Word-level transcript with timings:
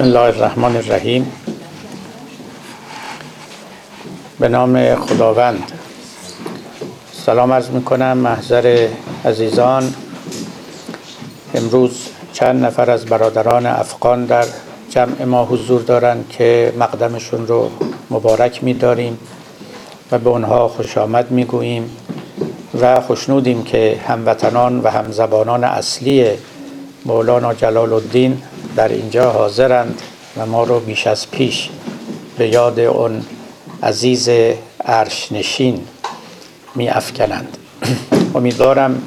بسم 0.00 0.08
الله 0.08 0.20
الرحمن 0.20 0.76
الرحیم. 0.76 1.32
به 4.38 4.48
نام 4.48 4.94
خداوند. 4.94 5.72
سلام 7.12 7.52
عرض 7.52 7.70
می 7.70 7.82
کنم 7.82 8.18
محضر 8.18 8.88
عزیزان. 9.24 9.94
امروز 11.54 12.08
چند 12.32 12.64
نفر 12.64 12.90
از 12.90 13.06
برادران 13.06 13.66
افغان 13.66 14.24
در 14.24 14.44
جمع 14.90 15.24
ما 15.24 15.44
حضور 15.44 15.82
دارند 15.82 16.28
که 16.28 16.72
مقدمشون 16.78 17.46
رو 17.46 17.70
مبارک 18.10 18.64
می 18.64 18.74
داریم 18.74 19.18
و 20.12 20.18
به 20.18 20.30
اونها 20.30 20.68
خوش 20.68 20.98
آمد 20.98 21.30
می 21.30 21.44
گوییم 21.44 21.90
و 22.80 23.00
خوشنودیم 23.00 23.62
که 23.64 24.00
هموطنان 24.08 24.80
و 24.80 24.88
همزبانان 24.88 25.64
اصلی 25.64 26.26
مولانا 27.04 27.54
جلال 27.54 27.92
الدین 27.92 28.42
در 28.76 28.88
اینجا 28.88 29.30
حاضرند 29.30 30.02
و 30.36 30.46
ما 30.46 30.64
رو 30.64 30.80
بیش 30.80 31.06
از 31.06 31.30
پیش 31.30 31.68
به 32.38 32.48
یاد 32.48 32.80
اون 32.80 33.22
عزیز 33.82 34.28
عرش 34.84 35.32
نشین 35.32 35.84
می 36.74 36.88
افکنند 36.88 37.58
امیدوارم 38.34 39.02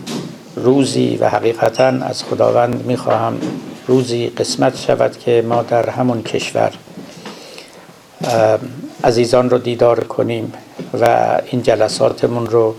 روزی 0.56 1.18
و 1.22 1.30
حقیقتا 1.30 1.84
از 1.84 2.24
خداوند 2.24 2.86
می 2.86 2.98
خواهم 2.98 3.38
روزی 3.88 4.30
قسمت 4.30 4.78
شود 4.78 5.18
که 5.18 5.44
ما 5.48 5.64
در 5.64 5.90
همون 5.90 6.24
کشور 6.24 6.72
عزیزان 9.04 9.50
رو 9.50 9.58
دیدار 9.58 10.04
کنیم 10.04 10.54
و 11.02 11.38
این 11.46 11.64
جلساتمون 11.64 12.48
رو 12.48 12.76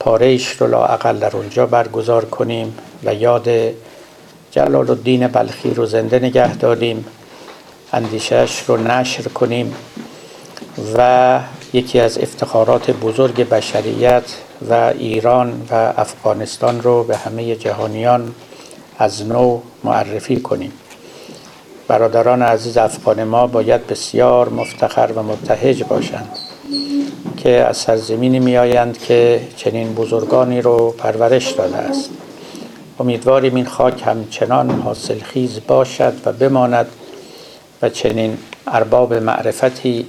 پارهش 0.00 0.48
رو 0.48 0.66
لاعقل 0.66 1.18
در 1.18 1.36
اونجا 1.36 1.66
برگزار 1.66 2.24
کنیم 2.24 2.74
و 3.04 3.14
یاد 3.14 3.48
جلال 4.52 4.90
الدین 4.90 5.26
بلخی 5.26 5.74
رو 5.74 5.86
زنده 5.86 6.18
نگه 6.18 6.56
داریم 6.56 7.04
اندیشش 7.92 8.62
رو 8.66 8.76
نشر 8.76 9.22
کنیم 9.22 9.74
و 10.96 11.40
یکی 11.72 12.00
از 12.00 12.18
افتخارات 12.18 12.90
بزرگ 12.90 13.48
بشریت 13.48 14.22
و 14.70 14.74
ایران 14.98 15.62
و 15.70 15.92
افغانستان 15.96 16.82
رو 16.82 17.04
به 17.04 17.16
همه 17.16 17.56
جهانیان 17.56 18.34
از 18.98 19.26
نو 19.26 19.60
معرفی 19.84 20.40
کنیم. 20.40 20.72
برادران 21.88 22.42
عزیز 22.42 22.76
افغان 22.76 23.24
ما 23.24 23.46
باید 23.46 23.86
بسیار 23.86 24.48
مفتخر 24.48 25.10
و 25.16 25.22
مبتهج 25.22 25.84
باشند 25.84 26.28
که 27.36 27.50
از 27.50 27.76
سرزمینی 27.76 28.40
می 28.40 28.56
آیند 28.56 28.98
که 28.98 29.40
چنین 29.56 29.94
بزرگانی 29.94 30.60
رو 30.60 30.94
پرورش 30.98 31.50
داده 31.50 31.76
است. 31.76 32.10
امیدواریم 33.00 33.54
این 33.54 33.66
خاک 33.66 34.02
همچنان 34.06 34.70
حاصلخیز 34.70 35.60
باشد 35.66 36.12
و 36.24 36.32
بماند 36.32 36.86
و 37.82 37.88
چنین 37.88 38.38
ارباب 38.66 39.14
معرفتی 39.14 40.06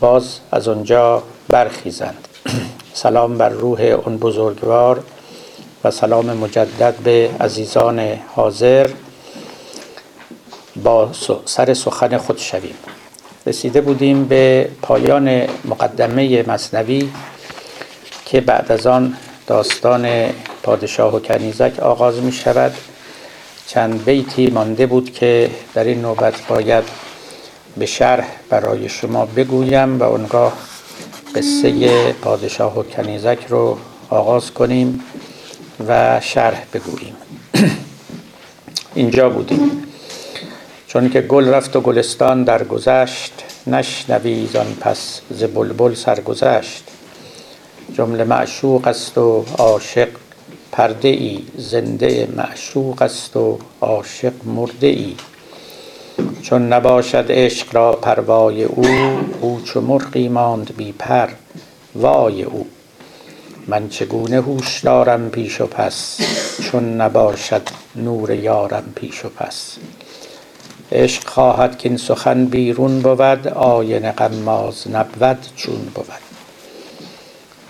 باز 0.00 0.38
از 0.50 0.68
آنجا 0.68 1.22
برخیزند. 1.48 2.28
سلام 2.94 3.38
بر 3.38 3.48
روح 3.48 3.80
اون 3.80 4.16
بزرگوار 4.16 5.04
و 5.84 5.90
سلام 5.90 6.26
مجدد 6.36 6.94
به 6.94 7.30
عزیزان 7.40 8.00
حاضر. 8.34 8.90
با 10.82 11.10
سر 11.44 11.74
سخن 11.74 12.18
خود 12.18 12.38
شویم. 12.38 12.74
رسیده 13.46 13.80
بودیم 13.80 14.24
به 14.24 14.68
پایان 14.82 15.46
مقدمه 15.64 16.48
مصنوی 16.48 17.10
که 18.24 18.40
بعد 18.40 18.72
از 18.72 18.86
آن 18.86 19.16
داستان 19.46 20.30
پادشاه 20.62 21.16
و 21.16 21.20
کنیزک 21.20 21.80
آغاز 21.80 22.18
می 22.18 22.32
شود. 22.32 22.74
چند 23.66 24.04
بیتی 24.04 24.46
مانده 24.46 24.86
بود 24.86 25.12
که 25.12 25.50
در 25.74 25.84
این 25.84 26.02
نوبت 26.02 26.46
باید 26.48 26.84
به 27.76 27.86
شرح 27.86 28.26
برای 28.50 28.88
شما 28.88 29.26
بگویم 29.26 29.98
و 29.98 30.02
اونگاه 30.02 30.52
قصه 31.34 32.12
پادشاه 32.12 32.78
و 32.78 32.82
کنیزک 32.82 33.38
رو 33.48 33.78
آغاز 34.10 34.50
کنیم 34.50 35.00
و 35.88 36.20
شرح 36.20 36.64
بگوییم. 36.74 37.16
اینجا 38.94 39.28
بودیم. 39.28 39.82
چون 40.86 41.10
که 41.10 41.20
گل 41.20 41.48
رفت 41.48 41.76
و 41.76 41.80
گلستان 41.80 42.44
در 42.44 42.64
گذشت 42.64 43.32
نشنوی 43.66 44.46
زان 44.52 44.76
پس 44.80 45.20
ز 45.30 45.44
بلبل 45.44 45.94
سرگذشت. 45.94 46.84
جمله 47.96 48.24
معشوق 48.24 48.86
است 48.86 49.18
و 49.18 49.44
عاشق 49.58 50.08
پرده 50.72 51.08
ای 51.08 51.42
زنده 51.56 52.28
معشوق 52.36 53.02
است 53.02 53.36
و 53.36 53.58
عاشق 53.80 54.32
مرده 54.44 54.86
ای 54.86 55.14
چون 56.42 56.72
نباشد 56.72 57.26
عشق 57.28 57.74
را 57.74 57.92
پروای 57.92 58.64
او 58.64 58.86
او 59.40 59.60
چو 59.64 59.80
مرغی 59.80 60.28
ماند 60.28 60.76
بی 60.76 60.92
پر 60.92 61.28
وای 61.94 62.42
او. 62.42 62.66
من 63.66 63.88
چگونه 63.88 64.36
هوش 64.36 64.80
دارم 64.80 65.30
پیش 65.30 65.60
و 65.60 65.66
پس 65.66 66.18
چون 66.62 67.00
نباشد 67.00 67.62
نور 67.96 68.30
یارم 68.30 68.84
پیش 68.94 69.24
و 69.24 69.28
پس. 69.28 69.76
عشق 70.92 71.28
خواهد 71.28 71.78
که 71.78 71.88
این 71.88 71.98
سخن 71.98 72.44
بیرون 72.44 73.00
بود 73.00 73.48
آینه 73.48 74.12
غماز 74.12 74.90
نبود 74.90 75.46
چون 75.56 75.80
بود. 75.94 76.31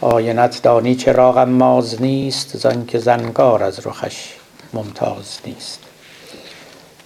آینت 0.02 0.62
دانی 0.62 0.94
چرا 0.94 1.32
غماز 1.32 2.02
نیست 2.02 2.56
زانکه 2.56 2.98
زنگار 2.98 3.62
از 3.62 3.86
رخش 3.86 4.34
ممتاز 4.72 5.38
نیست. 5.46 5.78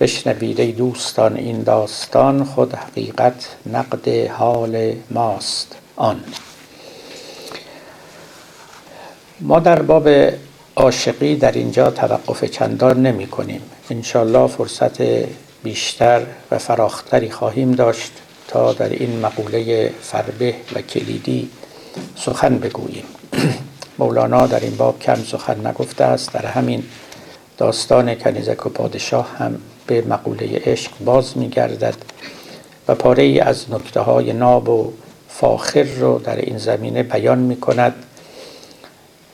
بشنوید 0.00 0.60
ای 0.60 0.72
دوستان 0.72 1.36
این 1.36 1.62
داستان 1.62 2.44
خود 2.44 2.74
حقیقت 2.74 3.56
نقد 3.66 4.08
حال 4.08 4.92
ماست 5.10 5.76
آن. 5.96 6.20
ما 9.40 9.60
در 9.60 9.82
باب 9.82 10.08
عاشقی 10.76 11.36
در 11.36 11.52
اینجا 11.52 11.90
توقف 11.90 12.44
چندان 12.44 13.06
نمی 13.06 13.26
کنیم. 13.26 13.62
انشالله 13.90 14.46
فرصت 14.46 15.02
بیشتر 15.62 16.26
و 16.50 16.58
فراختری 16.58 17.30
خواهیم 17.30 17.72
داشت 17.72 18.12
تا 18.48 18.72
در 18.72 18.88
این 18.88 19.20
مقوله 19.20 19.92
فربه 20.02 20.54
و 20.74 20.80
کلیدی 20.80 21.50
سخن 22.16 22.58
بگوییم. 22.58 23.04
مولانا 23.98 24.46
در 24.46 24.60
این 24.60 24.76
باب 24.76 24.98
کم 25.00 25.14
سخن 25.14 25.66
نگفته 25.66 26.04
است. 26.04 26.32
در 26.32 26.46
همین 26.46 26.84
داستان 27.58 28.14
کنیزک 28.14 28.66
و 28.66 28.68
پادشاه 28.68 29.36
هم 29.38 29.58
به 29.86 30.02
مقوله 30.02 30.62
عشق 30.64 30.90
باز 31.04 31.38
می 31.38 31.48
گردد 31.48 31.94
و 32.88 32.94
پاره 32.94 33.22
ای 33.22 33.40
از 33.40 33.70
نکته 33.70 34.00
های 34.00 34.32
ناب 34.32 34.68
و 34.68 34.92
فاخر 35.28 35.82
رو 35.82 36.18
در 36.18 36.36
این 36.36 36.58
زمینه 36.58 37.02
بیان 37.02 37.38
می 37.38 37.56
کند 37.56 37.94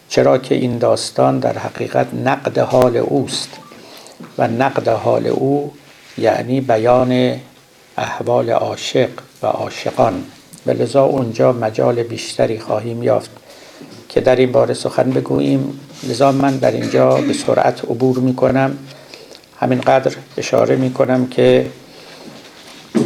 چرا 0.08 0.38
که 0.38 0.54
این 0.54 0.78
داستان 0.78 1.38
در 1.38 1.58
حقیقت 1.58 2.14
نقد 2.14 2.58
حال 2.58 2.96
اوست 2.96 3.48
و 4.38 4.48
نقد 4.48 4.88
حال 4.88 5.26
او 5.26 5.72
یعنی 6.18 6.60
بیان 6.60 7.40
احوال 7.98 8.50
عاشق 8.50 9.10
و 9.42 9.46
عاشقان. 9.46 10.24
و 10.66 10.98
اونجا 10.98 11.52
مجال 11.52 12.02
بیشتری 12.02 12.58
خواهیم 12.58 13.02
یافت 13.02 13.30
که 14.08 14.20
در 14.20 14.36
این 14.36 14.52
باره 14.52 14.74
سخن 14.74 15.10
بگوییم. 15.10 15.80
لذا 16.02 16.32
من 16.32 16.56
در 16.56 16.70
اینجا 16.70 17.14
به 17.14 17.32
سرعت 17.32 17.84
عبور 17.84 18.18
می 18.18 18.36
کنم 18.36 18.78
همینقدر 19.60 20.16
اشاره 20.36 20.76
می 20.76 20.92
کنم 20.92 21.26
که 21.26 21.66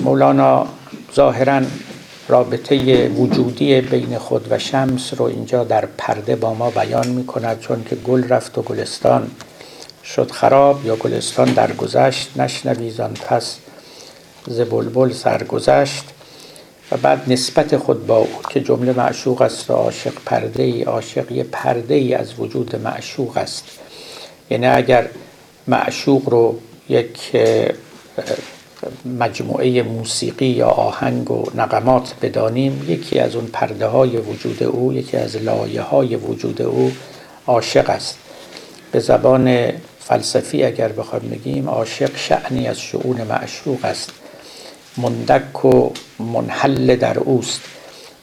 مولانا 0.04 0.66
ظاهرا 1.14 1.62
رابطه 2.28 3.08
وجودی 3.08 3.80
بین 3.80 4.18
خود 4.18 4.46
و 4.50 4.58
شمس 4.58 5.14
رو 5.16 5.22
اینجا 5.22 5.64
در 5.64 5.88
پرده 5.98 6.36
با 6.36 6.54
ما 6.54 6.70
بیان 6.70 7.08
می 7.08 7.26
کند 7.26 7.60
چون 7.60 7.84
که 7.84 7.96
گل 7.96 8.28
رفت 8.28 8.58
و 8.58 8.62
گلستان 8.62 9.30
شد 10.04 10.30
خراب 10.30 10.86
یا 10.86 10.96
گلستان 10.96 11.52
در 11.52 11.72
گذشت 11.72 12.30
نشنویزان 12.36 13.14
پس 13.14 13.56
ز 14.46 14.60
بلبل 14.60 15.12
سرگذشت. 15.12 16.04
و 16.92 16.96
بعد 16.96 17.32
نسبت 17.32 17.76
خود 17.76 18.06
با 18.06 18.16
او 18.16 18.28
که 18.50 18.60
جمله 18.60 18.92
معشوق 18.92 19.42
است 19.42 19.70
و 19.70 19.74
عاشق 19.74 20.12
پرده 20.26 20.62
ای 20.62 20.82
عاشق 20.82 21.32
یه 21.32 21.44
پرده 21.44 21.94
ای 21.94 22.14
از 22.14 22.40
وجود 22.40 22.76
معشوق 22.76 23.36
است. 23.36 23.64
یعنی 24.50 24.66
اگر 24.66 25.08
معشوق 25.66 26.28
رو 26.28 26.58
یک 26.88 27.36
مجموعه 29.18 29.82
موسیقی 29.82 30.46
یا 30.46 30.68
آهنگ 30.68 31.30
و 31.30 31.44
نقمات 31.54 32.14
بدانیم 32.22 32.84
یکی 32.88 33.18
از 33.18 33.36
اون 33.36 33.46
پرده 33.46 33.86
های 33.86 34.16
وجود 34.16 34.62
او 34.62 34.92
یکی 34.92 35.16
از 35.16 35.36
لایه 35.36 35.82
های 35.82 36.16
وجود 36.16 36.62
او 36.62 36.92
عاشق 37.46 37.90
است. 37.90 38.18
به 38.92 39.00
زبان 39.00 39.72
فلسفی 40.00 40.64
اگر 40.64 40.88
بخوایم 40.88 41.30
بگیم 41.30 41.68
عاشق 41.68 42.16
شعنی 42.16 42.68
از 42.68 42.80
شعون 42.80 43.22
معشوق 43.22 43.84
است. 43.84 44.12
مندک 44.98 45.64
و 45.64 45.90
منحل 46.18 46.96
در 46.96 47.18
اوست 47.18 47.60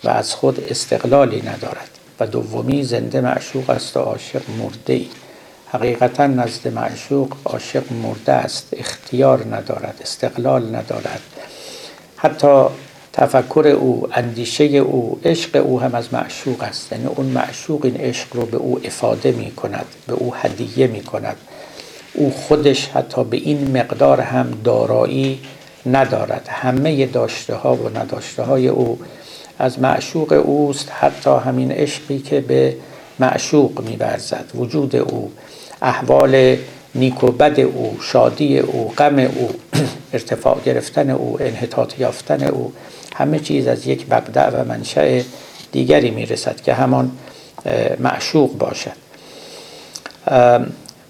و 0.04 0.10
از 0.10 0.36
خود 0.36 0.68
استقلالی 0.70 1.42
ندارد 1.42 1.90
و 2.20 2.28
دومی 2.28 2.84
زنده 2.84 3.22
معشوق 3.22 3.70
است 3.70 3.98
و 3.98 4.00
عاشق 4.00 4.42
مرده 4.60 4.94
ای. 4.94 5.08
حقیقتا 5.68 6.28
نزد 6.28 6.68
معشوق 6.68 7.34
عاشق 7.46 7.84
مرده 7.92 8.32
است 8.34 8.68
اختیار 8.72 9.56
ندارد 9.56 10.00
استقلال 10.02 10.76
ندارد. 10.76 11.22
حتی 12.18 12.66
تفکر 13.14 13.68
او 13.68 14.08
اندیشه 14.12 14.64
او 14.64 15.20
عشق 15.26 15.66
او 15.66 15.82
هم 15.82 15.96
از 15.96 16.14
معشوق 16.14 16.64
است. 16.64 16.92
یعنی 16.92 17.06
اون 17.06 17.26
معشوق 17.26 17.86
این 17.86 17.98
عشق 17.98 18.36
رو 18.36 18.46
به 18.46 18.58
او 18.58 18.80
افاده 18.84 19.32
می 19.32 19.52
کند 19.52 19.86
به 20.08 20.14
او 20.14 20.36
هدیه 20.36 20.88
می 20.88 21.02
کند. 21.02 21.38
او 22.14 22.32
خودش 22.32 22.88
حتی 22.88 23.24
به 23.24 23.38
این 23.38 23.78
مقدار 23.78 24.22
هم 24.22 24.62
دارایی 24.64 25.40
ندارد. 25.86 26.48
همه 26.50 27.06
داشته 27.06 27.56
ها 27.56 27.76
و 27.76 27.90
نداشته 27.90 28.44
های 28.44 28.68
او 28.68 29.00
از 29.60 29.80
معشوق 29.80 30.44
اوست 30.46 30.92
حتی 30.92 31.30
همین 31.30 31.72
عشقی 31.72 32.20
که 32.20 32.42
به 32.42 32.76
معشوق 33.20 33.82
میورزد. 33.90 34.46
وجود 34.56 34.96
او 34.96 35.32
احوال 35.82 36.58
نیک 36.96 37.24
و 37.24 37.32
بد 37.32 37.60
او 37.60 37.98
شادی 38.02 38.60
او 38.60 38.94
غم 38.98 39.20
او 39.20 39.50
ارتفاع 40.14 40.58
گرفتن 40.66 41.10
او 41.10 41.38
انحطاط 41.40 42.00
یافتن 42.00 42.44
او 42.44 42.74
همه 43.16 43.40
چیز 43.40 43.68
از 43.68 43.88
یک 43.88 44.06
مبدع 44.12 44.50
و 44.50 44.64
منشأ 44.64 45.22
دیگری 45.72 46.12
می‌رسد 46.12 46.62
که 46.62 46.74
همان 46.74 47.12
معشوق 48.00 48.58
باشد. 48.58 49.04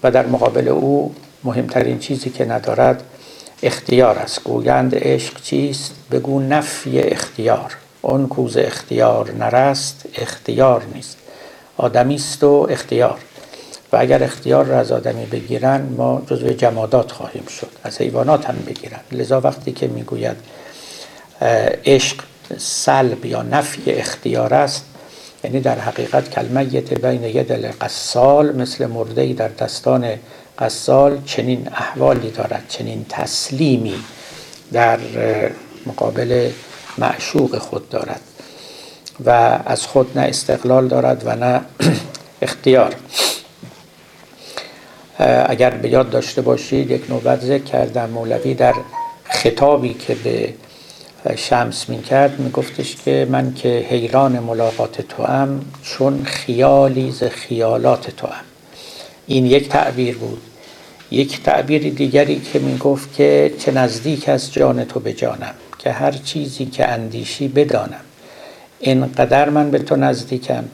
و 0.02 0.10
در 0.10 0.26
مقابل 0.26 0.68
او 0.68 1.14
مهمترین 1.44 1.98
چیزی 1.98 2.30
که 2.30 2.44
ندارد 2.44 3.02
اختیار 3.64 4.18
است. 4.18 4.44
گویند 4.44 4.94
عشق 4.94 5.42
چیست؟ 5.42 5.94
بگو 6.10 6.40
نفی 6.40 7.00
اختیار. 7.00 7.76
اون 8.02 8.28
کوز 8.28 8.56
اختیار 8.56 9.30
نرست 9.30 10.06
اختیار 10.14 10.82
نیست. 10.94 11.18
آدمی 11.76 12.14
است 12.14 12.44
و 12.44 12.66
اختیار. 12.70 13.18
و 13.92 13.96
اگر 13.96 14.24
اختیار 14.24 14.64
را 14.64 14.78
از 14.78 14.92
آدمی 14.92 15.26
بگیرن 15.26 15.82
ما 15.96 16.22
جزو 16.26 16.48
جمادات 16.48 17.12
خواهیم 17.12 17.46
شد. 17.46 17.70
از 17.84 18.00
حیوانات 18.00 18.46
هم 18.46 18.56
بگیرن. 18.66 19.00
لذا 19.12 19.40
وقتی 19.40 19.72
که 19.72 19.86
می‌گوید 19.86 20.36
عشق 21.84 22.16
سلب 22.58 23.24
یا 23.24 23.42
نفی 23.42 23.90
اختیار 23.90 24.54
است 24.54 24.84
یعنی 25.44 25.60
در 25.60 25.78
حقیقت 25.78 26.30
کلمه 26.30 26.64
بین 26.80 27.24
ید 27.24 27.52
قصال 27.80 28.56
مثل 28.56 28.86
مرده 28.86 29.32
در 29.32 29.48
دستان 29.48 30.14
قصال 30.58 31.18
چنین 31.26 31.68
احوالی 31.72 32.30
دارد 32.30 32.64
چنین 32.68 33.06
تسلیمی 33.08 34.04
در 34.72 34.98
مقابل 35.86 36.50
معشوق 36.98 37.58
خود 37.58 37.88
دارد 37.88 38.20
و 39.24 39.58
از 39.66 39.86
خود 39.86 40.18
نه 40.18 40.24
استقلال 40.24 40.88
دارد 40.88 41.22
و 41.26 41.36
نه 41.36 41.60
اختیار. 42.42 42.94
اگر 45.46 45.70
به 45.70 45.88
یاد 45.88 46.10
داشته 46.10 46.42
باشید 46.42 46.90
یک 46.90 47.10
نوبت 47.10 47.40
ذکر 47.40 47.64
کردم. 47.64 48.10
مولوی 48.10 48.54
در 48.54 48.74
خطابی 49.24 49.94
که 49.94 50.14
به 50.14 50.54
شمس 51.36 51.88
می 51.88 52.02
کرد 52.02 52.40
می 52.40 52.50
گفتش 52.50 52.96
که 52.96 53.26
من 53.30 53.54
که 53.54 53.86
حیران 53.90 54.38
ملاقات 54.38 55.00
تو 55.00 55.24
هم 55.24 55.60
چون 55.82 56.24
خیالی 56.24 57.10
ز 57.10 57.24
خیالات 57.24 58.10
تو 58.10 58.26
هم 58.26 58.44
این 59.26 59.46
یک 59.46 59.68
تعبیر 59.68 60.16
بود. 60.16 60.42
یک 61.10 61.42
تعبیر 61.42 61.90
دیگری 61.90 62.40
که 62.40 62.58
می 62.58 62.78
گفت 62.78 63.14
که 63.14 63.54
چه 63.58 63.72
نزدیک 63.72 64.28
از 64.28 64.52
جان 64.52 64.84
تو 64.84 65.00
به 65.00 65.12
جانم 65.12 65.54
که 65.78 65.92
هر 65.92 66.12
چیزی 66.12 66.66
که 66.66 66.88
اندیشی 66.88 67.48
بدانم. 67.48 68.00
اینقدر 68.80 69.48
من 69.50 69.70
به 69.70 69.78
تو 69.78 69.96
نزدیکم 69.96 70.64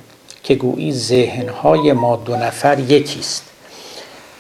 که 0.43 0.55
گویی 0.55 0.93
ذهنهای 0.93 1.93
ما 1.93 2.17
دو 2.17 2.37
نفر 2.37 2.79
یکیست 2.79 3.45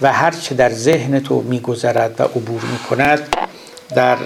و 0.00 0.12
هر 0.12 0.30
چه 0.30 0.54
در 0.54 0.70
ذهن 0.70 1.20
تو 1.20 1.42
میگذرد 1.42 2.20
و 2.20 2.22
عبور 2.22 2.62
می‌کند 2.72 3.36
در 3.94 4.16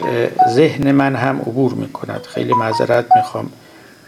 ذهن 0.51 0.93
من 0.93 1.17
هم 1.17 1.41
عبور 1.41 1.75
می‌کند. 1.75 2.23
خیلی 2.23 2.55
معذرت 2.55 3.07
می‌خوام. 3.17 3.51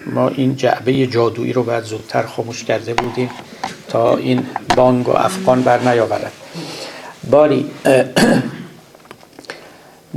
ما 0.07 0.29
این 0.29 0.57
جعبه 0.57 1.07
جادویی 1.07 1.53
رو 1.53 1.63
باید 1.63 1.85
زودتر 1.85 2.23
خاموش 2.23 2.65
کرده 2.65 2.95
بودیم 2.95 3.31
تا 3.89 4.17
این 4.17 4.47
بانگ 4.77 5.09
و 5.09 5.13
افغان 5.13 5.63
بر 5.63 5.93
نیاورد. 5.93 6.33
باری 7.31 7.71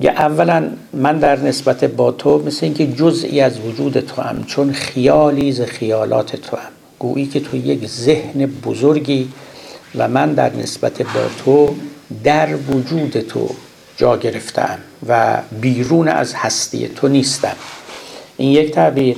اولا 0.07 0.69
من 0.93 1.19
در 1.19 1.39
نسبت 1.39 1.83
با 1.83 2.11
تو 2.11 2.43
مثل 2.45 2.65
اینکه 2.65 2.87
جزئی 2.87 3.41
از 3.41 3.59
وجود 3.59 3.99
تو 3.99 4.21
هم 4.21 4.43
چون 4.43 4.73
خیالی 4.73 5.51
ز 5.51 5.61
خیالات 5.61 6.35
تو 6.35 6.57
هم 6.57 6.69
گویی 6.99 7.27
که 7.27 7.39
تو 7.39 7.57
یک 7.57 7.87
ذهن 7.87 8.45
بزرگی 8.45 9.31
و 9.95 10.07
من 10.07 10.33
در 10.33 10.55
نسبت 10.55 11.01
با 11.01 11.21
تو 11.45 11.75
در 12.23 12.55
وجود 12.55 13.19
تو 13.19 13.49
جا 13.97 14.17
گرفتم 14.17 14.79
و 15.07 15.37
بیرون 15.61 16.07
از 16.07 16.33
هستی 16.33 16.87
تو 16.87 17.07
نیستم. 17.07 17.55
این 18.37 18.51
یک 18.51 18.71
تعبیر. 18.71 19.17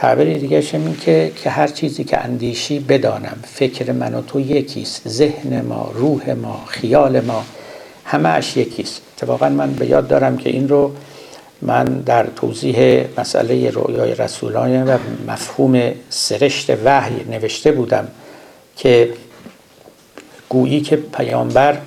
تعبیر 0.00 0.38
دیگه 0.38 0.64
این 0.72 0.96
که 0.96 1.32
که 1.36 1.50
هر 1.50 1.66
چیزی 1.66 2.04
که 2.04 2.18
اندیشی 2.18 2.78
بدانم. 2.78 3.36
فکر 3.44 3.92
من 3.92 4.14
و 4.14 4.22
تو 4.22 4.40
یکیست. 4.40 5.08
ذهن 5.08 5.60
ما 5.60 5.90
روح 5.94 6.30
ما 6.30 6.64
خیال 6.66 7.20
ما 7.20 7.44
همه 8.04 8.28
اش 8.28 8.56
یکیست. 8.56 9.02
اتفاقا 9.16 9.48
من 9.48 9.72
به 9.72 9.86
یاد 9.86 10.08
دارم 10.08 10.36
که 10.36 10.50
این 10.50 10.68
رو 10.68 10.92
من 11.62 11.84
در 11.84 12.26
توضیح 12.26 13.04
مسئله 13.18 13.70
رویای 13.70 14.14
رسولان 14.14 14.88
و 14.88 14.98
مفهوم 15.28 15.92
سرشت 16.10 16.70
وحی 16.84 17.24
نوشته 17.30 17.72
بودم 17.72 18.08
که 18.76 19.10
گویی 20.48 20.80
که 20.80 20.96
پیامبر 20.96 21.78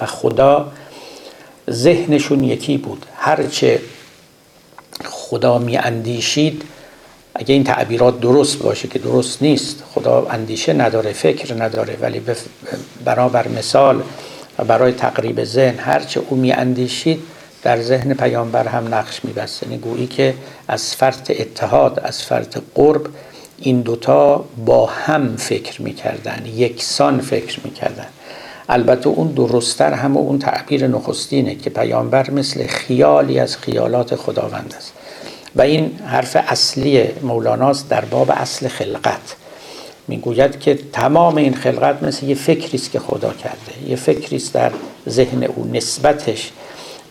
و 0.00 0.06
خدا 0.06 0.72
ذهنشون 1.70 2.44
یکی 2.44 2.76
بود. 2.76 3.06
هرچه 3.16 3.80
خدا 5.04 5.58
می 5.58 5.76
اندیشید 5.76 6.62
اگه 7.42 7.54
این 7.54 7.64
تعبیرات 7.64 8.20
درست 8.20 8.58
باشه 8.58 8.88
که 8.88 8.98
درست 8.98 9.42
نیست 9.42 9.82
خدا 9.94 10.26
اندیشه 10.30 10.72
نداره 10.72 11.12
فکر 11.12 11.62
نداره 11.62 11.96
ولی 12.00 12.22
برابر 13.04 13.48
مثال 13.48 14.02
و 14.58 14.64
برای 14.64 14.92
تقریب 14.92 15.44
ذهن 15.44 15.78
هرچه 15.78 16.22
او 16.28 16.36
می 16.36 16.52
اندیشید 16.52 17.20
در 17.62 17.80
ذهن 17.80 18.14
پیامبر 18.14 18.68
هم 18.68 18.94
نقش 18.94 19.24
می 19.24 19.32
یعنی 19.62 19.78
گویی 19.78 20.06
که 20.06 20.34
از 20.68 20.96
فرط 20.96 21.30
اتحاد 21.30 22.00
از 22.04 22.22
فرط 22.22 22.58
قرب 22.74 23.06
این 23.58 23.80
دوتا 23.80 24.44
با 24.66 24.86
هم 24.86 25.36
فکر 25.36 25.82
می‌کردن 25.82 26.46
یکسان 26.56 27.20
فکر 27.20 27.60
می‌کردن. 27.64 28.06
البته 28.68 29.08
اون 29.08 29.28
درستتر 29.28 29.92
هم 29.92 30.16
اون 30.16 30.38
تعبیر 30.38 30.86
نخستینه 30.86 31.54
که 31.54 31.70
پیامبر 31.70 32.30
مثل 32.30 32.66
خیالی 32.66 33.38
از 33.38 33.56
خیالات 33.56 34.16
خداوند 34.16 34.74
است. 34.78 34.92
و 35.56 35.62
این 35.62 35.98
حرف 36.06 36.36
اصلی 36.48 37.08
مولاناست 37.22 37.88
در 37.88 38.04
باب 38.04 38.30
اصل 38.30 38.68
خلقت. 38.68 39.36
می‌گوید 40.08 40.60
که 40.60 40.78
تمام 40.92 41.36
این 41.36 41.54
خلقت 41.54 42.02
مثل 42.02 42.26
یه 42.26 42.34
فکری 42.34 42.78
است 42.78 42.90
که 42.90 42.98
خدا 42.98 43.32
کرده. 43.32 43.88
یه 43.88 43.96
فکری 43.96 44.36
است 44.36 44.54
در 44.54 44.72
ذهن 45.08 45.44
او 45.44 45.70
نسبتش 45.72 46.50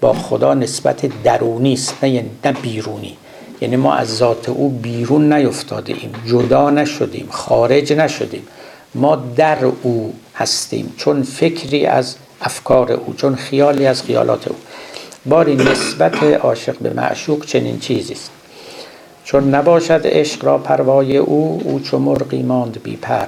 با 0.01 0.13
خدا 0.13 0.53
نسبت 0.53 1.23
درونی 1.23 1.73
است 1.73 2.03
نه 2.03 2.25
نه 2.45 2.51
بیرونی. 2.51 3.17
یعنی 3.61 3.75
ما 3.75 3.93
از 3.93 4.17
ذات 4.17 4.49
او 4.49 4.69
بیرون 4.69 5.33
نیفتاده 5.33 5.93
ایم 5.93 6.13
جدا 6.27 6.69
نشدیم 6.69 7.27
خارج 7.31 7.93
نشدیم 7.93 8.47
ما 8.95 9.15
در 9.15 9.57
او 9.81 10.13
هستیم 10.35 10.93
چون 10.97 11.23
فکری 11.23 11.85
از 11.85 12.15
افکار 12.41 12.91
او 12.91 13.13
چون 13.13 13.35
خیالی 13.35 13.85
از 13.85 14.03
خیالات 14.03 14.47
او. 14.47 14.55
باری 15.25 15.55
نسبت 15.55 16.23
عاشق 16.23 16.77
به 16.77 16.93
معشوق 16.93 17.45
چنین 17.45 17.79
چیزی 17.79 18.13
است. 18.13 18.31
چون 19.23 19.55
نباشد 19.55 20.01
عشق 20.03 20.45
را 20.45 20.57
پروای 20.57 21.17
او 21.17 21.61
او 21.63 21.79
چو 21.79 21.99
مرغی 21.99 22.43
ماند 22.43 22.83
بی 22.83 22.95
پر. 22.95 23.27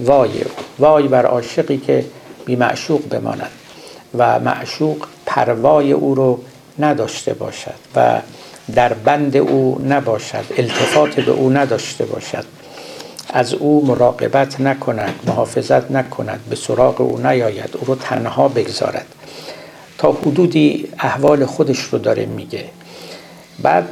وای 0.00 0.42
او 0.42 0.50
وای 0.78 1.08
بر 1.08 1.26
عاشقی 1.26 1.78
که 1.78 2.04
بی 2.44 2.56
معشوق 2.56 3.08
بماند. 3.08 3.50
و 4.18 4.38
معشوق 4.38 5.06
پروای 5.26 5.92
او 5.92 6.14
رو 6.14 6.40
نداشته 6.78 7.34
باشد 7.34 7.74
و 7.96 8.20
در 8.74 8.92
بند 8.92 9.36
او 9.36 9.80
نباشد 9.88 10.44
التفات 10.58 11.20
به 11.20 11.32
او 11.32 11.50
نداشته 11.50 12.04
باشد. 12.04 12.44
از 13.32 13.54
او 13.54 13.86
مراقبت 13.86 14.60
نکند 14.60 15.14
محافظت 15.26 15.90
نکند 15.90 16.40
به 16.50 16.56
سراغ 16.56 17.00
او 17.00 17.18
نیاید 17.18 17.70
او 17.72 17.86
رو 17.86 17.94
تنها 17.94 18.48
بگذارد. 18.48 19.06
تا 20.04 20.12
حدودی 20.12 20.88
احوال 20.98 21.44
خودش 21.44 21.80
رو 21.80 21.98
داره 21.98 22.26
میگه. 22.26 22.64
بعد 23.62 23.88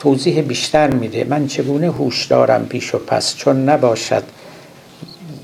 توضیح 0.00 0.40
بیشتر 0.40 0.90
میده. 0.90 1.24
من 1.24 1.46
چگونه 1.46 1.90
هوش 1.90 2.26
دارم 2.26 2.66
پیش 2.66 2.94
و 2.94 2.98
پس؟ 2.98 3.36
چون 3.36 3.68
نباشد 3.68 4.22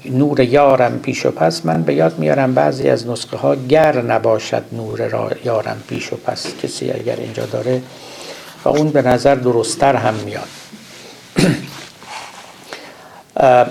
نور 0.04 0.40
یارم 0.40 0.98
پیش 0.98 1.26
و 1.26 1.30
پس 1.30 1.66
من 1.66 1.82
به 1.82 1.94
یاد 1.94 2.18
میارم 2.18 2.54
بعضی 2.54 2.88
از 2.88 3.06
نسخه 3.06 3.36
ها 3.36 3.56
گر 3.56 4.02
نباشد 4.02 4.62
نور 4.72 5.36
یارم 5.44 5.82
پیش 5.88 6.12
و 6.12 6.16
پس. 6.16 6.46
کسی 6.62 6.90
اگر 6.90 7.16
اینجا 7.16 7.46
داره 7.46 7.82
و 8.64 8.68
اون 8.68 8.88
به 8.90 9.02
نظر 9.02 9.34
درستتر 9.34 9.96
هم 9.96 10.14
میاد. 10.14 10.48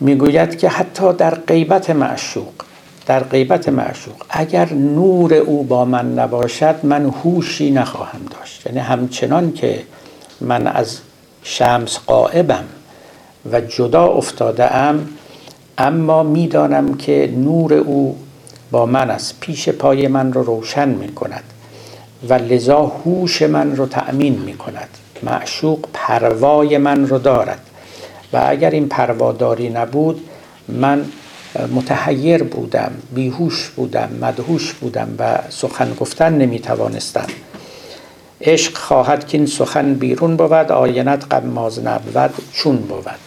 می‌گوید 0.00 0.58
که 0.58 0.68
حتی 0.68 1.12
در 1.12 1.34
غیبت 1.34 1.90
معشوق 1.90 2.63
در 3.06 3.22
غیبت 3.22 3.68
معشوق. 3.68 4.14
اگر 4.30 4.72
نور 4.72 5.34
او 5.34 5.62
با 5.62 5.84
من 5.84 6.14
نباشد 6.14 6.74
من 6.82 7.06
هوشی 7.24 7.70
نخواهم 7.70 8.20
داشت. 8.30 8.66
یعنی 8.66 8.78
همچنان 8.78 9.52
که 9.52 9.82
من 10.40 10.66
از 10.66 10.98
شمس 11.42 11.98
قائبم 12.06 12.64
و 13.52 13.60
جدا 13.60 14.06
افتاده 14.06 14.74
ام 14.74 15.08
اما 15.78 16.22
می‌دانم 16.22 16.94
که 16.94 17.32
نور 17.36 17.74
او 17.74 18.18
با 18.70 18.86
من 18.86 19.10
است. 19.10 19.40
پیش 19.40 19.68
پای 19.68 20.08
من 20.08 20.32
رو 20.32 20.42
روشن 20.42 20.88
می 20.88 21.08
کند 21.08 21.44
و 22.28 22.34
لذا 22.34 22.86
هوش 22.86 23.42
من 23.42 23.76
رو 23.76 23.86
تأمین 23.86 24.38
می 24.38 24.54
کند 24.54 24.88
معشوق 25.22 25.78
پروای 25.92 26.78
من 26.78 27.06
رو 27.08 27.18
دارد. 27.18 27.60
و 28.32 28.44
اگر 28.48 28.70
این 28.70 28.88
پرواداری 28.88 29.70
نبود 29.70 30.20
من 30.68 31.04
متحیر 31.74 32.42
بودم 32.42 32.92
بیهوش 33.14 33.68
بودم 33.68 34.08
مدهوش 34.20 34.72
بودم 34.72 35.08
و 35.18 35.38
سخن 35.48 35.94
گفتن 35.94 36.38
نمی 36.38 36.58
توانستم 36.58 37.26
عشق 38.40 38.76
خواهد 38.76 39.26
که 39.26 39.38
این 39.38 39.46
سخن 39.46 39.94
بیرون 39.94 40.36
بود 40.36 40.52
آینت 40.52 41.24
قماز 41.30 41.78
نبود 41.78 42.34
چون 42.52 42.76
بود. 42.76 43.18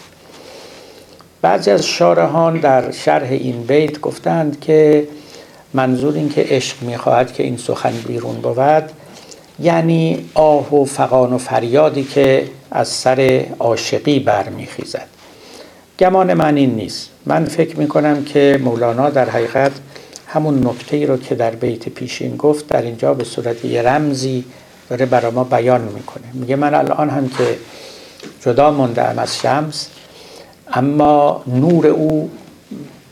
بعضی 1.42 1.72
از 1.72 1.86
شارهان 1.86 2.60
در 2.60 2.92
شرح 2.92 3.32
این 3.32 3.64
بیت 3.64 4.00
گفتند 4.00 4.60
که 4.60 5.08
منظور 5.74 6.14
این 6.14 6.30
که 6.30 6.46
عشق 6.50 6.84
می‌خواهد 6.84 7.34
که 7.34 7.44
این 7.44 7.58
سخن 7.58 7.94
بیرون 8.08 8.36
بود 8.36 8.92
یعنی 9.60 10.30
آه 10.34 10.76
و 10.76 10.86
فقان 10.86 11.34
و 11.34 11.38
فریادی 11.38 12.04
که 12.04 12.50
از 12.72 12.88
سر 12.88 13.46
عاشقی 13.60 14.20
برمیخیزد. 14.20 15.17
گمان 16.00 16.34
من 16.34 16.58
این 16.58 16.76
نیست. 16.76 17.10
من 17.26 17.46
فکر 17.46 17.78
می‌کنم 17.78 18.24
که 18.24 18.60
مولانا 18.64 19.10
در 19.10 19.30
حقیقت 19.30 19.72
همون 20.28 20.68
نکته 20.68 20.98
ای 20.98 21.06
رو 21.06 21.18
که 21.18 21.36
در 21.36 21.52
بیت 21.52 21.90
پیشین 21.90 22.38
گفت 22.38 22.68
در 22.68 22.82
اینجا 22.82 23.14
به 23.14 23.24
صورت 23.24 23.66
یه 23.66 23.82
رمزی 23.82 24.46
داره 24.90 25.06
برای 25.06 25.32
ما 25.32 25.44
بیان 25.44 25.82
می‌کنه. 25.82 26.24
میگه 26.34 26.56
من 26.56 26.74
الان 26.74 27.10
هم 27.10 27.30
که 27.30 27.58
جدا 28.42 28.72
مونده 28.72 29.02
از 29.02 29.38
شمس 29.38 29.90
اما 30.74 31.44
نور 31.48 31.88
او 31.88 32.30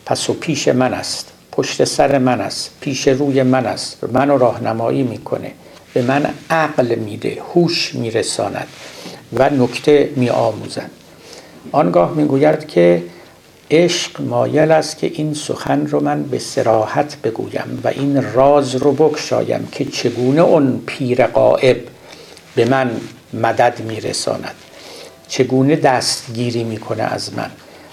پس 0.06 0.30
و 0.30 0.34
پیش 0.34 0.68
من 0.68 0.94
است. 0.94 1.32
پشت 1.52 1.84
سر 1.84 2.18
من 2.18 2.42
است. 2.42 2.72
پیش 2.82 3.08
روی 3.08 3.44
من 3.44 3.66
است. 3.66 4.04
منو 4.14 4.38
راهنمایی 4.38 5.04
می‌کنه. 5.04 5.52
به 5.94 6.02
من 6.02 6.34
عقل 6.50 6.96
میده 6.96 7.42
هوش 7.54 7.96
میرساند 7.96 8.68
و 9.34 9.50
نکته 9.50 10.10
میآموزد. 10.16 10.90
آنگاه 11.72 12.14
می‌گوید 12.14 12.68
که 12.68 13.04
عشق 13.72 14.22
مایل 14.22 14.72
است 14.72 14.98
که 14.98 15.12
این 15.14 15.34
سخن 15.34 15.88
رو 15.88 16.04
من 16.04 16.24
به 16.24 16.40
سراحت 16.40 17.18
بگویم 17.24 17.82
و 17.84 17.88
این 17.88 18.34
راز 18.34 18.76
رو 18.76 18.92
بکشایم 18.92 19.68
که 19.72 19.86
چگونه 19.86 20.42
اون 20.42 20.82
پیر 20.86 21.28
قائب 21.28 21.78
به 22.56 22.66
من 22.66 22.92
مدد 23.34 23.82
میرساند. 23.88 24.56
چگونه 25.28 25.76
دستگیری 25.76 26.64
می‌کنه 26.64 27.04
از 27.04 27.34
من. 27.34 27.50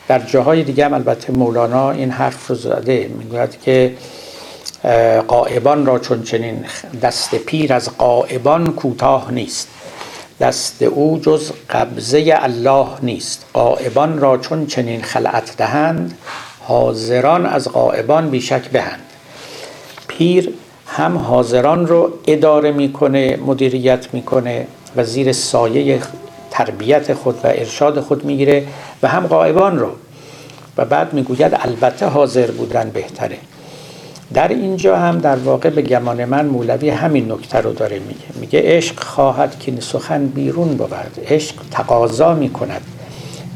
در 0.08 0.18
جاهای 0.18 0.62
دیگه 0.62 0.84
هم 0.84 0.94
البته 0.94 1.32
مولانا 1.32 1.90
این 1.90 2.10
حرف 2.10 2.46
رو 2.46 2.54
زده. 2.54 3.10
می‌گوید 3.18 3.60
که 3.64 3.94
قائبان 5.28 5.86
را 5.86 5.98
چون 5.98 6.22
چنین 6.22 6.64
دست 7.02 7.34
پیر 7.34 7.72
از 7.72 7.98
قائبان 7.98 8.72
کوتاه 8.72 9.30
نیست. 9.30 9.68
دست 10.40 10.82
او 10.82 11.18
جز 11.22 11.52
قبضه 11.70 12.34
الله 12.36 12.86
نیست. 13.02 13.44
قائبان 13.52 14.18
را 14.18 14.38
چون 14.38 14.66
چنین 14.66 15.02
خلعت 15.02 15.56
دهند 15.56 16.18
حاضران 16.60 17.46
از 17.46 17.68
قائبان 17.68 18.30
بیشک 18.30 18.68
بهند. 18.68 19.00
پیر 20.08 20.52
هم 20.86 21.18
حاضران 21.18 21.86
رو 21.86 22.12
اداره 22.26 22.72
می‌کنه 22.72 23.36
مدیریت 23.36 24.14
می‌کنه 24.14 24.66
و 24.96 25.04
زیر 25.04 25.32
سایه 25.32 26.00
تربیت 26.50 27.14
خود 27.14 27.34
و 27.34 27.46
ارشاد 27.46 28.00
خود 28.00 28.24
می‌گیره 28.24 28.66
و 29.02 29.08
هم 29.08 29.26
قائبان 29.26 29.78
رو. 29.78 29.90
و 30.76 30.84
بعد 30.84 31.12
می‌گوید 31.12 31.58
البته 31.60 32.06
حاضر 32.06 32.50
بودن 32.50 32.90
بهتره. 32.90 33.38
در 34.34 34.48
اینجا 34.48 34.96
هم 34.96 35.18
در 35.18 35.36
واقع 35.36 35.70
به 35.70 35.82
گمان 35.82 36.24
من 36.24 36.46
مولوی 36.46 36.90
همین 36.90 37.32
نکته 37.32 37.58
رو 37.58 37.72
داره 37.72 37.98
میگه. 37.98 38.40
میگه 38.40 38.62
عشق 38.64 39.00
خواهد 39.00 39.58
که 39.58 39.72
سخن 39.80 40.26
بیرون 40.26 40.76
بود. 40.76 40.94
عشق 41.26 41.54
تقاضا 41.70 42.34
می‌کند 42.34 42.82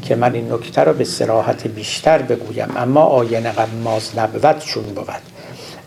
که 0.01 0.15
من 0.15 0.33
این 0.33 0.53
نکته 0.53 0.81
رو 0.81 0.93
به 0.93 1.03
سراحت 1.03 1.67
بیشتر 1.67 2.17
بگویم. 2.21 2.67
اما 2.77 3.01
آینه 3.01 3.51
قماز 3.51 4.17
نبود 4.17 4.59
چون 4.59 4.83
بود. 4.83 5.21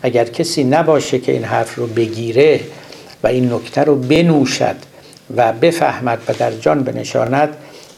اگر 0.01 0.25
کسی 0.25 0.63
نباشه 0.63 1.19
که 1.19 1.31
این 1.31 1.43
حرف 1.43 1.75
رو 1.75 1.87
بگیره 1.87 2.59
و 3.23 3.27
این 3.27 3.53
نکته 3.53 3.83
رو 3.83 3.95
بنوشد 3.95 4.75
و 5.37 5.53
بفهمد 5.53 6.19
و 6.27 6.33
در 6.33 6.51
جان 6.51 6.83
بنشاند 6.83 7.49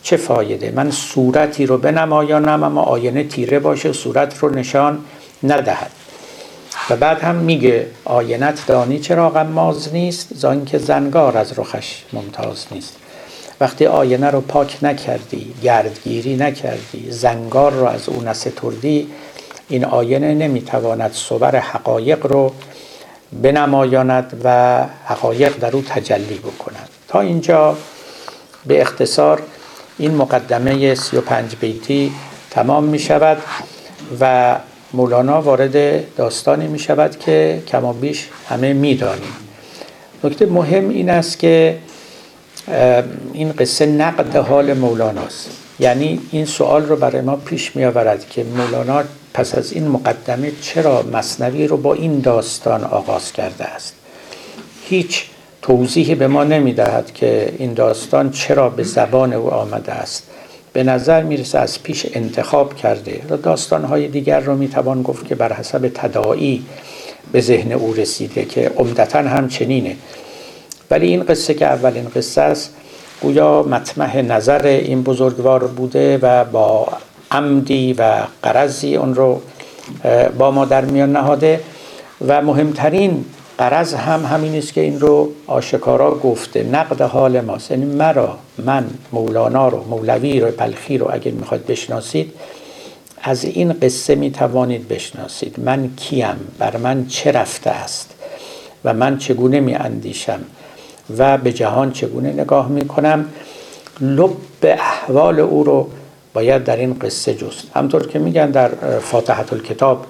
چه 0.03 0.17
فایده؟ 0.17 0.73
من 0.75 0.91
صورتی 0.91 1.65
رو 1.65 1.77
بنمایانم 1.77 2.63
اما 2.63 2.81
آینه 2.81 3.23
تیره 3.23 3.59
باشه 3.59 3.93
صورت 3.93 4.37
رو 4.37 4.55
نشان 4.55 4.99
ندهد. 5.43 5.91
و 6.89 6.95
بعد 6.95 7.21
هم 7.21 7.35
میگه 7.35 7.87
آینت 8.05 8.65
دانی 8.67 8.99
چرا 8.99 9.29
غماز 9.29 9.93
نیست 9.93 10.27
زان 10.35 10.65
که 10.65 10.77
زنگار 10.77 11.37
از 11.37 11.59
رخش 11.59 12.03
ممتاز 12.13 12.65
نیست. 12.71 12.95
وقتی 13.59 13.85
آینه 13.85 14.29
رو 14.29 14.41
پاک 14.41 14.77
نکردی 14.81 15.53
گردگیری 15.63 16.35
نکردی 16.35 17.11
زنگار 17.11 17.71
رو 17.71 17.85
از 17.85 18.09
او 18.09 18.21
نستردی 18.21 19.07
این 19.69 19.85
آینه 19.85 20.33
نمی‌تواند 20.33 21.11
صبر 21.13 21.55
حقایق 21.55 22.25
رو 22.25 22.53
بنمایاند 23.41 24.41
و 24.43 24.79
حقایق 25.05 25.57
در 25.59 25.75
او 25.75 25.81
تجلی 25.81 26.37
بکند. 26.37 26.89
تا 27.07 27.21
اینجا 27.21 27.77
به 28.65 28.81
اختصار 28.81 29.41
این 29.97 30.15
مقدمه 30.15 30.95
35 30.95 31.55
بیتی 31.55 32.11
تمام 32.49 32.83
می 32.83 32.99
شود 32.99 33.37
و 34.19 34.55
مولانا 34.93 35.41
وارد 35.41 36.15
داستانی 36.15 36.67
می 36.67 36.79
شود 36.79 37.19
که 37.19 37.63
کما 37.67 37.93
بیش 37.93 38.29
همه 38.49 38.73
می 38.73 38.95
دانیم 38.95 39.33
نکته 40.23 40.45
مهم 40.45 40.89
این 40.89 41.09
است 41.09 41.39
که 41.39 41.77
این 43.33 43.51
قصه 43.51 43.85
نقد 43.85 44.35
حال 44.35 44.73
مولاناست. 44.73 45.49
یعنی 45.79 46.21
این 46.31 46.45
سوال 46.45 46.85
رو 46.85 46.95
برای 46.95 47.21
ما 47.21 47.35
پیش 47.35 47.75
می 47.75 47.85
آورد 47.85 48.29
که 48.29 48.43
مولانا 48.43 49.03
پس 49.33 49.55
از 49.55 49.73
این 49.73 49.87
مقدمه 49.87 50.51
چرا 50.61 51.03
مصنوی 51.13 51.67
رو 51.67 51.77
با 51.77 51.93
این 51.93 52.19
داستان 52.19 52.83
آغاز 52.83 53.33
کرده 53.33 53.65
است. 53.65 53.95
هیچ 54.85 55.25
توضیحی 55.61 56.15
به 56.15 56.27
ما 56.27 56.43
نمی 56.43 56.73
دهد 56.73 57.13
که 57.13 57.53
این 57.57 57.73
داستان 57.73 58.31
چرا 58.31 58.69
به 58.69 58.83
زبان 58.83 59.33
او 59.33 59.49
آمده 59.49 59.91
است. 59.91 60.23
به 60.73 60.83
نظر 60.83 61.23
می‌رسه 61.23 61.59
از 61.59 61.83
پیش 61.83 62.05
انتخاب 62.13 62.75
کرده 62.75 63.21
و 63.29 63.37
داستانهای 63.37 64.07
دیگر 64.07 64.39
رو 64.39 64.55
می‌توان 64.55 65.03
گفت 65.03 65.27
که 65.27 65.35
بر 65.35 65.53
حسب 65.53 65.91
تداعی 65.95 66.65
به 67.31 67.41
ذهن 67.41 67.71
او 67.71 67.93
رسیده 67.93 68.45
که 68.45 68.71
عمدتا 68.77 69.19
هم 69.19 69.47
چنینه 69.47 69.95
ولی 70.91 71.07
این 71.07 71.23
قصه 71.23 71.53
که 71.53 71.65
اولین 71.65 72.07
قصه 72.15 72.41
است 72.41 72.73
گویا 73.21 73.63
مطمح 73.63 74.21
نظر 74.21 74.65
این 74.65 75.03
بزرگوار 75.03 75.67
بوده 75.67 76.17
و 76.17 76.45
با 76.45 76.87
عمدی 77.31 77.93
و 77.93 78.13
قرضی 78.43 78.95
اون 78.95 79.15
رو 79.15 79.41
با 80.37 80.51
ما 80.51 80.65
در 80.65 80.85
میان 80.85 81.11
نهاده 81.11 81.59
و 82.27 82.41
مهمترین 82.41 83.25
قرض 83.57 83.93
هم 83.93 84.25
همین 84.25 84.55
است 84.55 84.73
که 84.73 84.81
این 84.81 84.99
رو 84.99 85.29
آشکارا 85.47 86.15
گفته. 86.15 86.63
نقد 86.63 87.01
حال 87.01 87.41
ماست. 87.41 87.71
یعنی 87.71 87.85
مرا 87.85 88.37
من 88.57 88.85
مولانا 89.11 89.67
رو 89.67 89.83
مولوی 89.89 90.39
رو 90.39 90.51
بلخی 90.51 90.97
رو 90.97 91.09
اگر 91.13 91.31
می‌خواد 91.31 91.65
بشناسید 91.65 92.33
از 93.23 93.43
این 93.43 93.73
قصه 93.73 94.15
می 94.15 94.31
توانید 94.31 94.87
بشناسید. 94.87 95.59
من 95.59 95.89
کیم؟ 95.95 96.35
بر 96.59 96.77
من 96.77 97.07
چه 97.07 97.31
رفته 97.31 97.69
است؟ 97.69 98.13
و 98.85 98.93
من 98.93 99.17
چگونه 99.17 99.59
می 99.59 99.75
اندیشم 99.75 100.39
و 101.17 101.37
به 101.37 101.53
جهان 101.53 101.91
چگونه 101.91 102.33
نگاه 102.33 102.67
می 102.67 102.87
کنم 102.87 103.25
لب 104.01 104.31
احوال 104.63 105.39
او 105.39 105.63
رو 105.63 105.89
باید 106.33 106.63
در 106.63 106.77
این 106.77 106.93
قصه 106.93 107.33
جست. 107.33 107.63
همطور 107.75 108.07
که 108.07 108.19
میگن 108.19 108.51
در 108.51 108.69
فاتحت 108.99 109.53
الکتاب 109.53 110.05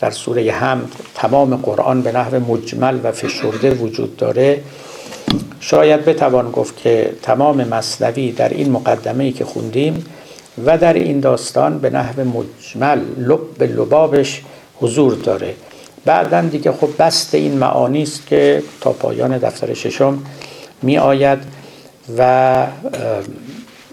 در 0.00 0.10
سوره 0.10 0.52
حمد 0.52 0.92
تمام 1.14 1.56
قرآن 1.56 2.02
به 2.02 2.12
نحو 2.12 2.52
مجمل 2.52 2.98
و 3.02 3.12
فشرده 3.12 3.70
وجود 3.70 4.16
داره. 4.16 4.60
شاید 5.60 6.04
بتوان 6.04 6.50
گفت 6.50 6.76
که 6.76 7.12
تمام 7.22 7.68
مصنوی 7.68 8.32
در 8.32 8.48
این 8.48 8.70
مقدمه 8.70 9.24
ای 9.24 9.32
که 9.32 9.44
خوندیم 9.44 10.06
و 10.66 10.78
در 10.78 10.92
این 10.92 11.20
داستان 11.20 11.78
به 11.78 11.90
نحو 11.90 12.24
مجمل 12.24 13.00
لب 13.18 13.54
به 13.58 13.66
لبابش 13.66 14.42
حضور 14.80 15.14
داره. 15.14 15.54
بعدا 16.04 16.40
دیگه 16.40 16.72
خب 16.72 16.88
بست 16.98 17.34
این 17.34 17.58
معانی 17.58 18.02
است 18.02 18.26
که 18.26 18.62
تا 18.80 18.92
پایان 18.92 19.38
دفتر 19.38 19.74
ششم 19.74 20.18
می 20.82 20.98
آید 20.98 21.38
و 22.18 22.66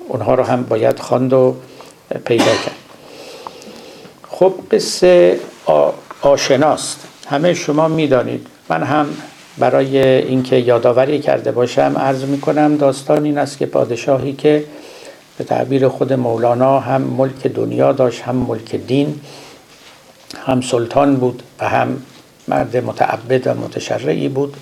اونها 0.08 0.36
رو 0.36 0.44
هم 0.44 0.64
باید 0.64 1.00
خواند 1.00 1.34
و 1.34 1.56
پیدا 2.26 2.46
کرد. 2.46 2.76
خب 4.30 4.54
قصه 4.72 5.40
آشناست. 6.22 7.08
همه 7.28 7.54
شما 7.54 7.88
می‌دانید. 7.88 8.48
من 8.70 8.84
هم 8.84 9.08
برای 9.58 9.98
اینکه 10.02 10.56
یادآوری 10.56 11.20
کرده 11.20 11.52
باشم 11.52 11.96
عرض 11.98 12.24
می 12.24 12.42
کنم 12.42 12.78
داستان 12.78 13.24
این 13.24 13.38
است 13.38 13.58
که 13.58 13.66
پادشاهی 13.66 14.34
که 14.34 14.66
به 15.38 15.44
تعبیر 15.44 15.88
خود 15.88 16.14
مولانا 16.14 16.80
هم 16.80 17.02
ملک 17.02 17.48
دنیا 17.48 17.92
داشت 17.92 18.22
هم 18.22 18.36
ملک 18.36 18.76
دین 18.76 19.20
هم 20.46 20.62
سلطان 20.62 21.16
بود 21.16 21.44
و 21.60 21.70
هم 21.70 22.02
مرد 22.48 22.78
متعبد 22.78 23.48
و 23.48 23.54
متشرعی 23.54 24.30
بود. 24.30 24.58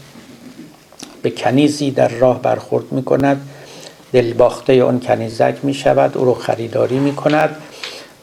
به 1.21 1.29
کنیزی 1.29 1.91
در 1.91 2.07
راه 2.07 2.41
برخورد 2.41 2.91
می 2.91 3.03
کند 3.03 3.49
دلباخته 4.13 4.73
اون 4.73 4.99
کنیزک 4.99 5.55
می 5.63 5.73
شود 5.73 6.17
او 6.17 6.25
رو 6.25 6.33
خریداری 6.33 6.99
می 6.99 7.15
کند 7.15 7.55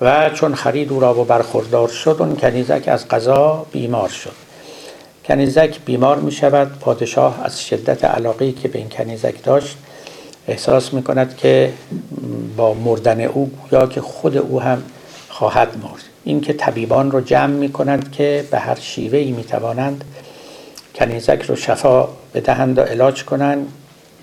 و 0.00 0.30
چون 0.30 0.54
خرید 0.54 0.92
او 0.92 1.00
را 1.00 1.20
و 1.20 1.24
برخوردار 1.24 1.88
شد 1.88 2.16
اون 2.18 2.36
کنیزک 2.36 2.84
از 2.86 3.08
قضا 3.08 3.66
بیمار 3.72 4.08
شد. 4.08 4.32
کنیزک 5.24 5.78
بیمار 5.84 6.18
می 6.18 6.32
شود 6.32 6.78
پادشاه 6.80 7.40
از 7.44 7.62
شدت 7.62 8.04
علاقی 8.04 8.52
که 8.52 8.68
به 8.68 8.78
این 8.78 8.88
کنیزک 8.88 9.42
داشت 9.44 9.76
احساس 10.48 10.92
می 10.92 11.02
کند 11.02 11.36
که 11.36 11.72
با 12.56 12.74
مردن 12.74 13.20
او 13.20 13.50
یا 13.72 13.86
که 13.86 14.00
خود 14.00 14.36
او 14.36 14.60
هم 14.60 14.82
خواهد 15.28 15.68
مرد. 15.82 16.02
این 16.24 16.40
که 16.40 16.52
طبیبان 16.52 17.10
رو 17.10 17.20
جمع 17.20 17.54
می 17.54 17.72
کند 17.72 18.12
که 18.12 18.44
به 18.50 18.58
هر 18.58 18.78
شیوه 18.80 19.18
ای 19.18 19.30
می 19.30 19.44
توانند 19.44 20.04
کنیزک 20.94 21.42
رو 21.42 21.56
شفا 21.56 22.08
بدهند 22.34 22.78
و 22.78 22.80
علاج 22.80 23.24
کنند. 23.24 23.72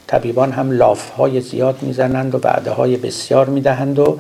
طبیبان 0.08 0.52
هم 0.52 0.72
لاف 0.72 1.10
های 1.10 1.42
زیاد 1.42 1.78
می‌زنند 1.82 2.36
و 2.36 2.38
بعده 2.38 2.72
های 2.72 2.98
بسیار 2.98 3.50
می‌دهند 3.50 4.00
و 4.00 4.20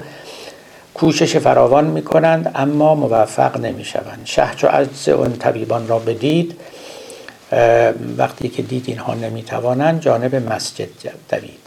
کوشش 0.93 1.37
فراوان 1.37 1.85
می 1.85 2.01
کنند 2.01 2.51
اما 2.55 2.95
موفق 2.95 3.57
نمی 3.57 3.85
شوند 3.85 4.21
شه 4.25 4.47
چو 4.55 4.67
عجز 4.67 5.09
اون 5.09 5.33
طبیبان 5.33 5.87
را 5.87 5.99
بدید 5.99 6.59
وقتی 8.17 8.49
که 8.49 8.61
دید 8.61 8.83
اینها 8.87 9.13
نمی 9.13 9.43
توانند 9.43 10.01
جانب 10.01 10.53
مسجد 10.53 10.89
دوید. 11.29 11.59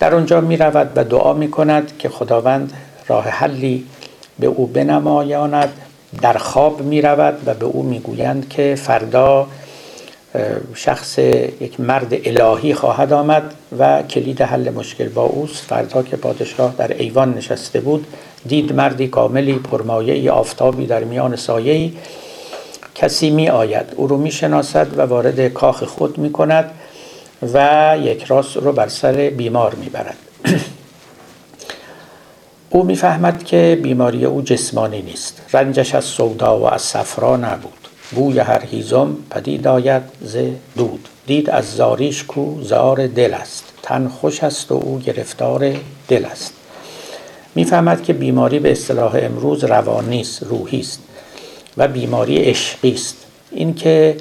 در 0.00 0.14
اونجا 0.14 0.40
می 0.40 0.56
رود 0.56 0.92
و 0.96 1.04
دعا 1.04 1.32
می 1.32 1.50
کند 1.50 1.98
که 1.98 2.08
خداوند 2.08 2.72
راه 3.08 3.28
حلی 3.28 3.86
به 4.38 4.46
او 4.46 4.66
بنمایاند. 4.66 5.72
در 6.22 6.38
خواب 6.38 6.82
می 6.82 7.02
رود 7.02 7.42
و 7.46 7.54
به 7.54 7.66
او 7.66 7.82
می 7.82 8.00
گویند 8.00 8.48
که 8.48 8.74
فردا 8.74 9.46
شخص 10.74 11.18
یک 11.18 11.80
مرد 11.80 12.14
الهی 12.24 12.74
خواهد 12.74 13.12
آمد 13.12 13.54
و 13.78 14.02
کلید 14.02 14.42
حل 14.42 14.70
مشکل 14.70 15.08
با 15.08 15.22
اوست. 15.22 15.64
فردا 15.64 16.02
که 16.02 16.16
پادشاه 16.16 16.74
در 16.78 16.92
ایوان 16.92 17.34
نشسته 17.34 17.80
بود 17.80 18.06
دید 18.48 18.72
مردی 18.72 19.08
کاملی 19.08 19.52
پرمایه 19.52 20.32
آفتابی 20.32 20.86
در 20.86 21.04
میان 21.04 21.36
سایه 21.36 21.92
کسی 22.94 23.30
می 23.30 23.48
آید 23.48 23.86
او 23.96 24.06
رو 24.06 24.16
می 24.16 24.30
شناسد 24.30 24.98
و 24.98 25.02
وارد 25.02 25.48
کاخ 25.48 25.84
خود 25.84 26.18
می 26.18 26.32
کند 26.32 26.70
و 27.54 27.96
یک 28.02 28.24
راست 28.24 28.56
رو 28.56 28.72
بر 28.72 28.88
سر 28.88 29.12
بیمار 29.12 29.74
می 29.74 29.88
برد 29.88 30.16
او 32.70 32.84
می‌فهمد 32.84 33.44
که 33.44 33.78
بیماری 33.82 34.24
او 34.24 34.42
جسمانی 34.42 35.02
نیست. 35.02 35.42
رنجش 35.52 35.94
از 35.94 36.04
سودا 36.04 36.58
و 36.58 36.66
از 36.66 36.82
صفرا 36.82 37.36
نبود. 37.36 37.81
بوی 38.14 38.38
هر 38.38 38.64
هیزم 38.64 39.16
پدید 39.30 39.66
آید 39.66 40.02
ز 40.20 40.36
دود. 40.76 41.08
دید 41.26 41.50
از 41.50 41.76
زاریش 41.76 42.24
کو 42.24 42.62
زار 42.62 43.06
دل 43.06 43.34
است. 43.34 43.64
تن 43.82 44.08
خوش 44.08 44.44
است 44.44 44.72
و 44.72 44.74
او 44.74 44.98
گرفتار 44.98 45.72
دل 46.08 46.24
است. 46.24 46.52
می‌فهمد 47.54 48.02
که 48.02 48.12
بیماری 48.12 48.58
به 48.58 48.72
اصطلاح 48.72 49.18
امروز 49.22 49.64
روانی 49.64 50.20
است 50.20 50.42
روحی 50.42 50.80
است 50.80 51.00
و 51.76 51.88
بیماری 51.88 52.36
عشقی 52.36 52.92
است. 52.92 53.16
اینکه 53.50 54.16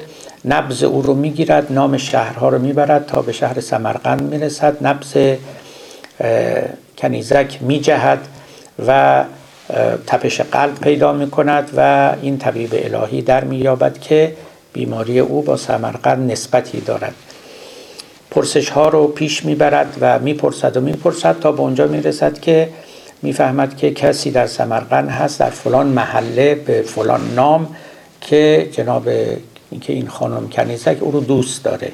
نبز 0.45 0.83
او 0.83 1.01
رو 1.01 1.13
می‌گیرد 1.13 1.71
نام 1.71 1.97
شهرها 1.97 2.49
رو 2.49 2.59
می‌برد 2.59 3.05
تا 3.05 3.21
به 3.21 3.31
شهر 3.31 3.59
سمرقند 3.59 4.21
می‌رسد. 4.21 4.77
نبز 4.81 5.37
کنیزک 6.97 7.57
میجهد 7.61 8.19
و 8.87 9.23
تپش 10.07 10.41
قلب 10.41 10.79
پیدا 10.79 11.13
می 11.13 11.29
کند 11.29 11.69
و 11.77 12.11
این 12.21 12.37
طبیب 12.37 12.69
الهی 12.73 13.21
در 13.21 13.43
می 13.43 13.57
یابد 13.57 13.99
که 13.99 14.33
بیماری 14.73 15.19
او 15.19 15.41
با 15.41 15.57
سمرقند 15.57 16.31
نسبتی 16.31 16.81
دارد. 16.81 17.13
پرسش 18.31 18.69
ها 18.69 18.89
رو 18.89 19.07
پیش 19.07 19.45
می 19.45 19.55
برد 19.55 19.97
و 20.01 20.19
می 20.19 20.33
پرسد 20.33 20.77
و 20.77 20.81
می 20.81 20.91
پرسد 20.91 21.39
تا 21.39 21.51
به 21.51 21.61
اونجا 21.61 21.87
می 21.87 22.01
رسد 22.01 22.39
که 22.39 22.69
می‌فهمد 23.21 23.77
که 23.77 23.91
کسی 23.91 24.31
در 24.31 24.47
سمرقند 24.47 25.09
هست 25.09 25.39
در 25.39 25.49
فلان 25.49 25.87
محله 25.87 26.55
به 26.55 26.81
فلان 26.81 27.33
نام 27.35 27.75
که 28.21 28.69
جناب 28.71 29.09
اینکه 29.71 29.93
این 29.93 30.07
خانم 30.07 30.49
کنیزک 30.49 30.97
او 30.99 31.11
رو 31.11 31.19
دوست 31.19 31.63
داره. 31.63 31.91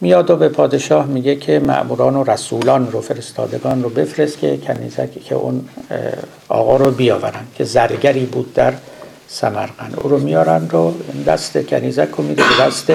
میاد 0.00 0.30
و 0.30 0.36
به 0.36 0.48
پادشاه 0.48 1.06
میگه 1.06 1.36
که 1.36 1.58
معموران 1.58 2.16
و 2.16 2.24
رسولان 2.24 2.92
رو 2.92 3.00
فرستادگان 3.00 3.82
رو 3.82 3.88
بفرست 3.88 4.38
که 4.38 4.56
کنیزک 4.56 5.24
که 5.24 5.34
اون 5.34 5.68
آقا 6.48 6.76
رو 6.76 6.90
بیاورن 6.90 7.46
که 7.54 7.64
زرگری 7.64 8.24
بود 8.24 8.54
در 8.54 8.74
سمرقند. 9.28 9.98
او 10.02 10.10
رو 10.10 10.18
میارن 10.18 10.68
رو 10.70 10.94
دست 11.26 11.66
کنیزک 11.66 12.08
رو 12.16 12.24
میده 12.24 12.42
به 12.42 12.64
دست 12.64 12.92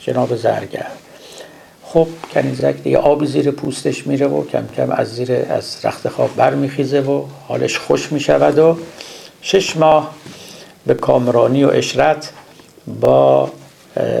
جناب 0.00 0.36
زرگر. 0.36 0.86
خب 1.84 2.08
کنیزک 2.34 2.74
دیگه 2.82 2.98
آبی 2.98 3.26
زیر 3.26 3.50
پوستش 3.50 4.06
میره 4.06 4.26
و 4.26 4.46
کم 4.46 4.64
کم 4.76 4.90
از 4.90 5.14
زیر 5.14 5.32
از 5.32 5.76
رخت 5.84 6.08
خواب 6.08 6.36
برمیخیزه 6.36 7.00
و 7.00 7.24
حالش 7.48 7.78
خوش 7.78 8.12
می‌شود 8.12 8.58
و 8.58 8.76
شش 9.42 9.76
ماه 9.76 10.10
به 10.86 10.94
کامرانی 10.94 11.64
و 11.64 11.68
اشرت 11.68 12.30
با 13.00 13.50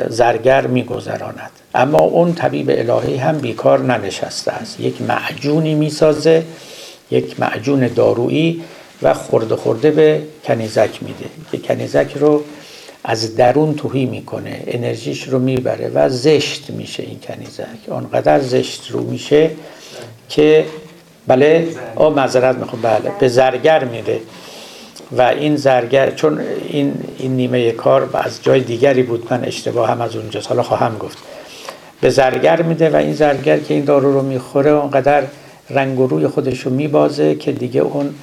زرگر 0.08 0.66
میگذراند. 0.66 1.50
اما 1.74 1.98
اون 1.98 2.34
طبیب 2.34 2.70
الهی 2.70 3.16
هم 3.16 3.38
بیکار 3.38 3.78
ننشسته 3.78 4.52
است. 4.52 4.80
یک 4.80 5.02
معجونی 5.02 5.74
می‌سازه 5.74 6.42
یک 7.10 7.40
معجون 7.40 7.88
دارویی 7.88 8.62
و 9.02 9.14
خورده 9.14 9.56
خورده 9.56 9.90
به 9.90 10.22
کنیزک 10.44 11.02
میده. 11.02 11.24
که 11.52 11.58
کنیزک 11.58 12.12
رو 12.16 12.42
از 13.04 13.36
درون 13.36 13.74
توهی 13.74 14.06
می‌کنه 14.06 14.62
انرژیش 14.66 15.22
رو 15.22 15.38
می‌بره 15.38 15.90
و 15.94 16.08
زشت 16.08 16.70
میشه 16.70 17.02
این 17.02 17.20
کنیزک. 17.20 17.88
آنقدر 17.90 18.40
زشت 18.40 18.90
رو 18.90 19.02
میشه 19.02 19.50
که 20.28 20.64
بله 21.26 21.68
او 21.96 22.10
معذرت 22.10 22.56
می‌خوام. 22.56 22.82
بله 22.82 23.12
به 23.20 23.28
زرگر 23.28 23.84
میره. 23.84 24.20
و 25.12 25.22
این 25.22 25.56
زرگر 25.56 26.10
چون 26.10 26.40
این, 26.68 26.94
این 27.18 27.36
نیمه 27.36 27.70
کار 27.70 28.10
از 28.14 28.42
جای 28.42 28.60
دیگری 28.60 29.02
بود 29.02 29.26
من 29.30 29.44
اشتباه 29.44 29.90
هم 29.90 30.00
از 30.00 30.16
اونجاست 30.16 30.48
حالا 30.48 30.62
خواهم 30.62 30.98
گفت. 30.98 31.18
به 32.00 32.10
زرگر 32.10 32.62
میده 32.62 32.90
و 32.90 32.96
این 32.96 33.14
زرگر 33.14 33.58
که 33.58 33.74
این 33.74 33.84
دارو 33.84 34.12
رو 34.12 34.22
می‌خوره 34.22 34.70
اونقدر 34.70 35.22
رنگ 35.70 36.00
و 36.00 36.06
روی 36.06 36.26
خودش 36.26 36.60
رو 36.60 36.72
میبازه 36.72 37.34
که 37.34 37.52
دیگه 37.52 37.80
اون 37.80 38.14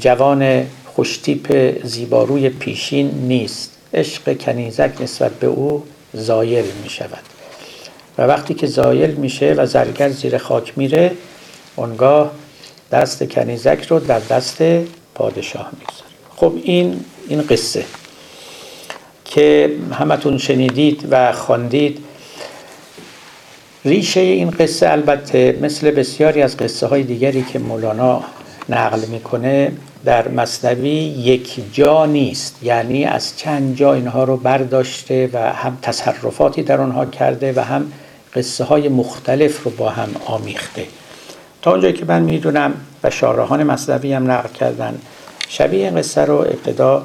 جوان 0.00 0.66
خوشتیپ 0.84 1.76
زیباروی 1.86 2.48
پیشین 2.48 3.10
نیست. 3.28 3.72
عشق 3.94 4.38
کنیزک 4.38 4.90
نسبت 5.00 5.32
به 5.32 5.46
او 5.46 5.82
زایل 6.12 6.64
می 6.82 6.90
شود 6.90 7.22
و 8.18 8.22
وقتی 8.22 8.54
که 8.54 8.66
زایل 8.66 9.10
میشه 9.10 9.54
و 9.56 9.66
زرگر 9.66 10.08
زیر 10.08 10.38
خاک 10.38 10.78
میره 10.78 11.10
اونگاه 11.76 12.30
دست 12.92 13.30
کنیزک 13.30 13.86
رو 13.88 13.98
در 13.98 14.18
دست 14.18 14.62
پادشاه 15.16 15.70
می‌گذاره 15.78 16.10
خب 16.36 16.52
این 16.62 17.04
این 17.28 17.42
قصه 17.42 17.84
که 19.24 19.76
همتون 19.92 20.38
شنیدید 20.38 21.08
و 21.10 21.32
خواندید. 21.32 21.98
ریشه 23.84 24.20
این 24.20 24.50
قصه 24.50 24.90
البته 24.90 25.58
مثل 25.62 25.90
بسیاری 25.90 26.42
از 26.42 26.56
قصه 26.56 26.86
های 26.86 27.02
دیگری 27.02 27.42
که 27.42 27.58
مولانا 27.58 28.24
نقل 28.68 29.00
می‌کنه 29.06 29.72
در 30.04 30.28
مصنوی 30.28 30.90
یک 30.90 31.60
جا 31.72 32.06
نیست. 32.06 32.56
یعنی 32.62 33.04
از 33.04 33.38
چند 33.38 33.76
جا 33.76 33.94
اینها 33.94 34.24
رو 34.24 34.36
برداشته 34.36 35.30
و 35.32 35.52
هم 35.52 35.78
تصرفاتی 35.82 36.62
در 36.62 36.80
آنها 36.80 37.06
کرده 37.06 37.52
و 37.56 37.60
هم 37.60 37.92
قصه 38.34 38.64
های 38.64 38.88
مختلف 38.88 39.62
رو 39.62 39.70
با 39.70 39.90
هم 39.90 40.08
آمیخته. 40.26 40.86
تا 41.62 41.70
اونجایی 41.70 41.94
که 41.94 42.04
من 42.04 42.22
می‌دونم 42.22 42.74
و 43.06 43.10
شارحان 43.10 43.62
مصنوی 43.62 44.12
هم 44.12 44.30
نقل 44.30 44.48
کردن 44.48 44.98
شبیه 45.48 45.90
قصه 45.90 46.20
رو 46.20 46.34
ابتدا 46.34 47.02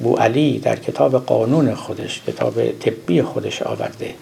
بو 0.00 0.16
علی 0.16 0.58
در 0.58 0.76
کتاب 0.76 1.26
قانون 1.26 1.74
خودش 1.74 2.22
کتاب 2.26 2.72
طبی 2.72 3.22
خودش 3.22 3.62
آورده 3.62 4.14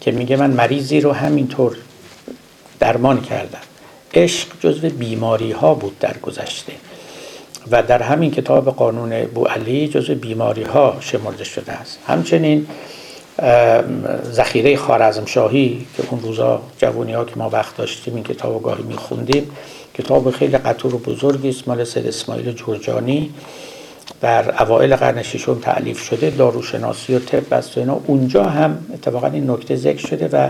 که 0.00 0.10
میگه 0.10 0.36
من 0.36 0.50
مریضی 0.50 1.00
رو 1.00 1.12
همینطور 1.12 1.76
درمان 2.80 3.20
کردم. 3.20 3.58
عشق 4.14 4.48
جزو 4.60 4.88
بیماری 4.88 5.52
ها 5.52 5.74
بود 5.74 5.98
در 5.98 6.16
گذشته 6.22 6.72
و 7.70 7.82
در 7.82 8.02
همین 8.02 8.30
کتاب 8.30 8.76
قانون 8.76 9.24
بو 9.24 9.44
علی 9.44 9.88
جزو 9.88 10.14
بیماری 10.14 10.62
ها 10.62 10.96
شمرده 11.00 11.44
شده 11.44 11.72
است. 11.72 11.98
همچنین 12.06 12.66
ذخیره 14.32 14.76
خارزم 14.76 15.24
شاهی 15.24 15.86
که 15.96 16.02
اون 16.10 16.20
روزا 16.20 16.62
جوانی 16.78 17.12
ها 17.12 17.24
که 17.24 17.36
ما 17.36 17.50
وقت 17.50 17.76
داشتیم 17.76 18.14
این 18.14 18.24
کتاب 18.24 18.62
گاهی 18.62 18.82
میخوندیم 18.82 19.50
کتاب 19.94 20.30
خیلی 20.30 20.58
قطور 20.58 20.94
و 20.94 20.98
بزرگی 20.98 21.48
است 21.48 21.68
مال 21.68 21.84
سید 21.84 22.06
اسماعیل 22.06 22.52
جورجانی 22.52 23.30
در 24.20 24.62
اوائل 24.62 24.96
قرن 24.96 25.22
ششم 25.22 25.58
تعلیف 25.58 26.00
شده 26.00 26.30
داروشناسی 26.30 27.14
و 27.14 27.18
طب 27.18 27.54
است 27.54 27.76
و 27.76 27.80
اینا. 27.80 28.00
اونجا 28.06 28.44
هم 28.44 28.78
اتفاقا 28.94 29.26
این 29.26 29.50
نکته 29.50 29.76
ذکر 29.76 30.06
شده 30.06 30.28
و 30.32 30.48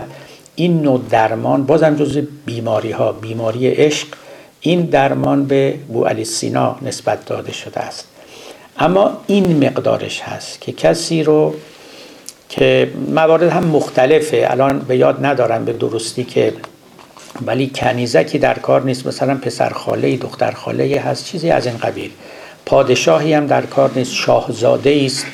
این 0.55 0.81
نوع 0.81 1.01
درمان 1.09 1.65
بازم 1.65 1.95
جز 1.95 2.17
بیماری 2.45 2.91
ها 2.91 3.11
بیماری 3.11 3.67
عشق 3.67 4.07
این 4.59 4.81
درمان 4.81 5.45
به 5.45 5.73
بو 5.87 6.05
علی 6.05 6.25
سینا 6.25 6.75
نسبت 6.81 7.25
داده 7.25 7.51
شده 7.51 7.79
است. 7.79 8.07
اما 8.79 9.17
این 9.27 9.65
مقدارش 9.65 10.21
هست 10.21 10.61
که 10.61 10.71
کسی 10.71 11.23
رو 11.23 11.53
که 12.49 12.91
موارد 13.09 13.43
هم 13.43 13.63
مختلفه 13.63 14.47
الان 14.49 14.79
به 14.79 14.97
یاد 14.97 15.25
ندارم 15.25 15.65
به 15.65 15.73
درستی 15.73 16.23
که 16.23 16.53
ولی 17.41 17.71
کنیزکی 17.75 18.37
در 18.37 18.59
کار 18.59 18.83
نیست. 18.83 19.07
مثلا 19.07 19.35
پسر 19.35 19.69
خاله 19.69 20.17
دختر 20.17 20.51
خاله 20.51 20.99
هست 20.99 21.25
چیزی 21.25 21.49
از 21.49 21.65
این 21.65 21.77
قبیل. 21.77 22.11
پادشاهی 22.65 23.33
هم 23.33 23.47
در 23.47 23.61
کار 23.61 23.91
نیست 23.95 24.13
شاهزاده 24.13 25.01
است 25.05 25.25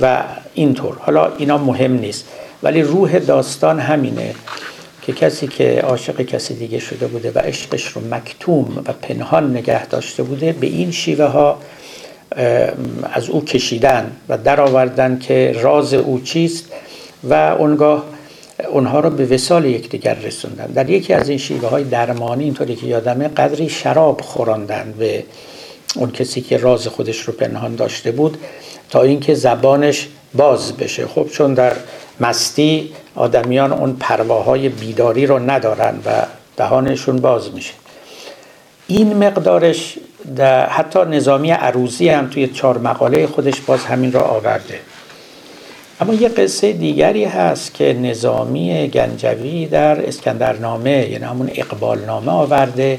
و 0.00 0.22
اینطور. 0.54 0.96
حالا 0.98 1.32
اینا 1.38 1.58
مهم 1.58 1.92
نیست. 1.92 2.24
ولی 2.62 2.82
روح 2.82 3.18
داستان 3.18 3.80
همینه 3.80 4.34
که 5.02 5.12
کسی 5.12 5.46
که 5.46 5.80
عاشق 5.80 6.22
کسی 6.22 6.54
دیگه 6.54 6.78
شده 6.78 7.06
بوده 7.06 7.32
و 7.34 7.38
عشقش 7.38 7.86
رو 7.86 8.02
مکتوم 8.10 8.82
و 8.86 8.92
پنهان 8.92 9.56
نگه 9.56 9.86
داشته 9.86 10.22
بوده 10.22 10.52
به 10.52 10.66
این 10.66 10.90
شیوه 10.90 11.24
ها 11.24 11.58
از 13.12 13.28
او 13.28 13.44
کشیدن 13.44 14.12
و 14.28 14.38
درآوردن 14.38 15.18
که 15.18 15.56
راز 15.62 15.94
او 15.94 16.20
چیست. 16.20 16.64
و 17.24 17.34
اونگاه 17.34 18.04
اونها 18.68 19.00
رو 19.00 19.10
به 19.10 19.26
وسال 19.26 19.64
یکدیگر 19.64 20.14
رسوندن. 20.14 20.66
در 20.66 20.90
یکی 20.90 21.12
از 21.12 21.28
این 21.28 21.38
شیوه 21.38 21.68
های 21.68 21.84
درمانی 21.84 22.44
اینطوری 22.44 22.76
که 22.76 22.86
یادمه 22.86 23.28
قدری 23.28 23.68
شراب 23.68 24.20
خوراندن 24.20 24.94
به 24.98 25.24
اون 25.96 26.10
کسی 26.10 26.40
که 26.40 26.56
راز 26.56 26.86
خودش 26.86 27.20
رو 27.20 27.32
پنهان 27.32 27.74
داشته 27.74 28.10
بود 28.10 28.38
تا 28.90 29.02
اینکه 29.02 29.34
زبانش 29.34 30.08
باز 30.34 30.76
بشه. 30.76 31.06
خب 31.06 31.28
چون 31.32 31.54
در 31.54 31.72
مستی 32.20 32.92
آدمیان 33.14 33.72
اون 33.72 33.96
پرواهای 34.00 34.68
بیداری 34.68 35.26
رو 35.26 35.38
ندارن 35.50 35.94
و 36.06 36.10
دهانشون 36.56 37.16
باز 37.16 37.54
میشه. 37.54 37.72
این 38.86 39.16
مقدارش 39.16 39.98
حتی 40.68 40.98
نظامی 40.98 41.50
عروزی 41.50 42.08
هم 42.08 42.28
توی 42.28 42.46
چهار 42.46 42.78
مقاله 42.78 43.26
خودش 43.26 43.60
باز 43.60 43.84
همین 43.84 44.12
را 44.12 44.20
آورده. 44.20 44.80
اما 46.00 46.14
یه 46.14 46.28
قصه 46.28 46.72
دیگری 46.72 47.24
هست 47.24 47.74
که 47.74 47.92
نظامی 47.92 48.88
گنجوی 48.88 49.66
در 49.66 50.06
اسکندرنامه 50.06 51.08
یعنی 51.10 51.24
همون 51.24 51.50
اقبالنامه 51.54 52.32
آورده. 52.32 52.98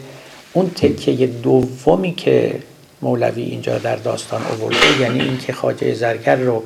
اون 0.53 0.69
تکه 0.69 1.27
دومی 1.27 2.15
که 2.15 2.53
مولوی 3.01 3.43
اینجا 3.43 3.77
در 3.77 3.95
داستان 3.95 4.41
آورده 4.41 5.01
یعنی 5.01 5.21
اینکه 5.21 5.53
خاجه 5.53 5.93
زرگر 5.93 6.35
رو 6.35 6.63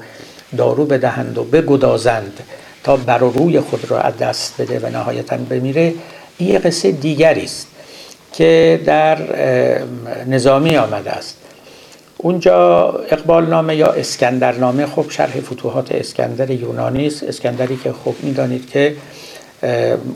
دارو 0.57 0.85
بدهند 0.85 1.37
و 1.37 1.43
بگدازند 1.43 2.39
تا 2.83 2.97
بر 2.97 3.17
روی 3.17 3.59
خود 3.59 3.91
را 3.91 4.01
از 4.01 4.17
دست 4.17 4.61
بده 4.61 4.79
و 4.79 4.89
نهایتا 4.89 5.37
بمیره 5.37 5.93
این 6.37 6.49
یه 6.49 6.59
قصه 6.59 6.91
دیگری 6.91 7.43
است 7.43 7.67
که 8.33 8.81
در 8.85 9.17
نظامی 10.27 10.77
آمده 10.77 11.11
است. 11.11 11.37
اونجا 12.17 12.87
اقبال 13.09 13.45
نامه 13.45 13.75
یا 13.75 13.87
اسکندر 13.87 14.55
نامه 14.55 14.85
خب 14.85 15.05
شرح 15.09 15.39
فتوحات 15.39 15.91
اسکندر 15.91 16.51
یونانی 16.51 17.07
است. 17.07 17.23
اسکندری 17.23 17.77
که 17.83 17.93
خب 17.93 18.13
می‌دانید 18.23 18.69
که 18.69 18.95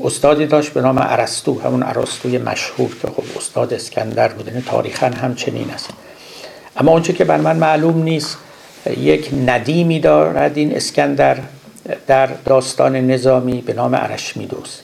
استادی 0.04 0.46
داشت 0.46 0.74
به 0.74 0.82
نام 0.82 0.98
ارسطو 1.02 1.62
همون 1.62 1.84
ارسطوی 1.84 2.38
مشهور 2.38 2.90
که 3.02 3.08
خب 3.08 3.24
استاد 3.38 3.74
اسکندر 3.74 4.28
بود 4.28 4.48
یعنی 4.48 4.62
تاریخا 4.62 5.08
هم 5.08 5.36
چنین 5.36 5.70
است. 5.70 5.90
اما 6.78 6.92
اونچه 6.92 7.14
که 7.14 7.26
بر 7.26 7.38
من 7.38 7.56
معلوم 7.56 8.04
نیست 8.04 8.38
یک 8.98 9.30
ندیمی 9.46 10.00
دارد 10.00 10.58
این 10.58 10.76
اسکندر 10.76 11.38
در 12.08 12.28
داستان 12.46 12.96
نظامی 12.96 13.62
به 13.62 13.74
نام 13.74 13.94
ارشمیدوس. 13.94 14.80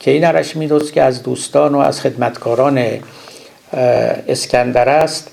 که 0.00 0.10
این 0.10 0.24
ارشمیدوس 0.24 0.92
که 0.92 1.02
از 1.02 1.22
دوستان 1.22 1.74
و 1.74 1.78
از 1.78 2.00
خدمتکاران 2.00 2.84
اسکندر 4.28 4.88
است 4.88 5.30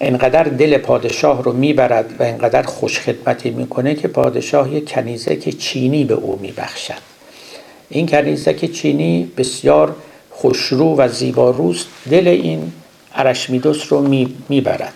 اینقدر 0.00 0.42
دل 0.42 0.78
پادشاه 0.78 1.42
رو 1.42 1.52
می‌برد 1.52 2.14
و 2.18 2.22
اینقدر 2.22 2.62
خوش 2.62 3.00
خدمتی 3.00 3.50
می‌کنه 3.50 3.94
که 3.94 4.08
پادشاه 4.08 4.72
یک 4.72 4.90
کنیزک 4.90 5.48
چینی 5.48 6.04
به 6.04 6.14
او 6.14 6.38
میبخشد. 6.42 7.14
این 7.88 8.06
کنیزک 8.06 8.64
چینی 8.64 9.30
بسیار 9.36 9.96
خوشرو 10.30 10.96
و 10.96 11.08
زیباروست 11.08 11.86
دل 12.10 12.28
این 12.28 12.72
ارشمیدس 13.14 13.92
رو 13.92 14.26
می‌برد. 14.48 14.94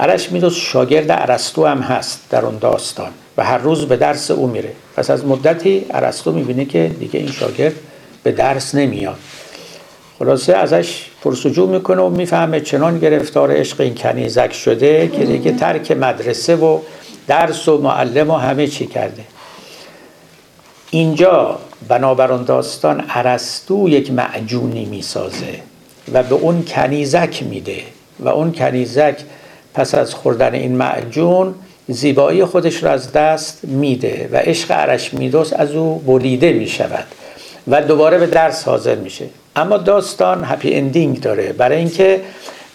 ارشمیدس 0.00 0.54
شاگرد 0.54 1.06
ارسطو 1.10 1.66
هم 1.66 1.78
هست 1.78 2.20
در 2.30 2.44
اون 2.44 2.58
داستان 2.58 3.10
و 3.36 3.44
هر 3.44 3.58
روز 3.58 3.84
به 3.84 3.96
درس 3.96 4.30
او 4.30 4.46
میره. 4.46 4.72
پس 4.96 5.10
از 5.10 5.24
مدتی 5.24 5.86
ارسطو 5.90 6.32
می‌بینه 6.32 6.64
که 6.64 6.90
دیگه 7.00 7.20
این 7.20 7.30
شاگرد 7.30 7.74
به 8.22 8.32
درس 8.32 8.74
نمیاد. 8.74 9.18
خلاصه 10.18 10.54
ازش 10.54 11.04
پرسجو 11.22 11.66
می‌کنه 11.66 12.02
و 12.02 12.08
می‌فهمه 12.08 12.60
چنان 12.60 12.98
گرفتار 12.98 13.56
عشق 13.56 13.80
این 13.80 13.94
کنیزک 13.94 14.52
شده 14.52 15.08
که 15.08 15.24
دیگه 15.24 15.52
ترک 15.52 15.90
مدرسه 15.90 16.56
و 16.56 16.78
درس 17.26 17.68
و 17.68 17.78
معلم 17.78 18.30
و 18.30 18.36
همه 18.36 18.66
چی 18.66 18.86
کرده. 18.86 19.22
اینجا 20.90 21.58
بنابر 21.88 22.26
داستان 22.26 23.04
ارسطو 23.08 23.88
یک 23.88 24.12
معجونی 24.12 24.84
می‌سازه 24.84 25.60
و 26.12 26.22
به 26.22 26.34
اون 26.34 26.64
کنیزک 26.64 27.42
میده 27.42 27.80
و 28.20 28.28
اون 28.28 28.52
کنیزک 28.52 29.16
پس 29.74 29.94
از 29.94 30.14
خوردن 30.14 30.54
این 30.54 30.76
معجون 30.76 31.54
زیبایی 31.88 32.44
خودش 32.44 32.82
را 32.82 32.90
از 32.90 33.12
دست 33.12 33.64
میده 33.64 34.28
و 34.32 34.36
عشق 34.36 34.66
ارشمیدس 34.70 35.52
از 35.52 35.72
او 35.72 35.98
بریده 35.98 36.52
می‌شود 36.52 37.04
و 37.68 37.82
دوباره 37.82 38.18
به 38.18 38.26
درس 38.26 38.64
حاضر 38.64 38.94
میشه. 38.94 39.26
اما 39.58 39.76
داستان 39.76 40.44
هپی 40.44 40.74
اندینگ 40.74 41.20
داره. 41.20 41.52
برای 41.52 41.78
اینکه 41.78 42.20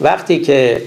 وقتی 0.01 0.39
که 0.39 0.81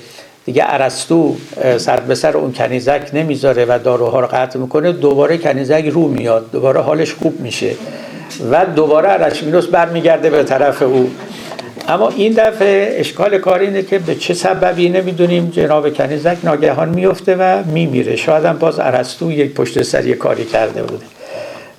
دیگه 0.45 0.65
ارسطو 0.67 1.37
سر 1.77 2.01
به 2.01 2.15
سر 2.15 2.37
اون 2.37 2.53
کنیزک 2.53 3.11
نمی‌ذاره 3.13 3.65
و 3.65 3.79
داروها 3.85 4.21
رو 4.21 4.27
قطع 4.27 4.59
می‌کنه 4.59 4.93
دوباره 4.93 5.39
کنیزک 5.39 5.85
رو 5.93 6.09
میاد. 6.09 6.51
دوباره 6.51 6.81
حالش 6.81 7.13
خوب 7.13 7.41
میشه. 7.41 7.71
و 8.51 8.67
دوباره 8.67 9.09
ارشمیدس 9.09 9.67
برمیگرده 9.67 10.31
به 10.31 10.45
طرف 10.45 10.83
او. 10.83 11.11
اما 11.89 12.09
این 12.09 12.33
دفعه 12.33 12.97
اشکال 13.01 13.39
کار 13.39 13.59
اینه 13.59 13.83
که 13.83 13.99
به 13.99 14.15
چه 14.15 14.35
سببی 14.35 14.89
نمی‌دونیم. 14.89 15.51
جناب 15.51 15.95
کنیزک 15.95 16.37
ناگهان 16.45 16.89
میفته 16.89 17.37
و 17.37 17.63
میمیره. 17.67 18.17
شاید 18.17 18.45
هم 18.45 18.59
باز 18.59 18.79
ارسطو 18.79 19.33
یک 19.33 19.55
پشت 19.55 19.83
سری 19.83 20.15
کاری 20.15 20.45
کرده 20.45 20.83
بوده. 20.83 21.05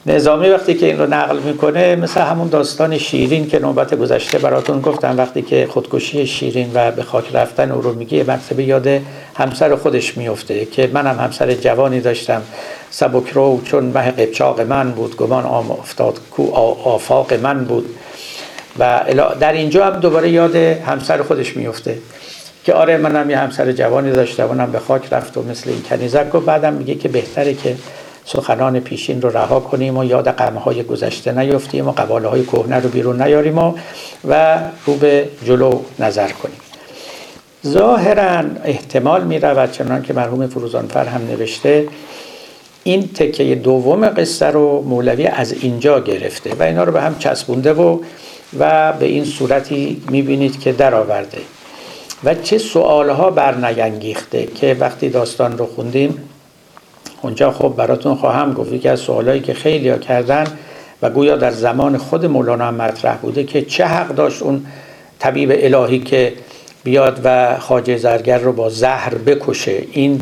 نظامی 0.07 0.49
وقتی 0.49 0.73
که 0.73 0.85
این 0.85 0.99
رو 0.99 1.07
نقل 1.07 1.39
می‌کنه 1.39 1.95
مثل 1.95 2.21
همون 2.21 2.47
داستان 2.47 2.97
شیرین 2.97 3.47
که 3.47 3.59
نوبت 3.59 3.95
گذشته 3.95 4.37
براتون 4.37 4.81
گفتم 4.81 5.17
وقتی 5.17 5.41
که 5.41 5.67
خودکشی 5.69 6.27
شیرین 6.27 6.71
و 6.73 6.91
به 6.91 7.03
خاک 7.03 7.35
رفتن 7.35 7.71
او 7.71 7.81
رو 7.81 7.93
میگه 7.93 8.23
مرتبه 8.23 8.63
یاد 8.63 8.87
همسر 9.35 9.75
خودش 9.75 10.17
میفته 10.17 10.65
که 10.65 10.89
منم 10.93 11.19
همسر 11.19 11.53
جوانی 11.53 11.99
داشتم. 11.99 12.41
سبکرو 12.89 13.61
چون 13.63 13.83
مه 13.83 14.11
قبچاق 14.11 14.61
من 14.61 14.91
بود 14.91 15.15
گمان 15.15 15.43
آم 15.43 15.71
افتاد 15.71 16.19
کو 16.31 16.51
آفاق 16.83 17.33
من 17.33 17.65
بود. 17.65 17.85
و 18.79 19.01
در 19.39 19.53
اینجا 19.53 19.85
هم 19.85 19.99
دوباره 19.99 20.29
یاد 20.29 20.55
همسر 20.55 21.21
خودش 21.21 21.57
میفته 21.57 21.97
که 22.63 22.73
آره 22.73 22.97
منم 22.97 23.29
یه 23.29 23.37
همسر 23.37 23.71
جوانی 23.71 24.11
داشتم 24.11 24.47
اونم 24.47 24.71
به 24.71 24.79
خاک 24.79 25.13
رفت 25.13 25.37
و 25.37 25.43
مثل 25.43 25.69
این 25.69 25.81
کنیزک 25.81 26.35
و 26.35 26.39
بعدم 26.39 26.73
میگه 26.73 26.95
که 26.95 27.09
بهتره 27.09 27.53
که 27.53 27.75
سخنان 28.27 28.79
پیشین 28.79 29.21
رو 29.21 29.29
رها 29.29 29.59
کنیم 29.59 29.97
و 29.97 30.03
یاد 30.03 30.27
های 30.65 30.83
گذشته 30.83 31.31
نیفتیم 31.31 31.87
و 31.87 31.91
قباله 31.91 32.27
های 32.27 32.43
کهنه 32.43 32.75
رو 32.75 32.89
بیرون 32.89 33.21
نیاریم 33.21 33.57
و, 33.57 33.73
و 34.27 34.59
رو 34.85 34.95
به 34.95 35.29
جلو 35.45 35.79
نظر 35.99 36.27
کنیم. 36.27 36.57
ظاهرا 37.67 38.43
احتمال 38.63 39.23
می 39.23 39.39
رود 39.39 39.71
چنان 39.71 40.01
که 40.01 40.13
مرحوم 40.13 40.47
فروزانفر 40.47 41.05
هم 41.05 41.21
نوشته 41.21 41.87
این 42.83 43.07
تکه 43.07 43.55
دوم 43.55 44.09
قصه 44.09 44.45
رو 44.45 44.81
مولوی 44.81 45.27
از 45.27 45.53
اینجا 45.53 45.99
گرفته 45.99 46.55
و 46.59 46.63
اینا 46.63 46.83
رو 46.83 46.91
به 46.91 47.01
هم 47.01 47.17
چسبونده 47.19 47.73
و 47.73 47.99
و 48.59 48.93
به 48.93 49.05
این 49.05 49.25
صورتی 49.25 50.01
می‌بینید 50.09 50.59
که 50.59 50.71
درآورده. 50.71 51.41
و 52.23 52.35
چه 52.35 52.57
سوالها 52.57 53.29
برنگنگیخته 53.29 54.45
که 54.45 54.77
وقتی 54.79 55.09
داستان 55.09 55.57
رو 55.57 55.65
خوندیم 55.65 56.29
اونجا 57.21 57.51
خب 57.51 57.73
براتون 57.77 58.15
خواهم 58.15 58.53
گفت. 58.53 58.81
که 58.81 58.91
از 58.91 58.99
سوالایی 58.99 59.41
که 59.41 59.53
خیلی 59.53 59.89
ها 59.89 59.97
کردن 59.97 60.47
و 61.01 61.09
گویا 61.09 61.35
در 61.35 61.51
زمان 61.51 61.97
خود 61.97 62.25
مولانا 62.25 62.65
هم 62.65 62.75
مطرح 62.75 63.17
بوده 63.17 63.43
که 63.43 63.61
چه 63.61 63.85
حق 63.85 64.07
داشت 64.07 64.41
اون 64.41 64.65
طبیب 65.19 65.51
الهی 65.53 65.99
که 65.99 66.33
بیاد 66.83 67.21
و 67.23 67.57
خاجه 67.59 67.97
زرگر 67.97 68.37
رو 68.37 68.51
با 68.51 68.69
زهر 68.69 69.15
بکشه. 69.15 69.83
این 69.91 70.21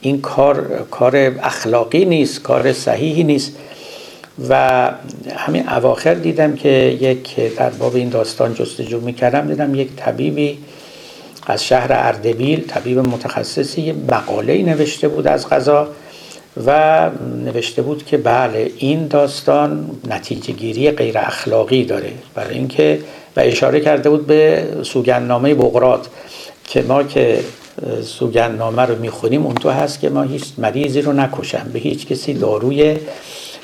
این 0.00 0.20
کار 0.20 0.86
کار 0.90 1.16
اخلاقی 1.42 2.04
نیست 2.04 2.42
کار 2.42 2.72
صحیحی 2.72 3.24
نیست. 3.24 3.52
و 4.48 4.90
همین 5.36 5.68
اواخر 5.68 6.14
دیدم 6.14 6.54
که 6.54 6.68
یک 7.00 7.56
در 7.56 7.70
باب 7.70 7.96
این 7.96 8.08
داستان 8.08 8.54
جستجو 8.54 9.00
می‌کردم 9.00 9.46
دیدم 9.46 9.74
یک 9.74 9.88
طبیبی 9.96 10.58
از 11.46 11.64
شهر 11.64 11.88
اردبیل 11.90 12.66
طبیب 12.66 12.98
متخصصی 12.98 13.92
مقاله 13.92 14.62
نوشته 14.62 15.08
بود 15.08 15.26
از 15.26 15.48
غذا. 15.48 15.88
و 16.66 17.10
نوشته 17.44 17.82
بود 17.82 18.06
که 18.06 18.16
بله 18.16 18.70
این 18.78 19.06
داستان 19.06 19.90
نتیجه 20.10 20.52
گیری 20.52 20.90
غیر 20.90 21.18
اخلاقی 21.18 21.84
داره. 21.84 22.12
برای 22.34 22.54
اینکه 22.54 23.00
و 23.36 23.40
اشاره 23.40 23.80
کرده 23.80 24.10
بود 24.10 24.26
به 24.26 24.68
سوگندنامه 24.82 25.54
بغرات 25.54 26.08
که 26.64 26.82
ما 26.82 27.02
که 27.02 27.40
سوگندنامه 28.02 28.82
رو 28.82 28.98
می‌خونیم 28.98 29.46
اون 29.46 29.54
تو 29.54 29.70
هست 29.70 30.00
که 30.00 30.08
ما 30.08 30.22
هیچ 30.22 30.44
مریضی 30.58 31.02
رو 31.02 31.12
نکشم 31.12 31.70
به 31.72 31.78
هیچ 31.78 32.06
کسی 32.06 32.34
داروی 32.34 32.98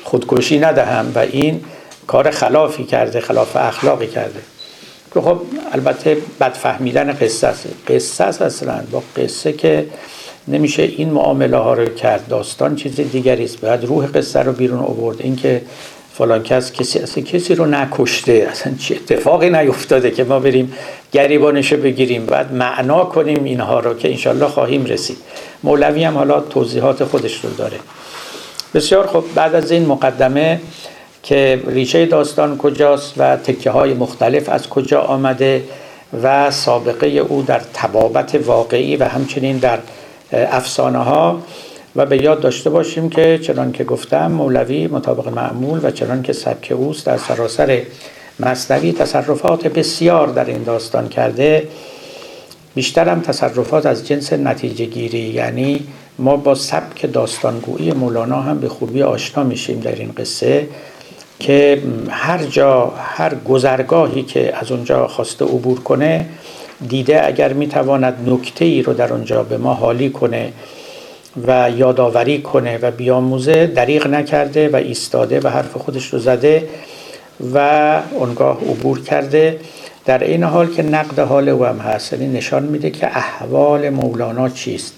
خودکشی 0.03 0.59
ندهم 0.59 1.11
و 1.15 1.19
این 1.19 1.63
کار 2.07 2.31
خلافی 2.31 2.83
کرده 2.83 3.19
خلاف 3.19 3.55
اخلاقی 3.55 4.07
کرده. 4.07 4.39
که 5.13 5.21
خب 5.21 5.41
البته 5.71 6.17
بد 6.39 6.53
فهمیدن 6.53 7.13
قصه 7.13 7.47
است. 7.47 7.67
قصه 7.87 8.23
است 8.23 8.41
اصلا 8.41 8.83
با 8.91 9.03
قصه 9.17 9.53
که 9.53 9.85
نمیشه 10.47 10.83
این 10.83 11.09
معامله 11.09 11.57
ها 11.57 11.73
رو 11.73 11.85
کرد. 11.85 12.27
داستان 12.27 12.75
چیز 12.75 12.95
دیگری 12.95 13.43
است. 13.43 13.61
باید 13.61 13.85
روح 13.85 14.07
قصه 14.07 14.39
رو 14.39 14.51
بیرون 14.51 14.79
آورد. 14.79 15.17
اینکه 15.19 15.61
فلان 16.13 16.43
کس 16.43 16.71
کسی 16.71 16.99
اصلا 16.99 17.23
کسی 17.23 17.55
رو 17.55 17.65
نکشته. 17.65 18.47
اصلا 18.51 18.73
چه 18.79 18.95
اتفاقی 18.95 19.49
نیفتاده 19.49 20.11
که 20.11 20.23
ما 20.23 20.39
بریم 20.39 20.73
گریبانش 21.11 21.71
رو 21.71 21.81
بگیریم. 21.81 22.25
بعد 22.25 22.53
معنا 22.53 23.05
کنیم 23.05 23.43
اینها 23.43 23.79
رو 23.79 23.93
که 23.93 24.09
انشالله 24.11 24.47
خواهیم 24.47 24.85
رسید. 24.85 25.17
مولوی 25.63 26.03
هم 26.03 26.17
حالا 26.17 26.39
توضیحات 26.39 27.03
خودش 27.03 27.45
رو 27.45 27.49
داره. 27.49 27.77
بسیار 28.73 29.07
خب 29.07 29.23
بعد 29.35 29.55
از 29.55 29.71
این 29.71 29.85
مقدمه 29.85 30.59
که 31.23 31.63
ریشه 31.67 32.05
داستان 32.05 32.57
کجاست 32.57 33.13
و 33.17 33.37
تکه 33.37 33.71
های 33.71 33.93
مختلف 33.93 34.49
از 34.49 34.69
کجا 34.69 35.01
آمده 35.01 35.63
و 36.23 36.51
سابقه 36.51 37.07
او 37.07 37.41
در 37.41 37.61
تبابت 37.73 38.35
واقعی 38.45 38.95
و 38.95 39.03
همچنین 39.03 39.57
در 39.57 39.79
افسانه 40.31 40.97
ها 40.97 41.39
و 41.95 42.05
به 42.05 42.23
یاد 42.23 42.39
داشته 42.39 42.69
باشیم 42.69 43.09
که 43.09 43.39
چنان 43.43 43.71
که 43.71 43.83
گفتم 43.83 44.31
مولوی 44.31 44.87
مطابق 44.87 45.27
معمول 45.27 45.79
و 45.83 45.91
چنان 45.91 46.23
که 46.23 46.33
سبک 46.33 46.73
اوست 46.75 47.05
در 47.05 47.17
سراسر 47.17 47.81
مصنوی 48.39 48.91
تصرفات 48.91 49.67
بسیار 49.67 50.27
در 50.27 50.45
این 50.45 50.63
داستان 50.63 51.09
کرده 51.09 51.67
بیشترم 52.75 53.21
تصرفات 53.21 53.85
از 53.85 54.07
جنس 54.07 54.33
نتیجه 54.33 54.85
گیری. 54.85 55.19
یعنی 55.19 55.87
ما 56.19 56.37
با 56.37 56.55
سبک 56.55 57.11
داستانگویی 57.11 57.91
مولانا 57.91 58.41
هم 58.41 58.59
به 58.59 58.69
خوبی 58.69 59.03
آشنا 59.03 59.43
میشیم 59.43 59.79
در 59.79 59.95
این 59.95 60.11
قصه 60.17 60.67
که 61.39 61.81
هر 62.09 62.43
جا 62.43 62.93
هر 62.97 63.35
گذرگاهی 63.35 64.23
که 64.23 64.57
از 64.57 64.71
اونجا 64.71 65.07
خواسته 65.07 65.45
عبور 65.45 65.79
کنه 65.79 66.25
دیده 66.89 67.27
اگر 67.27 67.53
می‌تواند 67.53 68.29
نکته 68.29 68.65
ای 68.65 68.81
رو 68.81 68.93
در 68.93 69.13
اونجا 69.13 69.43
به 69.43 69.57
ما 69.57 69.73
حالی 69.73 70.09
کنه 70.09 70.53
و 71.47 71.71
یادآوری 71.77 72.41
کنه 72.41 72.77
و 72.77 72.91
بیاموزه 72.91 73.67
دریغ 73.67 74.07
نکرده 74.07 74.69
و 74.69 74.75
ایستاده 74.75 75.39
و 75.39 75.47
حرف 75.47 75.77
خودش 75.77 76.05
رو 76.05 76.19
زده 76.19 76.69
و 77.53 77.99
اونگاه 78.11 78.57
عبور 78.61 79.01
کرده 79.01 79.59
در 80.05 80.23
این 80.23 80.43
حال 80.43 80.73
که 80.73 80.83
نقد 80.83 81.19
حال 81.19 81.49
او 81.49 81.65
هم 81.65 81.77
هست 81.77 82.13
یعنی 82.13 82.27
نشان 82.27 82.63
میده 82.63 82.89
که 82.89 83.07
احوال 83.07 83.89
مولانا 83.89 84.49
چیست. 84.49 84.93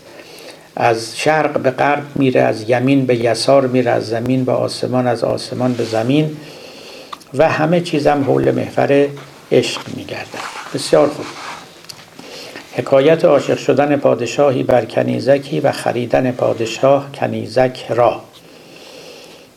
از 0.76 1.18
شرق 1.18 1.60
به 1.60 1.72
غرب 1.72 2.04
میره 2.16 2.42
از 2.42 2.70
یمین 2.70 3.06
به 3.06 3.16
یسار 3.16 3.68
میره 3.68 3.92
از 3.92 4.08
زمین 4.08 4.46
به 4.46 4.52
آسمان 4.52 5.08
از 5.08 5.24
آسمان 5.24 5.74
به 5.74 5.84
زمین 5.84 6.38
و 7.34 7.50
همه 7.50 7.82
چیزم 7.82 8.24
حول 8.24 8.52
محور 8.52 9.08
عشق 9.52 9.82
میگردن 9.96 10.40
بسیار 10.74 11.08
خوب. 11.08 11.26
حکایت 12.78 13.26
عاشق 13.26 13.58
شدن 13.58 13.96
پادشاهی 13.96 14.64
بر 14.64 14.86
کنیزکی 14.86 15.60
و 15.60 15.72
خریدن 15.72 16.32
پادشاه 16.32 17.12
کنیزک 17.12 17.86
را. 17.90 18.22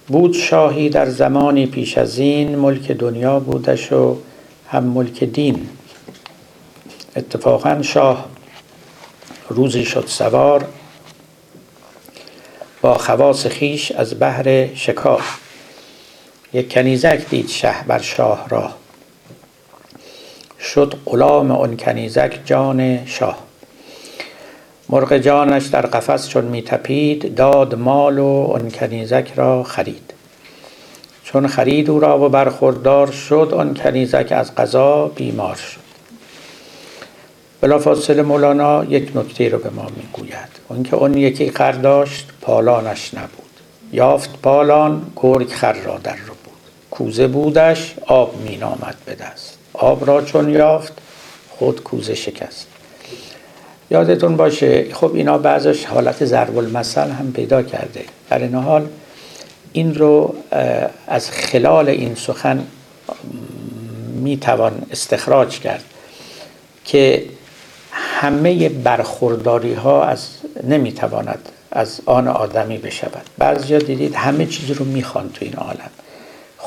بود 0.08 0.34
شاهی 0.34 0.88
در 0.88 1.08
زمانی 1.08 1.66
پیش 1.66 1.98
از 1.98 2.18
این 2.18 2.58
ملک 2.58 2.90
دنیا 2.92 3.40
بودش 3.40 3.92
و 3.92 4.16
هم 4.68 4.84
ملک 4.84 5.24
دین. 5.24 5.68
اتفاقا 7.16 7.82
شاه 7.82 8.28
روزی 9.48 9.84
شد 9.84 10.04
سوار 10.06 10.64
با 12.80 12.98
خواص 12.98 13.46
خیش 13.46 13.92
از 13.92 14.20
بحر 14.20 14.74
شکار. 14.74 15.22
یک 16.52 16.72
کنیزک 16.72 17.26
دید 17.30 17.48
شه 17.48 17.74
بر 17.86 17.98
شاه 17.98 18.48
را. 18.48 18.70
شد 20.60 20.94
غلام 21.06 21.50
آن 21.50 21.76
کنیزک 21.76 22.40
جان 22.44 23.06
شاه. 23.06 23.38
مرغ 24.88 25.16
جانش 25.16 25.66
در 25.66 25.86
قفس 25.86 26.28
چون 26.28 26.44
می 26.44 26.62
تپید 26.62 27.34
داد 27.34 27.74
مال 27.74 28.18
و 28.18 28.50
آن 28.54 28.70
کنیزک 28.70 29.32
را 29.36 29.62
خرید. 29.62 30.14
چون 31.24 31.46
خرید 31.46 31.90
او 31.90 32.00
را 32.00 32.20
و 32.20 32.28
برخوردار 32.28 33.10
شد 33.10 33.52
آن 33.56 33.74
کنیزک 33.74 34.28
از 34.30 34.54
قضا 34.54 35.06
بیمار 35.06 35.54
شد. 35.54 35.88
بلافاصله 37.60 38.22
مولانا 38.22 38.84
یک 38.84 39.16
نکته 39.16 39.48
رو 39.48 39.58
به 39.58 39.70
ما 39.70 39.86
می‌گوید. 39.96 40.48
اون 40.68 40.82
که 40.82 40.96
اون 40.96 41.14
یکی 41.14 41.50
خر 41.50 41.72
داشت 41.72 42.28
پالانش 42.40 43.14
نبود. 43.14 43.50
یافت 43.92 44.42
پالان 44.42 45.02
گرگ 45.16 45.48
خر 45.48 45.72
را 45.72 45.98
در 45.98 46.16
رو 46.16 46.34
بود. 46.44 46.54
کوزه 46.90 47.26
بودش 47.26 47.94
آب 48.06 48.36
می 48.36 48.56
نامد 48.56 48.96
به 49.06 49.14
دست. 49.14 49.57
آب 49.78 50.06
را 50.06 50.22
چون 50.22 50.48
یافت 50.48 50.92
خود 51.50 51.82
کوزه 51.82 52.14
شکست. 52.14 52.66
یادتون 53.90 54.36
باشه 54.36 54.94
خب 54.94 55.14
اینا 55.14 55.38
بعضش 55.38 55.84
حالت 55.84 56.24
ضرب 56.24 56.58
المثل 56.58 57.10
هم 57.10 57.32
پیدا 57.32 57.62
کرده. 57.62 58.04
در 58.30 58.38
این 58.38 58.54
حال 58.54 58.88
این 59.72 59.94
رو 59.94 60.34
از 61.06 61.30
خلال 61.30 61.88
این 61.88 62.14
سخن 62.14 62.66
می 64.14 64.36
توان 64.36 64.82
استخراج 64.90 65.60
کرد 65.60 65.84
که 66.84 67.24
همه 67.92 68.68
برخورداری 68.68 69.74
ها 69.74 70.04
از 70.04 70.28
نمی‌تواند 70.64 71.48
از 71.70 72.00
آن 72.06 72.28
آدمی 72.28 72.78
بشود. 72.78 73.26
بعضی 73.38 73.78
دیدید 73.78 74.14
همه 74.14 74.46
چیز 74.46 74.70
رو 74.70 74.84
می‌خوان 74.84 75.30
تو 75.34 75.44
این 75.44 75.54
عالم. 75.54 75.90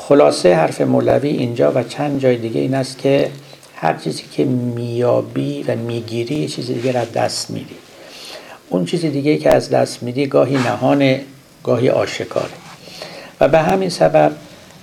خلاصه 0.08 0.54
حرف 0.54 0.80
مولوی 0.80 1.28
اینجا 1.28 1.72
و 1.74 1.82
چند 1.82 2.20
جای 2.20 2.36
دیگه 2.36 2.60
این 2.60 2.74
است 2.74 2.98
که 2.98 3.30
هر 3.74 3.94
چیزی 3.96 4.22
که 4.32 4.44
میابی 4.44 5.62
و 5.62 5.76
می‌گیری 5.76 6.34
یه 6.34 6.48
چیز 6.48 6.66
دیگه 6.66 6.92
را 6.92 7.04
دست 7.04 7.50
میدی. 7.50 7.74
اون 8.68 8.84
چیز 8.84 9.00
دیگه 9.00 9.36
که 9.36 9.54
از 9.54 9.70
دست 9.70 10.02
میدی 10.02 10.26
گاهی 10.26 10.56
نهانه 10.56 11.20
گاهی 11.64 11.90
آشکاره. 11.90 12.50
و 13.40 13.48
به 13.48 13.58
همین 13.58 13.88
سبب 13.88 14.32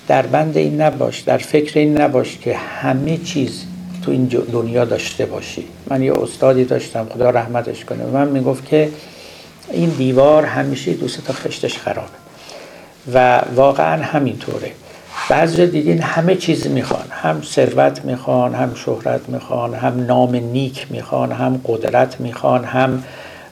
در 0.08 0.21
بند 0.21 0.58
این 0.58 0.82
نباش 0.82 1.19
در 1.19 1.38
فکر 1.38 1.79
این 1.79 2.01
نباش 2.01 2.38
که 2.38 2.58
همه 2.58 3.17
چیز 3.17 3.63
تو 4.05 4.12
این 4.12 4.25
دنیا 4.25 4.86
داشته 4.86 5.25
باشی. 5.25 5.65
من 5.89 6.03
یه 6.03 6.13
استادی 6.13 6.65
داشتم 6.65 7.08
خدا 7.13 7.29
رحمتش 7.29 7.86
کنه. 7.86 8.03
و 8.03 8.12
من 8.12 8.27
می‌گفت 8.27 8.65
که 8.65 8.89
این 9.71 9.89
دیوار 9.89 10.45
همیشه 10.45 10.93
دوست 10.93 11.23
تا 11.23 11.34
خشتش 11.34 11.77
خرابه. 11.77 12.10
و 13.13 13.41
واقعا 13.55 14.03
همینطوره. 14.03 14.71
بعضی 15.29 15.67
دیدین 15.67 16.01
همه 16.01 16.35
چیز 16.35 16.67
می‌خوان. 16.67 17.05
هم 17.09 17.41
ثروت 17.41 18.05
می‌خوان 18.05 18.55
هم 18.55 18.75
شهرت 18.75 19.29
می‌خوان 19.29 19.73
هم 19.73 20.05
نام 20.05 20.35
نیک 20.35 20.87
می‌خوان 20.89 21.31
هم 21.31 21.61
قدرت 21.65 22.19
می‌خوان 22.19 22.63
هم 22.63 23.03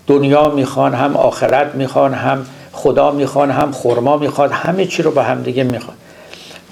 دنیا 0.08 0.50
می‌خوان 0.50 0.94
هم 0.94 1.18
آخرت 1.18 1.76
می‌خوان 1.76 2.14
هم 2.14 2.46
خدا 2.72 3.12
می‌خوان 3.12 3.52
هم 3.52 3.72
خرما 3.72 4.18
می‌خواد 4.18 4.52
همه 4.52 4.86
چی 4.86 5.04
رو 5.04 5.12
با 5.12 5.24
هم 5.24 5.44
دیگه 5.44 5.64
می‌خوان. 5.64 5.96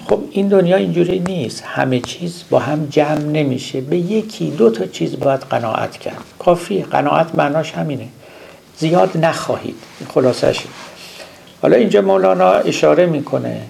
خب 0.08 0.18
این 0.30 0.48
دنیا 0.48 0.76
اینجوری 0.76 1.18
نیست. 1.18 1.62
همه 1.66 2.00
چیز 2.00 2.44
با 2.50 2.58
هم 2.58 2.86
جمع 2.90 3.18
نمیشه. 3.18 3.80
به 3.80 3.96
یکی 3.96 4.50
دو 4.50 4.70
تا 4.70 4.86
چیز 4.86 5.18
باید 5.18 5.40
قناعت 5.40 5.96
کرد. 5.96 6.24
کافی. 6.38 6.82
قناعت 6.82 7.34
معناش 7.34 7.72
همینه. 7.72 8.08
زیاد 8.78 9.16
نخواهید. 9.16 9.76
خلاصش 10.14 10.60
حالا 11.62 11.76
اینجا 11.76 12.02
مولانا 12.02 12.52
اشاره 12.52 13.06
می‌کنه. 13.06 13.60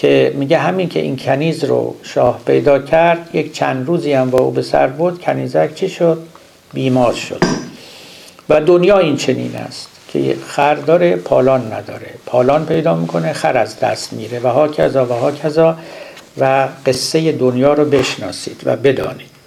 که 0.00 0.32
میگه 0.34 0.58
همین 0.58 0.88
که 0.88 1.00
این 1.00 1.16
کنیز 1.16 1.64
رو 1.64 1.94
شاه 2.02 2.40
پیدا 2.46 2.78
کرد 2.78 3.30
یک 3.32 3.52
چند 3.52 3.86
روزی 3.86 4.12
هم 4.12 4.30
با 4.30 4.38
او 4.38 4.50
به 4.50 4.62
سر 4.62 4.86
بود 4.86 5.20
کنیزک 5.20 5.74
چی 5.74 5.88
شد؟ 5.88 6.18
بیمار 6.74 7.12
شد. 7.12 7.44
و 8.48 8.60
دنیا 8.60 8.98
این 8.98 9.16
چنین 9.16 9.56
است 9.56 9.88
که 10.12 10.36
خر 10.46 10.74
داره 10.74 11.16
پالان 11.16 11.72
نداره. 11.72 12.10
پالان 12.26 12.66
پیدا 12.66 12.94
می‌کنه 12.94 13.32
خر 13.32 13.56
از 13.56 13.80
دست 13.80 14.12
میره. 14.12 14.40
و 14.40 14.46
ها 14.46 14.68
کذا 14.68 15.06
و 15.06 15.12
ها 15.12 15.32
کذا 15.32 15.76
و 16.38 16.68
قصه 16.86 17.32
دنیا 17.32 17.72
رو 17.72 17.84
بشناسید 17.84 18.62
و 18.64 18.76
بدانید. 18.76 19.39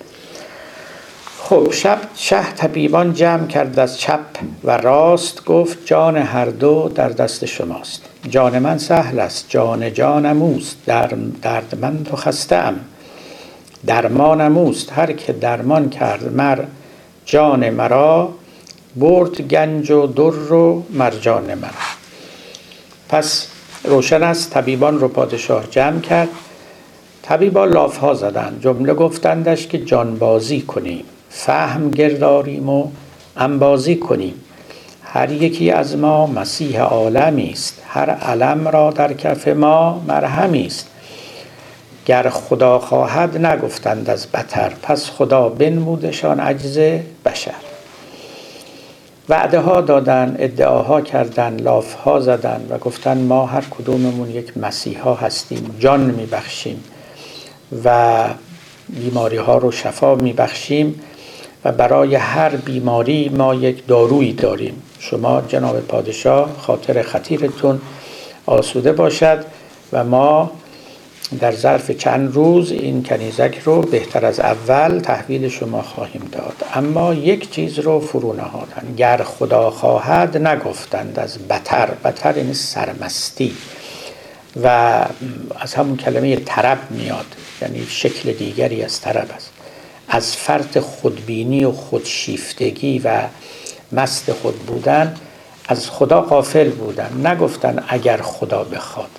خب 1.53 1.71
شب 1.71 1.99
شه 2.15 2.53
طبیبان 2.53 3.13
جمع 3.13 3.47
کرد 3.47 3.79
از 3.79 3.99
چپ 3.99 4.19
و 4.63 4.77
راست 4.77 5.45
گفت 5.45 5.85
جان 5.85 6.17
هر 6.17 6.45
دو 6.45 6.91
در 6.95 7.09
دست 7.09 7.45
شماست. 7.45 8.01
جان 8.29 8.59
من 8.59 8.77
سهل 8.77 9.19
است 9.19 9.45
جان 9.49 9.93
جانم 9.93 10.41
اوست. 10.41 10.77
در 10.85 11.07
درد 11.41 11.77
من 11.81 12.03
تو 12.03 12.15
خسته 12.15 12.55
ام 12.55 12.79
درمانم 13.85 14.57
اوست. 14.57 14.91
هر 14.91 15.11
که 15.11 15.33
درمان 15.33 15.89
کرد 15.89 16.33
مر 16.35 16.63
جان 17.25 17.69
مرا 17.69 18.29
برد 18.95 19.41
گنج 19.41 19.91
و 19.91 20.07
در 20.07 20.53
و 20.53 20.83
مرجان 20.89 21.53
مرا. 21.53 21.71
پس 23.09 23.47
روشن 23.83 24.23
است 24.23 24.49
طبیبان 24.49 24.99
رو 24.99 25.07
پادشاه 25.07 25.67
جمع 25.69 25.99
کرد. 25.99 26.29
طبیبا 27.23 27.65
لاف 27.65 27.97
ها 27.97 28.13
زدند. 28.13 28.59
جمله 28.61 28.93
گفتندش 28.93 29.67
که 29.67 29.77
جانبازی 29.77 30.61
کنیم. 30.61 31.05
فهم 31.35 31.91
گرداریم 31.91 32.69
و 32.69 32.87
انبازی 33.37 33.95
کنیم. 33.95 34.33
هر 35.03 35.31
یکی 35.31 35.71
از 35.71 35.97
ما 35.97 36.27
مسیح 36.27 36.81
عالمی 36.81 37.49
است. 37.49 37.81
هر 37.87 38.09
علم 38.09 38.67
را 38.67 38.91
در 38.91 39.13
کف 39.13 39.47
ما 39.47 40.03
مرهمی 40.07 40.65
است. 40.65 40.87
گر 42.05 42.29
خدا 42.29 42.79
خواهد 42.79 43.45
نگفتند 43.45 44.09
از 44.09 44.27
بتر 44.33 44.73
پس 44.81 45.09
خدا 45.09 45.49
بنمودشان 45.49 46.39
عجز 46.39 46.79
بشر. 47.25 47.51
وعده 49.29 49.59
ها 49.59 49.81
دادن 49.81 50.35
ادعاها 50.39 51.01
کردن 51.01 51.55
لاف 51.55 51.93
ها 51.93 52.19
زدن 52.19 52.65
و 52.69 52.77
گفتن 52.77 53.17
ما 53.17 53.45
هر 53.45 53.63
کدوممون 53.71 54.29
یک 54.29 54.57
مسیحا 54.57 55.13
هستیم 55.13 55.75
جان 55.79 56.01
میبخشیم 56.01 56.83
و 57.85 58.23
بیماری 58.89 59.37
ها 59.37 59.57
رو 59.57 59.71
شفا 59.71 60.15
میبخشیم. 60.15 61.01
و 61.65 61.71
برای 61.71 62.15
هر 62.15 62.49
بیماری 62.55 63.29
ما 63.29 63.55
یک 63.55 63.87
دارویی 63.87 64.33
داریم. 64.33 64.81
شما 64.99 65.41
جناب 65.41 65.79
پادشاه 65.79 66.49
خاطر 66.59 67.01
خطیرتون 67.01 67.81
آسوده 68.45 68.91
باشد 68.91 69.45
و 69.93 70.03
ما 70.03 70.51
در 71.39 71.51
ظرف 71.51 71.91
چند 71.91 72.35
روز 72.35 72.71
این 72.71 73.03
کنیزک 73.03 73.59
رو 73.65 73.81
بهتر 73.81 74.25
از 74.25 74.39
اول 74.39 74.99
تحویل 74.99 75.49
شما 75.49 75.81
خواهیم 75.81 76.29
داد. 76.31 76.55
اما 76.73 77.13
یک 77.13 77.51
چیز 77.51 77.79
رو 77.79 77.99
فرو 77.99 78.33
نهادن. 78.33 78.95
گر 78.97 79.23
خدا 79.23 79.69
خواهد 79.69 80.47
نگفتند 80.47 81.19
از 81.19 81.47
بتر 81.47 81.89
بتر 82.03 82.37
یعنی 82.37 82.53
سرمستی. 82.53 83.53
و 84.63 84.67
از 85.59 85.73
همون 85.73 85.97
کلمه 85.97 86.35
طرب 86.35 86.77
میاد. 86.89 87.25
یعنی 87.61 87.85
شکل 87.89 88.31
دیگری 88.31 88.83
از 88.83 89.01
طرب 89.01 89.27
است. 89.35 89.52
از 90.07 90.35
فرط 90.35 90.77
خودبینی 90.77 91.65
و 91.65 91.71
خودشیفتگی 91.71 92.99
و 92.99 93.21
مست 93.91 94.31
خود 94.31 94.59
بودن 94.59 95.15
از 95.67 95.89
خدا 95.89 96.21
قافل 96.21 96.69
بودن 96.69 97.27
نگفتن 97.27 97.83
اگر 97.87 98.17
خدا 98.17 98.63
بخواد. 98.63 99.09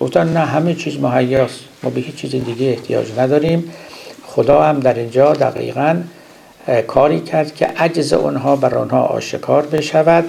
گفتن 0.00 0.32
نه 0.32 0.40
همه 0.40 0.74
چیز 0.74 1.00
مهیاست. 1.00 1.60
ما 1.82 1.90
به 1.90 2.00
هیچ 2.00 2.14
چیز 2.14 2.30
دیگه 2.30 2.66
احتیاج 2.66 3.06
نداریم. 3.18 3.72
خدا 4.26 4.62
هم 4.62 4.80
در 4.80 4.94
اینجا 4.94 5.32
دقیقا 5.32 6.02
کاری 6.86 7.20
کرد 7.20 7.54
که 7.54 7.66
عجز 7.66 8.12
اونها 8.12 8.56
بر 8.56 8.74
آنها 8.74 9.02
آشکار 9.02 9.66
بشود 9.66 10.24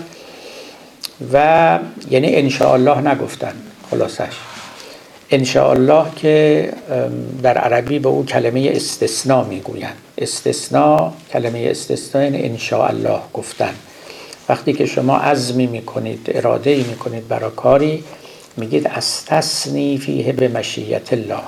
و 1.33 1.79
یعنی 2.09 2.35
انشاءالله 2.35 3.07
نگفتن 3.07 3.53
خلاصش. 3.91 4.50
انشاءالله 5.31 6.05
که 6.15 6.69
در 7.43 7.57
عربی 7.57 7.99
به 7.99 8.09
او 8.09 8.25
کلمه 8.25 8.71
استثناء 8.75 9.43
می‌گویند. 9.43 9.95
استثناء 10.17 11.11
کلمه 11.33 11.67
استثناء 11.69 12.23
یعنی 12.23 12.43
انشاءالله 12.43 13.19
گفتن. 13.33 13.73
وقتی 14.49 14.73
که 14.73 14.85
شما 14.85 15.17
عزمی 15.17 15.67
می‌کنید 15.67 16.19
اراده 16.27 16.69
ای 16.69 16.83
می‌کنید 16.83 17.27
برای 17.27 17.51
کاری 17.55 18.03
میگید 18.57 18.87
استثنی 18.87 19.97
فیه 19.97 20.31
به 20.31 20.47
مشیت 20.47 21.13
الله. 21.13 21.43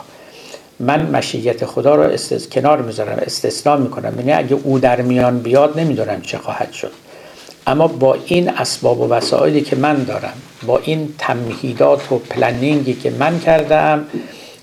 من 0.80 1.10
مشیت 1.12 1.66
خدا 1.66 1.96
رو 1.96 2.02
استث... 2.02 2.48
کنار 2.48 2.82
می‌ذارم 2.82 3.18
استثناء 3.26 3.78
می‌کنم. 3.78 4.14
یعنی 4.18 4.32
اگه 4.32 4.58
او 4.64 4.80
در 4.80 5.02
میان 5.02 5.40
بیاد 5.40 5.80
نمی‌دونم 5.80 6.22
چه 6.22 6.38
خواهد 6.38 6.72
شد. 6.72 6.92
اما 7.68 7.88
با 7.88 8.18
این 8.26 8.50
اسباب 8.50 9.00
و 9.02 9.08
وسایلی 9.08 9.62
که 9.62 9.76
من 9.76 10.04
دارم 10.04 10.34
با 10.66 10.78
این 10.84 11.16
تمهیدات 11.18 12.12
و 12.12 12.18
پلنینگی 12.18 12.94
که 12.94 13.10
من 13.10 13.40
کردم 13.40 14.06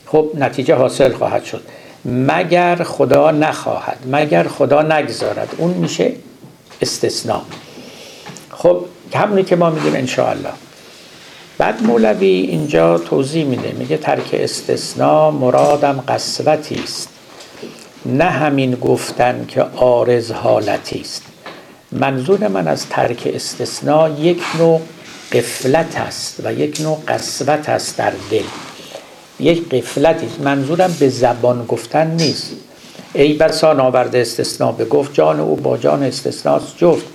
خب 0.07 0.31
نتیجه 0.35 0.75
حاصل 0.75 1.13
خواهد 1.13 1.45
شد. 1.45 1.63
مگر 2.05 2.77
خدا 2.77 3.31
نخواهد 3.31 3.99
مگر 4.11 4.49
خدا 4.49 4.83
نگذارد. 4.83 5.55
اون 5.59 5.71
میشه 5.71 6.13
استثناء 6.83 7.41
خب 8.51 8.85
همونی 9.15 9.43
که 9.43 9.57
ما 9.57 9.71
میگیم 9.71 9.95
انشاءالله. 9.95 10.53
بعد 11.59 11.83
مولوی 11.83 12.27
اینجا 12.27 12.99
توضیح 12.99 13.45
میده. 13.45 13.73
میگه 13.79 13.97
ترک 13.97 14.31
استثناء 14.33 15.31
مرادم 15.31 16.05
قسوتی 16.09 16.81
است. 16.85 17.09
نه 18.07 18.25
همین 18.25 18.75
گفتن 18.75 19.45
که 19.49 19.63
آرز 19.77 20.31
حالتی 20.33 21.01
است. 21.01 21.30
منظور 21.93 22.49
من 22.49 22.69
از 22.69 22.87
ترک 22.89 23.29
استثناء 23.35 24.09
یک 24.21 24.43
نوع 24.59 24.81
قفلت 25.33 25.97
است 25.97 26.41
و 26.45 26.53
یک 26.53 26.81
نوع 26.81 26.99
قسوت 27.09 27.69
است 27.69 27.97
در 27.97 28.13
دل. 28.31 28.45
یک 29.41 29.69
قفلتی 29.69 30.29
منظورم 30.45 30.97
به 31.01 31.09
زبان 31.09 31.67
گفتن 31.67 32.11
نیست. 32.11 32.51
ای 33.13 33.33
بسا 33.33 33.73
ناورده 33.73 34.19
استثناء 34.19 34.73
به 34.73 34.85
گفت 34.85 35.15
جان 35.15 35.41
او 35.41 35.57
با 35.57 35.77
جان 35.77 36.03
استثناء 36.03 36.61
جفت. 36.77 37.07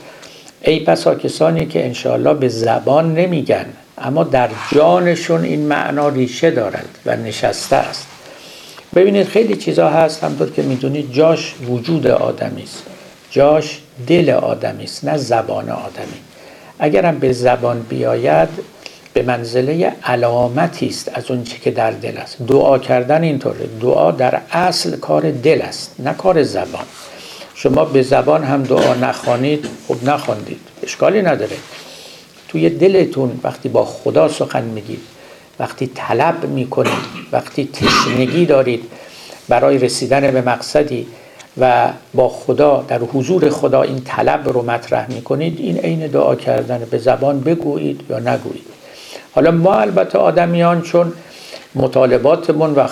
ای 0.61 0.79
بسا 0.79 1.15
کسانی 1.15 1.65
که 1.65 1.85
انشاءالله 1.85 2.33
به 2.33 2.47
زبان 2.47 3.13
نمیگن 3.13 3.65
اما 3.97 4.23
در 4.23 4.49
جانشون 4.71 5.43
این 5.43 5.67
معنا 5.67 6.09
ریشه 6.09 6.51
دارد 6.51 6.89
و 7.05 7.15
نشسته 7.15 7.75
است. 7.75 8.07
ببینید 8.95 9.27
خیلی 9.27 9.55
چیزا 9.55 9.89
هست 9.89 10.23
همطور 10.23 10.49
که 10.49 10.61
می‌دونید 10.61 11.13
جاش 11.13 11.55
وجود 11.69 12.07
آدمی 12.07 12.63
است. 12.63 12.94
جاش 13.35 13.79
دل 14.07 14.29
آدمی 14.29 14.83
است 14.83 15.05
نه 15.05 15.17
زبان 15.17 15.69
آدمی. 15.69 16.19
اگرم 16.79 17.19
به 17.19 17.33
زبان 17.33 17.81
بیاید 17.89 18.49
به 19.13 19.23
منزله 19.23 19.93
علامتی 20.03 20.87
است 20.87 21.11
از 21.13 21.31
اون 21.31 21.43
چی 21.43 21.59
که 21.59 21.71
در 21.71 21.91
دل 21.91 22.17
است. 22.17 22.41
دعا 22.41 22.79
کردن 22.79 23.23
اینطوره. 23.23 23.69
دعا 23.81 24.11
در 24.11 24.41
اصل 24.51 24.97
کار 24.97 25.31
دل 25.31 25.61
است 25.61 25.95
نه 25.99 26.13
کار 26.13 26.43
زبان. 26.43 26.83
شما 27.55 27.85
به 27.85 28.01
زبان 28.01 28.43
هم 28.43 28.63
دعا 28.63 28.93
نخوانید 28.93 29.67
خب 29.87 30.03
نخواندید 30.03 30.59
اشکالی 30.83 31.21
نداره. 31.21 31.57
توی 32.47 32.69
دلتون 32.69 33.39
وقتی 33.43 33.69
با 33.69 33.85
خدا 33.85 34.27
سخن 34.29 34.63
میگید 34.63 35.01
وقتی 35.59 35.91
طلب 35.95 36.45
می‌کنید 36.45 37.05
وقتی 37.31 37.69
تشنگی 37.73 38.45
دارید 38.45 38.83
برای 39.49 39.77
رسیدن 39.77 40.31
به 40.31 40.41
مقصدی 40.41 41.07
و 41.57 41.89
با 42.13 42.29
خدا 42.29 42.85
در 42.87 42.99
حضور 42.99 43.49
خدا 43.49 43.81
این 43.81 44.01
طلب 44.05 44.49
رو 44.49 44.61
مطرح 44.61 45.11
می‌کنید. 45.11 45.59
این 45.59 45.77
عین 45.77 46.07
دعا 46.07 46.35
کردن. 46.35 46.87
به 46.91 46.97
زبان 46.97 47.39
بگویید 47.39 48.01
یا 48.09 48.19
نگویید. 48.19 48.65
حالا 49.35 49.51
ما 49.51 49.73
البته 49.73 50.17
آدمیان 50.17 50.81
چون 50.81 51.13
مطالباتمون 51.75 52.73
و 52.73 52.87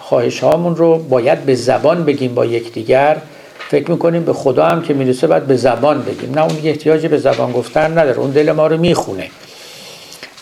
خواهش 0.00 0.40
هامون 0.40 0.76
رو 0.76 0.98
باید 0.98 1.38
به 1.44 1.54
زبان 1.54 2.04
بگیم 2.04 2.34
با 2.34 2.44
یکدیگر. 2.46 3.16
فکر 3.70 3.90
می‌کنیم 3.90 4.24
به 4.24 4.32
خدا 4.32 4.66
هم 4.66 4.82
که 4.82 4.94
می‌رسه 4.94 5.26
باید 5.26 5.46
به 5.46 5.56
زبان 5.56 6.02
بگیم. 6.02 6.34
نه 6.34 6.42
اون 6.44 6.56
احتیاجی 6.64 7.08
به 7.08 7.18
زبان 7.18 7.52
گفتن 7.52 7.98
نداره. 7.98 8.18
اون 8.18 8.30
دل 8.30 8.52
ما 8.52 8.66
رو 8.66 8.76
می‌خونه. 8.76 9.30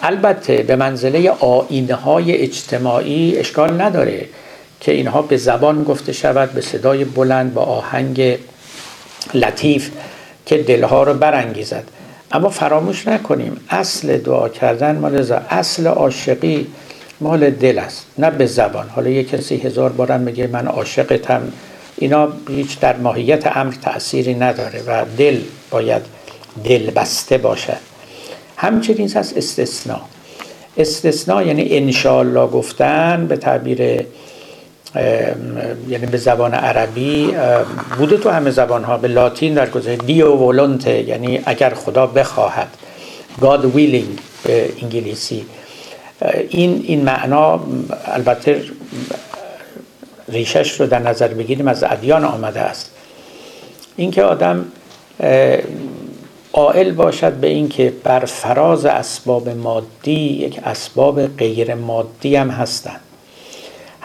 البته 0.02 0.62
به 0.62 0.76
منزله 0.76 1.30
آینهای 1.30 2.32
اجتماعی 2.32 3.38
اشکال 3.38 3.80
نداره. 3.80 4.24
که 4.80 4.92
اینها 4.92 5.22
به 5.22 5.36
زبان 5.36 5.84
گفته 5.84 6.12
شود 6.12 6.52
به 6.52 6.60
صدای 6.60 7.04
بلند 7.04 7.54
با 7.54 7.62
آهنگ 7.62 8.38
لطیف 9.34 9.90
که 10.46 10.58
دلها 10.62 11.02
رو 11.02 11.14
برانگیزد. 11.14 11.84
اما 12.32 12.48
فراموش 12.48 13.08
نکنیم 13.08 13.60
اصل 13.70 14.18
دعا 14.18 14.48
کردن 14.48 14.96
مال 14.98 15.32
اصل 15.50 15.86
عاشقی 15.86 16.66
مال 17.20 17.50
دل 17.50 17.78
است 17.78 18.06
نه 18.18 18.30
به 18.30 18.46
زبان. 18.46 18.88
حالا 18.88 19.10
یه 19.10 19.24
کسی 19.24 19.56
هزار 19.56 19.92
بارم 19.92 20.20
میگه 20.20 20.46
من 20.46 20.66
عاشقتم. 20.66 21.52
اینا 21.96 22.28
هیچ 22.48 22.80
در 22.80 22.96
ماهیت 22.96 23.56
امر 23.56 23.74
تأثیری 23.82 24.34
نداره 24.34 24.82
و 24.86 25.04
دل 25.18 25.40
باید 25.70 26.02
دل 26.64 26.90
بسته 26.90 27.38
باشد. 27.38 27.78
همچنین 28.56 29.12
هست 29.12 29.36
استثناء 29.36 30.00
استثناء 30.76 31.42
یعنی 31.42 31.68
انشالله 31.70 32.46
گفتن 32.46 33.26
به 33.26 33.36
تعبیر 33.36 34.06
یعنی 35.88 36.06
به 36.06 36.18
زبان 36.18 36.54
عربی 36.54 37.36
بوده 37.98 38.16
تو 38.16 38.30
همه 38.30 38.50
زبان 38.50 38.84
ها 38.84 38.96
به 38.96 39.08
لاتین 39.08 39.54
در 39.54 39.70
گذاره 39.70 39.96
دیو 39.96 40.32
ولونته 40.32 41.02
یعنی 41.02 41.40
اگر 41.46 41.74
خدا 41.74 42.06
بخواهد 42.06 42.68
God 43.40 43.76
willing 43.76 44.20
به 44.44 44.72
انگلیسی. 44.82 45.46
این 46.48 46.84
این 46.86 47.04
معنا 47.04 47.60
البته 48.04 48.62
ریشش 50.28 50.80
رو 50.80 50.86
در 50.86 50.98
نظر 50.98 51.28
بگیریم 51.28 51.68
از 51.68 51.84
ادیان 51.84 52.24
آمده 52.24 52.60
است. 52.60 52.90
اینکه 53.96 54.22
آدم 54.22 54.64
قائل 56.52 56.92
باشد 56.92 57.32
به 57.32 57.46
اینکه 57.46 57.92
بر 58.04 58.24
فراز 58.24 58.86
اسباب 58.86 59.48
مادی 59.48 60.20
یک 60.20 60.60
اسباب 60.64 61.36
غیر 61.36 61.74
مادی 61.74 62.36
هم 62.36 62.50
هستند. 62.50 63.00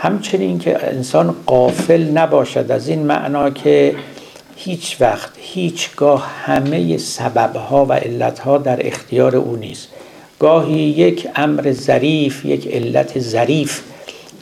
همچنین 0.02 0.60
که 0.60 0.88
انسان 0.88 1.36
قافل 1.45 2.04
نباشد 2.04 2.72
از 2.72 2.88
این 2.88 3.04
معنا 3.04 3.49
که 3.49 3.95
هیچ 4.56 4.97
وقت 4.99 5.30
هیچگاه 5.38 6.32
همه 6.45 6.97
سببها 6.97 7.86
و 7.86 7.93
علتها 7.93 8.58
در 8.58 8.88
اختیار 8.88 9.36
او 9.36 9.56
نیست. 9.56 9.88
گاهی 10.39 10.80
یک 10.80 11.28
امر 11.36 11.72
ظریف 11.72 12.45
یک 12.45 12.68
علت 12.68 13.20
ظریف 13.20 13.82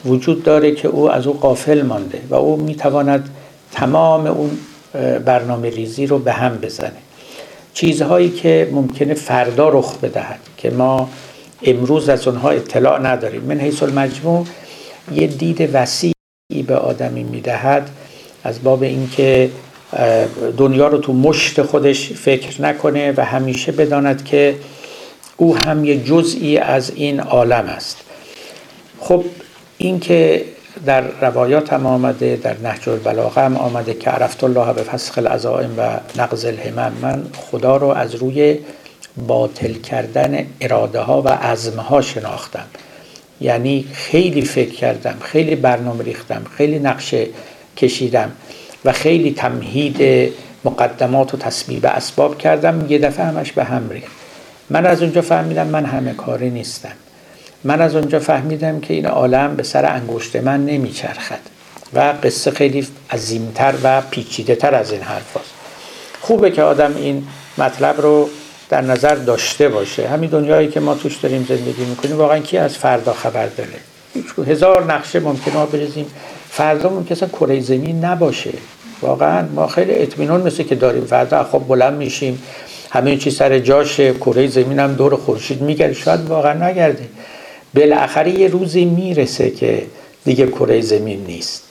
وجود 0.04 0.42
داره 0.42 0.74
که 0.74 0.88
او 0.88 1.10
از 1.10 1.26
او 1.26 1.32
قافل 1.32 1.82
مانده 1.82 2.20
و 2.30 2.34
او 2.34 2.56
می‌تواند 2.56 3.30
تمام 3.72 4.26
اون 4.26 4.50
برنامه 5.24 5.70
ریزی 5.70 6.06
رو 6.06 6.18
به 6.18 6.32
هم 6.32 6.56
بزنه. 6.56 6.92
چیزهایی 7.74 8.30
که 8.30 8.68
ممکنه 8.72 9.14
فردا 9.14 9.68
رخ 9.68 9.98
بدهد 9.98 10.40
که 10.56 10.70
ما 10.70 11.08
امروز 11.62 12.08
از 12.08 12.28
اونها 12.28 12.50
اطلاع 12.50 12.98
نداریم. 12.98 13.42
من 13.42 13.60
حیث 13.60 13.82
المجموع 13.82 14.46
یه 15.14 15.26
دید 15.26 15.70
وسیعی 15.72 16.62
به 16.66 16.76
آدمی 16.76 17.22
می‌دهد 17.22 17.90
از 18.44 18.62
باب 18.62 18.82
اینکه 18.82 19.50
دنیا 20.56 20.88
رو 20.88 20.98
تو 20.98 21.12
مشت 21.12 21.62
خودش 21.62 22.12
فکر 22.12 22.62
نکنه 22.62 23.14
و 23.16 23.24
همیشه 23.24 23.72
بداند 23.72 24.24
که 24.24 24.54
او 25.36 25.56
هم 25.56 25.84
یه 25.84 26.04
جزئی 26.04 26.58
از 26.58 26.92
این 26.94 27.20
عالم 27.20 27.64
است. 27.64 27.96
خب 29.00 29.24
این 29.78 30.00
که 30.00 30.44
در 30.86 31.04
روایات 31.20 31.72
هم 31.72 31.86
آمده 31.86 32.36
در 32.42 32.56
نهج 32.62 32.88
البلاغه 32.88 33.40
هم 33.40 33.56
آمده 33.56 33.94
که 33.94 34.10
عرفت 34.10 34.44
الله 34.44 34.72
به 34.72 34.82
فسخ 34.82 35.18
العزائم 35.18 35.74
و 35.78 36.00
نقض 36.16 36.44
الهمم 36.44 36.92
من 37.02 37.22
خدا 37.36 37.76
رو 37.76 37.86
از 37.86 38.14
روی 38.14 38.58
باطل 39.26 39.72
کردن 39.72 40.46
اراده 40.60 41.00
ها 41.00 41.22
و 41.22 41.28
عزم 41.28 41.80
ها 41.80 42.00
شناختم. 42.00 42.66
یعنی 43.40 43.86
خیلی 43.92 44.42
فکر 44.42 44.74
کردم 44.74 45.14
خیلی 45.22 45.56
برنامه 45.56 46.04
ریختم 46.04 46.42
خیلی 46.56 46.78
نقشه 46.78 47.26
کشیدم 47.76 48.32
و 48.84 48.92
خیلی 48.92 49.32
تمهید 49.32 50.30
مقدمات 50.64 51.34
و 51.34 51.36
تصویب 51.36 51.86
اسباب 51.86 52.38
کردم. 52.38 52.86
یه 52.88 52.98
دفعه 52.98 53.26
همش 53.26 53.52
به 53.52 53.64
هم 53.64 53.90
ریخت. 53.90 54.12
من 54.70 54.86
از 54.86 55.02
اونجا 55.02 55.22
فهمیدم 55.22 55.66
من 55.66 55.84
همه 55.84 56.14
کاری 56.14 56.50
نیستم. 56.50 56.92
من 57.64 57.80
از 57.80 57.94
اونجا 57.94 58.18
فهمیدم 58.18 58.80
که 58.80 58.94
این 58.94 59.06
عالم 59.06 59.56
به 59.56 59.62
سر 59.62 59.86
انگشت 59.86 60.36
من 60.36 60.66
نمیچرخد 60.66 61.40
و 61.94 62.14
قصه 62.22 62.50
خیلی 62.50 62.86
عظیمتر 63.10 63.74
و 63.82 64.00
پیچیده 64.00 64.54
تر 64.54 64.74
از 64.74 64.92
این 64.92 65.02
حرف 65.02 65.36
هست. 65.36 65.50
خوبه 66.20 66.50
که 66.50 66.62
آدم 66.62 66.96
این 66.96 67.26
مطلب 67.58 68.00
رو 68.00 68.28
در 68.70 68.80
نظر 68.80 69.14
داشته 69.14 69.68
باشه. 69.68 70.08
همین 70.08 70.30
دنیایی 70.30 70.68
که 70.68 70.80
ما 70.80 70.94
توش 70.94 71.16
داریم 71.16 71.46
زندگی 71.48 71.84
می‌کنیم 71.84 72.16
واقعا 72.16 72.38
کی 72.38 72.58
از 72.58 72.76
فردا 72.76 73.12
خبر 73.12 73.46
داره؟ 73.46 74.50
هزار 74.50 74.92
نقشه 74.92 75.20
ممکنه 75.20 75.54
ما 75.54 75.66
بریزیم. 75.66 76.06
فردا 76.50 76.88
ممکن 76.88 77.14
اصلا 77.14 77.28
کره 77.28 77.60
زمین 77.60 78.04
نباشه. 78.04 78.52
واقعا 79.02 79.48
ما 79.54 79.66
خیلی 79.66 79.94
اطمینان 79.94 80.42
مثل 80.42 80.62
که 80.62 80.74
داریم. 80.74 81.04
فردا 81.04 81.44
خب 81.44 81.58
بلند 81.68 81.98
میشیم 81.98 82.42
همه 82.90 83.16
چی 83.16 83.30
سر 83.30 83.58
جاشه 83.58 84.14
کره 84.14 84.46
زمین 84.46 84.78
هم 84.78 84.94
دور 84.94 85.16
خورشید 85.16 85.62
میگرده. 85.62 85.94
شاید 85.94 86.20
واقعا 86.20 86.68
نگرده. 86.68 87.08
بالاخره 87.74 88.30
یه 88.30 88.48
روزی 88.48 88.84
می‌رسه 88.84 89.50
که 89.50 89.82
دیگه 90.24 90.46
کره 90.46 90.80
زمین 90.80 91.24
نیست. 91.26 91.62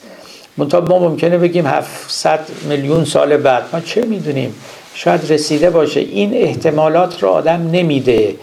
منتها 0.56 0.80
ما 0.80 0.98
ممکنه 0.98 1.38
بگیم 1.38 1.66
700 1.66 2.40
میلیون 2.68 3.04
سال 3.04 3.36
بعد 3.36 3.62
ما 3.72 3.80
چه 3.80 4.02
می‌دونیم؟ 4.02 4.54
شاید 4.94 5.32
رسیده 5.32 5.70
باشه. 5.70 6.00
این 6.00 6.34
احتمالات 6.34 7.22
رو 7.22 7.28
آدم 7.28 7.70
نمیده 7.72 8.34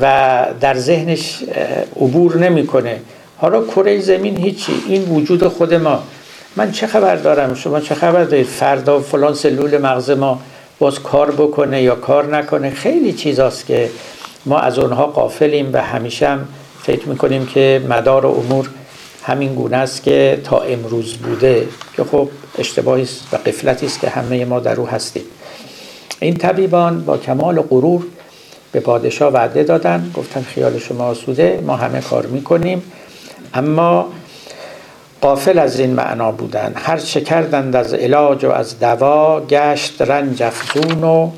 و 0.00 0.46
در 0.60 0.74
ذهنش 0.74 1.42
عبور 1.96 2.36
نمی‌کنه. 2.36 3.00
حالا 3.38 3.64
کره 3.64 4.00
زمین 4.00 4.36
هیچی. 4.36 4.72
این 4.88 5.02
وجود 5.02 5.48
خود 5.48 5.74
ما. 5.74 6.02
من 6.56 6.72
چه 6.72 6.86
خبر 6.86 7.16
دارم؟ 7.16 7.54
شما 7.54 7.80
چه 7.80 7.94
خبر 7.94 8.24
دارید؟ 8.24 8.46
فردا 8.46 9.00
فلان 9.00 9.34
سلول 9.34 9.78
مغز 9.78 10.10
ما 10.10 10.40
باز 10.78 11.00
کار 11.02 11.30
بکنه 11.30 11.82
یا 11.82 11.94
کار 11.94 12.36
نکنه؟ 12.36 12.70
خیلی 12.70 13.12
چیزاست 13.12 13.66
که 13.66 13.90
ما 14.46 14.58
از 14.58 14.78
اونها 14.78 15.06
قافلیم 15.06 15.70
و 15.72 15.82
همیشه 15.82 16.28
هم 16.28 16.48
فکر 16.82 17.08
می‌کنیم 17.08 17.46
که 17.46 17.82
مدار 17.88 18.26
امور 18.26 18.70
همین 19.22 19.54
گونه 19.54 19.76
است 19.76 20.02
که 20.02 20.40
تا 20.44 20.60
امروز 20.60 21.14
بوده. 21.14 21.68
که 21.96 22.04
خب 22.04 22.28
اشتباهی 22.58 23.02
است 23.02 23.20
و 23.32 23.36
قفلتی 23.36 23.86
است 23.86 24.00
که 24.00 24.08
همه 24.08 24.44
ما 24.44 24.60
در 24.60 24.80
او 24.80 24.88
هستیم. 24.88 25.22
این 26.20 26.34
طبیبان 26.34 27.04
با 27.04 27.18
کمال 27.18 27.60
غرور 27.60 28.06
به 28.72 28.80
پادشاه 28.80 29.32
وعده 29.32 29.62
دادن. 29.62 30.10
گفتن 30.14 30.42
خیال 30.42 30.78
شما 30.78 31.04
آسوده 31.04 31.62
ما 31.66 31.76
همه 31.76 32.00
کار 32.00 32.26
می‌کنیم. 32.26 32.82
اما 33.54 34.06
قافل 35.20 35.58
از 35.58 35.80
این 35.80 35.90
معنا 35.90 36.32
بودن. 36.32 36.72
هر 36.76 36.98
چه 36.98 37.20
کردند 37.20 37.76
از 37.76 37.94
علاج 37.94 38.44
و 38.44 38.50
از 38.50 38.78
دوا 38.78 39.40
گشت 39.40 40.02
رنج 40.02 40.42
افزون 40.42 41.04
و 41.04 41.30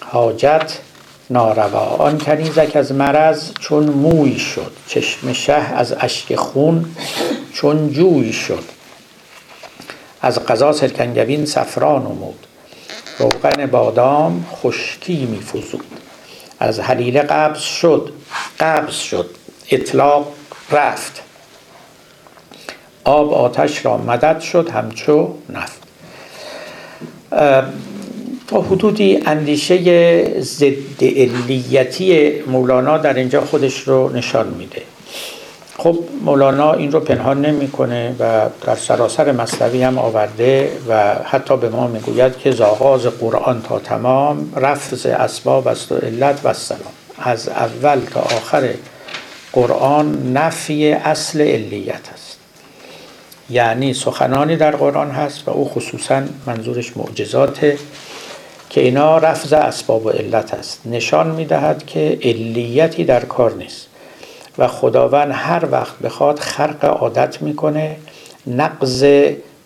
حاجت 0.00 0.78
ناروا. 1.30 1.86
آن 1.86 2.18
کنیزک 2.18 2.76
از 2.76 2.92
مرض 2.92 3.50
چون 3.60 3.84
موی 3.84 4.38
شد. 4.38 4.72
چشم 4.86 5.32
شه 5.32 5.52
از 5.52 5.94
اشک 6.00 6.34
خون 6.34 6.84
چون 7.52 7.92
جوی 7.92 8.32
شد. 8.32 8.64
از 10.22 10.38
قضا 10.38 10.72
سرکنگوین 10.72 11.46
سفران 11.46 12.02
نمود. 12.02 12.46
روغن 13.18 13.66
بادام 13.66 14.46
خشکی 14.52 15.26
میفزود. 15.26 15.84
از 16.60 16.80
حلیله 16.80 17.20
قبض 17.20 17.60
شد 17.60 18.12
قبض 18.60 18.94
شد 18.94 19.30
اطلاق 19.70 20.32
رفت. 20.72 21.22
آب 23.04 23.32
آتش 23.34 23.86
را 23.86 23.96
مدد 23.96 24.40
شد 24.40 24.68
همچو 24.68 25.34
نفت. 25.48 25.82
تا 28.48 28.60
حدودی 28.62 29.22
اندیشه 29.26 30.40
ضد 30.40 31.04
علیتی 31.04 32.40
مولانا 32.40 32.98
در 32.98 33.14
اینجا 33.14 33.40
خودش 33.40 33.80
رو 33.80 34.16
نشان 34.16 34.48
میده. 34.48 34.82
خب 35.86 35.98
مولانا 36.24 36.72
این 36.72 36.92
رو 36.92 37.00
پنهان 37.00 37.46
نمی‌کنه 37.46 38.14
و 38.18 38.48
در 38.66 38.74
سراسر 38.74 39.32
مصنوی 39.32 39.82
هم 39.82 39.98
آورده 39.98 40.72
و 40.88 41.14
حتی 41.24 41.56
به 41.56 41.68
ما 41.68 41.86
می‌گوید 41.86 42.38
که 42.38 42.50
زاغاز 42.50 43.06
قرآن 43.06 43.62
تا 43.62 43.78
تمام 43.78 44.52
رفض 44.56 45.06
اسباب 45.06 45.68
است 45.68 45.92
و 45.92 45.96
علت 45.96 46.40
و 46.44 46.52
سلام 46.52 46.80
از 47.18 47.48
اول 47.48 48.00
تا 48.00 48.20
آخر 48.20 48.68
قرآن 49.52 50.32
نفی 50.32 50.92
اصل 50.92 51.40
علیت 51.40 52.08
است. 52.14 52.38
یعنی 53.50 53.94
سخنانی 53.94 54.56
در 54.56 54.76
قرآن 54.76 55.10
هست 55.10 55.48
و 55.48 55.50
او 55.50 55.68
خصوصا 55.68 56.22
منظورش 56.46 56.96
معجزاته 56.96 57.78
که 58.70 58.80
اینا 58.80 59.18
رفض 59.18 59.52
اسباب 59.52 60.06
و 60.06 60.10
علت 60.10 60.54
است. 60.54 60.80
نشان 60.84 61.30
می‌دهد 61.30 61.86
که 61.86 62.18
علیتی 62.22 63.04
در 63.04 63.24
کار 63.24 63.54
نیست. 63.54 63.85
و 64.58 64.68
خداوند 64.68 65.30
هر 65.34 65.64
وقت 65.70 65.98
بخواد 65.98 66.38
خرق 66.38 66.84
عادت 66.84 67.42
می‌کنه 67.42 67.96
نقض 68.46 69.04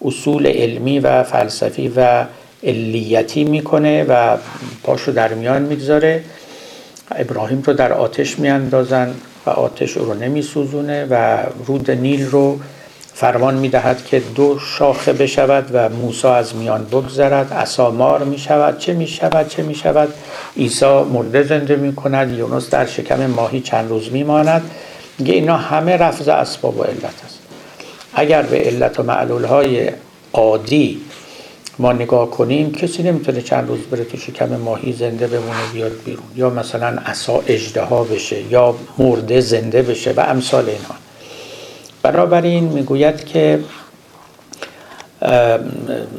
اصول 0.05 0.47
علمی 0.47 0.99
و 0.99 1.23
فلسفی 1.23 1.93
و 1.97 2.25
علیتی 2.63 3.45
می‌کنه 3.45 4.05
و 4.05 4.37
پاشو 4.83 5.13
در 5.13 5.35
میان 5.35 5.63
می‌گذاره. 5.63 6.25
ابراهیم 7.11 7.63
رو 7.67 7.73
در 7.73 7.93
آتش 7.93 8.39
میاندازن 8.39 9.15
و 9.47 9.51
آتش 9.51 9.91
رو 9.91 10.15
نمیسوزونه 10.15 11.07
و 11.11 11.39
رود 11.67 11.91
نیل 11.91 12.27
رو 12.27 12.59
فرمان 13.21 13.55
می‌دهد 13.55 14.05
که 14.05 14.21
دو 14.35 14.59
شاخه 14.59 15.13
بشود 15.13 15.71
و 15.73 15.89
موسی 15.89 16.29
از 16.29 16.57
میان 16.57 16.85
بگذرد 16.85 17.53
اسامار 17.53 18.25
می 18.25 18.39
شود 18.39 18.79
چه 18.79 18.93
می 18.93 19.07
شود 19.07 19.49
چه 19.49 19.63
می 19.63 19.75
شود 19.75 20.09
عیسی 20.57 21.03
مرده 21.03 21.43
زنده 21.43 21.77
می 21.77 21.95
کند 21.95 22.39
یونس 22.39 22.71
در 22.71 22.87
شکم 22.87 23.27
ماهی 23.27 23.61
چند 23.61 23.91
روز 23.91 24.13
می 24.13 24.23
ماند 24.23 24.71
میگه 25.19 25.35
اینا 25.35 25.57
همه 25.57 25.97
رفض 25.97 26.29
اسباب 26.29 26.79
و 26.79 26.83
علت 26.83 27.05
است. 27.05 27.39
اگر 28.15 28.43
به 28.43 28.59
علت 28.59 29.01
و 29.01 29.03
معلول 29.03 29.45
های 29.45 29.91
عادی 30.33 31.01
ما 31.79 31.93
نگاه 31.93 32.31
کنیم 32.31 32.73
کسی 32.73 33.03
نمی‌تونه 33.03 33.43
چند 33.43 33.69
روز 33.69 33.81
بره 33.81 34.05
تو 34.05 34.17
شکم 34.17 34.57
ماهی 34.57 34.93
زنده 34.93 35.27
بمونه 35.27 35.73
بیاد 35.73 35.93
بیرون. 36.05 36.25
یا 36.37 36.51
مثلا 36.51 36.87
عصا 37.07 37.43
اجدها 37.47 38.05
بشه 38.05 38.53
یا 38.53 38.75
مرده 38.99 39.41
زنده 39.41 39.83
بشه 39.83 40.13
و 40.17 40.21
امثال 40.21 40.69
اینها. 40.69 40.95
بنابراین 42.03 42.65
می‌گوید 42.65 43.25
که 43.25 43.61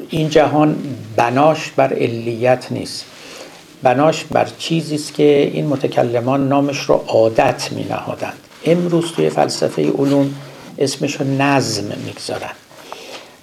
این 0.10 0.30
جهان 0.30 0.76
بناش 1.16 1.72
بر 1.72 1.94
علیت 1.94 2.68
نیست. 2.72 3.06
بناش 3.84 4.24
بر 4.24 4.48
چیزی 4.58 4.96
است 4.96 5.14
که 5.14 5.52
این 5.54 5.68
متکلمان 5.68 6.48
نامش 6.48 6.80
رو 6.80 7.04
عادت 7.08 7.70
می 7.72 7.84
نهادند 7.84 8.38
امروز 8.66 9.12
توی 9.12 9.30
فلسفه 9.30 9.92
علوم 9.92 10.34
اسمش 10.78 11.16
رو 11.16 11.28
نظم 11.28 11.84
می‌گذارن. 12.06 12.52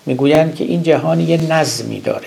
می‌گویند 0.07 0.55
که 0.55 0.64
این 0.64 0.82
جهان 0.82 1.20
یه 1.20 1.53
نظمی 1.53 2.01
داره 2.01 2.26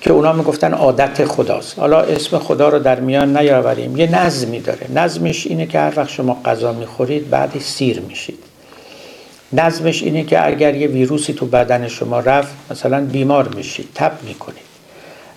که 0.00 0.12
اونا 0.12 0.32
می‌گفتن 0.32 0.74
عادت 0.74 1.24
خداست. 1.24 1.78
حالا 1.78 2.00
اسم 2.00 2.38
خدا 2.38 2.68
رو 2.68 2.78
در 2.78 3.00
میان 3.00 3.36
نیاوریم 3.36 3.96
یه 3.96 4.24
نظمی 4.24 4.60
داره. 4.60 4.86
نظمش 4.94 5.46
اینه 5.46 5.66
که 5.66 5.78
هر 5.78 5.92
وقت 5.96 6.08
شما 6.10 6.40
غذا 6.44 6.72
می‌خورید 6.72 7.30
بعدش 7.30 7.62
سیر 7.62 8.00
میشید. 8.00 8.38
نظمش 9.52 10.02
اینه 10.02 10.24
که 10.24 10.46
اگر 10.46 10.74
یه 10.74 10.86
ویروسی 10.86 11.32
تو 11.32 11.46
بدن 11.46 11.88
شما 11.88 12.20
رفت 12.20 12.54
مثلا 12.70 13.04
بیمار 13.04 13.48
میشید 13.48 13.88
تب 13.94 14.12
می‌کنید 14.22 14.64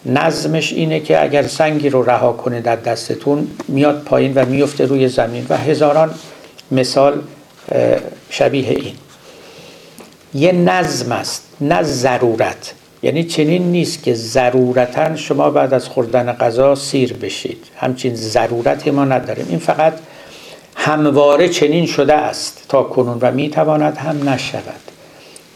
نظمش 0.05 0.73
اینه 0.73 0.99
که 0.99 1.23
اگر 1.23 1.47
سنگی 1.47 1.89
رو 1.89 2.03
رها 2.03 2.33
کنه 2.33 2.61
در 2.61 2.75
دستتون 2.75 3.47
میاد 3.67 4.03
پایین 4.03 4.33
و 4.35 4.45
میفته 4.45 4.85
روی 4.85 5.07
زمین 5.07 5.45
و 5.49 5.57
هزاران 5.57 6.13
مثال 6.71 7.21
شبیه 8.29 8.69
این. 8.69 8.93
یه 10.33 10.51
نظم 10.51 11.11
است 11.11 11.43
نه 11.61 11.83
ضرورت. 11.83 12.73
یعنی 13.03 13.23
چنین 13.23 13.71
نیست 13.71 14.03
که 14.03 14.13
ضرورتا 14.13 15.15
شما 15.15 15.49
بعد 15.49 15.73
از 15.73 15.87
خوردن 15.87 16.33
غذا 16.33 16.75
سیر 16.75 17.13
بشید. 17.13 17.63
همچین 17.77 18.15
ضرورت 18.15 18.87
ما 18.87 19.05
نداریم. 19.05 19.45
این 19.49 19.59
فقط 19.59 19.93
همواره 20.87 21.49
چنین 21.49 21.85
شده 21.85 22.13
است 22.13 22.65
تا 22.69 22.83
کنون 22.83 23.17
و 23.21 23.31
می‌تواند 23.31 23.97
هم 23.97 24.29
نشود. 24.29 24.81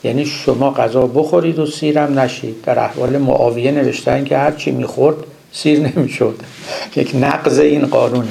یعنی 0.04 0.26
شما 0.26 0.72
غذا 0.72 1.08
بخورید 1.08 1.60
و 1.60 1.66
سیرم 1.66 2.20
نشید. 2.20 2.62
در 2.64 2.80
احوال 2.80 3.18
معاویه 3.18 3.72
نوشتن 3.72 4.24
که 4.24 4.38
هر 4.38 4.52
چی 4.52 4.72
می‌خورد 4.72 5.16
سیر 5.52 5.80
نمی‌شد. 5.80 6.36
یک 6.96 7.16
نقض 7.16 7.60
این 7.60 7.86
قانون. 7.86 8.28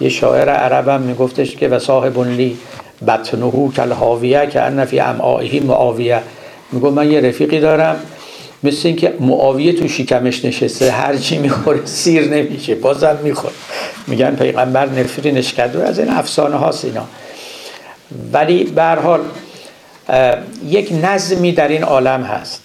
یه 0.00 0.08
شاعر 0.08 0.48
عربم 0.48 1.02
میگفتش 1.02 1.56
که 1.56 1.68
و 1.68 1.78
صاحب 1.78 2.18
لی 2.20 2.58
بطنهو 3.06 3.72
کل 3.72 4.46
که 4.46 4.62
ان 4.62 4.84
فی 4.84 5.00
امعائه 5.00 5.60
معاویه 5.60 6.20
میگو 6.72 6.90
من 6.90 7.10
یه 7.10 7.20
رفیقی 7.20 7.60
دارم 7.60 7.96
مثل 8.62 8.88
اینکه 8.88 9.14
معاویه 9.20 9.72
تو 9.72 9.88
شکمش 9.88 10.44
نشسته 10.44 10.90
هر 10.90 11.16
چی 11.16 11.38
می‌خوره 11.38 11.86
سیر 11.86 12.28
نمیشه 12.28 12.74
بازم 12.74 13.18
می‌خوره. 13.22 13.54
میگن 14.06 14.36
پیغمبر 14.36 14.86
نفرینش 14.86 15.52
کرد 15.54 15.76
از 15.76 15.98
این 15.98 16.08
افسانه 16.08 16.56
هاست 16.56 16.84
اینا. 16.84 17.04
ولی 18.32 18.64
به 18.64 18.82
حال 18.84 19.20
یک 20.66 20.92
نظمی 21.02 21.52
در 21.52 21.68
این 21.68 21.82
عالم 21.82 22.22
هست. 22.22 22.62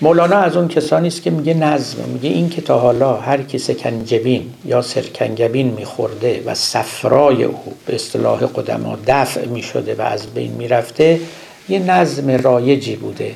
مولانا 0.00 0.36
از 0.36 0.56
اون 0.56 0.68
کسانی 0.68 1.08
است 1.08 1.22
که 1.22 1.30
میگه 1.30 1.54
نظم 1.54 1.98
میگه 2.12 2.28
این 2.28 2.48
که 2.48 2.62
تا 2.62 2.78
حالا 2.78 3.16
هر 3.16 3.42
کی 3.42 3.58
سکنجبین 3.58 4.54
یا 4.64 4.82
سرکنگبین 4.82 5.68
میخورده 5.68 6.42
و 6.46 6.54
سفرای 6.54 7.44
او 7.44 7.74
به 7.86 7.94
اصطلاح 7.94 8.40
قدما 8.40 8.98
دفع 9.06 9.46
می‌شده 9.46 9.94
و 9.94 10.02
از 10.02 10.26
بین 10.26 10.52
می‌رفته 10.52 11.20
یه 11.68 11.78
نظم 11.78 12.30
رایجی 12.30 12.96
بوده. 12.96 13.34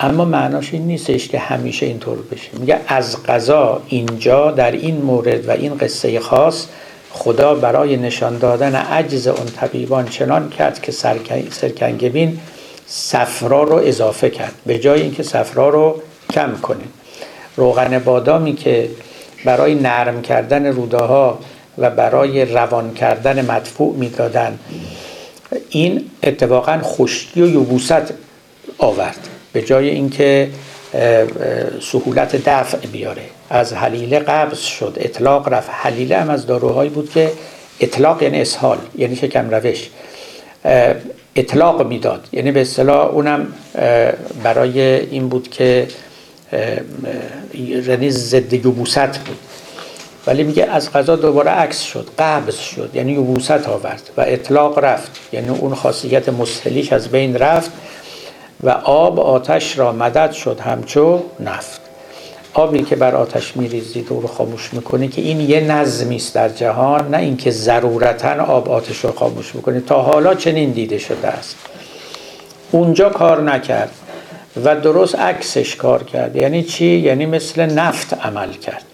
اما 0.00 0.24
معناش 0.24 0.72
این 0.72 0.86
نیستش 0.86 1.28
که 1.28 1.38
همیشه 1.38 1.86
اینطور 1.86 2.18
بشه. 2.32 2.48
میگه 2.58 2.80
از 2.88 3.22
قضا 3.22 3.82
اینجا 3.88 4.50
در 4.50 4.70
این 4.70 4.96
مورد 4.96 5.48
و 5.48 5.50
این 5.50 5.78
قصه 5.78 6.20
خاص 6.20 6.66
خدا 7.10 7.54
برای 7.54 7.96
نشان 7.96 8.38
دادن 8.38 8.74
عجز 8.74 9.26
اون 9.26 9.46
طبیبان 9.46 10.08
چنان 10.08 10.50
کرد 10.50 10.82
که 10.82 10.92
سرکنگبین 11.50 12.40
صفرا 12.86 13.62
رو 13.62 13.74
اضافه 13.74 14.30
کرد. 14.30 14.54
به 14.66 14.78
جای 14.78 15.02
اینکه 15.02 15.22
صفرا 15.22 15.68
رو 15.68 16.02
کم 16.30 16.52
کنه. 16.62 16.84
روغن 17.56 17.98
بادامی 17.98 18.54
که 18.54 18.90
برای 19.44 19.74
نرم 19.74 20.22
کردن 20.22 20.66
روداها 20.66 21.38
و 21.78 21.90
برای 21.90 22.44
روان 22.44 22.94
کردن 22.94 23.50
مدفوع 23.50 23.96
می‌دادن 23.96 24.58
این 25.70 26.10
اتفاقا 26.22 26.78
خشکی 26.82 27.42
و 27.42 27.46
یبوست 27.46 28.12
آورد. 28.78 29.28
به 29.56 29.62
جای 29.62 29.88
اینکه 29.88 30.48
سهولت 31.80 32.36
دفع 32.48 32.78
بیاره. 32.78 33.22
از 33.50 33.72
حلیله 33.72 34.18
قبض 34.18 34.58
شد 34.58 34.96
اطلاق 35.00 35.48
رفت. 35.48 35.68
حلیله 35.72 36.16
هم 36.16 36.30
از 36.30 36.46
داروهایی 36.46 36.90
بود 36.90 37.10
که 37.10 37.32
اطلاق 37.80 38.22
یعنی 38.22 38.40
اسهال 38.40 38.78
یعنی 38.98 39.16
شکم 39.16 39.50
روش. 39.50 39.88
اطلاق 41.36 41.86
می‌داد. 41.86 42.28
یعنی 42.32 42.52
به 42.52 42.60
اصطلاح 42.60 43.06
اونم 43.06 43.46
برای 44.42 44.80
این 44.80 45.28
بود 45.28 45.50
که 45.50 45.88
یعنی 47.88 48.10
ضد 48.10 48.52
یبوست 48.52 49.18
بود. 49.18 49.38
ولی 50.26 50.42
میگه 50.42 50.64
از 50.64 50.92
غذا 50.92 51.16
دوباره 51.16 51.50
عکس 51.50 51.80
شد 51.82 52.08
قبض 52.18 52.56
شد. 52.56 52.90
یعنی 52.94 53.12
یبوست 53.12 53.68
آورد 53.68 54.10
و 54.16 54.20
اطلاق 54.20 54.78
رفت. 54.78 55.10
یعنی 55.32 55.48
اون 55.48 55.74
خاصیت 55.74 56.28
مسهلیش 56.28 56.92
از 56.92 57.08
بین 57.08 57.36
رفت. 57.36 57.70
و 58.62 58.70
آب 58.84 59.20
آتش 59.20 59.78
را 59.78 59.92
مدد 59.92 60.32
شد 60.32 60.60
همچو 60.60 61.22
نفت. 61.40 61.80
آبی 62.54 62.82
که 62.82 62.96
بر 62.96 63.14
آتش 63.14 63.56
میریزید 63.56 64.06
او 64.10 64.20
رو 64.20 64.28
خاموش 64.28 64.74
می‌کنه 64.74 65.08
که 65.08 65.22
این 65.22 65.40
یه 65.40 65.60
نظمی 65.60 66.16
است 66.16 66.34
در 66.34 66.48
جهان 66.48 67.08
نه 67.08 67.18
اینکه 67.18 67.50
ضرورتا 67.50 68.44
آب 68.44 68.70
آتش 68.70 68.98
رو 68.98 69.12
خاموش 69.12 69.54
می‌کنه 69.54 69.80
تا 69.80 70.02
حالا 70.02 70.34
چنین 70.34 70.70
دیده 70.70 70.98
شده 70.98 71.28
است. 71.28 71.56
اونجا 72.70 73.08
کار 73.08 73.42
نکرد 73.42 73.90
و 74.64 74.76
درست 74.76 75.14
عکسش 75.14 75.76
کار 75.76 76.02
کرد. 76.02 76.36
یعنی 76.36 76.62
چی؟ 76.62 76.86
یعنی 76.86 77.26
مثل 77.26 77.66
نفت 77.66 78.14
عمل 78.14 78.52
کرد 78.52 78.84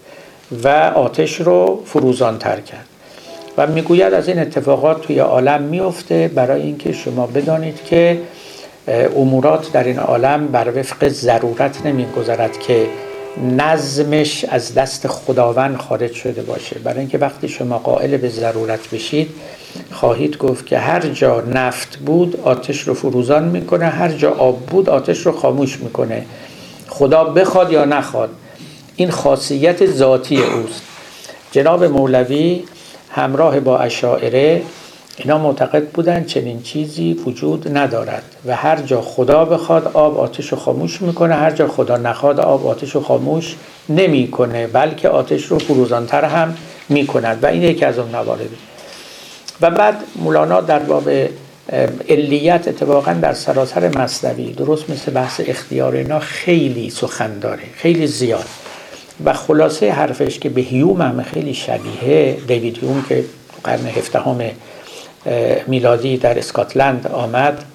و 0.63 0.67
آتش 0.95 1.41
رو 1.41 1.83
فروزان 1.85 2.37
تر 2.37 2.59
کرد. 2.59 2.85
و 3.57 3.67
می‌گوید 3.67 4.13
از 4.13 4.27
این 4.27 4.39
اتفاقات 4.39 5.01
توی 5.01 5.19
عالم 5.19 5.61
میفته 5.61 6.31
برای 6.35 6.61
اینکه 6.61 6.91
شما 6.91 7.27
بدانید 7.27 7.83
که 7.85 8.19
امورات 8.87 9.71
در 9.71 9.83
این 9.83 9.99
عالم 9.99 10.47
بر 10.47 10.79
وفق 10.79 11.07
ضرورت 11.07 11.85
نمیگذرد 11.85 12.59
که 12.59 12.87
نظمش 13.57 14.45
از 14.49 14.73
دست 14.73 15.07
خداوند 15.07 15.77
خارج 15.77 16.13
شده 16.13 16.41
باشه. 16.41 16.79
برای 16.79 16.99
اینکه 16.99 17.17
وقتی 17.17 17.47
شما 17.47 17.77
قائل 17.77 18.17
به 18.17 18.29
ضرورت 18.29 18.89
بشید 18.89 19.29
خواهید 19.91 20.37
گفت 20.37 20.65
که 20.65 20.77
هر 20.77 20.99
جا 20.99 21.41
نفت 21.41 21.97
بود 21.97 22.39
آتش 22.43 22.79
رو 22.79 22.93
فروزان 22.93 23.43
می‌کنه 23.43 23.85
هر 23.85 24.09
جا 24.09 24.31
آب 24.31 24.59
بود 24.59 24.89
آتش 24.89 25.25
رو 25.25 25.31
خاموش 25.31 25.79
می‌کنه. 25.79 26.25
خدا 26.89 27.23
بخواد 27.23 27.71
یا 27.71 27.85
نخواد 27.85 28.29
این 28.95 29.11
خاصیت 29.11 29.85
ذاتی 29.85 30.37
اوست. 30.37 30.81
جناب 31.51 31.83
مولوی 31.83 32.63
همراه 33.09 33.59
با 33.59 33.79
اشاعره 33.79 34.61
اینا 35.17 35.37
معتقد 35.37 35.87
بودن 35.87 36.23
چنین 36.23 36.61
چیزی 36.61 37.13
وجود 37.13 37.77
ندارد 37.77 38.23
و 38.45 38.55
هر 38.55 38.81
جا 38.81 39.01
خدا 39.01 39.45
بخواد 39.45 39.91
آب 39.93 40.19
آتش 40.19 40.51
رو 40.51 40.57
خاموش 40.57 41.01
می‌کنه 41.01 41.35
هر 41.35 41.51
جا 41.51 41.67
خدا 41.67 41.97
نخواد 41.97 42.39
آب 42.39 42.67
آتش 42.67 42.95
رو 42.95 43.01
خاموش 43.01 43.55
نمی‌کنه 43.89 44.67
بلکه 44.67 45.09
آتش 45.09 45.45
رو 45.45 45.59
فروزانتر 45.59 46.25
هم 46.25 46.55
می‌کند 46.89 47.43
و 47.43 47.45
این 47.45 47.63
یکی 47.63 47.85
از 47.85 47.99
اون 47.99 48.09
مواردی. 48.09 48.49
و 49.61 49.71
بعد 49.71 49.95
مولانا 50.15 50.61
در 50.61 50.79
باب 50.79 51.09
علیت 52.09 52.67
اتفاقا 52.67 53.13
در 53.13 53.33
سراسر 53.33 53.97
مصنوی 53.97 54.53
درست 54.53 54.89
مثل 54.89 55.11
بحث 55.11 55.41
اختیار 55.47 55.93
اینا 55.93 56.19
خیلی 56.19 56.89
سخن 56.89 57.39
داره 57.39 57.63
خیلی 57.75 58.07
زیاد. 58.07 58.45
و 59.25 59.33
خلاصه 59.33 59.91
حرفش 59.91 60.39
که 60.39 60.49
به 60.49 60.61
هیوم 60.61 61.01
هم 61.01 61.23
خیلی 61.23 61.53
شبیه 61.53 62.37
دیوید 62.47 62.77
هیوم 62.81 63.05
که 63.09 63.23
قرن 63.63 63.87
هفدهم 63.87 64.41
میلادی 65.67 66.17
در 66.17 66.37
اسکاتلند 66.37 67.07
آمد. 67.07 67.65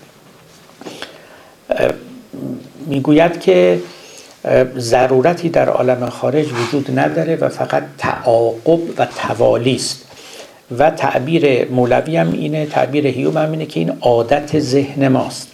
می‌گوید 2.86 3.40
که 3.40 3.80
ضرورتی 4.78 5.49
در 5.49 5.68
عالم 5.68 6.09
خارج 6.09 6.46
وجود 6.53 6.99
نداره 6.99 7.36
و 7.36 7.49
فقط 7.49 7.82
تعاقب 7.99 8.80
و 8.99 9.07
توالی 9.07 9.74
است. 9.74 10.05
و 10.78 10.90
تعبیر 10.90 11.70
مولوی 11.70 12.16
هم 12.16 12.32
اینه 12.32 12.66
تعبیر 12.66 13.07
هیوم 13.07 13.38
هم 13.38 13.51
اینه 13.51 13.66
که 13.66 13.80
این 13.80 13.92
عادت 14.01 14.59
ذهن 14.59 15.09
ماست. 15.09 15.49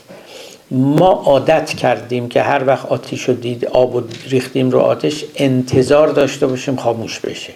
ما 0.70 1.08
عادت 1.08 1.74
کردیم 1.74 2.28
که 2.28 2.42
هر 2.42 2.66
وقت 2.66 2.86
آتیش 2.86 3.22
رو 3.22 3.34
دید 3.34 3.64
آب 3.64 3.94
و 3.94 4.02
ریختیم 4.28 4.70
رو 4.70 4.80
آتش 4.80 5.24
انتظار 5.36 6.08
داشته 6.08 6.46
باشیم 6.46 6.76
خاموش 6.76 7.20
بشه. 7.20 7.52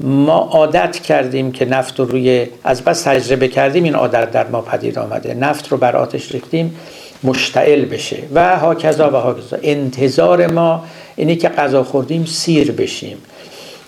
ما 0.00 0.38
عادت 0.38 0.98
کردیم 0.98 1.52
که 1.52 1.64
نفت 1.64 2.00
رو 2.00 2.04
روی 2.04 2.46
از 2.64 2.82
بس 2.82 3.02
تجربه 3.02 3.48
کردیم 3.48 3.84
این 3.84 3.94
عادت 3.94 4.30
در 4.30 4.46
ما 4.46 4.60
پدید 4.60 4.98
آمده. 4.98 5.34
نفت 5.34 5.68
رو 5.68 5.76
بر 5.76 5.96
آتش 5.96 6.32
ریختیم 6.32 6.76
مشتعل 7.24 7.84
بشه. 7.84 8.16
و 8.34 8.58
هاکذا 8.58 9.10
و 9.10 9.14
هاکذا. 9.14 9.58
انتظار 9.62 10.46
ما 10.46 10.84
اینه 11.16 11.36
که 11.36 11.48
غذا 11.48 11.84
خوردیم 11.84 12.24
سیر 12.24 12.72
بشیم. 12.72 13.16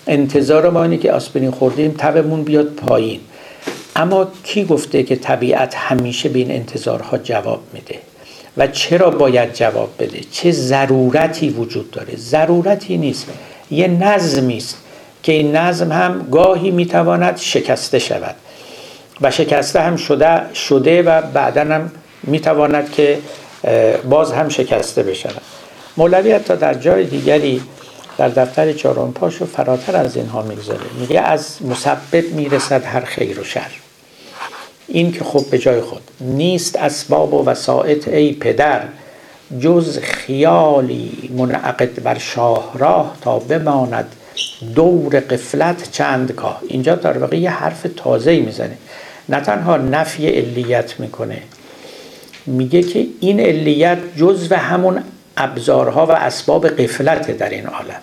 انتظار 0.07 0.71
ما 0.71 0.83
اینه 0.83 0.97
که 0.97 1.13
آسپرین 1.13 1.51
خوردیم 1.51 1.95
تبمون 1.99 2.43
بیاد 2.43 2.67
پایین. 2.67 3.21
اما 3.97 4.29
کی 4.45 4.65
گفته 4.65 5.03
که 5.03 5.17
طبیعت 5.17 5.75
همیشه 5.75 6.29
به 6.29 6.39
این 6.39 6.51
انتظارها 6.51 7.19
جواب 7.19 7.61
میده؟ 7.73 7.99
و 8.57 8.67
چرا 8.67 9.11
باید 9.11 9.55
جواب 9.55 9.91
بده؟ 9.99 10.21
چه 10.31 10.51
ضرورتی 10.51 11.49
وجود 11.51 11.91
داره؟ 11.91 12.17
ضرورتی 12.17 12.97
نیست. 12.97 13.27
یه 13.71 13.89
نظمی 13.89 14.57
است. 14.57 14.77
که 15.23 15.33
این 15.33 15.57
نظم 15.57 15.93
هم 15.93 16.29
گاهی 16.31 16.71
می‌تواند 16.71 17.37
شکسته 17.37 17.99
شود 17.99 18.35
و 19.21 19.31
شکسته 19.31 19.81
هم 19.81 19.97
شده 19.97 20.55
شده 20.55 21.03
و 21.03 21.23
بعدا 21.23 21.61
هم 21.61 21.91
می‌تواند 22.23 22.93
که 22.93 23.19
باز 24.09 24.33
هم 24.33 24.49
شکسته 24.49 25.03
بشود. 25.03 25.43
مولوی 25.97 26.33
حتی 26.33 26.57
در 26.57 26.75
جای 26.75 27.05
دیگری 27.05 27.63
در 28.19 28.29
دفتر 28.29 28.73
چهارم 28.73 29.13
پاشو 29.13 29.47
فراتر 29.47 29.97
از 29.97 30.17
اینها 30.17 30.43
می‌گذاره. 30.43 30.81
میگه 31.01 31.21
از 31.21 31.57
مسبب 31.61 32.33
می‌رسد 32.33 32.85
هر 32.85 33.01
خیر 33.01 33.41
و 33.41 33.45
شر. 33.45 33.71
این 34.87 35.13
که 35.13 35.25
خب 35.25 35.51
به 35.51 35.59
جای 35.59 35.81
خود 35.81 36.03
نیست 36.21 36.77
اسباب 36.77 37.35
و 37.35 37.45
وسائط 37.45 38.09
ای 38.09 38.33
پدر 38.33 38.81
جز 39.61 39.99
خیالی 39.99 41.31
منعقد 41.37 42.03
بر 42.03 42.19
شاهراه 42.19 43.17
تا 43.23 43.39
بماند 43.39 44.13
دور 44.75 45.21
قفلت 45.21 45.93
چندگاه 45.93 46.61
اینجا 46.69 46.95
در 46.95 47.19
واقع 47.19 47.37
یه 47.37 47.51
حرف 47.51 47.87
تازه 47.97 48.41
می‌زنه. 48.41 48.77
نه 49.29 49.41
تنها 49.41 49.77
نفی 49.77 50.29
علیت 50.29 51.01
می‌کنه 51.01 51.43
میگه 52.47 52.83
که 52.83 53.07
این 53.21 53.41
علیت 53.41 53.99
جزو 54.17 54.55
همون 54.55 55.03
ابزارها 55.37 56.07
و 56.07 56.13
اسباب 56.13 56.69
قفلت 56.69 57.39
در 57.39 57.49
این 57.49 57.67
عالم. 57.67 58.01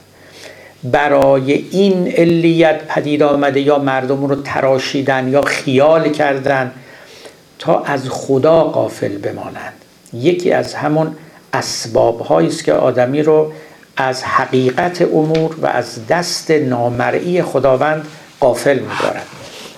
برای 0.83 1.65
این 1.71 2.07
علیت 2.07 2.87
پدید 2.87 3.23
آمده 3.23 3.61
یا 3.61 3.79
مردم 3.79 4.25
رو 4.25 4.35
تراشیدن 4.35 5.27
یا 5.27 5.41
خیال 5.41 6.11
کردن 6.11 6.71
تا 7.59 7.83
از 7.83 8.09
خدا 8.09 8.63
قافل 8.63 9.17
بمانند. 9.17 9.73
یکی 10.13 10.51
از 10.51 10.73
همون 10.73 11.15
اسباب 11.53 12.31
است 12.31 12.63
که 12.63 12.73
آدمی 12.73 13.23
رو 13.23 13.51
از 13.97 14.23
حقیقت 14.23 15.01
امور 15.01 15.55
و 15.61 15.67
از 15.67 16.07
دست 16.07 16.51
نامرئی 16.51 17.41
خداوند 17.41 18.07
قافل 18.39 18.79
میدارد. 18.79 19.25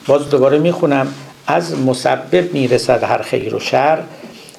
باز 0.08 0.30
دوباره 0.30 0.60
می‌خونم 0.60 1.14
از 1.48 1.80
مسبب 1.80 2.54
می‌رسد 2.54 3.04
هر 3.04 3.22
خیر 3.22 3.56
و 3.56 3.60
شر 3.60 4.04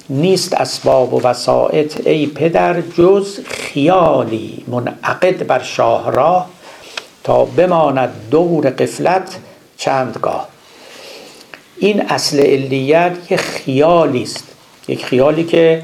نیست 0.09 0.53
اسباب 0.53 1.13
و 1.13 1.21
وسائط 1.21 2.07
ای 2.07 2.27
پدر 2.27 2.81
جز 2.81 3.39
خیالی 3.47 4.63
منعقد 4.67 5.47
بر 5.47 5.63
شاهراه 5.63 6.49
تا 7.23 7.45
بماند 7.45 8.09
دور 8.31 8.69
قفلت 8.69 9.35
چندگاه. 9.77 10.47
این 11.77 12.01
اصل 12.09 12.39
علیت 12.39 13.17
یک 13.29 13.39
خیالی 13.39 14.23
است 14.23 14.43
یک 14.87 15.05
خیالی 15.05 15.43
که 15.43 15.83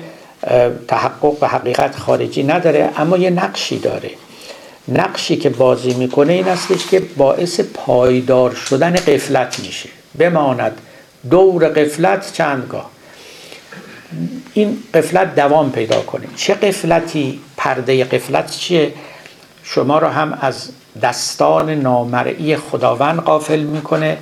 تحقق 0.87 1.43
و 1.43 1.47
حقیقت 1.47 1.95
خارجی 1.95 2.43
نداره 2.43 2.89
اما 2.97 3.17
یه 3.17 3.29
نقشی 3.29 3.79
داره. 3.79 4.11
نقشی 4.87 5.35
که 5.35 5.49
بازی 5.49 5.93
می‌کنه 5.93 6.33
این 6.33 6.47
استش 6.47 6.85
که 6.85 6.99
باعث 6.99 7.59
پایدار 7.59 8.53
شدن 8.53 8.91
قفلت 8.95 9.59
میشه. 9.59 9.89
بماند 10.19 10.81
دور 11.29 11.67
قفلت 11.67 12.33
چندگاه 12.33 12.89
این 14.53 14.77
قفلت 14.93 15.35
دوام 15.35 15.71
پیدا 15.71 16.01
کنه. 16.01 16.25
چه 16.35 16.53
قفلتی 16.53 17.39
پرده 17.57 18.03
قفلت 18.03 18.51
چیه؟ 18.51 18.93
شما 19.63 19.99
رو 19.99 20.07
هم 20.07 20.37
از 20.41 20.69
دستان 21.01 21.69
نامرئی 21.69 22.57
خداوند 22.57 23.19
قافل 23.19 23.59
می‌کنه 23.59 24.17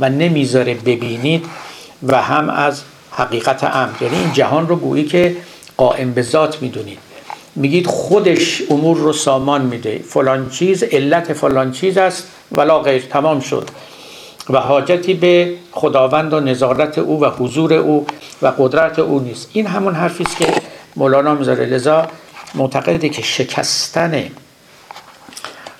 و 0.00 0.08
نمی‌ذاره 0.08 0.74
ببینید 0.74 1.46
و 2.02 2.22
هم 2.22 2.50
از 2.50 2.82
حقیقت 3.12 3.64
امر 3.64 3.92
یعنی 4.00 4.16
این 4.16 4.32
جهان 4.32 4.68
رو 4.68 4.76
گویی 4.76 5.04
که 5.04 5.36
قائم 5.80 6.12
به 6.12 6.22
ذات 6.22 6.62
می‌دونید. 6.62 6.98
میگید 7.56 7.86
خودش 7.86 8.62
امور 8.70 8.96
رو 8.96 9.12
سامان 9.12 9.62
میده. 9.62 9.98
فلان 9.98 10.50
چیز 10.50 10.82
علت 10.82 11.32
فلان 11.32 11.72
چیز 11.72 11.98
است 11.98 12.28
ولا 12.52 12.78
غیر. 12.78 13.02
تمام 13.02 13.40
شد. 13.40 13.68
و 14.50 14.58
حاجتی 14.58 15.14
به 15.14 15.54
خداوند 15.72 16.32
و 16.32 16.40
نظارت 16.40 16.98
او 16.98 17.20
و 17.20 17.30
حضور 17.30 17.72
او 17.72 18.06
و 18.42 18.52
قدرت 18.58 18.98
او 18.98 19.20
نیست. 19.20 19.50
این 19.52 19.66
همون 19.66 19.94
حرفی 19.94 20.24
است 20.24 20.36
که 20.36 20.46
مولانا 20.96 21.34
می‌ذاره. 21.34 21.66
لذا 21.66 22.08
معتقده 22.54 23.08
که 23.08 23.22
شکستن 23.22 24.24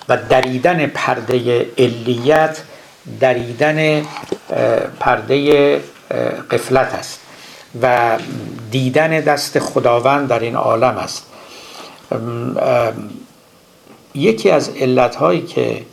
و 0.09 0.17
دریدن 0.29 0.87
پرده 0.87 1.65
علیت 1.77 2.61
دریدن 3.19 4.01
پرده 4.99 5.75
قفلت 6.51 6.93
است. 6.93 7.20
و 7.81 8.17
دیدن 8.71 9.09
دست 9.09 9.59
خداوند 9.59 10.27
در 10.27 10.39
این 10.39 10.55
عالم 10.55 10.97
است. 10.97 11.25
یکی 14.15 14.49
از 14.49 14.69
علتهایی 14.69 15.41
که 15.41 15.85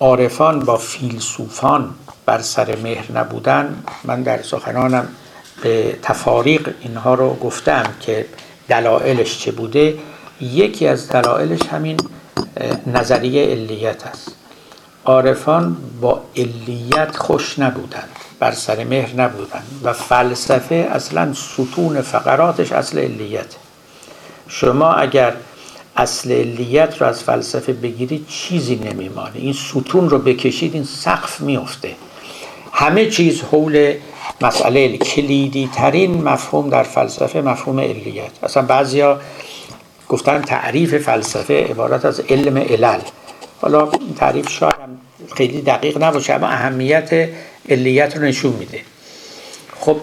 عارفان 0.00 0.60
با 0.60 0.76
فیلسوفان 0.76 1.94
بر 2.26 2.40
سر 2.40 2.76
مهر 2.76 3.12
نبودن 3.12 3.84
من 4.04 4.22
در 4.22 4.42
سخنانم 4.42 5.08
به 5.62 5.98
تفاریق 6.02 6.74
اینها 6.80 7.14
رو 7.14 7.34
گفتم 7.34 7.84
که 8.00 8.26
دلایلش 8.68 9.38
چه 9.38 9.52
بوده 9.52 9.98
یکی 10.40 10.86
از 10.86 11.08
دلایلش 11.08 11.62
همین 11.62 11.96
نظریه 12.86 13.46
علیت 13.50 14.06
است. 14.06 14.32
عارفان 15.04 15.76
با 16.00 16.20
علیت 16.36 17.16
خوش 17.16 17.58
نبودند. 17.58 18.08
بر 18.42 18.52
سر 18.52 18.84
مهر 18.84 19.20
نبودند 19.20 19.80
و 19.82 19.92
فلسفه 19.92 20.74
اصلا 20.74 21.34
ستون 21.34 22.00
فقراتش 22.00 22.72
اصل 22.72 22.98
علیت. 22.98 23.46
شما 24.48 24.92
اگر 24.92 25.32
اصل 25.96 26.32
علیت 26.32 27.00
رو 27.02 27.06
از 27.06 27.22
فلسفه 27.22 27.72
بگیرید 27.72 28.26
چیزی 28.28 28.76
نمیمانه. 28.76 29.32
این 29.34 29.52
ستون 29.52 30.10
رو 30.10 30.18
بکشید 30.18 30.74
این 30.74 30.84
سقف 30.84 31.40
میفته 31.40 31.94
همه 32.72 33.10
چیز 33.10 33.42
حول 33.42 33.94
مسئله 34.40 34.98
کلیدی 34.98 35.70
ترین 35.74 36.24
مفهوم 36.24 36.70
در 36.70 36.82
فلسفه 36.82 37.40
مفهوم 37.40 37.80
علیت. 37.80 38.30
اصلا 38.42 38.62
بعضیا 38.62 39.20
گفتن 40.08 40.42
تعریف 40.42 40.94
فلسفه 40.94 41.66
عبارت 41.70 42.04
از 42.04 42.20
علم 42.20 42.58
علل. 42.58 43.00
حالا 43.60 43.88
تعریف 44.16 44.48
شاید 44.48 44.74
خیلی 45.36 45.62
دقیق 45.62 46.02
نباشه 46.02 46.32
اما 46.32 46.46
اهمیت 46.46 47.28
علیت 47.68 48.16
رو 48.16 48.22
نشون 48.22 48.52
میده. 48.52 48.80
خب 49.80 49.96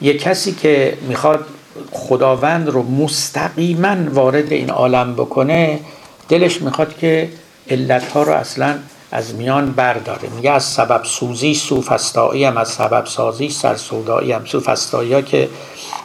یه 0.00 0.18
کسی 0.18 0.52
که 0.52 0.98
می‌خواد 1.08 1.46
خداوند 1.92 2.68
رو 2.68 2.82
مستقیما 2.82 3.96
وارد 4.10 4.52
این 4.52 4.70
عالم 4.70 5.14
بکنه 5.14 5.80
دلش 6.28 6.62
می‌خواد 6.62 6.98
که 6.98 7.28
علتها 7.70 8.22
رو 8.22 8.32
اصلا 8.32 8.78
از 9.10 9.34
میان 9.34 9.72
برداره. 9.72 10.28
میگه 10.36 10.50
از 10.50 10.64
سبب 10.64 11.04
سوزی 11.04 11.54
سوفستایی 11.54 12.44
هم 12.44 12.56
از 12.56 12.68
سبب 12.68 13.06
سازی 13.06 13.48
سرسودایی 13.48 14.32
هم. 14.32 14.44
سوفستایی 14.44 15.12
ها 15.12 15.22
که 15.22 15.48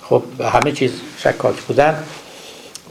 خب 0.10 0.24
همه 0.54 0.72
چیز 0.72 0.92
شکاک 1.18 1.56
بودن. 1.56 2.04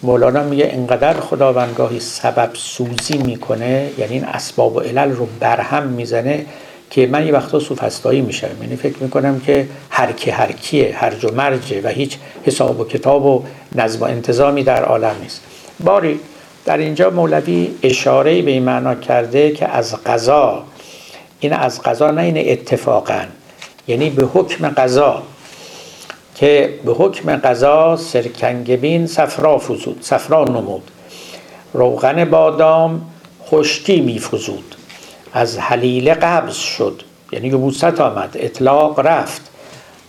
مولانا 0.02 0.42
میگه 0.42 0.70
انقدر 0.72 1.20
خداوندگاهی 1.20 2.00
سبب 2.00 2.50
سوزی 2.54 3.18
می‌کنه 3.18 3.90
یعنی 3.98 4.12
این 4.12 4.24
اسباب 4.24 4.76
و 4.76 4.80
علل 4.80 5.10
رو 5.10 5.28
برهم 5.40 5.86
می‌زنه 5.86 6.46
که 6.90 7.06
من 7.06 7.26
یه 7.26 7.32
وقتا 7.32 7.60
سوفستایی 7.60 8.20
میشم. 8.20 8.62
یعنی 8.62 8.76
فکر 8.76 8.96
می‌کنم 9.00 9.40
که 9.40 9.68
هر 9.90 10.12
کی 10.12 10.30
هر 10.30 10.52
کیه 10.52 10.94
هرج 10.96 11.24
و 11.24 11.34
مرجه 11.34 11.80
و 11.84 11.88
هیچ 11.88 12.16
حساب 12.44 12.80
و 12.80 12.84
کتاب 12.84 13.26
و 13.26 13.44
نظم 13.74 14.00
و 14.00 14.04
انتظامی 14.04 14.62
در 14.62 14.84
عالم 14.84 15.14
نیست. 15.22 15.40
باری 15.80 16.20
در 16.64 16.78
اینجا 16.78 17.10
مولوی 17.10 17.70
اشاره 17.82 18.42
به 18.42 18.50
این 18.50 18.62
معنا 18.62 18.94
کرده 18.94 19.50
که 19.50 19.68
از 19.68 19.94
قضا 20.04 20.64
این 21.40 21.52
از 21.52 21.82
قضا 21.82 22.10
نه 22.10 22.22
این 22.22 22.52
اتفاقا. 22.52 23.24
یعنی 23.88 24.10
به 24.10 24.26
حکم 24.26 24.68
قضا 24.68 25.22
که 26.34 26.74
به 26.84 26.92
حکم 26.92 27.36
قضا 27.36 27.96
سرکنگبین 27.96 29.06
صفرا 29.06 29.58
فزود 29.58 29.98
صفرا 30.00 30.44
نمود. 30.44 30.90
روغن 31.72 32.24
بادام 32.24 33.00
خشکی 33.46 34.00
میفزود. 34.00 34.75
از 35.32 35.58
حلیله 35.58 36.14
قبض 36.14 36.54
شد. 36.54 37.02
یعنی 37.32 37.48
یبوست 37.48 38.00
آمد. 38.00 38.30
اطلاق 38.34 39.00
رفت. 39.00 39.42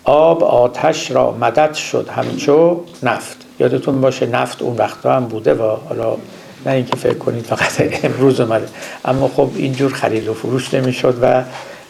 آب 0.03 0.43
آتش 0.43 1.11
را 1.11 1.31
مدد 1.31 1.73
شد. 1.73 2.09
همچو 2.15 2.81
نفت. 3.03 3.37
یادتون 3.59 4.01
باشه 4.01 4.25
نفت 4.25 4.61
اون 4.61 4.77
وقتا 4.77 5.15
هم 5.15 5.25
بوده 5.25 5.53
و 5.53 5.77
حالا 5.89 6.17
نه 6.65 6.71
اینکه 6.71 6.95
فکر 6.95 7.17
کنید 7.17 7.45
فقط 7.45 7.81
امروز 8.05 8.39
اومده. 8.39 8.67
اما 9.05 9.27
خب 9.27 9.49
اینجور 9.55 9.93
خرید 9.93 10.27
و 10.27 10.33
فروش 10.33 10.73
نمی‌شد 10.73 11.17
و 11.21 11.43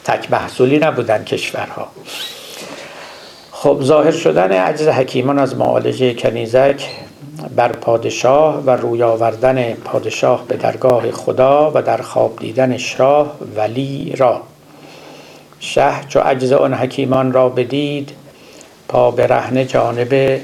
تک 0.04 0.32
محصولی 0.32 0.78
نبودن 0.80 1.24
کشورها. 1.24 1.88
خب 3.52 3.80
ظاهر 3.84 4.12
شدن 4.12 4.52
عجز 4.52 4.88
حکیمان 4.88 5.40
از 5.40 5.56
معالجه 5.56 6.14
کنیزک 6.14 6.90
بر 7.56 7.72
پادشاه 7.72 8.64
و 8.64 8.70
روی 8.70 9.04
آوردن 9.04 9.74
پادشاه 9.74 10.46
به 10.48 10.58
درگاه 10.58 11.12
خدا 11.12 11.72
و 11.76 11.82
در 11.82 12.02
خواب 12.02 12.40
دیدن 12.40 12.78
شاه 12.78 13.36
ولی 13.56 14.14
را. 14.18 14.42
شه 15.60 15.92
چو 16.10 16.20
عجز 16.20 16.52
آن 16.52 16.74
حکیمان 16.74 17.34
را 17.34 17.50
بدید 17.50 18.12
پا 18.88 19.12
به 19.12 19.28
رهن 19.28 19.68
جانب 19.68 20.42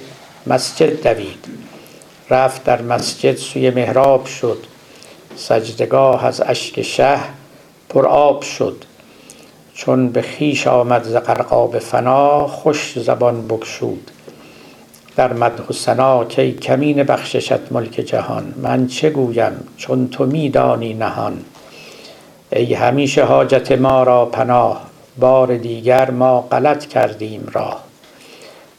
مسجد 0.48 1.04
دوید. 1.04 1.46
رفت 2.30 2.64
در 2.64 2.82
مسجد 2.82 3.36
سوی 3.36 3.70
محراب 3.70 4.26
شد. 4.26 4.58
سجدگاه 5.36 6.26
از 6.26 6.42
اشک 6.42 6.82
شه 6.82 7.20
پر 7.90 8.06
آب 8.06 8.42
شد. 8.42 8.86
چون 9.74 10.10
به 10.10 10.22
خیش 10.22 10.68
آمد 10.68 11.04
ز 11.04 11.16
غرقاب 11.16 11.80
فنا 11.80 12.48
خوش 12.48 13.00
زبان 13.00 13.48
بگشود. 13.48 14.12
در 15.16 15.34
مدح 15.34 15.64
و 15.70 15.74
سنا 15.74 16.26
کی 16.26 16.52
کمین 16.52 17.04
بخششت 17.04 17.72
ملک 17.72 17.92
جهان. 17.92 18.54
من 18.58 18.88
چه 18.88 19.10
گویم 19.10 19.68
چون 19.78 20.08
تو 20.08 20.26
میدانی 20.26 20.94
نهان. 20.94 21.46
ای 22.52 22.74
همیشه 22.74 23.24
حاجت 23.24 23.72
ما 23.72 24.04
را 24.04 24.26
پناه 24.26 24.82
بار 25.20 25.58
دیگر 25.58 26.12
ما 26.12 26.42
غلط 26.42 26.86
کردیم 26.86 27.50
راه. 27.54 27.84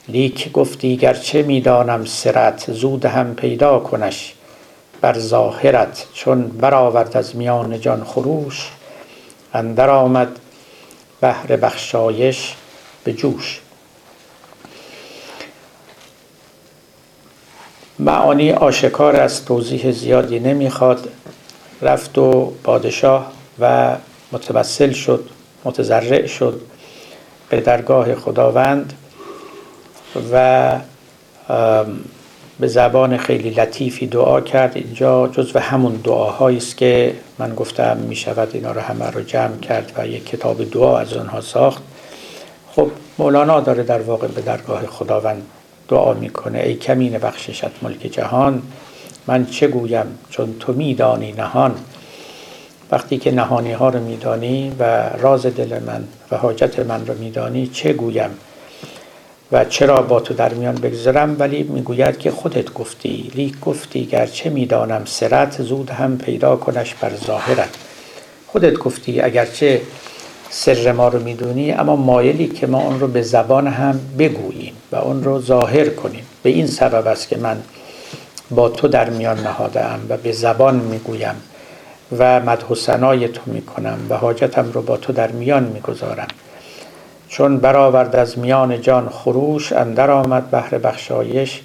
لیک 0.09 0.53
گفتی 0.53 0.97
گرچه 0.97 1.43
می‌دانم 1.43 2.05
سرت 2.05 2.73
زود 2.73 3.05
هم 3.05 3.35
پیدا 3.35 3.79
کنش 3.79 4.35
بر 5.01 5.19
ظاهرت 5.19 6.07
چون 6.15 6.43
برآورد 6.43 7.17
از 7.17 7.37
میان 7.37 7.81
جان 7.81 8.05
خروش. 8.05 8.71
اندر 9.55 9.91
آمد 9.91 10.39
بهر 11.21 11.57
بخشایش 11.57 12.55
به 13.05 13.13
جوش. 13.13 13.61
معانی 17.99 18.53
آشکار 18.53 19.17
از 19.17 19.45
توضیح 19.45 19.91
زیادی 19.91 20.39
نمی‌خواد. 20.41 21.09
رفت 21.83 22.19
و 22.19 22.53
پادشاه 22.65 23.33
و 23.61 23.97
متوسل 24.33 24.93
شد 24.93 25.29
متضرع 25.65 26.27
شد 26.27 26.61
به 27.49 27.61
درگاه 27.61 28.15
خداوند 28.15 28.93
و 30.33 30.79
به 32.61 32.67
زبان 32.69 33.17
خیلی 33.17 33.51
لطیفی 33.51 34.07
دعا 34.07 34.41
کرد. 34.41 34.73
اینجا 34.75 35.29
جزو 35.29 35.59
همون 35.59 36.01
دعاهایی 36.05 36.57
است 36.57 36.77
که 36.77 37.15
من 37.39 37.55
گفتم 37.55 37.97
می 37.97 38.17
شود 38.17 38.51
اینا 38.53 38.73
رو 38.73 38.81
همه 38.81 39.11
رو 39.11 39.23
جمع 39.23 39.57
کرد 39.57 39.93
و 39.97 40.07
یک 40.07 40.27
کتاب 40.27 40.71
دعا 40.71 40.99
از 40.99 41.13
آنها 41.13 41.41
ساخت. 41.41 41.83
خب 42.73 42.91
مولانا 43.19 43.61
داره 43.61 43.83
در 43.83 44.01
واقع 44.01 44.27
به 44.27 44.41
درگاه 44.41 44.87
خداوند 44.87 45.43
دعا 45.89 46.15
می‌کنه. 46.15 46.59
ای 46.59 46.75
کمین 46.75 47.19
بخششت 47.19 47.83
ملک 47.83 48.01
جهان 48.01 48.63
من 49.27 49.47
چه 49.47 49.67
گویم 49.67 50.07
چون 50.31 50.55
تو 50.61 50.73
میدانی 50.73 51.33
نهان؟ 51.33 51.75
وقتی 52.91 53.19
که 53.19 53.31
نهانی 53.31 53.73
ها 53.73 53.89
رو 53.89 54.01
میدانی 54.01 54.73
و 54.79 55.09
راز 55.09 55.47
دل 55.47 55.83
من 55.87 56.05
و 56.31 56.37
حاجت 56.37 56.79
من 56.79 57.07
رو 57.07 57.15
میدانی 57.19 57.67
چه 57.67 57.93
گویم؟ 57.93 58.31
و 59.53 59.65
چرا 59.65 60.03
با 60.03 60.21
تو 60.21 60.35
در 60.35 60.55
میان 60.55 60.75
بگذرم؟ 60.75 61.37
ولی 61.39 61.63
می‌گوید 61.63 62.19
که 62.19 62.31
خودت 62.31 62.73
گفتی. 62.73 63.31
لیک 63.35 63.61
گفتی 63.61 64.07
گرچه 64.07 64.51
می‌دانم 64.51 65.03
سرت 65.05 65.63
زود 65.63 65.91
هم 65.91 66.19
پیدا 66.19 66.57
کنش 66.57 66.95
بر 66.95 67.11
ظاهرت. 67.27 67.69
خودت 68.47 68.75
گفتی 68.75 69.21
اگرچه 69.21 69.81
سر 70.57 70.93
ما 70.93 71.09
رو 71.09 71.23
می‌دونی 71.23 71.73
اما 71.73 71.97
مایلی 71.97 72.47
که 72.47 72.67
ما 72.67 72.81
اون 72.81 73.01
رو 73.01 73.07
به 73.07 73.23
زبان 73.23 73.67
هم 73.67 74.01
بگوییم 74.19 74.73
و 74.93 74.97
اون 74.97 75.25
رو 75.25 75.41
ظاهر 75.41 75.89
کنیم. 75.89 76.27
به 76.43 76.51
این 76.51 76.67
سبب 76.67 77.07
است 77.07 77.29
که 77.29 77.37
من 77.37 77.63
با 78.51 78.69
تو 78.69 78.89
در 78.89 79.11
میان 79.11 79.41
نهادم 79.41 80.01
و 80.09 80.17
به 80.17 80.33
زبان 80.33 80.75
می‌گویم 80.75 81.35
و 82.19 82.41
مدح 82.41 82.67
و 82.67 82.75
ثنای 82.75 83.29
تو 83.29 83.41
می‌کنم 83.47 83.99
و 84.11 84.17
حاجتم 84.17 84.73
رو 84.73 84.83
با 84.83 84.97
تو 84.97 85.13
در 85.13 85.31
میان 85.31 85.63
می‌گذارم. 85.63 86.29
چون 87.29 87.59
برآورد 87.59 88.17
از 88.17 88.39
میان 88.39 88.81
جان 88.81 89.09
خروش 89.09 89.73
اندر 89.73 90.11
آمد 90.11 90.51
بهر 90.51 90.79
بخشایش 90.79 91.61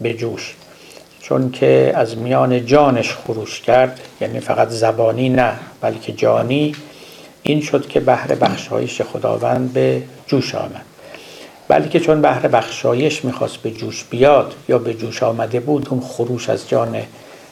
به 0.00 0.14
جوش. 0.14 0.54
چون 1.20 1.50
که 1.50 1.92
از 1.94 2.18
میان 2.18 2.66
جانش 2.66 3.14
خروش 3.14 3.60
کرد 3.60 4.00
یعنی 4.20 4.40
فقط 4.40 4.68
زبانی 4.68 5.28
نه 5.28 5.52
بلکه 5.80 6.12
جانی 6.12 6.74
این 7.42 7.60
شد 7.60 7.88
که 7.88 8.00
بهر 8.00 8.34
بخشایش 8.34 9.02
خداوند 9.02 9.72
به 9.72 10.02
جوش 10.26 10.54
آمد. 10.54 10.84
بلکه 11.68 12.00
چون 12.00 12.22
بهر 12.22 12.48
بخشایش 12.48 13.24
می‌خواست 13.24 13.56
به 13.56 13.70
جوش 13.70 14.04
بیاد 14.04 14.54
یا 14.68 14.78
به 14.78 14.94
جوش 14.94 15.22
آمده 15.22 15.60
بود 15.60 15.88
اون 15.90 16.00
خروش 16.00 16.50
از 16.50 16.68
جان 16.68 16.96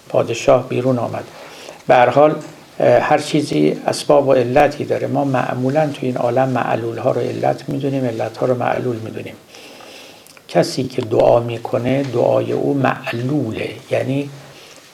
پادشاه 0.08 0.68
بیرون 0.68 0.98
آمد. 0.98 1.24
به 1.86 1.96
حال 1.96 2.34
هر 2.78 3.18
چیزی 3.18 3.76
اسباب 3.86 4.28
و 4.28 4.32
علتی 4.32 4.84
داره. 4.84 5.06
ما 5.06 5.24
معمولا 5.24 5.86
تو 5.86 5.98
این 6.02 6.16
عالم 6.16 6.48
معلول 6.48 6.98
ها 6.98 7.10
رو 7.10 7.20
علت 7.20 7.68
می‌دونیم 7.68 8.04
علت 8.04 8.36
ها 8.36 8.46
رو 8.46 8.54
معلول 8.54 8.96
می‌دونیم. 8.96 9.34
کسی 10.48 10.84
که 10.84 11.02
دعا 11.02 11.40
می‌کنه 11.40 12.02
دعای 12.02 12.52
او 12.52 12.74
معلوله. 12.74 13.70
یعنی 13.90 14.30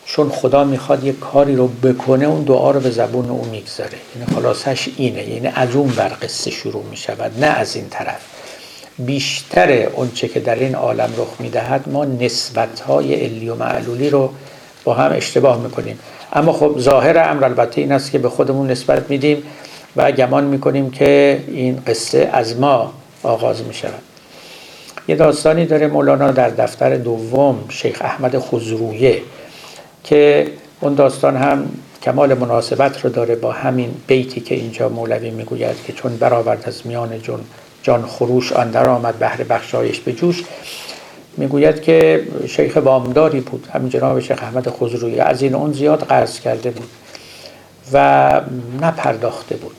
چون 0.04 0.28
خدا 0.28 0.64
می‌خواد 0.64 1.04
یک 1.04 1.20
کاری 1.20 1.56
رو 1.56 1.68
بکنه 1.68 2.24
اون 2.24 2.42
دعا 2.42 2.70
رو 2.70 2.80
به 2.80 2.90
زبون 2.90 3.30
او 3.30 3.44
می‌گذاره. 3.44 3.98
یعنی 4.16 4.34
خلاصش 4.34 4.88
اینه. 4.96 5.28
یعنی 5.28 5.50
از 5.54 5.76
اون 5.76 5.88
بر 5.88 6.12
قصه 6.22 6.50
شروع 6.50 6.84
می‌شود 6.90 7.44
نه 7.44 7.46
از 7.46 7.76
این 7.76 7.88
طرف. 7.88 8.20
بیشتر 8.98 9.72
اونچه 9.72 10.28
که 10.28 10.40
در 10.40 10.54
این 10.54 10.74
عالم 10.74 11.10
رخ 11.16 11.28
می‌دهد 11.38 11.88
ما 11.88 12.04
نسبت 12.04 12.80
های 12.80 13.14
علی 13.14 13.48
و 13.48 13.54
معلولی 13.54 14.10
رو 14.10 14.30
با 14.84 14.94
هم 14.94 15.12
اشتباه 15.12 15.60
می‌کنیم. 15.62 15.98
اما 16.32 16.52
خب 16.52 16.74
ظاهر 16.78 17.18
امر 17.18 17.44
البته 17.44 17.80
این 17.80 17.92
است 17.92 18.10
که 18.10 18.18
به 18.18 18.28
خودمون 18.28 18.70
نسبت 18.70 19.10
میدیم 19.10 19.42
و 19.96 20.12
گمان 20.12 20.44
می‌کنیم 20.44 20.90
که 20.90 21.42
این 21.48 21.82
قصه 21.86 22.30
از 22.32 22.56
ما 22.56 22.92
آغاز 23.22 23.62
می‌شود. 23.62 24.02
یه 25.08 25.16
داستانی 25.16 25.66
داره 25.66 25.86
مولانا 25.86 26.32
در 26.32 26.48
دفتر 26.48 26.96
دوم 26.96 27.64
شیخ 27.68 27.98
احمد 28.00 28.38
خزرویه 28.38 29.22
که 30.04 30.46
اون 30.80 30.94
داستان 30.94 31.36
هم 31.36 31.68
کمال 32.02 32.34
مناسبت 32.34 33.04
رو 33.04 33.10
داره 33.10 33.34
با 33.34 33.52
همین 33.52 33.94
بیتی 34.06 34.40
که 34.40 34.54
اینجا 34.54 34.88
مولوی 34.88 35.30
می‌گوید 35.30 35.76
که 35.86 35.92
چون 35.92 36.16
برآورد 36.16 36.62
از 36.66 36.86
میان 36.86 37.22
جان, 37.22 37.40
جان 37.82 38.06
خروش 38.06 38.52
آن 38.52 38.70
در 38.70 38.88
آمد 38.88 39.14
بهر 39.14 39.44
بخشایش 39.44 40.00
به 40.00 40.12
جوش. 40.12 40.44
می‌گوید 41.36 41.82
که 41.82 42.26
شیخ 42.48 42.78
وامداری 42.84 43.40
بود 43.40 43.68
همین 43.72 43.88
جناب 43.88 44.20
شیخ 44.20 44.42
احمد 44.42 44.70
خزروی 44.70 45.20
از 45.20 45.42
این 45.42 45.54
اون 45.54 45.72
زیاد 45.72 46.02
قرض 46.02 46.40
کرده 46.40 46.70
بود 46.70 46.88
و 47.92 48.40
نپرداخته 48.80 49.56
بود. 49.56 49.76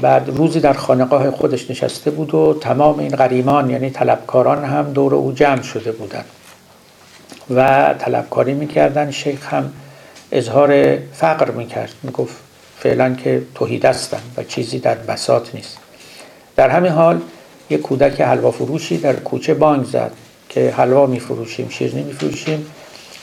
بعد 0.00 0.28
روزی 0.28 0.60
در 0.60 0.72
خانقاه 0.72 1.30
خودش 1.30 1.70
نشسته 1.70 2.10
بود 2.10 2.34
و 2.34 2.58
تمام 2.60 2.98
این 2.98 3.16
غریمان 3.16 3.70
یعنی 3.70 3.90
طلبکاران 3.90 4.64
هم 4.64 4.92
دور 4.92 5.14
او 5.14 5.32
جمع 5.32 5.62
شده 5.62 5.92
بودند. 5.92 6.24
و 7.56 7.94
طلبکاری 7.98 8.54
می‌کردن. 8.54 9.10
شیخ 9.10 9.54
هم 9.54 9.72
اظهار 10.32 10.98
فقر 11.12 11.50
می‌کرد. 11.50 11.92
می‌گفت 12.02 12.34
فعلا 12.78 13.14
که 13.14 13.42
توحید 13.54 13.84
هستم 13.84 14.20
و 14.36 14.42
چیزی 14.42 14.78
در 14.78 14.94
بساط 14.94 15.54
نیست. 15.54 15.78
در 16.56 16.68
همین 16.68 16.92
حال 16.92 17.20
یک 17.70 17.80
کودک 17.80 18.20
حلوا 18.20 18.50
فروشی 18.50 18.98
در 18.98 19.12
کوچه 19.16 19.54
بانگ 19.54 19.84
زد 19.84 20.10
که 20.48 20.70
حلوا 20.76 21.06
میفروشیم 21.06 21.68
شیرینی 21.68 22.02
میفروشیم 22.02 22.66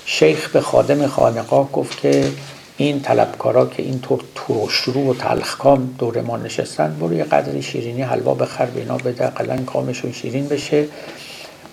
شیخ 0.05 0.49
به 0.49 0.61
خادم 0.61 1.07
خانقاه 1.07 1.71
گفت 1.71 1.97
که 1.97 2.25
این 2.77 3.01
طلبکارا 3.01 3.65
که 3.65 3.83
اینطور 3.83 4.21
ترشرو 4.35 5.11
و 5.11 5.13
تلخکام 5.13 5.95
دور 5.97 6.21
ما 6.21 6.37
نشستن 6.37 6.95
برو 6.99 7.13
یه 7.13 7.23
قدری 7.23 7.61
شیرینی 7.61 8.01
حلوا 8.01 8.33
بخر 8.33 8.65
به 8.65 8.79
اینا 8.79 8.97
بده 8.97 9.27
قلن 9.27 9.65
کامشون 9.65 10.11
شیرین 10.11 10.47
بشه. 10.47 10.85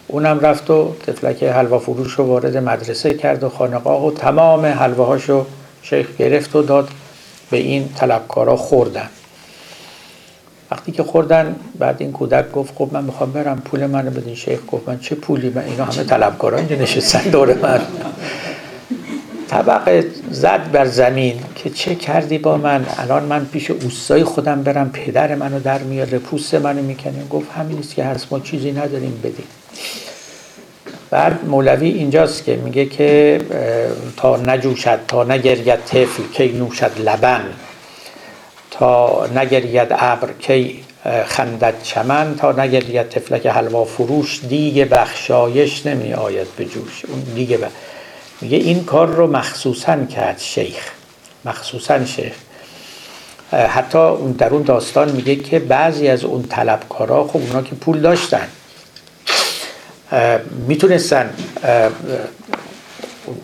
اونم 0.09 0.41
رفت 0.41 0.71
و 0.71 0.93
تفلک 1.07 1.43
حلوا 1.43 1.79
فروش 1.79 2.13
رو 2.13 2.25
وارد 2.25 2.57
مدرسه 2.57 3.15
کرد 3.15 3.45
و 3.45 3.49
خانقاه 3.49 4.07
و 4.07 4.11
تمام 4.11 4.67
حلواهاشو 4.67 5.47
شیخ 5.83 6.17
گرفت 6.17 6.57
و 6.57 6.63
داد 6.63 6.89
به 7.51 7.57
این 7.57 7.89
طلبکارا 7.89 8.57
خوردن. 8.57 9.09
وقتی 10.71 10.93
که 10.93 11.03
خوردن 11.03 11.57
بعد 11.79 11.97
این 11.99 12.13
کودک 12.13 12.53
گفت 12.53 12.75
خب 12.75 12.89
من 12.93 13.05
می‌خوام 13.05 13.33
برم 13.33 13.63
پول 13.65 13.87
منو 13.87 14.11
بدین. 14.11 14.35
شیخ 14.35 14.61
گفت 14.73 14.89
من 14.89 14.99
چه 14.99 15.15
پولی؟ 15.15 15.51
من 15.51 15.65
اینا 15.65 15.85
همه 15.85 16.05
طلبکارا 16.05 16.59
اینجا 16.59 16.77
نشستن 16.77 17.31
دور 17.31 17.55
من. 17.55 17.81
طبق 19.49 20.05
زد 20.31 20.71
بر 20.73 20.87
زمین 20.87 21.41
که 21.55 21.71
چه 21.71 21.95
کردی 21.95 22.39
با 22.39 22.57
من؟ 22.57 22.87
الان 22.99 23.23
من 23.23 23.45
پیش 23.45 23.71
اوستای 23.71 24.25
خودم 24.25 24.63
برم 24.63 24.91
پدر 24.91 25.35
منو 25.35 25.61
در 25.61 25.79
میاره 25.79 26.19
پوست 26.19 26.55
منو 26.55 26.83
می‌کنیم 26.83 27.29
گفت 27.31 27.51
همین 27.53 27.79
است 27.79 27.95
که 27.95 28.05
هست 28.05 28.33
ما 28.33 28.41
چیزی 28.41 28.73
نداریم 28.73 29.21
بدیم 29.25 29.47
بعد 31.11 31.45
مولوی 31.45 31.89
اینجاست 31.89 32.45
که 32.45 32.57
میگه 32.57 32.87
که 32.87 33.41
تا 34.17 34.37
نجوشد 34.37 34.99
تا 35.09 35.25
نگرید 35.25 35.85
طفل 35.85 36.23
کی 36.33 36.49
نوشد 36.49 37.01
لبن 37.05 37.45
تا 38.71 39.27
نگرید 39.35 39.89
ابر 39.91 40.33
کی 40.33 40.85
خندد 41.27 41.75
چمن 41.83 42.37
تا 42.37 42.53
نگرید 42.53 43.09
تفلک 43.09 43.47
حلوا 43.47 43.85
فروش 43.85 44.41
دیگه 44.49 44.85
بخشایش 44.85 45.87
نمی 45.87 46.15
آید 46.15 46.47
به 46.57 46.65
جوش. 46.65 47.05
اون 47.09 47.21
دیگه 47.21 47.59
میگه 48.41 48.57
این 48.57 48.85
کار 48.85 49.09
رو 49.09 49.27
مخصوصا 49.27 50.05
کرد 50.05 50.39
شیخ. 50.39 50.91
مخصوصا 51.45 52.05
شیخ. 52.05 52.33
حتی 53.53 53.99
اون 53.99 54.33
در 54.33 54.49
اون 54.51 54.63
داستان 54.63 55.13
میگه 55.13 55.37
که 55.37 55.59
بعضی 55.59 56.09
از 56.09 56.25
اون 56.25 56.43
طلبکارا 56.43 57.25
خب 57.25 57.37
اونا 57.37 57.63
که 57.63 57.75
پول 57.75 58.01
داشتن 58.01 58.49
می‌تونستن 60.69 61.31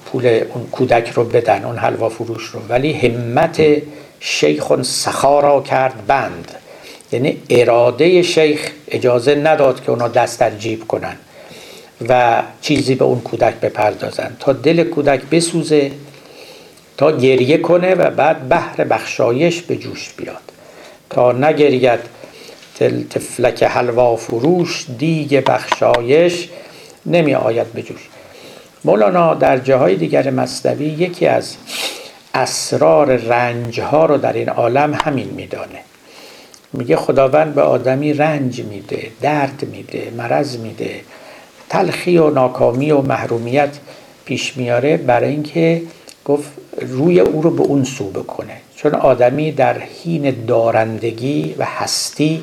پول 0.06 0.26
اون 0.26 0.66
کودک 0.72 1.08
رو 1.08 1.24
بدن 1.24 1.64
اون 1.64 1.76
حلوا 1.76 2.08
فروش 2.08 2.44
رو 2.44 2.60
ولی 2.68 2.92
همت 2.92 3.62
شیخ 4.20 4.82
سخا 4.82 5.40
را 5.40 5.62
کرد 5.62 6.06
بند. 6.06 6.54
یعنی 7.12 7.42
اراده 7.50 8.22
شیخ 8.22 8.70
اجازه 8.88 9.34
نداد 9.34 9.82
که 9.82 9.90
اونا 9.90 10.08
دست 10.08 10.40
در 10.40 10.50
جیب 10.50 10.86
کنن 10.86 11.16
و 12.08 12.42
چیزی 12.60 12.94
به 12.94 13.04
اون 13.04 13.20
کودک 13.20 13.54
بپردازن. 13.54 14.36
تا 14.40 14.52
دل 14.52 14.84
کودک 14.84 15.20
بسوزه 15.20 15.90
تا 16.96 17.16
گریه 17.16 17.58
کنه 17.58 17.94
و 17.94 18.10
بعد 18.10 18.48
بحر 18.48 18.84
بخشایش 18.84 19.62
به 19.62 19.76
جوش 19.76 20.12
بیاد. 20.16 20.36
تا 21.10 21.32
نگرید 21.32 22.00
تل 22.82 23.02
تفلک 23.02 23.62
حلوا 23.62 24.16
فروش 24.16 24.86
دیگ 24.98 25.44
بخشایش 25.44 26.48
نمی 27.06 27.34
آید 27.34 27.72
به 27.72 27.82
جوش. 27.82 28.08
مولانا 28.84 29.34
در 29.34 29.58
جاهای 29.58 29.96
دیگر 29.96 30.30
مصنوی 30.30 30.84
یکی 30.84 31.26
از 31.26 31.56
اسرار 32.34 33.16
رنج 33.16 33.80
ها 33.80 34.06
رو 34.06 34.16
در 34.16 34.32
این 34.32 34.48
عالم 34.48 34.94
همین 35.04 35.28
میدانه. 35.28 35.78
میگه 36.72 36.96
خداوند 36.96 37.54
به 37.54 37.62
آدمی 37.62 38.12
رنج 38.12 38.60
میده 38.60 39.10
درد 39.20 39.64
میده 39.72 40.12
مرض 40.16 40.56
میده. 40.56 41.00
تلخی 41.68 42.18
و 42.18 42.30
ناکامی 42.30 42.90
و 42.90 43.00
محرومیت 43.00 43.70
پیش 44.24 44.56
میاره 44.56 44.96
برای 44.96 45.30
اینکه 45.30 45.82
گفت 46.24 46.50
روی 46.80 47.20
او 47.20 47.42
رو 47.42 47.50
به 47.50 47.62
اون 47.62 47.84
سو 47.84 48.10
بکنه. 48.10 48.56
چون 48.76 48.94
آدمی 48.94 49.52
در 49.52 49.78
حین 49.78 50.44
دارندگی 50.46 51.54
و 51.58 51.64
هستی 51.64 52.42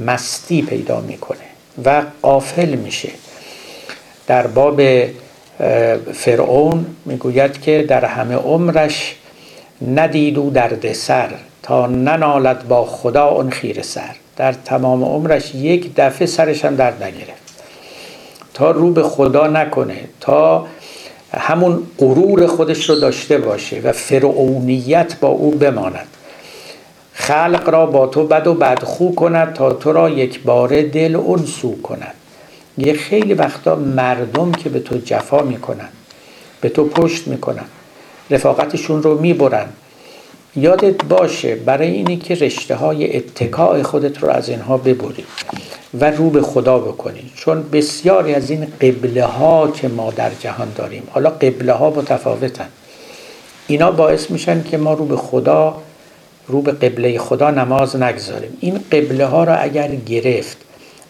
مستی 0.00 0.62
پیدا 0.62 1.00
می‌کنه 1.00 1.38
و 1.84 2.02
قافل 2.22 2.68
میشه. 2.74 3.10
در 4.26 4.46
باب 4.46 4.82
فرعون 6.12 6.86
می‌گوید 7.04 7.62
که 7.62 7.84
در 7.88 8.04
همه 8.04 8.34
عمرش 8.34 9.16
ندید 9.94 10.38
او 10.38 10.50
درد 10.50 10.92
سر 10.92 11.30
تا 11.62 11.86
ننالد 11.86 12.68
با 12.68 12.84
خدا 12.84 13.28
اون 13.28 13.50
خیر 13.50 13.82
سر. 13.82 14.14
در 14.36 14.52
تمام 14.52 15.04
عمرش 15.04 15.54
یک 15.54 15.90
دفعه 15.96 16.26
سرش 16.26 16.64
هم 16.64 16.76
درد 16.76 17.02
نگرفت. 17.02 17.44
تا 18.54 18.70
رو 18.70 18.90
به 18.90 19.02
خدا 19.02 19.46
نکنه 19.46 19.96
تا 20.20 20.66
همون 21.38 21.82
غرور 21.98 22.46
خودش 22.46 22.90
رو 22.90 22.96
داشته 23.00 23.38
باشه 23.38 23.80
و 23.80 23.92
فرعونیت 23.92 25.20
با 25.20 25.28
او 25.28 25.50
بماند. 25.50 26.06
خلق 27.14 27.68
را 27.68 27.86
با 27.86 28.06
تو 28.06 28.26
بد 28.26 28.46
و 28.46 28.54
بدخو 28.54 29.14
کند 29.14 29.52
تا 29.52 29.72
تو 29.72 29.92
را 29.92 30.10
یک 30.10 30.42
باره 30.42 30.82
دل 30.82 31.16
اون 31.16 31.46
سو 31.46 31.82
کند. 31.82 32.14
یه 32.78 32.92
خیلی 32.92 33.34
وقتا 33.34 33.76
مردم 33.76 34.52
که 34.52 34.68
به 34.68 34.80
تو 34.80 34.98
جفا 35.04 35.42
می‌کنن 35.42 35.88
به 36.60 36.68
تو 36.68 36.84
پشت 36.84 37.28
می‌کنن 37.28 37.64
رفاقتشون 38.30 39.02
رو 39.02 39.20
می‌برن. 39.20 39.66
یادت 40.56 41.04
باشه 41.04 41.54
برای 41.54 41.90
اینی 41.90 42.16
که 42.16 42.34
رشته 42.34 42.74
های 42.74 43.16
اتکاع 43.16 43.82
خودت 43.82 44.18
رو 44.18 44.28
از 44.28 44.48
اینها 44.48 44.76
ببری 44.76 45.24
و 46.00 46.10
رو 46.10 46.30
به 46.30 46.42
خدا 46.42 46.78
بکنی. 46.78 47.30
چون 47.34 47.62
بسیاری 47.72 48.34
از 48.34 48.50
این 48.50 48.66
قبله 48.80 49.24
ها 49.24 49.70
که 49.70 49.88
ما 49.88 50.10
در 50.10 50.30
جهان 50.40 50.68
داریم 50.76 51.02
حالا 51.10 51.30
قبله 51.30 51.72
ها 51.72 51.90
متفاوتن. 51.90 52.68
اینا 53.66 53.90
باعث 53.90 54.30
میشن 54.30 54.62
که 54.62 54.76
ما 54.76 54.94
رو 54.94 55.04
به 55.04 55.16
خدا 55.16 55.74
رو 56.46 56.62
به 56.62 56.72
قبله 56.72 57.18
خدا 57.18 57.50
نماز 57.50 57.96
نگذاریم. 57.96 58.56
این 58.60 58.80
قبله 58.92 59.26
ها 59.26 59.44
را 59.44 59.54
اگر 59.56 59.88
گرفت 59.94 60.56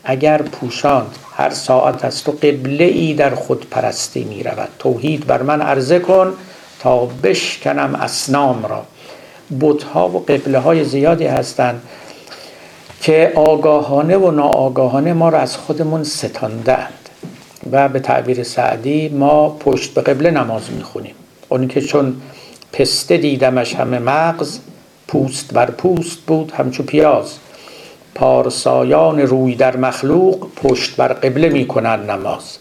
اگر 0.04 0.42
پوشاند 0.42 1.18
هر 1.36 1.50
ساعت 1.50 2.04
از 2.04 2.24
تو 2.24 2.32
قبله 2.32 2.84
ای 2.84 3.14
در 3.14 3.34
خود 3.34 3.70
پرستی 3.70 4.24
می 4.24 4.42
رود 4.42 4.68
توحید 4.78 5.26
بر 5.26 5.42
من 5.42 5.60
عرضه 5.60 5.98
کن 5.98 6.32
تا 6.80 7.06
بشکنم 7.06 7.94
اسنام 7.94 8.66
را. 8.66 8.82
بتها 9.60 10.08
و 10.08 10.24
قبله 10.24 10.58
های 10.58 10.84
زیادی 10.84 11.26
هستند 11.26 11.82
که 13.00 13.32
آگاهانه 13.34 14.16
و 14.16 14.30
ناآگاهانه 14.30 15.12
ما 15.12 15.28
را 15.28 15.38
از 15.38 15.56
خودمون 15.56 16.04
ستاندند 16.04 17.08
و 17.72 17.88
به 17.88 18.00
تعبیر 18.00 18.42
سعدی 18.42 19.08
ما 19.08 19.48
پشت 19.48 19.94
به 19.94 20.02
قبله 20.02 20.30
نماز 20.30 20.62
می‌خونیم. 20.70 21.14
اونی 21.48 21.66
که 21.66 21.80
چون 21.80 22.16
پسته 22.72 23.16
دیدمش 23.16 23.74
همه 23.74 23.98
مغز 23.98 24.58
پوست 25.08 25.54
بر 25.54 25.70
پوست 25.70 26.18
بود 26.18 26.52
همچو 26.56 26.82
پیاز. 26.82 27.34
پارسایان 28.14 29.20
روی 29.20 29.54
در 29.54 29.76
مخلوق 29.76 30.48
پشت 30.56 30.96
بر 30.96 31.08
قبله 31.08 31.48
می‌کنن 31.48 32.10
نماز. 32.10 32.58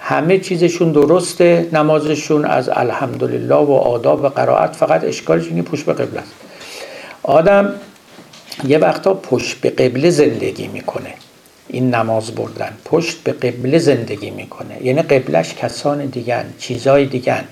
همه 0.00 0.38
چیزشون 0.38 0.92
درسته 0.92 1.68
نمازشون 1.72 2.44
از 2.44 2.68
الحمدلله 2.68 3.54
و 3.54 3.72
آداب 3.72 4.24
و 4.24 4.28
قرائت 4.28 4.76
فقط 4.76 5.04
اشکالش 5.04 5.46
اینه 5.46 5.62
پشت 5.62 5.84
به 5.84 5.92
قبله 5.92 6.20
است. 6.20 6.32
آدم 7.22 7.74
یه 8.68 8.78
وقتا 8.78 9.14
پشت 9.14 9.56
به 9.60 9.70
قبله 9.70 10.10
زندگی 10.10 10.66
می‌کنه. 10.66 11.14
این 11.68 11.94
نماز 11.94 12.34
بردن. 12.34 12.72
پشت 12.84 13.16
به 13.24 13.32
قبله 13.32 13.78
زندگی 13.78 14.30
می‌کنه. 14.30 14.76
یعنی 14.82 15.02
قبلش 15.02 15.54
کسان 15.54 16.06
دیگن 16.06 16.44
چیزهای 16.58 17.06
دیگن 17.06 17.44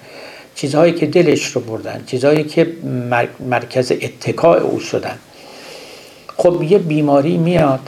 چیزهایی 0.55 0.93
که 0.93 1.07
دلش 1.07 1.45
رو 1.47 1.61
بردن 1.61 2.03
چیزهایی 2.07 2.45
که 2.45 2.73
مرکز 3.41 3.93
اتکاع 3.93 4.59
او 4.59 4.81
شدن. 4.81 5.19
خب 6.37 6.63
یه 6.63 6.79
بیماری 6.79 7.37
میاد 7.37 7.81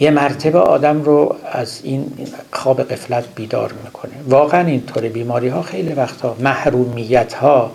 یه 0.00 0.10
مرتبه 0.10 0.58
آدم 0.58 1.02
رو 1.02 1.36
از 1.52 1.80
این 1.82 2.12
خواب 2.52 2.82
قفلت 2.82 3.24
بیدار 3.34 3.72
می‌کنه. 3.84 4.12
واقعا 4.28 4.66
اینطور 4.66 5.08
بیماری 5.08 5.48
ها 5.48 5.62
خیلی 5.62 5.92
وقتا 5.92 6.36
محرومیت 6.40 7.34
ها 7.34 7.72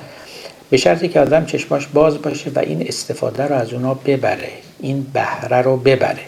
به 0.70 0.78
شرطی 0.78 1.08
که 1.08 1.20
آدم 1.20 1.46
چشماش 1.46 1.88
باز 1.88 2.22
باشه 2.22 2.52
و 2.56 2.60
این 2.60 2.88
استفاده 2.88 3.44
رو 3.44 3.56
از 3.56 3.74
اونا 3.74 3.94
ببره 3.94 4.50
این 4.80 5.06
بهره 5.14 5.62
رو 5.62 5.78
ببره. 5.78 6.24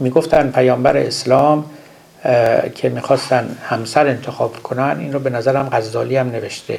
می‌گفتن 0.00 0.50
پیامبر 0.50 0.96
اسلام 0.96 1.64
که 2.74 2.88
می‌خواستن 2.88 3.56
همسر 3.62 4.06
انتخاب 4.06 4.62
کنن 4.62 4.96
این 5.00 5.12
رو 5.12 5.18
به 5.18 5.30
نظرم 5.30 5.68
غزالی 5.72 6.16
هم 6.16 6.30
نوشته. 6.30 6.78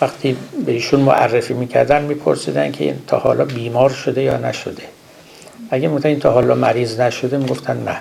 وقتی 0.00 0.36
به 0.66 0.72
ایشون 0.72 1.00
معرفی 1.00 1.54
می‌کردن 1.54 2.02
میپرسیدن 2.02 2.72
که 2.72 2.84
این 2.84 2.94
تا 3.06 3.18
حالا 3.18 3.44
بیمار 3.44 3.90
شده 3.90 4.22
یا 4.22 4.36
نشده. 4.36 4.82
اگه 5.70 5.88
می‌گفتن 5.88 6.08
این 6.08 6.18
تا 6.18 6.32
حالا 6.32 6.54
مریض 6.54 7.00
نشده 7.00 7.36
می‌گفتن 7.36 7.76
نه. 7.76 7.96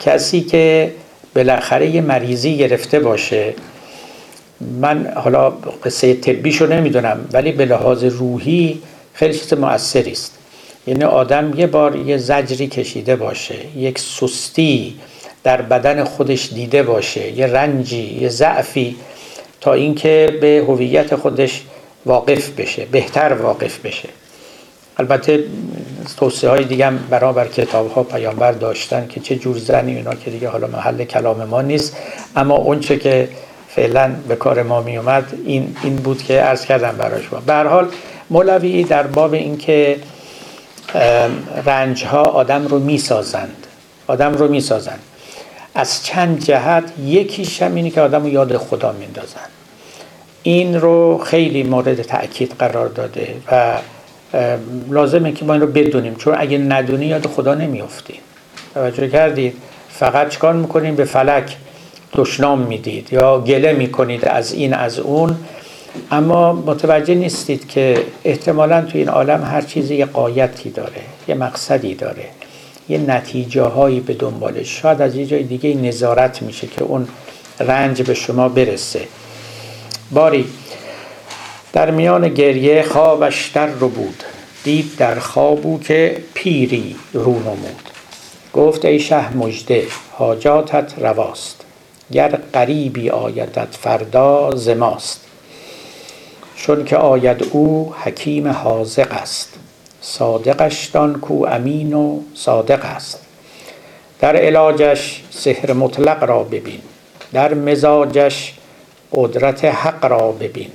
کسی 0.00 0.40
که 0.40 0.92
بالاخره 1.34 1.90
یه 1.90 2.00
مریضی 2.00 2.56
گرفته 2.56 3.00
باشه 3.00 3.54
من 4.80 5.12
حالا 5.16 5.50
قصه 5.84 6.14
طبیشو 6.14 6.66
نمی‌دونم 6.66 7.28
ولی 7.32 7.52
به 7.52 7.64
لحاظ 7.64 8.04
روحی 8.04 8.82
خیلی 9.14 9.38
چیز 9.38 9.54
مؤثری 9.54 10.12
است. 10.12 10.38
یعنی 10.86 11.04
آدم 11.04 11.52
یه 11.56 11.66
بار 11.66 11.96
یه 11.96 12.16
زجری 12.16 12.66
کشیده 12.66 13.16
باشه 13.16 13.54
یک 13.76 13.98
سستی 13.98 14.94
در 15.44 15.62
بدن 15.62 16.04
خودش 16.04 16.52
دیده 16.52 16.82
باشه 16.82 17.30
یه 17.30 17.46
رنجی 17.46 18.18
یه 18.20 18.28
ضعفی 18.28 18.96
تا 19.60 19.72
اینکه 19.72 20.38
به 20.40 20.64
هویت 20.68 21.16
خودش 21.16 21.62
واقف 22.06 22.50
بشه 22.50 22.84
بهتر 22.84 23.32
واقف 23.32 23.78
بشه. 23.78 24.08
البته 24.98 25.44
توصیه 26.16 26.50
های 26.50 26.64
دیگه 26.64 26.86
هم 26.86 26.98
برابر 27.10 27.48
کتاب 27.48 27.92
ها 27.92 28.02
پیامبر 28.02 28.52
داشتن 28.52 29.06
که 29.08 29.20
چه 29.20 29.36
جور 29.36 29.58
زنی 29.58 29.96
اینا 29.96 30.14
که 30.14 30.30
دیگه 30.30 30.48
حالا 30.48 30.66
محل 30.66 31.04
کلام 31.04 31.44
ما 31.44 31.62
نیست. 31.62 31.96
اما 32.36 32.56
اونچه 32.56 32.98
که 32.98 33.28
فعلا 33.68 34.14
به 34.28 34.36
کار 34.36 34.62
ما 34.62 34.82
می 34.82 34.96
اومد 34.96 35.32
این, 35.46 35.76
این 35.82 35.96
بود 35.96 36.22
که 36.22 36.34
عرض 36.34 36.64
کردم 36.64 36.94
برای 36.98 37.22
شما. 37.22 37.68
حال 37.68 37.88
مولوی 38.30 38.84
در 38.84 39.02
باب 39.02 39.34
اینکه 39.34 39.96
رنج 41.66 42.04
ها 42.04 42.22
آدم 42.22 42.66
رو 42.66 42.78
می‌سازند 42.78 43.66
آدم 44.06 44.34
رو 44.34 44.48
می‌سازند. 44.48 45.00
از 45.74 46.04
چند 46.04 46.44
جهت 46.44 46.84
یکیش 47.04 47.62
هم 47.62 47.74
اینه 47.74 47.90
که 47.90 48.00
آدم 48.00 48.22
رو 48.22 48.28
یاد 48.28 48.56
خدا 48.56 48.92
میندازن. 48.92 49.40
این 50.42 50.80
رو 50.80 51.18
خیلی 51.18 51.62
مورد 51.62 52.02
تاکید 52.02 52.54
قرار 52.58 52.88
داده 52.88 53.34
و 53.52 53.78
لازمه 54.90 55.32
که 55.32 55.44
ما 55.44 55.52
این 55.52 55.62
رو 55.62 55.68
بدونیم 55.68 56.14
چون 56.14 56.34
اگه 56.38 56.58
ندونی 56.58 57.06
یاد 57.06 57.26
خدا 57.26 57.54
نمیافتیم 57.54 58.20
توجه 58.74 59.08
کردید؟ 59.08 59.56
فقط 59.90 60.28
چکار 60.28 60.54
می‌کنیم 60.54 60.96
به 60.96 61.04
فلک 61.04 61.56
دشنام 62.12 62.58
می‌دید 62.58 63.12
یا 63.12 63.38
گله 63.38 63.72
می‌کنید 63.72 64.24
از 64.24 64.52
این 64.52 64.74
از 64.74 64.98
اون. 64.98 65.36
اما 66.10 66.52
متوجه 66.52 67.14
نیستید 67.14 67.68
که 67.68 68.04
احتمالا 68.24 68.82
تو 68.82 68.98
این 68.98 69.08
عالم 69.08 69.44
هر 69.44 69.60
چیزی 69.60 69.96
یه 69.96 70.04
قایتی 70.04 70.70
داره 70.70 71.00
یه 71.28 71.34
مقصدی 71.34 71.94
داره. 71.94 72.24
یه 72.88 72.98
نتیجه 72.98 73.62
هایی 73.62 74.00
به 74.00 74.14
دنبالش 74.14 74.80
شاید 74.80 75.02
از 75.02 75.14
یه 75.14 75.26
جای 75.26 75.42
دیگه 75.42 75.74
نظارت 75.74 76.42
میشه 76.42 76.66
که 76.66 76.82
اون 76.84 77.08
رنج 77.60 78.02
به 78.02 78.14
شما 78.14 78.48
برسه. 78.48 79.00
باری 80.10 80.46
در 81.72 81.90
میان 81.90 82.28
گریه 82.28 82.82
خوابش 82.82 83.48
در 83.54 83.66
رو 83.66 83.88
بود. 83.88 84.22
دید 84.64 84.96
در 84.96 85.18
خوابو 85.18 85.80
که 85.80 86.22
پیری 86.34 86.96
رو 87.12 87.32
نمود. 87.40 87.90
گفت 88.52 88.84
ای 88.84 89.00
شه 89.00 89.36
مجده 89.36 89.86
حاجاتت 90.12 90.92
رواست. 90.98 91.64
گر 92.12 92.40
قریبی 92.52 93.10
آیدت 93.10 93.68
فردا 93.80 94.50
زماست. 94.54 95.20
چون 96.56 96.84
که 96.84 96.96
آید 96.96 97.48
او 97.50 97.94
حکیم 98.04 98.48
حاضق 98.48 99.12
است. 99.12 99.61
صادقش 100.02 100.86
دان 100.86 101.20
کو 101.20 101.46
امین 101.46 101.94
و 101.94 102.20
صادق 102.34 102.84
است. 102.84 103.20
در 104.20 104.36
علاجش 104.36 105.22
سحر 105.30 105.72
مطلق 105.72 106.24
را 106.24 106.42
ببین. 106.42 106.80
در 107.32 107.54
مزاجش 107.54 108.54
قدرت 109.12 109.64
حق 109.64 110.04
را 110.04 110.32
ببین. 110.32 110.70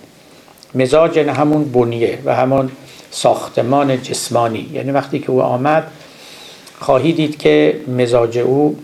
مزاج 0.75 1.19
همون 1.19 1.71
بنیه 1.71 2.19
و 2.25 2.35
همون 2.35 2.71
ساختمان 3.11 4.01
جسمانی. 4.01 4.69
یعنی 4.73 4.91
وقتی 4.91 5.19
که 5.19 5.31
او 5.31 5.41
آمد 5.41 5.91
خواهی 6.79 7.13
دید 7.13 7.37
که 7.37 7.81
مزاج 7.87 8.37
او 8.37 8.77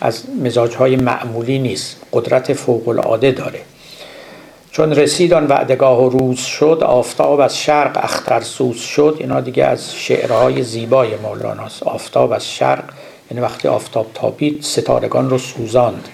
از 0.00 0.22
مزاجهای 0.42 0.96
معمولی 0.96 1.58
نیست. 1.58 1.96
قدرت 2.12 2.52
فوق 2.52 2.88
العاده 2.88 3.30
داره. 3.30 3.60
چون 4.72 4.92
رسید 4.92 5.32
آن 5.32 5.46
وعدگاه 5.46 6.04
و 6.04 6.08
روز 6.08 6.38
شد 6.38 6.80
آفتاب 6.86 7.40
از 7.40 7.58
شرق 7.58 7.98
اخترسوز 8.02 8.76
شد. 8.76 9.16
اینا 9.20 9.40
دیگه 9.40 9.64
از 9.64 9.94
شعرهای 9.94 10.62
زیبای 10.62 11.16
مولاناست. 11.16 11.82
آفتاب 11.82 12.32
از 12.32 12.50
شرق 12.50 12.84
یعنی 13.30 13.42
وقتی 13.42 13.68
آفتاب 13.68 14.06
تابید 14.14 14.62
ستارگان 14.62 15.30
رو 15.30 15.38
سوزاند. 15.38 16.08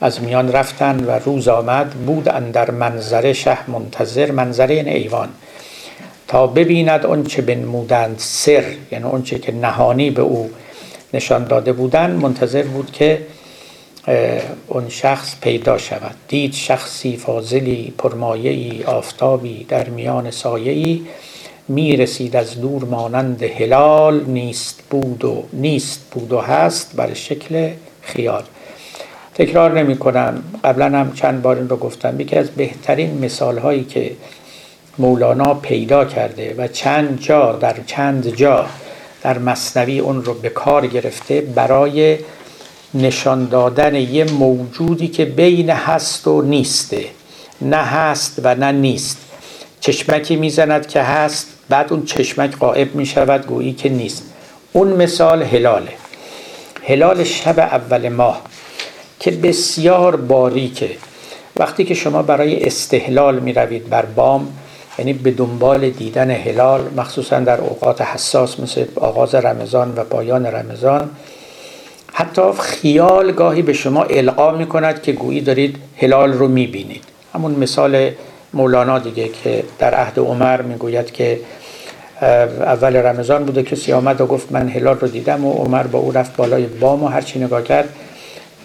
از 0.00 0.22
میان 0.22 0.52
رفتن 0.52 1.04
و 1.04 1.10
روز 1.10 1.48
آمد 1.48 1.90
بود 1.90 2.24
در 2.24 2.70
منظره 2.70 3.32
شه 3.32 3.70
منتظر 3.70 4.30
منظره 4.30 4.74
این 4.74 4.88
ایوان. 4.88 5.28
تا 6.28 6.46
ببیند 6.46 7.06
آنچه 7.06 7.42
بنمودند 7.42 8.14
سر 8.18 8.64
یعنی 8.92 9.04
آنچه 9.04 9.38
که 9.38 9.52
نهانی 9.52 10.10
به 10.10 10.22
او 10.22 10.50
نشان 11.14 11.44
داده 11.44 11.72
بودند 11.72 12.22
منتظر 12.22 12.62
بود 12.62 12.92
که 12.92 13.20
اون 14.68 14.88
شخص 14.88 15.40
پیدا 15.40 15.78
شود. 15.78 16.14
دید 16.28 16.52
شخصی 16.52 17.16
فاضلی 17.16 17.94
پرمایه‌ای 17.98 18.84
آفتابی 18.84 19.64
در 19.64 19.88
میان 19.88 20.30
سایه‌ای. 20.30 21.02
می 21.68 21.96
رسید 21.96 22.36
از 22.36 22.60
دور 22.60 22.84
مانند 22.84 23.42
هلال. 23.42 24.24
نیست 24.24 24.82
بود 24.90 25.24
و 25.24 25.44
نیست 25.52 26.00
بود 26.10 26.32
و 26.32 26.40
هست 26.40 26.96
بر 26.96 27.14
شکل 27.14 27.70
خیال. 28.02 28.42
تکرار 29.34 29.80
نمی 29.80 29.96
کنم 29.96 30.42
قبلا 30.64 30.98
هم 30.98 31.12
چند 31.12 31.42
بار 31.42 31.56
این 31.56 31.68
رو 31.68 31.76
گفتم. 31.76 32.20
یکی 32.20 32.36
از 32.36 32.50
بهترین 32.50 33.24
مثال 33.24 33.58
هایی 33.58 33.84
که 33.84 34.10
مولانا 34.98 35.54
پیدا 35.54 36.04
کرده 36.04 36.54
و 36.58 36.68
چند 36.68 37.20
جا 37.20 37.52
در 37.52 37.76
چند 37.86 38.28
جا 38.28 38.66
در 39.22 39.38
مصنوی 39.38 39.98
اون 39.98 40.24
رو 40.24 40.34
به 40.34 40.48
کار 40.48 40.86
گرفته 40.86 41.40
برای 41.40 42.18
نشان 42.94 43.48
دادن 43.48 43.94
یه 43.94 44.24
موجودی 44.24 45.08
که 45.08 45.24
بین 45.24 45.70
هست 45.70 46.26
و 46.26 46.42
نیسته. 46.42 47.04
نه 47.62 47.76
هست 47.76 48.40
و 48.42 48.54
نه 48.54 48.72
نیست. 48.72 49.18
چشمکی 49.80 50.36
می‌زند 50.36 50.86
که 50.86 51.02
هست 51.02 51.46
بعد 51.68 51.92
اون 51.92 52.04
چشمک 52.04 52.56
قائب 52.56 52.94
می 52.94 53.06
شود 53.06 53.46
گویی 53.46 53.72
که 53.72 53.88
نیست. 53.88 54.22
اون 54.72 54.88
مثال 54.88 55.42
هلاله. 55.42 55.92
هلال 56.84 57.24
شب 57.24 57.58
اول 57.58 58.08
ماه 58.08 58.42
که 59.20 59.30
بسیار 59.30 60.16
باریکه. 60.16 60.90
وقتی 61.56 61.84
که 61.84 61.94
شما 61.94 62.22
برای 62.22 62.64
استهلال 62.64 63.38
می 63.38 63.52
روید 63.52 63.88
بر 63.88 64.04
بام 64.04 64.52
یعنی 64.98 65.12
به 65.12 65.30
دنبال 65.30 65.90
دیدن 65.90 66.30
هلال 66.30 66.80
مخصوصا 66.96 67.40
در 67.40 67.60
اوقات 67.60 68.00
حساس 68.00 68.60
مثل 68.60 68.84
آغاز 68.96 69.34
رمضان 69.34 69.92
و 69.96 70.04
پایان 70.04 70.46
رمضان 70.46 71.10
حتی 72.18 72.42
خیال 72.60 73.32
گاهی 73.32 73.62
به 73.62 73.72
شما 73.72 74.02
القا 74.02 74.50
می 74.52 74.66
کند 74.66 75.02
که 75.02 75.12
گویی 75.12 75.40
دارید 75.40 75.76
هلال 75.96 76.32
رو 76.32 76.48
می 76.48 76.66
بینید 76.66 77.04
همون 77.34 77.52
مثال 77.52 78.10
مولانا 78.54 78.98
دیگه 78.98 79.28
که 79.28 79.64
در 79.78 79.94
عهد 79.94 80.18
عمر 80.18 80.62
می‌گوید 80.62 81.10
که 81.10 81.40
اول 82.22 82.96
رمضان 82.96 83.44
بوده 83.44 83.62
کسی 83.62 83.92
آمد 83.92 84.20
و 84.20 84.26
گفت 84.26 84.52
من 84.52 84.68
هلال 84.68 84.98
رو 84.98 85.08
دیدم 85.08 85.44
و 85.44 85.52
عمر 85.52 85.82
با 85.82 85.98
او 85.98 86.12
رفت 86.12 86.36
بالای 86.36 86.66
بام 86.66 87.04
و 87.04 87.08
هرچی 87.08 87.38
نگاه 87.38 87.62
کرد 87.62 87.88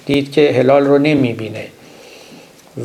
دید 0.06 0.32
که 0.32 0.52
هلال 0.52 0.86
رو 0.86 0.98
نمی‌بینه. 0.98 1.68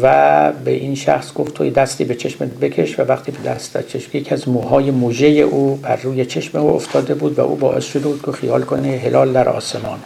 و 0.02 0.52
به 0.64 0.70
این 0.70 0.94
شخص 0.94 1.32
گفت 1.32 1.54
توی 1.54 1.70
دستی 1.70 2.04
به 2.04 2.14
چشمت 2.14 2.48
بکش 2.48 3.00
و 3.00 3.02
وقتی 3.02 3.32
به 3.32 3.50
دست 3.50 3.86
چشم 3.88 4.16
یکی 4.16 4.34
از 4.34 4.48
موهای 4.48 4.90
موژه 4.90 5.26
او 5.26 5.76
بر 5.76 5.96
روی 5.96 6.26
چشم 6.26 6.58
او 6.58 6.74
افتاده 6.74 7.14
بود 7.14 7.38
و 7.38 7.42
او 7.42 7.56
باعث 7.56 7.84
شده 7.84 8.08
بود 8.08 8.22
که 8.24 8.32
خیال 8.32 8.62
کنه 8.62 8.88
هلال 8.88 9.32
در 9.32 9.48
آسمان. 9.48 9.98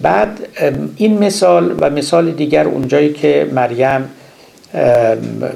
بعد 0.00 0.48
این 0.96 1.18
مثال 1.18 1.76
و 1.80 1.90
مثال 1.90 2.30
دیگر 2.30 2.64
اونجایی 2.64 3.12
که 3.12 3.50
مریم 3.52 4.04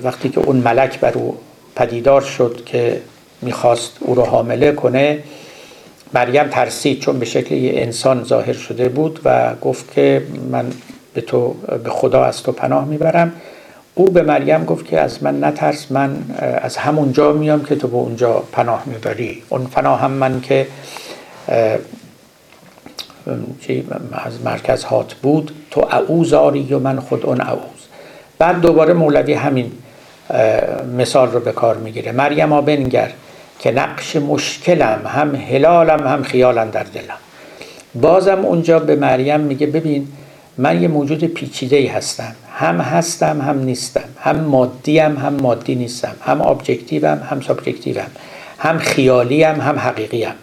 وقتی 0.05 0.29
که 0.29 0.41
اون 0.41 0.57
ملک 0.57 1.01
بر 1.01 1.13
او 1.13 1.37
پدیدار 1.77 2.21
شد 2.21 2.63
که 2.67 3.01
می‌خواست 3.43 3.97
او 4.01 4.15
رو 4.15 4.23
حامله 4.23 4.73
کنه 4.73 5.19
مریم 6.15 6.49
ترسید 6.49 7.01
چون 7.01 7.19
به 7.19 7.25
شکل 7.25 7.55
یه 7.55 7.73
انسان 7.75 8.25
ظاهر 8.25 8.53
شده 8.53 8.89
بود 8.89 9.21
و 9.25 9.55
گفت 9.55 9.95
که 9.95 10.23
من 10.51 10.67
به 11.15 11.21
تو 11.21 11.55
به 11.85 11.91
خدا 11.91 12.25
از 12.25 12.43
تو 12.43 12.53
پناه 12.53 12.85
می‌برم. 12.85 13.33
او 13.95 14.11
به 14.11 14.23
مریم 14.23 14.65
گفت 14.65 14.87
که 14.87 15.01
از 15.01 15.23
من 15.23 15.45
نترس 15.45 15.93
من 15.93 16.17
از 16.39 16.77
همون 16.77 17.13
جا 17.13 17.33
میام 17.33 17.65
که 17.65 17.77
تو 17.77 17.89
به 17.89 17.97
اونجا 17.97 18.43
پناه 18.53 18.83
می‌بری. 18.87 19.43
اون 19.49 19.65
پناه 19.65 20.01
هم 20.01 20.11
من 20.11 20.41
که 20.41 20.67
از 24.13 24.43
مرکز 24.45 24.85
هات 24.85 25.15
بود. 25.15 25.51
تو 25.71 25.81
اعوز 25.91 26.33
آری 26.33 26.75
و 26.75 26.79
من 26.79 27.01
خود 27.01 27.27
اون 27.27 27.41
اعوز 27.41 27.83
بعد 28.39 28.61
دوباره 28.61 28.93
مولوی 28.93 29.33
همین 29.33 29.73
مثال 30.97 31.31
رو 31.31 31.41
به 31.41 31.53
کار 31.53 31.77
می‌گیره. 31.77 32.13
مریم 32.13 32.53
ها 32.53 32.61
بنگر 32.61 33.11
که 33.59 33.71
نقش 33.71 34.17
مشکلم 34.17 35.01
هم 35.07 35.35
هلالم 35.35 36.07
هم 36.07 36.23
خیالم 36.23 36.71
در 36.71 36.83
دلم. 36.83 37.17
بازم 37.95 38.45
اونجا 38.45 38.79
به 38.79 38.97
مریم 38.97 39.41
میگه 39.41 39.67
ببین 39.67 40.09
من 40.59 40.83
یه 40.83 40.89
موجود 40.89 41.25
پیچیده 41.25 41.77
ای 41.77 41.87
هستم. 41.87 42.35
هم 42.55 42.81
هستم 42.81 43.41
هم 43.41 43.59
نیستم. 43.59 44.09
هم 44.21 44.37
مادیم 44.37 45.17
هم 45.17 45.35
مادی 45.35 45.75
نیستم. 45.75 46.15
هم 46.21 46.43
objective 46.43 47.15
م 47.15 47.23
هم 47.31 47.41
subjective 47.41 48.01
م 48.01 48.07
هم 48.59 48.79
خیالیم 48.79 49.61
هم 49.61 49.79
حقیقیم. 49.79 50.35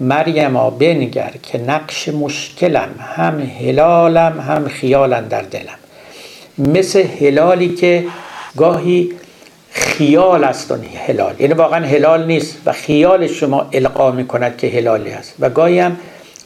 مریم 0.00 0.70
بنگر 0.70 1.32
که 1.42 1.58
نقش 1.58 2.08
مشکلم 2.08 2.88
هم 2.98 3.40
هلالم 3.40 4.40
هم 4.40 4.68
خیالم 4.68 5.28
در 5.28 5.42
دلم. 5.42 5.78
مثل 6.58 7.04
هلالی 7.20 7.68
که 7.68 8.04
گاهی 8.56 9.12
خیال 9.70 10.44
است 10.44 10.72
اون 10.72 10.80
هلال. 11.06 11.34
یعنی 11.38 11.54
واقعا 11.54 11.86
هلال 11.86 12.26
نیست 12.26 12.56
و 12.66 12.72
خیال 12.72 13.26
شما 13.26 13.68
القا 13.72 14.10
می 14.10 14.26
کند 14.26 14.56
که 14.56 14.68
هلالی 14.68 15.10
است. 15.10 15.34
و 15.40 15.50
گاهی 15.50 15.78
هم 15.78 15.96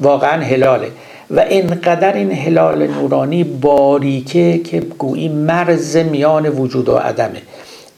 واقعا 0.00 0.42
هلاله. 0.42 0.90
و 1.30 1.40
اینقدر 1.40 2.12
این 2.12 2.32
هلال 2.32 2.86
نورانی 2.86 3.44
باریکه 3.44 4.58
که 4.58 4.80
گویی 4.80 5.28
مرز 5.28 5.96
میان 5.96 6.48
وجود 6.48 6.88
و 6.88 6.96
عدمه. 6.96 7.42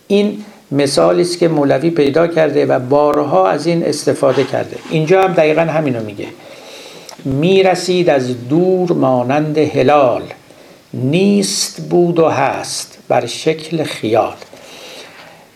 این 0.09 0.44
مثالی 0.73 1.23
است 1.23 1.39
که 1.39 1.49
مولوی 1.49 1.91
پیدا 1.91 2.27
کرده 2.27 2.66
و 2.66 2.79
بارها 2.79 3.49
از 3.49 3.66
این 3.66 3.87
استفاده 3.87 4.45
کرده. 4.45 4.77
اینجا 4.91 5.23
هم 5.23 5.33
دقیقا 5.33 5.62
همینو 5.62 6.05
میگه. 6.05 6.27
می‌رسید 7.25 8.11
از 8.11 8.49
دور 8.49 8.93
مانند 8.93 9.59
هلال. 9.59 10.23
نیست 10.95 11.81
بود 11.91 12.19
و 12.19 12.29
هست 12.29 12.99
بر 13.09 13.27
شکل 13.27 13.85
خیال. 13.85 14.35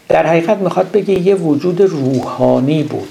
در 0.09 0.27
حقیقت 0.27 0.57
می‌خواد 0.57 0.91
بگه 0.91 1.21
یه 1.21 1.35
وجود 1.35 1.81
روحانی 1.81 2.83
بود. 2.83 3.09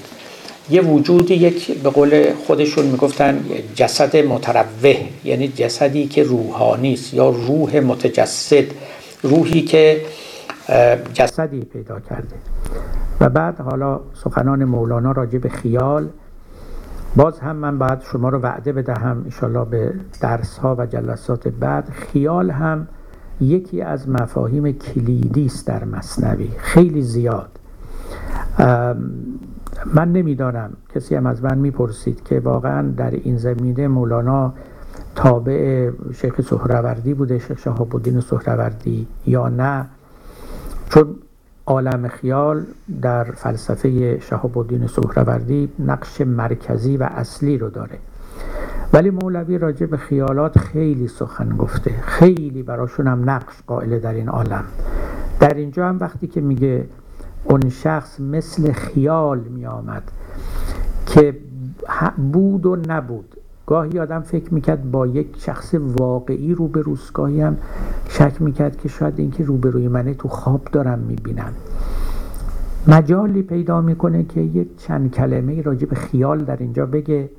یه 0.70 0.82
وجود 0.82 1.30
یک 1.30 1.70
به 1.78 1.90
قول 1.90 2.24
خودشون 2.46 2.86
می‌گفتن 2.86 3.44
جسد 3.74 4.16
متروه 4.16 4.96
یعنی 5.24 5.48
جسدی 5.48 6.06
که 6.06 6.22
روحانی 6.22 6.94
است 6.94 7.14
یا 7.14 7.30
روح 7.30 7.80
متجسد 7.80 8.64
روحی 9.22 9.62
که 9.62 10.00
جسدی 11.12 11.60
پیدا 11.60 12.00
کرده. 12.00 12.36
و 13.20 13.28
بعد 13.28 13.60
حالا 13.60 14.00
سخنان 14.14 14.64
مولانا 14.64 15.12
راجع 15.12 15.38
به 15.38 15.48
خیال. 15.48 16.08
باز 17.16 17.40
هم 17.40 17.56
من 17.56 17.78
باید 17.78 18.00
شما 18.00 18.28
رو 18.28 18.38
وعده 18.38 18.72
بدهم 18.72 19.22
انشالله 19.24 19.64
به 19.64 19.94
درس 20.20 20.58
ها 20.58 20.76
و 20.78 20.86
جلسات 20.86 21.48
بعد. 21.48 21.88
خیال 21.88 22.50
هم 22.50 22.88
یکی 23.40 23.82
از 23.82 24.08
مفاهیم 24.08 24.72
کلیدی 24.72 25.46
است 25.46 25.66
در 25.66 25.84
مصنوی 25.84 26.48
خیلی 26.58 27.02
زیاد. 27.02 27.58
من 29.94 30.12
نمی‌دانم. 30.12 30.70
کسی 30.94 31.14
هم 31.14 31.26
از 31.26 31.44
من 31.44 31.58
می‌پرسید 31.58 32.24
که 32.24 32.40
واقعا 32.40 32.88
در 32.96 33.10
این 33.10 33.36
زمینه 33.36 33.88
مولانا 33.88 34.52
تابع 35.14 35.90
شیخ 36.14 36.40
سهروردی 36.40 37.14
بوده 37.14 37.38
شیخ 37.38 37.58
شهاب 37.58 37.96
الدین 37.96 38.20
سهروردی 38.20 39.06
یا 39.26 39.48
نه. 39.48 39.86
چون 40.92 41.14
عالم 41.66 42.08
خیال 42.08 42.64
در 43.02 43.24
فلسفه 43.24 44.18
شهاب 44.20 44.58
الدین 44.58 44.86
سهروردی 44.86 45.72
نقش 45.78 46.20
مرکزی 46.20 46.96
و 46.96 47.02
اصلی 47.02 47.58
رو 47.58 47.70
داره. 47.70 47.98
ولی 48.92 49.10
مولوی 49.10 49.58
راجع 49.58 49.86
به 49.86 49.96
خیالات 49.96 50.58
خیلی 50.58 51.08
سخن 51.08 51.56
گفته. 51.56 51.90
خیلی 51.90 52.62
براشون 52.62 53.06
هم 53.06 53.30
نقش 53.30 53.54
قائل 53.66 53.98
در 53.98 54.14
این 54.14 54.28
عالم. 54.28 54.64
در 55.40 55.54
اینجا 55.54 55.88
هم 55.88 55.98
وقتی 56.00 56.26
که 56.26 56.40
میگه 56.40 56.84
اون 57.44 57.68
شخص 57.68 58.20
مثل 58.20 58.72
خیال 58.72 59.38
می 59.38 59.66
آمد 59.66 60.02
که 61.06 61.38
بود 62.32 62.66
و 62.66 62.76
نبود. 62.88 63.36
گاهی 63.66 63.98
آدم 63.98 64.20
فکر 64.20 64.54
می‌کرد 64.54 64.90
با 64.90 65.06
یک 65.06 65.26
شخص 65.38 65.74
واقعی 65.74 66.54
روبروست 66.54 67.12
گاهی 67.12 67.40
هم 67.40 67.56
شک 68.08 68.42
می‌کرد 68.42 68.76
که 68.76 68.88
شاید 68.88 69.18
اینکه 69.18 69.44
روبروی 69.44 69.88
منه 69.88 70.14
تو 70.14 70.28
خواب 70.28 70.64
دارم 70.72 70.98
می‌بینم. 70.98 71.52
مجالی 72.88 73.42
پیدا 73.42 73.80
می‌کنه 73.80 74.24
که 74.24 74.40
یک 74.40 74.76
چند 74.76 75.10
کلمه 75.14 75.62
راجع 75.62 75.86
به 75.86 75.96
خیال 75.96 76.44
در 76.44 76.56
اینجا 76.56 76.86
بگه 76.86 77.30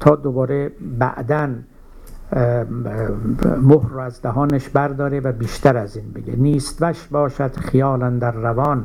تا 0.00 0.16
دوباره 0.16 0.72
بعدا 0.98 1.48
مهر 3.62 3.88
رو 3.88 4.00
از 4.00 4.22
دهانش 4.22 4.68
برداره 4.68 5.20
و 5.20 5.32
بیشتر 5.32 5.76
از 5.76 5.96
این 5.96 6.12
بگه. 6.12 6.36
نیست 6.36 6.78
وش 6.80 7.06
باشد 7.06 7.56
خیالا 7.56 8.10
در 8.10 8.32
روان. 8.32 8.84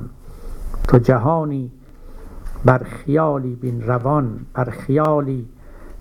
تو 0.87 0.97
جهانی 0.97 1.71
بر 2.65 2.77
خیالی 2.77 3.55
بین 3.55 3.81
روان 3.81 4.39
بر 4.53 4.65
خیالی 4.65 5.45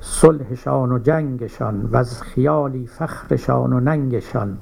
صلحشان 0.06 0.92
و 0.92 0.98
جنگشان 0.98 1.88
و 1.92 1.96
از 1.96 2.22
خیالی 2.22 2.86
فخرشان 2.86 3.72
و 3.72 3.80
ننگشان. 3.80 4.58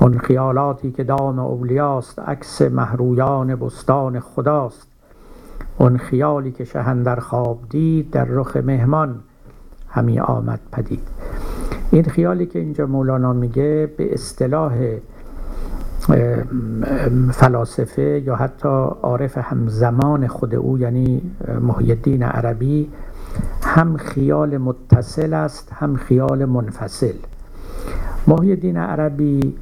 اون 0.00 0.18
خیالاتی 0.18 0.90
که 0.90 1.04
دام 1.04 1.38
اولیاست 1.38 2.18
عکس 2.18 2.62
محرویان 2.62 3.56
بستان 3.56 4.20
خداست. 4.20 4.88
اون 5.78 5.96
خیالی 5.96 6.52
که 6.52 6.64
شهندر 6.64 7.16
خواب 7.16 7.58
دید 7.70 8.10
در 8.10 8.24
رخ 8.24 8.56
مهمان 8.56 9.20
همی 9.88 10.20
آمد 10.20 10.60
پدید. 10.72 11.08
این 11.90 12.02
خیالی 12.02 12.46
که 12.46 12.58
اینجا 12.58 12.86
مولانا 12.86 13.32
میگه 13.32 13.92
به 13.96 14.14
اصطلاح 14.14 14.72
فلاسفه 17.32 18.22
یا 18.26 18.36
حتی 18.36 18.68
عارف 19.02 19.38
همزمان 19.38 20.26
خود 20.26 20.54
او 20.54 20.78
یعنی 20.78 21.22
محیدین 21.60 22.22
عربی 22.22 22.88
هم 23.62 23.96
خیال 23.96 24.56
متصل 24.56 25.34
است 25.34 25.72
هم 25.72 25.96
خیال 25.96 26.44
منفصل. 26.44 27.14
محیدین 28.26 28.76
عربی 28.76 29.54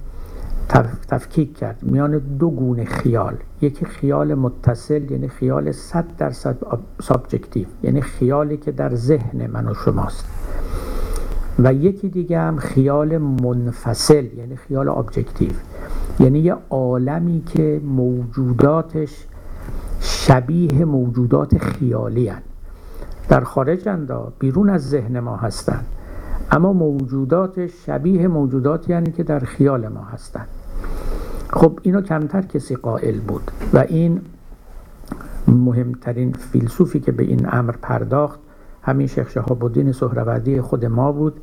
تفکیک 1.08 1.58
کرد. 1.58 1.78
میان 1.82 2.18
دو 2.18 2.50
گونه 2.50 2.84
خیال 2.84 3.34
یکی 3.60 3.84
خیال 3.84 4.34
متصل 4.34 5.10
یعنی 5.10 5.28
خیال 5.28 5.72
صد 5.72 6.04
درصد 6.18 6.56
subjective 7.02 7.66
یعنی 7.82 8.00
خیالی 8.00 8.56
که 8.56 8.72
در 8.72 8.94
ذهن 8.94 9.46
من 9.46 9.68
و 9.68 9.74
شماست. 9.74 10.24
و 11.58 11.74
یکی 11.74 12.08
دیگه 12.08 12.38
هم 12.38 12.56
خیال 12.56 13.18
منفصل 13.18 14.24
یعنی 14.36 14.56
خیال 14.56 14.88
objective 14.88 15.52
یعنی 16.20 16.38
یه 16.38 16.56
عالمی 16.70 17.42
که 17.46 17.80
موجوداتش 17.84 19.26
شبیه 20.00 20.84
موجودات 20.84 21.58
خیالین. 21.58 22.42
در 23.28 23.40
خارج 23.40 23.88
عندا 23.88 24.32
بیرون 24.38 24.70
از 24.70 24.88
ذهن 24.88 25.20
ما 25.20 25.36
هستند. 25.36 25.86
اما 26.50 26.72
موجوداتش 26.72 27.86
شبیه 27.86 28.28
موجوداتی 28.28 28.92
یعنی 28.92 29.12
که 29.12 29.22
در 29.22 29.38
خیال 29.38 29.88
ما 29.88 30.04
هستند. 30.04 30.48
خب 31.50 31.78
اینو 31.82 32.00
کمتر 32.00 32.42
کسی 32.42 32.76
قائل 32.76 33.20
بود 33.20 33.50
و 33.72 33.78
این 33.78 34.20
مهمترین 35.48 36.32
فیلسوفی 36.32 37.00
که 37.00 37.12
به 37.12 37.22
این 37.22 37.48
امر 37.52 37.74
پرداخت 37.82 38.40
همین 38.82 39.06
شیخ 39.06 39.30
شهاب 39.30 39.64
الدین 39.64 39.92
سهروردی 39.92 40.60
خود 40.60 40.84
ما 40.84 41.12
بود 41.12 41.40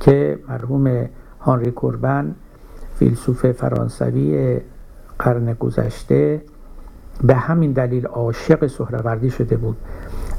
که 0.00 0.38
مرحوم 0.48 1.08
هانری 1.40 1.70
کوربن 1.70 2.34
فیلسوف 2.94 3.52
فرانسوی 3.52 4.60
قرن 5.18 5.52
گذشته 5.52 6.42
به 7.24 7.34
همین 7.34 7.72
دلیل 7.72 8.06
عاشق 8.06 8.66
سهروردی 8.66 9.30
شده 9.30 9.56
بود. 9.56 9.76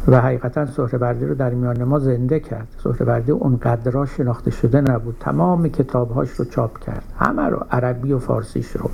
و 0.09 0.21
حقیقتا 0.21 0.65
سهروردی 0.65 1.25
رو 1.25 1.35
در 1.35 1.49
میان 1.49 1.83
ما 1.83 1.99
زنده 1.99 2.39
کرد. 2.39 2.67
سهروردی 2.83 3.31
اونقدر 3.31 4.05
شناخته 4.05 4.51
شده 4.51 4.81
نبود. 4.81 5.15
تمام 5.19 5.67
کتابهاش 5.67 6.29
رو 6.29 6.45
چاپ 6.45 6.79
کرد. 6.79 7.03
همه 7.19 7.41
رو 7.41 7.65
عربی 7.71 8.13
و 8.13 8.19
فارسیش 8.19 8.71
رو. 8.71 8.89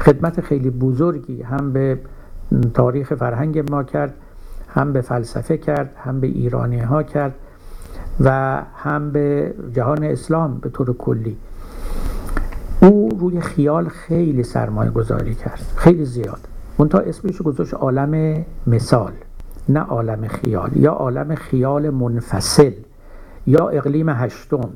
خدمت 0.00 0.40
خیلی 0.40 0.70
بزرگی 0.70 1.42
هم 1.42 1.72
به 1.72 1.98
تاریخ 2.74 3.14
فرهنگ 3.14 3.70
ما 3.70 3.82
کرد 3.82 4.14
هم 4.68 4.92
به 4.92 5.00
فلسفه 5.00 5.58
کرد 5.58 5.90
هم 5.96 6.20
به 6.20 6.26
ایرانی 6.26 6.80
ها 6.80 7.02
کرد 7.02 7.34
و 8.20 8.62
هم 8.76 9.10
به 9.10 9.54
جهان 9.72 10.04
اسلام 10.04 10.58
به 10.58 10.68
طور 10.68 10.92
کلی. 10.92 11.36
او 12.82 13.08
روی 13.20 13.40
خیال 13.40 13.88
خیلی 13.88 14.42
سرمایه 14.42 14.90
گذاری 14.90 15.34
کرد. 15.34 15.60
خیلی 15.76 16.04
زیاد. 16.04 16.40
منتها 16.78 17.00
اسمش 17.00 17.42
گذاشت 17.42 17.74
عالم 17.74 18.44
مثال. 18.66 19.12
نه 19.68 19.80
عالم 19.80 20.28
خیال 20.28 20.70
یا 20.76 20.92
عالم 20.92 21.34
خیال 21.34 21.90
منفصل 21.90 22.72
یا 23.46 23.68
اقلیم 23.68 24.08
هشتم 24.08 24.70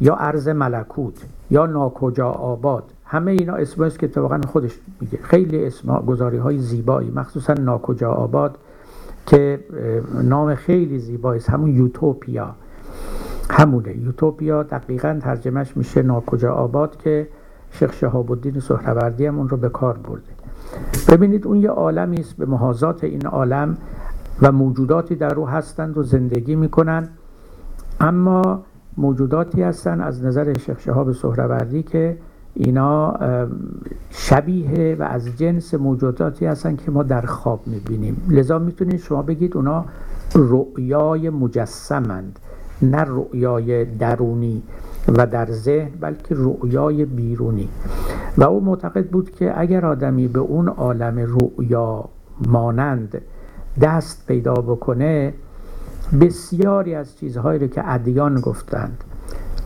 یا 0.00 0.14
عرض 0.14 0.48
ملکوت 0.48 1.24
یا 1.50 1.66
ناکجا 1.66 2.28
آباد. 2.28 2.84
همه 3.04 3.30
اینا 3.30 3.54
اسم 3.54 3.82
است 3.82 3.98
که 3.98 4.06
اتفاقا 4.06 4.40
خودش 4.48 4.78
میگه. 5.00 5.18
خیلی 5.22 5.66
اسم 5.66 6.00
گذاری 6.06 6.36
های 6.36 6.58
زیبایی 6.58 7.10
مخصوصا 7.10 7.52
ناکجا 7.52 8.10
آباد 8.10 8.58
که 9.26 9.60
نام 10.22 10.54
خیلی 10.54 10.98
زیبایی 10.98 11.40
است. 11.40 11.50
همون 11.50 11.76
یوتوپیا. 11.76 12.54
همونه. 13.50 13.96
یوتوپیا 13.96 14.62
دقیقا 14.62 15.18
ترجمهش 15.22 15.76
میشه 15.76 16.02
ناکجا 16.02 16.52
آباد 16.52 16.96
که 16.96 17.28
شیخ 17.70 17.92
شهاب 17.92 18.30
الدین 18.30 18.60
سهروردی 18.60 19.26
هم 19.26 19.38
اون 19.38 19.48
رو 19.48 19.56
به 19.56 19.68
کار 19.68 19.98
برده. 19.98 20.32
ببینید 21.08 21.46
اون 21.46 21.56
یه 21.56 21.70
عالمی 21.70 22.20
است. 22.20 22.36
به 22.36 22.46
محاضات 22.46 23.04
این 23.04 23.26
عالم 23.26 23.76
و 24.42 24.52
موجوداتی 24.52 25.14
در 25.14 25.34
او 25.34 25.48
هستند 25.48 25.98
و 25.98 26.02
زندگی 26.02 26.56
می‌کنند. 26.56 27.08
اما 28.00 28.62
موجوداتی 28.96 29.62
هستند 29.62 30.00
از 30.00 30.24
نظر 30.24 30.58
شیخ 30.58 30.80
شهاب 30.80 31.12
سهروردی 31.12 31.82
که 31.82 32.18
اینا 32.54 33.18
شبیه 34.10 34.96
و 34.98 35.02
از 35.02 35.38
جنس 35.38 35.74
موجوداتی 35.74 36.46
هستند 36.46 36.82
که 36.82 36.90
ما 36.90 37.02
در 37.02 37.20
خواب 37.20 37.60
می‌بینیم. 37.66 38.26
لذا 38.28 38.58
می‌تونید 38.58 39.00
شما 39.00 39.22
بگید 39.22 39.56
اونا 39.56 39.84
رؤیای 40.34 41.30
مجسمند 41.30 42.38
نه 42.82 43.04
رؤیای 43.06 43.84
درونی 43.84 44.62
و 45.08 45.26
در 45.26 45.46
ذهن 45.50 45.90
بلکه 46.00 46.34
رؤیای 46.38 47.04
بیرونی. 47.04 47.68
و 48.38 48.44
او 48.44 48.64
معتقد 48.64 49.06
بود 49.06 49.30
که 49.30 49.60
اگر 49.60 49.86
آدمی 49.86 50.28
به 50.28 50.38
اون 50.38 50.68
عالم 50.68 51.18
رؤیا 51.18 52.04
مانند 52.46 53.22
دست 53.80 54.26
پیدا 54.26 54.54
بکنه 54.54 55.34
بسیاری 56.20 56.94
از 56.94 57.18
چیزهایی 57.18 57.58
رو 57.58 57.66
که 57.66 57.82
ادیان 57.84 58.40
گفتند 58.40 59.04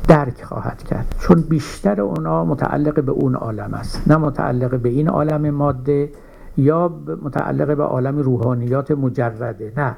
درک 0.09 0.42
خواهد 0.42 0.82
کرد. 0.82 1.14
چون 1.18 1.40
بیشتر 1.40 2.00
اونا 2.00 2.44
متعلق 2.44 3.02
به 3.02 3.12
اون 3.12 3.34
عالم 3.34 3.74
است. 3.74 4.09
نه 4.09 4.16
متعلق 4.16 4.78
به 4.78 4.88
این 4.88 5.09
عالم 5.09 5.50
ماده 5.50 6.11
یا 6.57 6.95
متعلق 7.22 7.76
به 7.76 7.83
عالم 7.83 8.18
روحانیات 8.18 8.91
مجرده. 8.91 9.72
نه. 9.76 9.96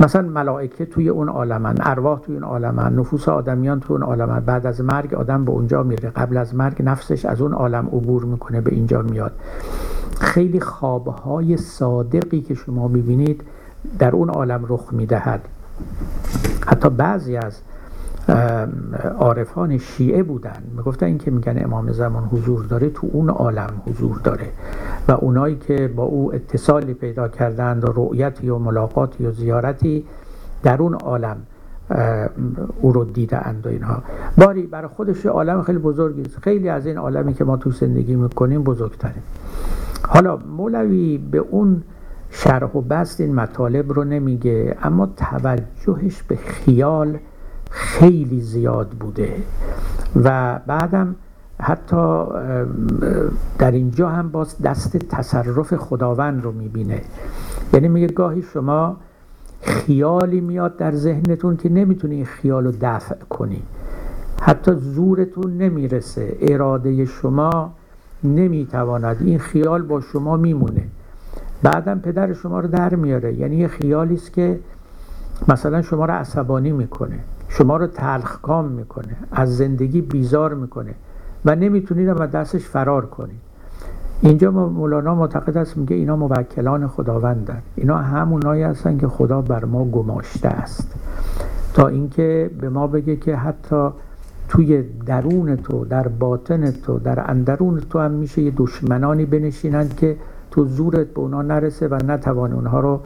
مثلا 0.00 0.28
ملائکه 0.28 0.86
توی 0.86 1.08
اون 1.08 1.28
عالمن 1.28 1.74
ارواح 1.80 2.20
توی 2.20 2.34
اون 2.34 2.44
عالمن 2.44 2.94
نفوس 2.94 3.28
آدمیان 3.28 3.80
توی 3.80 3.96
اون 3.96 4.02
عالمن. 4.02 4.40
بعد 4.40 4.66
از 4.66 4.80
مرگ 4.80 5.14
آدم 5.14 5.44
به 5.44 5.50
اونجا 5.50 5.82
میره. 5.82 6.10
قبل 6.10 6.36
از 6.36 6.54
مرگ 6.54 6.82
نفسش 6.82 7.24
از 7.24 7.40
اون 7.40 7.52
عالم 7.52 7.86
عبور 7.86 8.24
می‌کنه 8.24 8.60
به 8.60 8.74
اینجا 8.74 9.02
میاد. 9.02 9.32
خیلی 10.20 10.60
خوابهای 10.60 11.56
صادقی 11.56 12.40
که 12.40 12.54
شما 12.54 12.88
می‌بینید 12.88 13.42
در 13.98 14.10
اون 14.10 14.30
عالم 14.30 14.64
رخ 14.68 14.92
می‌دهد. 14.92 15.40
حتی 16.66 16.90
بعضی 16.90 17.36
از 17.36 17.60
عارفان 19.18 19.78
شیعه 19.78 20.22
بودن. 20.22 20.62
می‌گفتن 20.76 21.06
این 21.06 21.18
که 21.18 21.30
میگن 21.30 21.64
امام 21.64 21.92
زمان 21.92 22.24
حضور 22.24 22.64
داره 22.64 22.90
تو 22.90 23.08
اون 23.12 23.30
عالم 23.30 23.70
حضور 23.86 24.20
داره. 24.24 24.48
و 25.08 25.12
اونایی 25.12 25.56
که 25.56 25.88
با 25.88 26.02
او 26.02 26.34
اتصالی 26.34 26.94
پیدا 26.94 27.28
کردند 27.28 27.88
و 27.88 27.92
رؤیتی 27.92 28.48
و 28.48 28.58
ملاقاتی 28.58 29.26
و 29.26 29.32
زیارتی 29.32 30.04
در 30.62 30.82
اون 30.82 30.94
عالم 30.94 31.36
او 32.80 32.92
رو 32.92 33.04
دیده 33.04 33.46
اند 33.46 33.66
و 33.66 33.68
اینها. 33.68 34.02
باری 34.38 34.62
برای 34.62 34.88
خودش 34.88 35.26
عالم 35.26 35.62
خیلی 35.62 35.78
بزرگی 35.78 36.22
است. 36.22 36.38
خیلی 36.38 36.68
از 36.68 36.86
این 36.86 36.98
عالمی 36.98 37.34
که 37.34 37.44
ما 37.44 37.56
تو 37.56 37.70
زندگی 37.70 38.14
می‌کنیم 38.14 38.62
بزرگتره 38.62 39.14
حالا 40.08 40.36
مولوی 40.36 41.18
به 41.18 41.38
اون 41.38 41.82
شرح 42.30 42.72
و 42.76 42.80
بست 42.80 43.20
این 43.20 43.34
مطالب 43.34 43.92
رو 43.92 44.04
نمیگه 44.04 44.76
اما 44.82 45.08
توجهش 45.16 46.22
به 46.22 46.36
خیال 46.36 47.18
خیلی 47.70 48.40
زیاد 48.40 48.88
بوده. 48.88 49.36
و 50.24 50.58
بعدم 50.66 51.16
حتی 51.60 52.24
در 53.58 53.70
اینجا 53.70 54.08
هم 54.08 54.28
باز 54.28 54.62
دست 54.62 54.96
تصرف 54.96 55.74
خداوند 55.74 56.44
رو 56.44 56.52
می‌بینه. 56.52 57.02
یعنی 57.72 57.88
میگه 57.88 58.06
گاهی 58.06 58.42
شما 58.42 58.96
خیالی 59.62 60.40
میاد 60.40 60.76
در 60.76 60.94
ذهنتون 60.94 61.56
که 61.56 61.68
نمی‌تونی 61.68 62.14
این 62.14 62.24
خیال 62.24 62.64
رو 62.64 62.72
دفع 62.80 63.14
کنی. 63.14 63.62
حتی 64.42 64.72
زورتون 64.72 65.56
نمی‌رسه. 65.56 66.36
اراده 66.40 67.04
شما 67.04 67.72
نمی‌تواند. 68.24 69.16
این 69.20 69.38
خیال 69.38 69.82
با 69.82 70.00
شما 70.00 70.36
میمونه. 70.36 70.84
بعدم 71.62 71.98
پدر 71.98 72.32
شما 72.32 72.60
رو 72.60 72.68
در 72.68 72.94
میاره. 72.94 73.34
یعنی 73.34 73.56
یه 73.56 73.68
خیالی 73.68 74.14
است 74.14 74.32
که 74.32 74.60
مثلا 75.48 75.82
شما 75.82 76.04
رو 76.04 76.12
عصبانی 76.12 76.72
می‌کنه. 76.72 77.18
شما 77.48 77.76
رو 77.76 77.86
تلخکام 77.86 78.68
می‌کنه. 78.68 79.16
از 79.32 79.56
زندگی 79.56 80.00
بیزار 80.00 80.54
می‌کنه. 80.54 80.94
و 81.44 81.54
نمی‌تونید 81.56 82.08
از 82.08 82.30
دستش 82.30 82.64
فرار 82.64 83.06
کنید. 83.06 83.40
اینجا 84.24 84.50
مولانا 84.50 85.14
معتقد 85.14 85.56
است 85.56 85.76
میگه 85.76 85.96
اینا 85.96 86.16
موکلان 86.16 86.88
خداوندن. 86.88 87.62
اینا 87.76 87.98
همونایی 87.98 88.62
هستن 88.62 88.98
که 88.98 89.08
خدا 89.08 89.42
بر 89.42 89.64
ما 89.64 89.84
گماشته 89.84 90.48
است. 90.48 90.94
تا 91.74 91.88
اینکه 91.88 92.50
به 92.60 92.68
ما 92.68 92.86
بگه 92.86 93.16
که 93.16 93.36
حتی 93.36 93.88
توی 94.48 94.82
درون 95.06 95.56
تو 95.56 95.84
در 95.84 96.08
باطن 96.08 96.70
تو 96.70 96.98
در 96.98 97.30
اندرون 97.30 97.80
تو 97.90 97.98
هم 97.98 98.10
میشه 98.10 98.42
یه 98.42 98.52
دشمنانی 98.56 99.24
بنشینند 99.24 99.96
که 99.96 100.16
تو 100.50 100.64
زورت 100.64 101.06
به 101.06 101.20
اونا 101.20 101.42
نرسه 101.42 101.88
و 101.88 101.94
نتوانی 101.94 102.54
اونها 102.54 102.80
رو 102.80 103.00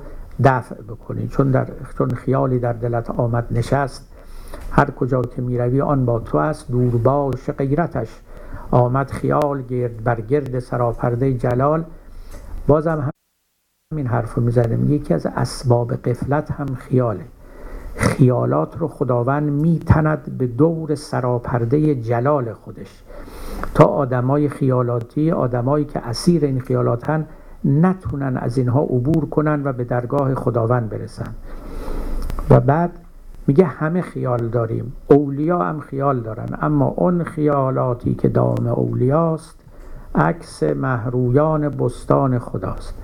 دفع 0.44 0.74
بکنی. 0.74 1.28
چون 1.28 1.50
در 1.50 1.66
چون 1.98 2.10
خیالی 2.10 2.58
در 2.58 2.72
دلت 2.72 3.10
آمد 3.10 3.46
نشست 3.50 4.12
هر 4.70 4.90
کجا 4.90 5.22
که 5.22 5.42
می‌روی 5.42 5.80
آن 5.80 6.04
با 6.04 6.20
تو 6.20 6.38
است 6.38 6.70
دور 6.70 6.96
باش 6.96 7.50
غیرتش 7.50 8.08
آمد 8.70 9.10
خیال 9.10 9.62
گرد 9.62 10.04
بر 10.04 10.20
گرد 10.20 10.58
سراپرده 10.58 11.34
جلال. 11.34 11.84
بازم 12.66 13.10
همین 13.92 14.06
حرف 14.06 14.34
رو 14.34 14.42
می‌زنه 14.42 14.90
یکی 14.90 15.14
از 15.14 15.26
اسباب 15.26 15.94
قفلت 15.94 16.50
هم 16.50 16.74
خیاله. 16.74 17.24
خیالات 17.96 18.78
رو 18.78 18.88
خداوند 18.88 19.50
میتند 19.50 20.38
به 20.38 20.46
دور 20.46 20.94
سراپرده 20.94 21.94
جلال 21.94 22.52
خودش. 22.52 23.02
تا 23.74 23.84
آدمای 23.84 24.48
خیالاتی 24.48 25.30
آدمایی 25.30 25.84
که 25.84 26.08
اسیر 26.08 26.44
این 26.44 26.60
خیالاتن 26.60 27.26
نتونن 27.64 28.36
از 28.36 28.58
اینها 28.58 28.82
عبور 28.82 29.28
کنن 29.28 29.62
و 29.64 29.72
به 29.72 29.84
درگاه 29.84 30.34
خداوند 30.34 30.88
برسن. 30.88 31.34
و 32.50 32.60
بعد 32.60 32.90
میگه 33.46 33.64
همه 33.64 34.00
خیال 34.00 34.48
داریم. 34.48 34.92
اولیا 35.06 35.58
هم 35.58 35.80
خیال 35.80 36.20
دارن. 36.20 36.48
اما 36.60 36.94
اون 36.96 37.24
خیالاتی 37.24 38.14
که 38.14 38.28
دام 38.28 38.66
اولیاست 38.66 39.60
عکس 40.14 40.62
محرویان 40.62 41.68
بستان 41.68 42.38
خداست. 42.38 42.94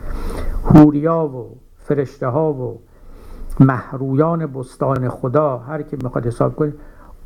هوریا 0.64 1.26
و 1.26 1.56
فرشته 1.78 2.26
ها 2.26 2.52
و 2.52 2.78
محرویان 3.60 4.46
بستان 4.46 5.08
خدا 5.08 5.58
هر 5.58 5.82
کی 5.82 5.96
می‌خواد 6.02 6.26
حساب 6.26 6.56
کنه 6.56 6.72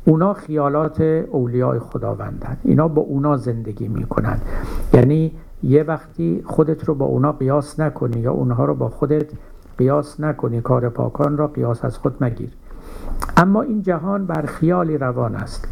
اونا 0.05 0.33
خیالات 0.33 1.01
اولیاء 1.01 1.79
خداوندن. 1.79 2.57
اینا 2.63 2.87
با 2.87 3.01
اونا 3.01 3.37
زندگی 3.37 3.87
می‌کنن. 3.87 4.39
یعنی 4.93 5.31
یه 5.63 5.83
وقتی 5.83 6.43
خودت 6.45 6.85
رو 6.85 6.95
با 6.95 7.05
اونا 7.05 7.31
قیاس 7.31 7.79
نکنی 7.79 8.19
یا 8.19 8.31
اونها 8.31 8.65
رو 8.65 8.75
با 8.75 8.89
خودت 8.89 9.25
قیاس 9.77 10.19
نکنی 10.19 10.61
کار 10.61 10.89
پاکان 10.89 11.37
را 11.37 11.47
قیاس 11.47 11.85
از 11.85 11.97
خود 11.97 12.15
مگیر. 12.21 12.49
اما 13.37 13.61
این 13.61 13.81
جهان 13.81 14.25
بر 14.25 14.45
خیالی 14.45 14.97
روان 14.97 15.35
است. 15.35 15.67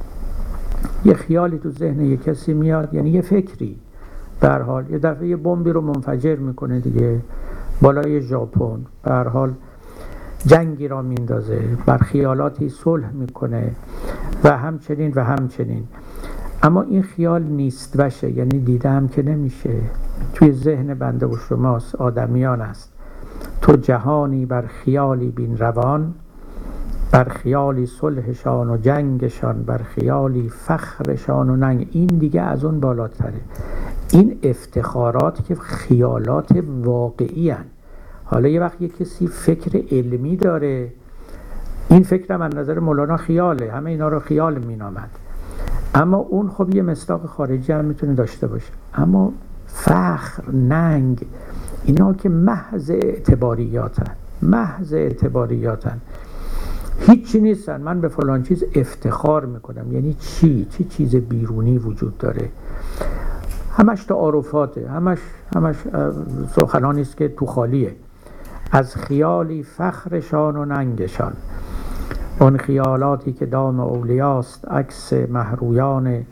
یه 1.06 1.14
خیالی 1.14 1.58
تو 1.58 1.70
ذهن 1.70 2.02
یه 2.02 2.18
کسی 2.18 2.54
میاد 2.54 2.94
یعنی 2.94 3.10
یه 3.10 3.22
فکری. 3.22 3.80
در 4.42 4.62
حال 4.62 4.90
یه 4.90 5.00
دفعه 5.00 5.36
بمبی 5.36 5.70
رو 5.70 5.82
منفجر 5.82 6.36
می‌کنه 6.36 6.80
دیگه. 6.80 7.20
بالای 7.82 8.22
ژاپن. 8.22 8.80
در 9.04 9.28
حال 9.28 9.54
جنگی 10.46 10.88
را 10.88 11.02
میندازه 11.02 11.62
بر 11.86 11.98
خیالاتی 11.98 12.70
صلح 12.70 13.12
می‌کنه. 13.12 13.72
و 14.44 14.58
همچنین 14.58 15.14
و 15.16 15.24
همچنین. 15.24 15.84
اما 16.64 16.82
این 16.82 17.02
خیال 17.02 17.44
نیست 17.44 18.00
وشه. 18.00 18.32
یعنی 18.32 18.60
دیده 18.60 18.90
هم 18.90 19.08
که 19.08 19.24
نمیشه. 19.24 19.82
توی 20.34 20.52
ذهن 20.52 20.94
بنده 20.94 21.26
و 21.26 21.38
شماست. 21.38 21.96
آدمیان 21.96 22.62
است. 22.62 22.94
تو 23.62 23.76
جهانی 23.76 24.46
بر 24.46 24.62
خیالی 24.62 25.32
بین 25.32 25.58
روان. 25.58 26.14
بر 27.12 27.24
خیالی 27.24 27.86
صلحشان 27.86 28.70
و 28.70 28.78
جنگشان 28.78 29.64
بر 29.64 29.78
خیالی 29.78 30.50
فخرشان 30.50 31.50
و 31.50 31.56
ننگ. 31.56 31.88
این 31.92 32.08
دیگه 32.08 32.42
از 32.42 32.66
اون 32.66 32.80
بالاتره. 32.80 33.42
این 34.12 34.40
افتخارات 34.44 35.46
که 35.46 35.56
خیالات 35.56 36.64
واقعی 36.84 37.50
هن. 37.50 37.66
حالا 38.24 38.48
یه 38.48 38.60
وقت 38.60 38.82
یه 38.82 38.88
کسی 38.88 39.28
فکر 39.28 39.84
علمی 39.92 40.38
داره. 40.38 40.90
این 41.90 42.04
فکر 42.04 42.38
من 42.38 42.50
نظر 42.50 42.80
مولانا 42.80 43.18
خیاله. 43.18 43.72
همه 43.72 43.90
اینا 43.90 44.08
رو 44.08 44.20
خیال 44.20 44.66
مینامد. 44.66 45.10
اما 45.96 46.18
اون 46.18 46.50
خب 46.50 46.76
یه 46.76 46.82
مستاق 46.82 47.26
خارجی 47.26 47.72
هم 47.72 47.86
می‌تونه 47.86 48.14
داشته 48.14 48.48
باشه. 48.48 48.72
اما 48.94 49.34
فخر 49.68 50.52
ننگ 50.52 51.26
اینا 51.86 52.14
که 52.14 52.30
محض 52.30 52.90
اعتباریاتن. 52.90 54.12
محض 54.42 54.94
اعتباریاتن. 54.94 56.00
هیچی 57.00 57.40
نیستن. 57.40 57.82
من 57.82 58.02
به 58.02 58.08
فلان 58.08 58.44
چیز 58.44 58.64
افتخار 58.76 59.46
می‌کنم. 59.46 59.94
یعنی 59.94 60.14
چی؟ 60.14 60.66
چی 60.66 60.84
چیز 60.84 61.16
بیرونی 61.16 61.78
وجود 61.78 62.18
داره؟ 62.18 62.50
همش 63.72 64.04
تعارفاته. 64.04 64.90
همش 64.90 65.20
همش 65.56 65.76
سخنانی 66.56 67.02
است 67.02 67.18
که 67.18 67.28
تو 67.28 67.46
خالیه. 67.46 67.96
از 68.72 68.96
خیالی 68.96 69.64
فخرشان 69.64 70.56
و 70.56 70.66
ننگشان. 70.66 71.34
اون 72.40 72.58
خیالاتی 72.58 73.34
که 73.34 73.46
دام 73.46 73.80
اولیاست 73.80 74.68
عکس 74.68 75.14
محرویان 75.14 76.26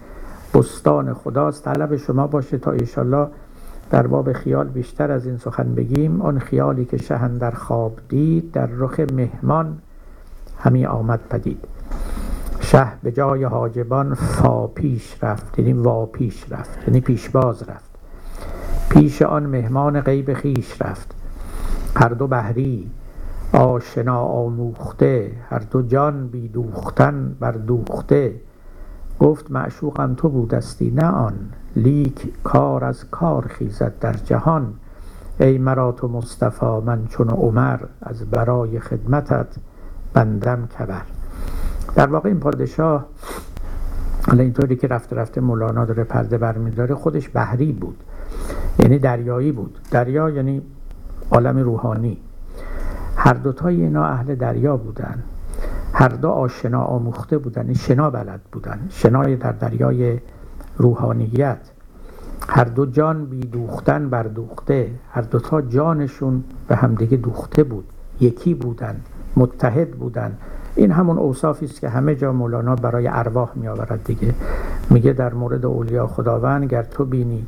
بستان 0.53 1.13
خداست. 1.13 1.63
طلب 1.63 1.95
شما 1.95 2.27
باشه 2.27 2.57
تا 2.57 2.71
ایشالله 2.71 3.27
در 3.91 4.07
باب 4.07 4.33
خیال 4.33 4.67
بیشتر 4.67 5.11
از 5.11 5.25
این 5.25 5.37
سخن 5.37 5.75
بگیم. 5.75 6.21
اون 6.21 6.39
خیالی 6.39 6.85
که 6.85 6.97
شهن 6.97 7.37
در 7.37 7.51
خواب 7.51 7.99
دید 8.09 8.51
در 8.51 8.65
رخ 8.65 8.99
مهمان 8.99 9.77
همی 10.63 10.85
آمد 10.85 11.19
پدید. 11.29 11.65
شه 12.61 12.87
به 13.03 13.11
جای 13.11 13.43
حاجبان 13.43 14.13
فا 14.13 14.67
پیش 14.67 15.23
رفت 15.23 15.59
یعنی 15.59 15.73
وا 15.73 16.05
پیش 16.05 16.45
رفت 16.51 16.87
یعنی 16.87 17.01
پیش 17.01 17.29
باز 17.29 17.63
رفت. 17.63 17.89
پیش 18.89 19.21
آن 19.21 19.45
مهمان 19.45 20.01
غیب 20.01 20.33
خیش 20.33 20.81
رفت. 20.81 21.15
هر 21.95 22.09
دو 22.09 22.27
بهری 22.27 22.91
آشنا 23.53 24.19
آموخته 24.19 25.31
هر 25.49 25.59
دو 25.59 25.81
جان 25.81 26.27
بی 26.27 26.47
دوختن 26.47 27.35
بر 27.39 27.51
دوخته 27.51 28.35
گفت 29.19 29.51
معشوقم 29.51 30.13
تو 30.13 30.29
بودستی 30.29 30.91
نه 30.91 31.05
آن. 31.05 31.33
لیک 31.75 32.43
کار 32.43 32.85
از 32.85 33.09
کار 33.11 33.47
خیزد 33.47 33.99
در 33.99 34.13
جهان. 34.13 34.73
ای 35.39 35.57
مرا 35.57 35.91
تو 35.91 36.07
مصطفی 36.07 36.79
من 36.85 37.05
چون 37.07 37.29
عمر 37.29 37.79
از 38.01 38.29
برای 38.29 38.79
خدمتت 38.79 39.47
بندم 40.13 40.67
کبر. 40.79 41.01
در 41.95 42.07
واقع 42.07 42.29
این 42.29 42.39
پادشاه 42.39 43.05
حالا 44.27 44.43
اینطوری 44.43 44.75
که 44.75 44.87
رفته 44.87 45.15
رفته 45.15 45.41
مولانا 45.41 45.85
داره 45.85 46.03
پرده 46.03 46.37
برمیداره 46.37 46.95
خودش 46.95 47.29
بحری 47.33 47.71
بود. 47.71 48.03
یعنی 48.79 48.99
دریایی 48.99 49.51
بود. 49.51 49.77
دریا 49.91 50.29
یعنی 50.29 50.61
عالم 51.31 51.57
روحانی. 51.57 52.17
هر 53.15 53.33
دوتای 53.33 53.81
اینا 53.81 54.05
اهل 54.05 54.35
دریا 54.35 54.77
بودن. 54.77 55.23
هر 55.93 56.07
دو 56.07 56.29
آشنا 56.29 56.81
آموخته 56.81 57.37
بودن 57.37 57.73
شنا 57.73 58.09
بلد 58.09 58.41
بودن. 58.51 58.79
شنای 58.89 59.35
در 59.35 59.51
دریای 59.51 60.19
روحانیت. 60.77 61.59
هر 62.49 62.63
دو 62.63 62.85
جان 62.85 63.25
بی 63.25 63.39
دوختن 63.39 64.09
بر 64.09 64.23
دوخته. 64.23 64.91
هر 65.11 65.21
دوتا 65.21 65.61
جانشون 65.61 66.43
به 66.67 66.75
همدیگه 66.75 67.17
دوخته 67.17 67.63
بود. 67.63 67.85
یکی 68.19 68.53
بودن. 68.53 69.01
متحد 69.37 69.91
بودن. 69.91 70.37
این 70.75 70.91
همون 70.91 71.17
اوصافی 71.17 71.65
است 71.65 71.81
که 71.81 71.89
همه 71.89 72.15
جا 72.15 72.33
مولانا 72.33 72.75
برای 72.75 73.07
ارواح 73.07 73.51
می 73.55 73.67
آورد 73.67 74.03
دیگه. 74.03 74.33
میگه 74.89 75.13
در 75.13 75.33
مورد 75.33 75.65
اولیا 75.65 76.07
خداوند 76.07 76.69
گر 76.69 76.83
تو 76.83 77.05
بینی 77.05 77.45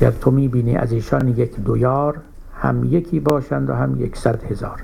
گر 0.00 0.10
تو 0.20 0.30
می 0.30 0.48
بینی 0.48 0.76
از 0.76 0.92
ایشان 0.92 1.28
یک 1.28 1.60
دویار 1.60 2.16
هم 2.54 2.84
یکی 2.84 3.20
باشند 3.20 3.70
و 3.70 3.74
هم 3.74 4.00
یکصد 4.00 4.42
هزار. 4.50 4.82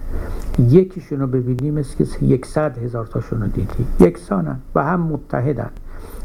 یکیشون 0.59 1.21
رو 1.21 1.27
ببینیم 1.27 1.75
مثل 1.75 2.05
که 2.05 2.27
یکصد 2.27 2.79
هزار 2.79 3.07
تاشون 3.07 3.41
رو 3.41 3.47
دیدی. 3.47 3.87
یکسانن 4.01 4.57
و 4.75 4.85
هم 4.85 5.01
متحدن. 5.01 5.71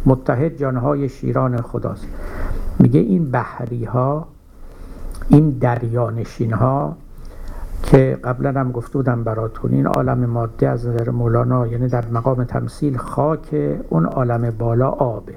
متحد 0.06 0.58
جانهای 0.58 1.10
شیران 1.10 1.62
خداست. 1.62 2.08
میگه 2.80 3.00
این 3.00 3.32
بحری 3.32 3.86
ها 3.86 4.28
این 5.30 5.50
دریانشین 5.50 6.54
ها 6.54 6.96
که 7.84 8.20
قبلا 8.24 8.60
هم 8.60 8.72
گفته 8.72 8.94
بودم 8.94 9.24
براتون 9.24 9.72
این 9.72 9.88
عالم 9.88 10.26
ماده 10.26 10.70
از 10.70 10.88
نظر 10.88 11.10
مولانا 11.10 11.68
یعنی 11.68 11.88
در 11.88 12.06
مقام 12.08 12.44
تمثیل 12.44 12.98
خاک 12.98 13.56
اون 13.90 14.06
عالم 14.06 14.54
بالا 14.60 14.90
آبه. 14.90 15.34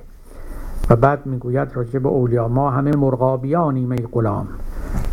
و 0.90 0.96
بعد 0.96 1.26
می‌گوید 1.26 1.76
راجع 1.76 1.98
به 1.98 2.08
اولیا 2.08 2.48
ما 2.48 2.70
همه 2.70 2.96
مرغابیانیم 2.96 3.90
ای 3.92 4.06
غلام. 4.12 4.48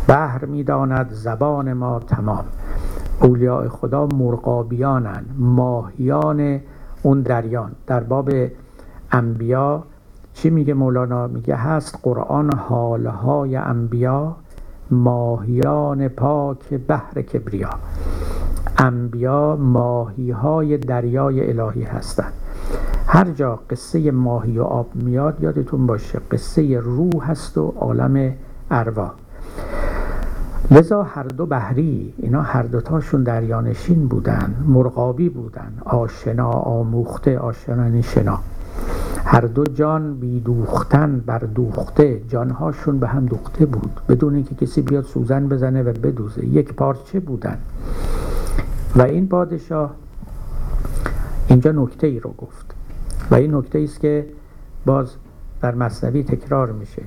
بحر 0.08 0.44
می‌داند 0.44 1.10
زبان 1.10 1.72
ما 1.72 1.98
تمام. 1.98 2.44
اولیاء 3.20 3.68
خدا 3.68 4.06
مرغابیانن 4.06 5.24
ماهیان 5.38 6.60
اون 7.02 7.20
دریان. 7.20 7.72
در 7.86 8.00
باب 8.00 8.30
انبیا 9.12 9.82
چی 10.34 10.50
میگه 10.50 10.74
مولانا؟ 10.74 11.26
میگه 11.26 11.56
هست 11.56 11.98
قرآن 12.02 12.54
حالهای 12.54 13.56
انبیا 13.56 14.36
ماهیان 14.92 16.08
پاک 16.08 16.74
بحر 16.88 17.22
کبریا. 17.22 17.70
انبیا 18.78 19.56
ماهی 19.56 20.30
های 20.30 20.78
دریای 20.78 21.60
الهی 21.60 21.82
هستند. 21.82 22.32
هر 23.06 23.24
جا 23.24 23.58
قصه 23.70 24.10
ماهی 24.10 24.58
و 24.58 24.62
آب 24.62 24.86
میاد 24.94 25.36
یادتون 25.40 25.86
باشه 25.86 26.20
قصه 26.30 26.78
روح 26.78 27.30
هست 27.30 27.58
و 27.58 27.74
عالم 27.76 28.32
ارواح 28.70 29.12
لذا 30.70 31.02
هر 31.02 31.22
دو 31.22 31.46
بحری 31.46 32.14
اینا 32.18 32.42
هر 32.42 32.62
دوتاشون 32.62 33.22
دریانشین 33.22 34.08
بودن 34.08 34.54
مرغابی 34.66 35.28
بودن 35.28 35.72
آشنا 35.84 36.50
آموخته 36.50 37.38
آشنا 37.38 37.84
یعنی 37.84 38.02
شنا. 38.02 38.38
هر 39.24 39.40
دو 39.40 39.64
جان 39.64 40.14
بیدوختن 40.14 41.22
بر 41.26 41.38
دوخته 41.38 42.20
جانهاشون 42.28 42.98
به 42.98 43.08
هم 43.08 43.26
دوخته 43.26 43.66
بود. 43.66 44.00
بدون 44.08 44.34
اینکه 44.34 44.54
کسی 44.54 44.82
بیاد 44.82 45.04
سوزن 45.04 45.48
بزنه 45.48 45.82
و 45.82 45.92
بدوزه. 45.92 46.46
یک 46.46 46.72
پارچه 46.72 47.20
بودن. 47.20 47.58
و 48.96 49.02
این 49.02 49.28
پادشاه 49.28 49.94
اینجا 51.48 51.72
نکته 51.72 52.06
ای 52.06 52.20
رو 52.20 52.34
گفت. 52.38 52.74
و 53.30 53.34
این 53.34 53.54
نکته 53.54 53.78
است 53.78 54.00
که 54.00 54.26
باز 54.86 55.08
در 55.60 55.74
مصنوی 55.74 56.22
تکرار 56.22 56.72
میشه. 56.72 57.02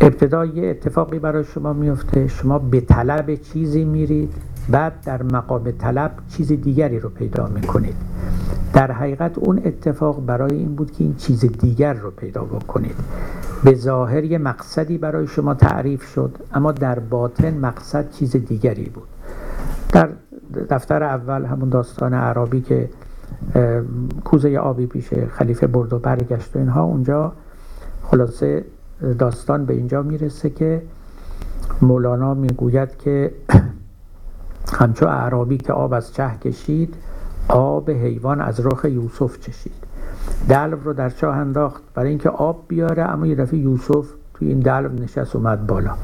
ابتدا 0.00 0.44
یه 0.44 0.70
اتفاقی 0.70 1.18
برای 1.18 1.44
شما 1.44 1.72
میفته. 1.72 2.28
شما 2.28 2.58
به 2.58 2.80
طلب 2.80 3.34
چیزی 3.34 3.84
میرید. 3.84 4.34
بعد 4.68 4.92
در 5.04 5.22
مقام 5.22 5.70
طلب 5.70 6.10
چیز 6.28 6.52
دیگری 6.52 6.98
رو 6.98 7.08
پیدا 7.08 7.46
می‌کنید. 7.46 7.96
در 8.72 8.92
حقیقت 8.92 9.38
اون 9.38 9.60
اتفاق 9.64 10.26
برای 10.26 10.56
این 10.56 10.74
بود 10.74 10.90
که 10.90 11.04
این 11.04 11.14
چیز 11.14 11.44
دیگر 11.44 11.92
رو 11.92 12.10
پیدا 12.10 12.44
بکنید. 12.44 12.94
به 13.64 13.74
ظاهر 13.74 14.24
یه 14.24 14.38
مقصدی 14.38 14.98
برای 14.98 15.26
شما 15.26 15.54
تعریف 15.54 16.02
شد 16.02 16.38
اما 16.54 16.72
در 16.72 16.98
باطن 16.98 17.58
مقصد 17.58 18.10
چیز 18.10 18.36
دیگری 18.36 18.84
بود. 18.84 19.08
در 19.92 20.08
دفتر 20.70 21.02
اول 21.02 21.44
همون 21.44 21.68
داستان 21.68 22.14
عربی 22.14 22.60
که 22.60 22.90
کوزه 24.24 24.56
آبی 24.56 24.86
پیش 24.86 25.14
خلیفه 25.14 25.66
برد 25.66 25.92
و 25.92 25.98
برگشت 25.98 26.56
و 26.56 26.58
اینها 26.58 26.82
اونجا 26.82 27.32
خلاصه 28.02 28.64
داستان 29.18 29.66
به 29.66 29.74
اینجا 29.74 30.02
می‌رسه 30.02 30.50
که 30.50 30.82
مولانا 31.82 32.34
می‌گوید 32.34 32.96
که 32.98 33.32
همچو 34.72 35.06
اعرابی 35.06 35.56
که 35.58 35.72
آب 35.72 35.92
از 35.92 36.14
چه 36.14 36.30
کشید 36.44 36.94
آب 37.48 37.90
حیوان 37.90 38.40
از 38.40 38.66
رخ 38.66 38.84
یوسف 38.84 39.40
چشید. 39.40 39.72
دلو 40.48 40.76
رو 40.84 40.92
در 40.92 41.10
چاه 41.10 41.36
انداخت 41.36 41.82
برای 41.94 42.08
اینکه 42.08 42.28
آب 42.28 42.64
بیاره 42.68 43.02
اما 43.02 43.26
یه 43.26 43.34
دفعه 43.34 43.58
یوسف 43.58 44.06
توی 44.34 44.48
این 44.48 44.60
دلو 44.60 44.88
نشست 44.88 45.36
اومد 45.36 45.66
بالا. 45.66 45.94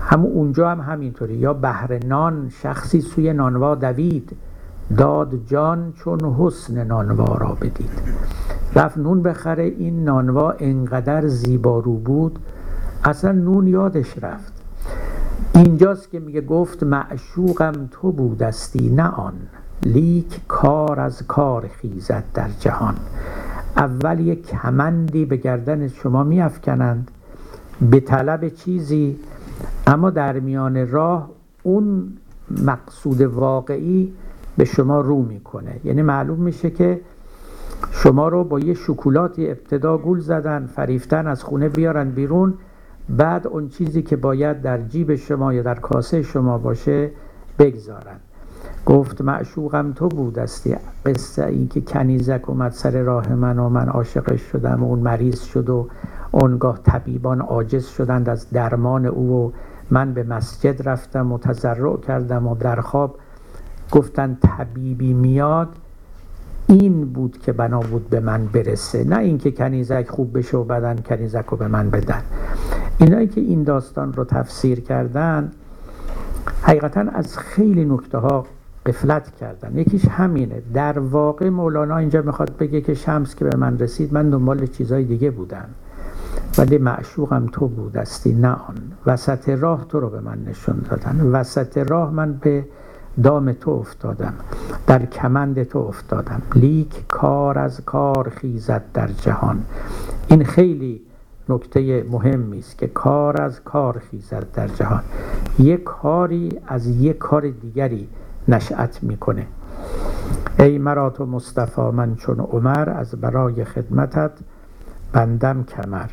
همون 0.00 0.32
اونجا 0.32 0.70
هم 0.70 0.80
همینطوری. 0.80 1.34
یا 1.34 1.52
بهر 1.52 2.04
نان 2.04 2.48
شخصی 2.48 3.00
سوی 3.00 3.32
نانوا 3.32 3.74
دوید. 3.74 4.36
داد 4.96 5.34
جان 5.46 5.92
چون 5.92 6.20
حسن 6.38 6.84
نانوا 6.84 7.34
را 7.34 7.56
بدید. 7.60 7.90
رفت 8.74 8.98
نون 8.98 9.22
بخره 9.22 9.64
این 9.64 10.04
نانوا 10.04 10.50
انقدر 10.50 11.26
زیبارو 11.26 11.98
بود 11.98 12.38
اصلا 13.04 13.32
نون 13.32 13.66
یادش 13.66 14.18
رفت. 14.22 14.55
اینجاست 15.54 16.10
که 16.10 16.20
میگه 16.20 16.40
گفت 16.40 16.82
معشوقم 16.82 17.88
تو 17.90 18.12
بودستی 18.12 18.88
نه 18.88 19.08
آن. 19.08 19.34
لیک 19.82 20.40
کار 20.48 21.00
از 21.00 21.26
کار 21.26 21.68
خیزد 21.68 22.24
در 22.34 22.48
جهان. 22.60 22.94
اول 23.76 24.20
یک 24.20 24.46
کمندی 24.46 25.24
به 25.24 25.36
گردن 25.36 25.88
شما 25.88 26.24
میافکنند 26.24 27.10
به 27.90 28.00
طلب 28.00 28.48
چیزی 28.48 29.18
اما 29.86 30.10
در 30.10 30.40
میان 30.40 30.90
راه 30.90 31.30
اون 31.62 32.12
مقصود 32.64 33.20
واقعی 33.20 34.12
به 34.56 34.64
شما 34.64 35.00
رو 35.00 35.22
می‌کنه. 35.22 35.80
یعنی 35.84 36.02
معلوم 36.02 36.38
میشه 36.38 36.70
که 36.70 37.00
شما 37.90 38.28
رو 38.28 38.44
با 38.44 38.60
یه 38.60 38.74
شکلاتی 38.74 39.50
ابتدا 39.50 39.98
گول 39.98 40.20
زدن 40.20 40.66
فریفتن 40.66 41.26
از 41.26 41.42
خونه 41.42 41.68
بیارن 41.68 42.10
بیرون. 42.10 42.54
بعد 43.08 43.46
اون 43.46 43.68
چیزی 43.68 44.02
که 44.02 44.16
باید 44.16 44.62
در 44.62 44.82
جیب 44.82 45.14
شما 45.14 45.52
یا 45.52 45.62
در 45.62 45.74
کاسه 45.74 46.22
شما 46.22 46.58
باشه 46.58 47.10
بگذارن. 47.58 48.16
گفت 48.86 49.20
معشوقم 49.20 49.92
تو 49.92 50.08
بودستی. 50.08 50.76
قصه 51.06 51.46
این 51.46 51.68
که 51.68 51.80
کنیزک 51.80 52.50
اومد 52.50 52.72
سر 52.72 53.02
راه 53.02 53.34
من 53.34 53.58
و 53.58 53.68
من 53.68 53.88
عاشقش 53.88 54.40
شدم 54.40 54.82
و 54.82 54.86
اون 54.86 54.98
مریض 54.98 55.42
شد 55.42 55.70
و 55.70 55.88
اونگاه 56.30 56.78
طبیبان 56.82 57.40
عاجز 57.40 57.86
شدند 57.86 58.28
از 58.28 58.50
درمان 58.50 59.06
او 59.06 59.30
و 59.30 59.50
من 59.90 60.14
به 60.14 60.22
مسجد 60.22 60.88
رفتم 60.88 61.32
و 61.32 61.38
تضرع 61.38 61.96
کردم 61.96 62.46
و 62.46 62.54
در 62.54 62.80
خواب 62.80 63.18
گفتن 63.92 64.38
طبیبی 64.42 65.12
میاد 65.12 65.68
این 66.68 67.04
بود 67.04 67.38
که 67.38 67.52
بنا 67.52 67.80
بود 67.80 68.10
به 68.10 68.20
من 68.20 68.46
برسه. 68.46 69.04
نه 69.04 69.18
اینکه 69.18 69.50
کنیزک 69.50 70.08
خوب 70.08 70.38
بشه 70.38 70.56
و 70.56 70.64
بدن 70.64 70.96
کنیزک 70.96 71.44
رو 71.48 71.56
به 71.56 71.68
من 71.68 71.90
بدن. 71.90 72.22
اینایی 72.98 73.26
که 73.26 73.40
این 73.40 73.62
داستان 73.62 74.12
رو 74.12 74.24
تفسیر 74.24 74.80
کردن 74.80 75.50
حقیقتا 76.62 77.00
از 77.00 77.38
خیلی 77.38 77.84
نکته 77.84 78.18
ها 78.18 78.46
قفلت 78.86 79.36
کردن. 79.36 79.78
یکیش 79.78 80.04
همینه. 80.08 80.62
در 80.74 80.98
واقع 80.98 81.48
مولانا 81.48 81.96
اینجا 81.96 82.22
می‌خواد 82.22 82.56
بگه 82.56 82.80
که 82.80 82.94
شمس 82.94 83.34
که 83.34 83.44
به 83.44 83.56
من 83.56 83.78
رسید 83.78 84.14
من 84.14 84.30
دنبال 84.30 84.66
چیزای 84.66 85.04
دیگه 85.04 85.30
بودم. 85.30 85.68
ولی 86.58 86.78
معشوقم 86.78 87.46
تو 87.52 87.68
بودستی 87.68 88.32
نه 88.32 88.48
آن. 88.48 88.76
وسط 89.06 89.48
راه 89.48 89.86
تو 89.88 90.00
رو 90.00 90.10
به 90.10 90.20
من 90.20 90.44
نشون 90.44 90.76
دادن. 90.90 91.20
وسط 91.32 91.78
راه 91.78 92.10
من 92.10 92.32
به 92.32 92.64
دام 93.22 93.52
تو 93.52 93.70
افتادم. 93.70 94.34
در 94.86 95.06
کمند 95.06 95.62
تو 95.62 95.78
افتادم. 95.78 96.42
لیک 96.54 97.08
کار 97.08 97.58
از 97.58 97.80
کار 97.80 98.32
خیزد 98.36 98.82
در 98.94 99.08
جهان. 99.08 99.62
این 100.28 100.44
خیلی 100.44 101.00
نکته 101.48 102.04
مهمی 102.10 102.58
است 102.58 102.78
که 102.78 102.86
کار 102.86 103.42
از 103.42 103.64
کار 103.64 103.98
خیزد 103.98 104.46
در 104.52 104.68
جهان. 104.68 105.02
یک 105.58 105.84
کاری 105.84 106.48
از 106.66 106.86
یک 106.86 107.18
کار 107.18 107.50
دیگری 107.50 108.08
نشأت 108.48 109.02
می‌کنه. 109.02 109.46
ای 110.58 110.78
مرا 110.78 111.10
تو 111.10 111.26
مصطفی 111.26 111.80
من 111.80 112.14
چون 112.14 112.40
عمر 112.40 112.90
از 112.90 113.14
برای 113.14 113.64
خدمتت 113.64 114.30
بندم 115.12 115.64
کمر. 115.64 116.06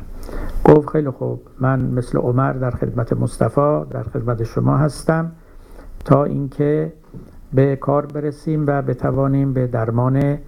گفت 0.64 0.88
خیلی 0.88 1.10
خوب 1.10 1.40
من 1.60 1.80
مثل 1.80 2.18
عمر 2.18 2.52
در 2.52 2.70
خدمت 2.70 3.12
مصطفی 3.12 3.84
در 3.90 4.02
خدمت 4.02 4.42
شما 4.42 4.76
هستم 4.76 5.32
تا 6.04 6.24
اینکه 6.24 6.92
به 7.52 7.76
کار 7.76 8.06
برسیم 8.06 8.64
و 8.66 8.82
بتوانیم 8.82 9.52
به 9.52 9.66
درمان 9.66 10.38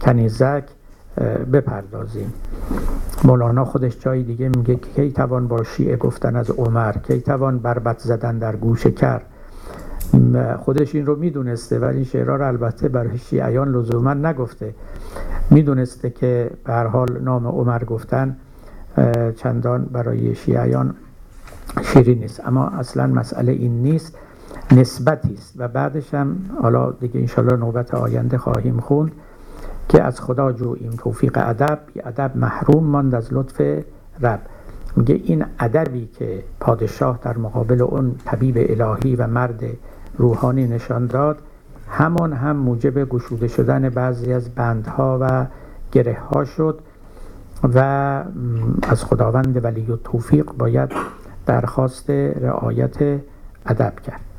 کنیزک 0.00 0.64
بپردازیم. 1.52 2.32
مولانا 3.24 3.64
خودش 3.64 4.00
جای 4.00 4.22
دیگه 4.22 4.48
میگه 4.48 4.76
که 4.76 4.90
کی 4.90 5.12
توان 5.12 5.48
با 5.48 5.62
شیعه 5.62 5.96
گفتن 5.96 6.36
از 6.36 6.50
عمر 6.50 6.92
کی 6.92 7.20
توان 7.20 7.58
بربت 7.58 7.98
زدن 7.98 8.38
در 8.38 8.56
گوش 8.56 8.86
کر. 8.86 9.22
خودش 10.58 10.94
این 10.94 11.06
رو 11.06 11.16
می‌دونسته 11.16 11.78
ولی 11.78 11.96
این 11.96 12.04
شعرها 12.04 12.36
رو 12.36 12.46
البته 12.46 12.88
برای 12.88 13.18
شیعیان 13.18 13.72
لزوما 13.72 14.14
نگفته. 14.14 14.74
می‌دونسته 15.50 16.10
که 16.10 16.50
به 16.64 16.74
حال 16.74 17.18
نام 17.22 17.46
عمر 17.46 17.84
گفتن 17.84 18.36
چندان 19.36 19.84
برای 19.84 20.34
شیعیان 20.34 20.94
شیری 21.82 22.14
نیست. 22.14 22.46
اما 22.46 22.66
اصلا 22.66 23.06
مسئله 23.06 23.52
این 23.52 23.82
نیست 23.82 24.18
نسبتی 24.72 25.34
است. 25.34 25.54
و 25.58 25.68
بعدش 25.68 26.14
هم 26.14 26.36
حالا 26.62 26.90
دیگه 26.90 27.20
انشالله 27.20 27.56
نوبت 27.56 27.94
آینده 27.94 28.38
خواهیم 28.38 28.80
خوند. 28.80 29.12
که 29.88 30.02
از 30.02 30.20
خدا 30.20 30.52
جوییم 30.52 30.90
توفیق 30.98 31.32
ادب 31.36 31.78
ادب 32.04 32.36
محروم 32.36 32.84
ماند 32.84 33.14
از 33.14 33.32
لطف 33.32 33.60
رب. 34.20 34.40
میگه 34.96 35.14
این 35.24 35.44
ادبی 35.58 36.06
که 36.06 36.44
پادشاه 36.60 37.18
در 37.22 37.38
مقابل 37.38 37.82
اون 37.82 38.14
طبیب 38.24 38.56
الهی 38.58 39.16
و 39.16 39.26
مرد 39.26 39.64
روحانی 40.18 40.66
نشان 40.66 41.06
داد 41.06 41.38
همان 41.88 42.32
هم 42.32 42.56
موجب 42.56 43.08
گشوده 43.08 43.48
شدن 43.48 43.88
بعضی 43.88 44.32
از 44.32 44.54
بندها 44.54 45.18
و 45.20 45.46
گره 45.92 46.18
ها 46.30 46.44
شد 46.44 46.78
و 47.74 47.78
از 48.82 49.04
خداوند 49.04 49.64
ولی 49.64 49.86
و 49.86 49.96
توفیق 49.96 50.52
باید 50.58 50.92
درخواست 51.46 52.10
رعایت 52.10 53.20
ادب 53.66 54.00
کرد. 54.00 54.33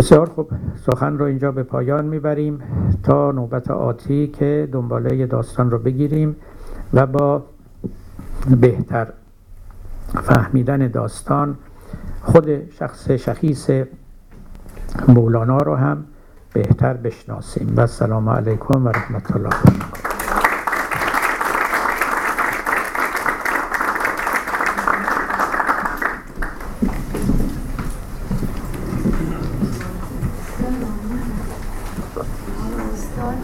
بسیار 0.00 0.28
خوب. 0.28 0.50
سخن 0.86 1.18
رو 1.18 1.24
اینجا 1.24 1.52
به 1.52 1.62
پایان 1.62 2.04
می‌بریم 2.04 2.58
تا 3.02 3.32
نوبت 3.32 3.70
آتی 3.70 4.26
که 4.26 4.68
دنباله 4.72 5.26
داستان 5.26 5.70
رو 5.70 5.78
بگیریم 5.78 6.36
و 6.94 7.06
با 7.06 7.42
بهتر 8.60 9.06
فهمیدن 10.22 10.88
داستان 10.88 11.56
خود 12.22 12.70
شخص 12.70 13.10
شخیص 13.10 13.70
مولانا 15.08 15.58
رو 15.58 15.74
هم 15.74 16.04
بهتر 16.52 16.94
بشناسیم. 16.94 17.76
و 17.76 17.80
السلام 17.80 18.28
علیکم 18.28 18.86
و 18.86 18.88
رحمت 18.88 19.36
الله 19.36 19.50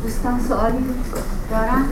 دوستان 0.07 0.41
سوالی 0.41 0.85
دارن 1.51 1.85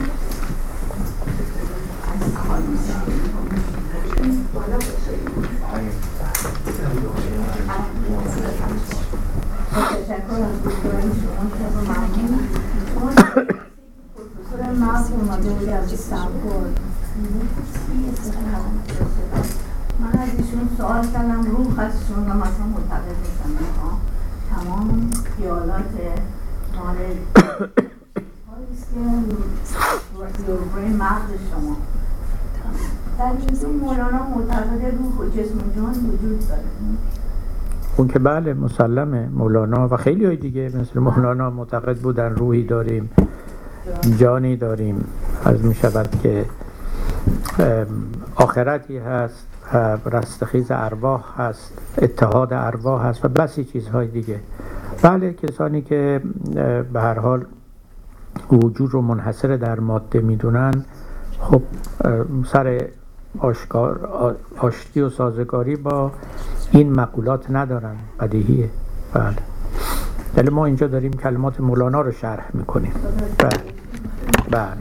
تشکر 9.71 10.41
از 10.43 10.63
دکتران 10.63 11.11
شما 11.21 11.43
ممنون 11.83 12.39
پروفسور 14.15 14.71
مغز 14.79 15.11
اومده 15.11 15.49
بود 15.49 15.69
از 15.69 15.93
استنفورد 15.93 16.79
من 19.99 20.19
از 20.19 20.29
ایشون 20.37 20.69
سوال 20.77 21.07
کردم 21.07 21.41
روح 21.41 21.79
هستشون 21.79 22.31
و 22.31 22.33
مثلا 22.33 22.65
معتقد 22.65 23.15
نیستم 23.23 23.65
تمام 24.49 25.09
خیالات 25.37 25.93
مال 26.75 26.95
است 28.73 28.87
که 30.45 30.51
روی 30.75 30.87
مغز 30.93 31.29
شما 31.51 31.77
در 33.17 33.25
این 33.25 33.79
مولانا 33.79 34.29
معتقد 34.29 34.85
روح 34.85 35.17
و 35.17 35.29
جسم 35.29 35.57
و 35.57 35.75
جان 35.75 35.93
وجود 35.93 36.47
داره 36.49 36.61
اون 37.97 38.07
که 38.07 38.13
بله 38.25 38.53
مسلمه 38.53 39.29
مولانا 39.33 39.87
و 39.87 39.97
خیلی 39.97 40.25
های 40.25 40.35
دیگه 40.35 40.71
مثل 40.81 40.99
مولانا 40.99 41.49
معتقد 41.49 41.97
بودن 41.97 42.35
روحی 42.35 42.63
داریم 42.63 43.09
جانی 44.17 44.55
داریم. 44.55 45.05
از 45.45 45.65
می 45.65 45.75
شود 45.75 46.09
که 46.23 46.45
آخرتی 48.35 48.97
هست 48.97 49.47
رستخیز 50.05 50.67
ارواح 50.69 51.41
هست 51.41 51.73
اتحاد 52.01 52.53
ارواح 52.53 53.05
هست 53.05 53.25
و 53.25 53.27
بسی 53.27 53.63
چیزهای 53.63 54.07
دیگه. 54.07 54.39
بله 55.01 55.33
کسانی 55.33 55.81
که 55.81 56.21
به 56.93 57.01
هر 57.01 57.19
حال 57.19 57.45
وجود 58.51 58.91
رو 58.91 59.01
منحصر 59.01 59.47
در 59.55 59.79
ماده 59.79 60.21
می‌دونن 60.21 60.85
خب 61.39 61.61
سر 62.45 62.87
آشکار 63.39 64.09
آشتی 64.57 65.01
و 65.01 65.09
سازگاری 65.09 65.75
با 65.75 66.11
این 66.71 66.93
مقولات 66.93 67.51
ندارن 67.51 67.95
بدیهیه. 68.19 68.69
بله. 69.13 69.35
ولی 70.37 70.49
ما 70.49 70.65
اینجا 70.65 70.87
داریم 70.87 71.13
کلمات 71.13 71.59
مولانا 71.59 72.01
رو 72.01 72.11
شرح 72.11 72.45
می‌کنیم. 72.53 72.93
بله. 73.37 73.61
بله. 74.49 74.77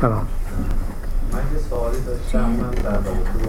سلام. 0.00 0.26
من 1.36 1.42
یه 1.52 1.60
سوالی 1.70 2.00
داشتم 2.00 2.50
من 2.50 2.70
در 2.70 2.90
رابطه 2.90 3.46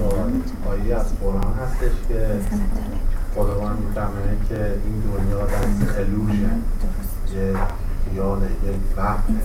با 0.64 0.72
آیه 0.72 0.96
از 0.96 1.20
قرآن 1.20 1.54
هستش 1.54 1.92
که 2.08 2.40
خداوند 3.36 3.80
می‌فهمه 3.80 4.38
که 4.50 4.80
این 4.86 5.00
دنیا 5.00 5.46
در 5.46 6.00
الوشه 6.00 6.50
یه 7.36 7.56
خیال 8.06 8.42
یه 8.42 8.74
وهم. 8.98 9.40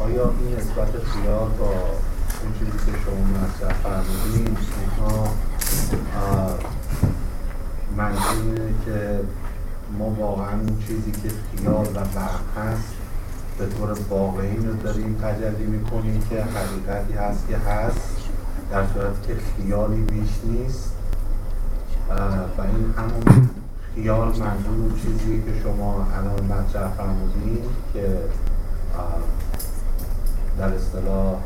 آیا 0.00 0.34
این 0.40 0.56
نسبت 0.56 1.04
خیال 1.04 1.48
با 1.48 1.70
اون 2.42 2.52
چیزی 2.58 2.78
که 2.86 2.98
شما 3.04 3.24
مطرح 3.42 3.72
فرمودین 3.82 4.56
اینها 4.80 5.28
منظور 7.96 8.58
که 8.84 9.20
ما 9.98 10.04
واقعا 10.04 10.52
اون 10.52 10.78
چیزی 10.86 11.10
که 11.10 11.28
خیال 11.56 11.86
و 11.86 11.98
وهم 11.98 12.44
هست 12.56 12.99
به 13.60 13.66
طور 13.66 13.96
واقعی 14.10 14.56
رو 14.56 14.74
داریم 14.74 15.16
تجلی 15.22 15.66
می‌کنیم 15.66 16.22
که 16.30 16.42
حقیقتی 16.42 17.12
هست 17.12 17.48
که 17.48 17.56
هست 17.56 18.16
در 18.70 18.86
صورت 18.86 19.26
که 19.26 19.34
خیالی 19.34 20.02
بیش 20.02 20.30
نیست. 20.44 20.92
و 22.10 22.60
این 22.62 22.94
همون 22.96 23.48
خیال 23.94 24.28
منظور 24.28 24.98
چیزی 25.02 25.42
که 25.42 25.60
شما 25.62 26.06
الان 26.16 26.44
مطرح 26.44 26.88
فرمودین 26.88 27.62
که 27.92 28.18
در 30.58 30.74
اصطلاح 30.74 31.36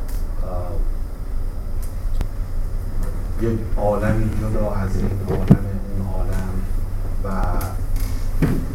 یک 3.41 3.59
عالمی 3.77 4.31
جدا 4.41 4.71
از 4.71 4.97
این 4.97 5.11
عالم 5.29 5.67
اون 5.97 6.07
عالم 6.15 6.51
و 7.25 7.29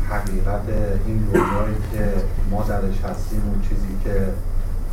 حقیقت 0.10 0.62
این 1.08 1.18
دنیایی 1.18 1.76
که 1.92 2.14
ما 2.52 2.64
درش 2.64 3.02
هستیم 3.02 3.42
اون 3.46 3.62
چیزی 3.62 3.98
که 4.04 4.34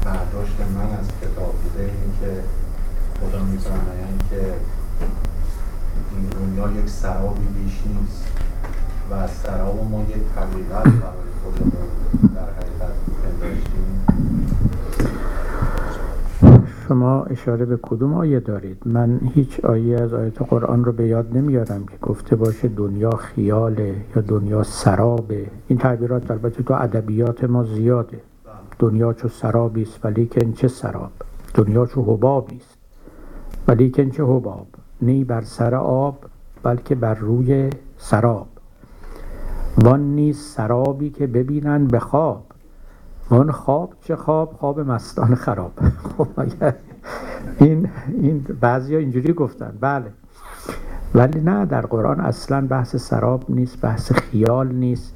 برداشت 0.04 0.56
من 0.74 0.98
از 0.98 1.06
کتاب 1.22 1.52
بوده 1.52 1.84
این 1.84 2.12
که 2.20 2.42
خدا 3.20 3.44
میفرماید 3.44 4.00
یعنی 4.00 4.18
که 4.30 4.54
این 6.12 6.28
دنیا 6.28 6.82
یک 6.82 6.90
سرابی 6.90 7.46
بیش 7.46 7.74
نیست 7.86 8.26
و 9.10 9.28
سراب 9.42 9.88
ما 9.90 10.02
یک 10.02 10.22
حقیقت 10.36 10.84
برای 10.84 11.30
خودمون 11.42 11.88
در 12.34 12.50
حقیقت 12.50 12.94
پنداشتیم 13.22 14.15
شما 16.88 17.22
اشاره 17.22 17.64
به 17.64 17.78
کدوم 17.82 18.14
آیه 18.14 18.40
دارید؟ 18.40 18.78
من 18.84 19.20
هیچ 19.34 19.64
آیه 19.64 20.00
از 20.00 20.14
آیت 20.14 20.42
قرآن 20.42 20.84
رو 20.84 20.92
به 20.92 21.06
یاد 21.06 21.36
نمیارم 21.36 21.86
که 21.86 21.96
گفته 22.02 22.36
باشه 22.36 22.68
دنیا 22.68 23.10
خیاله 23.10 23.94
یا 24.16 24.22
دنیا 24.22 24.62
سرابه. 24.62 25.46
این 25.68 25.78
تعبیرات 25.78 26.30
البته 26.30 26.62
تو 26.62 26.74
ادبیات 26.74 27.44
ما 27.44 27.64
زیاده. 27.64 28.20
دنیا 28.78 29.12
چو 29.12 29.28
سرابی 29.28 29.82
است 29.82 30.04
ولیکن 30.04 30.52
چه 30.52 30.68
سراب؟ 30.68 31.10
دنیا 31.54 31.86
چو 31.86 32.02
حبابی 32.02 32.56
است 32.56 32.78
ولیکن 33.68 34.10
چه 34.10 34.24
حباب؟ 34.24 34.66
نی 35.02 35.24
بر 35.24 35.40
سر 35.40 35.74
آب 35.74 36.18
بلکه 36.62 36.94
بر 36.94 37.14
روی 37.14 37.70
سراب. 37.98 38.48
وان 39.84 40.00
نیست 40.00 40.56
سرابی 40.56 41.10
که 41.10 41.26
ببینن 41.26 41.86
به 41.86 41.98
خواب. 41.98 42.45
اون 43.30 43.52
خواب 43.52 43.94
چه 44.00 44.16
خواب؟ 44.16 44.52
خواب 44.52 44.80
مستان 44.80 45.34
خراب. 45.34 45.72
خب 46.18 46.28
این 47.60 47.88
این 48.08 48.46
بعضی 48.60 48.96
اینجوری 48.96 49.32
گفتن. 49.32 49.78
بله. 49.80 50.12
ولی 51.14 51.40
نه 51.40 51.66
در 51.66 51.80
قرآن 51.80 52.20
اصلا 52.20 52.66
بحث 52.66 52.96
سراب 52.96 53.44
نیست 53.48 53.80
بحث 53.80 54.12
خیال 54.12 54.68
نیست. 54.68 55.14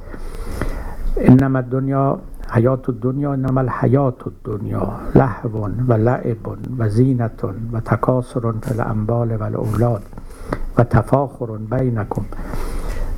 انما 1.16 1.60
دنیا 1.60 2.18
حیات 2.50 2.90
دنیا 2.90 3.32
انما 3.32 3.60
الحیات 3.60 4.24
دنیا 4.44 4.92
لحو 5.14 5.68
و 5.88 5.92
لعب 5.92 6.48
و 6.78 6.88
زینت 6.88 7.44
و 7.72 7.80
تکاسر 7.80 8.52
فی 8.52 8.80
الاموال 8.80 9.36
و 9.36 9.42
الاولاد 9.42 10.02
و 10.78 10.84
تفاخر 10.84 11.46
بینکم. 11.46 12.24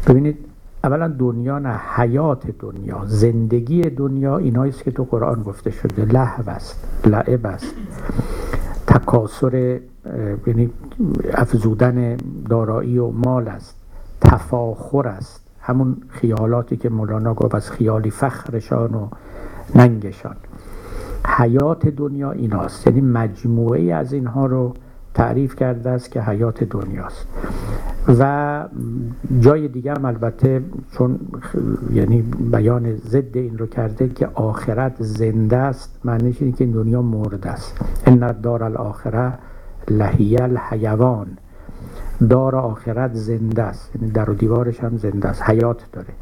ببینید 0.06 0.51
اولا 0.84 1.08
دنیا 1.08 1.58
نه 1.58 1.80
حیات 1.94 2.50
دنیا 2.58 3.02
زندگی 3.06 3.82
دنیا 3.82 4.38
ایناییست 4.38 4.84
که 4.84 4.90
تو 4.90 5.04
قرآن 5.04 5.42
گفته 5.42 5.70
شده. 5.70 6.04
لحو 6.04 6.50
است 6.50 6.84
لعب 7.06 7.46
است. 7.46 7.74
تکاسر 8.86 9.80
یعنی 10.46 10.70
افزودن 11.34 12.16
دارایی 12.48 12.98
و 12.98 13.10
مال 13.10 13.48
است. 13.48 13.74
تفاخر 14.20 15.08
است. 15.08 15.40
همون 15.60 15.96
خیالاتی 16.08 16.76
که 16.76 16.88
مولانا 16.88 17.34
گفت 17.34 17.54
از 17.54 17.70
خیالی 17.70 18.10
فخرشان 18.10 18.94
و 18.94 19.08
ننگشان. 19.74 20.36
حیات 21.38 21.88
دنیا 21.88 22.30
ایناست. 22.30 22.86
یعنی 22.86 23.00
مجموعه 23.00 23.94
از 23.94 24.12
اینها 24.12 24.46
رو 24.46 24.74
تعریف 25.14 25.56
کرده 25.56 25.90
است 25.90 26.10
که 26.10 26.22
حیات 26.22 26.64
دنیاست. 26.64 27.26
و 28.08 28.64
جای 29.40 29.68
دیگه 29.68 29.92
هم 29.92 30.04
البته 30.04 30.62
چون 30.92 31.20
یعنی 31.92 32.22
بیان 32.52 32.96
ضد 32.96 33.36
این 33.36 33.58
رو 33.58 33.66
کرده 33.66 34.08
که 34.08 34.28
آخرت 34.34 34.92
زنده 34.98 35.56
است 35.56 36.00
معنیش 36.04 36.42
اینه 36.42 36.56
که 36.56 36.64
این 36.64 36.72
دنیا 36.72 37.02
مرده 37.02 37.50
است. 37.50 37.80
ان 38.06 38.40
دار 38.42 38.64
الاخره 38.64 39.32
لحیه 39.90 40.42
الحیوان. 40.42 41.26
دار 42.28 42.56
آخرت 42.56 43.14
زنده 43.14 43.62
است. 43.62 43.96
یعنی 43.96 44.10
در 44.10 44.30
و 44.30 44.34
دیوارش 44.34 44.80
هم 44.80 44.96
زنده 44.96 45.28
است. 45.28 45.42
حیات 45.42 45.86
داره. 45.92 46.14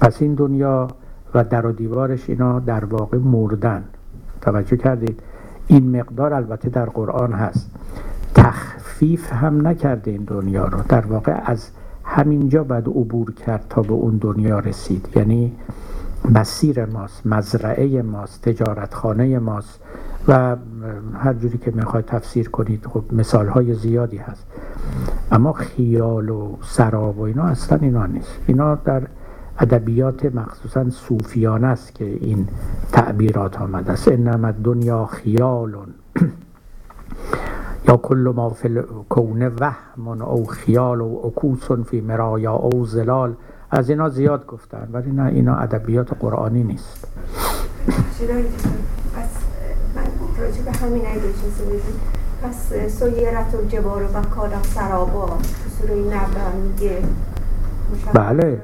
پس 0.00 0.22
این 0.22 0.34
دنیا 0.34 0.88
و 1.34 1.44
در 1.44 1.66
و 1.66 1.72
دیوارش 1.72 2.30
اینا 2.30 2.60
در 2.60 2.84
واقع 2.84 3.18
مردن. 3.18 3.84
توجه 4.40 4.76
کردید. 4.76 5.20
این 5.66 6.00
مقدار 6.00 6.34
البته 6.34 6.70
در 6.70 6.84
قرآن 6.84 7.32
هست. 7.32 7.70
تخفیف 8.34 9.32
هم 9.32 9.66
نکرده 9.66 10.10
این 10.10 10.24
دنیا 10.24 10.64
رو. 10.64 10.78
در 10.88 11.06
واقع 11.06 11.40
از 11.44 11.68
همینجا 12.04 12.64
باید 12.64 12.88
عبور 12.88 13.34
کرد 13.34 13.66
تا 13.70 13.82
به 13.82 13.92
اون 13.92 14.16
دنیا 14.16 14.58
رسید. 14.58 15.08
یعنی 15.16 15.52
مسیر 16.30 16.84
ماست 16.84 17.26
مزرعه 17.26 18.02
ماست 18.02 18.42
تجارتخانه 18.42 19.38
ماست. 19.38 19.80
و 20.28 20.56
هر 21.18 21.34
جوری 21.34 21.58
که 21.58 21.70
می‌خواید 21.70 22.06
تفسیر 22.06 22.48
کنید 22.50 22.86
خب 22.86 23.04
مثال 23.12 23.48
های 23.48 23.74
زیادی 23.74 24.16
هست. 24.16 24.46
اما 25.32 25.52
خیال 25.52 26.28
و 26.28 26.56
سراب 26.62 27.18
و 27.18 27.22
اینا 27.22 27.42
اصلا 27.44 27.78
اینا 27.82 28.06
نیست. 28.06 28.32
اینا 28.46 28.74
در 28.74 29.02
ادبیات 29.58 30.24
مخصوصا 30.24 30.90
صوفیانه 30.90 31.66
است 31.66 31.94
که 31.94 32.04
این 32.04 32.48
تعبیرات 32.92 33.60
آمده 33.60 33.92
است. 33.92 34.08
انما 34.08 34.52
دنیا 34.64 35.06
خیال 35.06 35.76
یا 37.88 37.96
کل 37.96 38.32
ما 38.36 38.48
فی 38.50 38.68
الکون 38.68 39.42
وهم 39.42 40.22
او 40.22 40.46
خیال 40.46 41.00
و 41.00 41.20
اکوس 41.24 41.72
فی 41.72 42.00
مرایا 42.00 42.52
او 42.52 42.86
زلال. 42.86 43.34
از 43.70 43.90
اینا 43.90 44.08
زیاد 44.08 44.46
گفتن 44.46 44.88
ولی 44.92 45.10
نه 45.10 45.26
اینا 45.26 45.56
ادبیات 45.56 46.10
قرآنی 46.20 46.62
نیست. 46.62 47.08
پس 49.14 50.62
به 50.64 50.72
همین 50.72 51.02
پس 52.42 52.72
سویرت 52.98 53.54
و 53.54 53.66
جبار 53.68 54.02
و 54.02 54.06
بکارم 54.06 54.62
سرابا 54.62 55.28
سوره 55.78 55.94
نبه 55.94 56.56
میگه. 56.62 56.98
بله. 58.14 58.62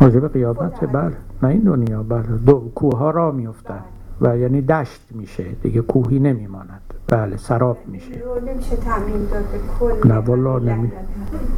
راجب 0.00 0.32
قیامت. 0.32 0.84
بله. 0.84 1.16
نه 1.42 1.48
این 1.48 1.60
دنیا 1.60 2.02
بله. 2.02 2.22
دو 2.46 2.70
کوه 2.74 2.98
ها 2.98 3.10
را 3.10 3.30
میفتن 3.30 3.84
و 4.20 4.38
یعنی 4.38 4.62
دشت 4.62 5.00
میشه 5.10 5.44
دیگه 5.62 5.80
کوهی 5.80 6.18
نمیماند. 6.18 6.80
بله 7.08 7.36
سراب 7.36 7.78
میشه. 7.86 8.22
نمیشه 8.46 8.76
تعمین 8.76 9.24
داد 9.30 9.44
به 9.44 9.58
کل 9.80 10.08
نه 10.08 10.18
والا 10.18 10.58
نمی 10.58 10.92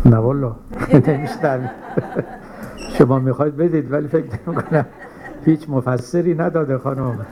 نه 0.05 0.17
والا 0.17 0.57
نمیشه 1.09 1.71
شما 2.99 3.19
می‌خواید 3.19 3.57
بدید 3.57 3.93
ولی 3.93 4.09
فکر 4.09 4.25
نمی 4.47 4.63
کنم 4.63 4.87
هیچ 5.45 5.69
مفسری 5.69 6.35
نداده 6.35 6.79
خانم. 6.79 7.19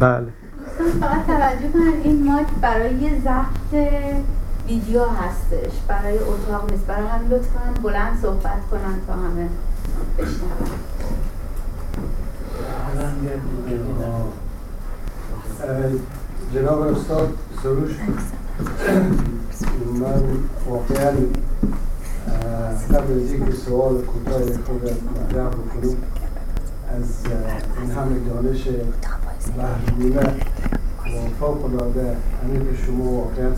بله. 0.00 0.26
فقط 1.00 1.26
توجه 1.26 1.72
کنن 1.72 1.92
این 2.04 2.24
مایک 2.24 2.46
برای 2.62 3.10
ضبط 3.20 3.82
ویدیو 4.68 5.04
هستش. 5.04 5.72
برای 5.88 6.18
اتاق 6.18 6.70
نیست. 6.70 6.86
برای 6.86 7.06
هم 7.06 7.20
لطفا 7.30 7.60
بلند 7.82 8.18
صحبت 8.22 8.66
کنن 8.70 9.00
تا 9.06 9.12
همه 9.12 9.48
بشنون. 10.18 10.95
جناب 16.54 16.80
استاد 16.80 17.28
سروش 17.62 17.90
من 20.00 20.22
واقعا 20.68 21.12
قبل 22.88 23.12
از 23.12 23.32
اینکه 23.32 23.52
سوال 23.52 24.02
کوتاه 24.02 24.40
خود 24.40 24.82
مطرح 24.82 25.48
بکنم 25.48 25.96
از 26.96 27.24
این 27.82 27.90
همه 27.90 28.18
دانش 28.18 28.68
بحرمونه 29.58 30.20
و 30.20 31.28
فوق 31.40 31.64
العاده 31.64 32.16
همین 32.42 32.60
که 32.60 32.82
شما 32.86 33.04
واقعا 33.04 33.50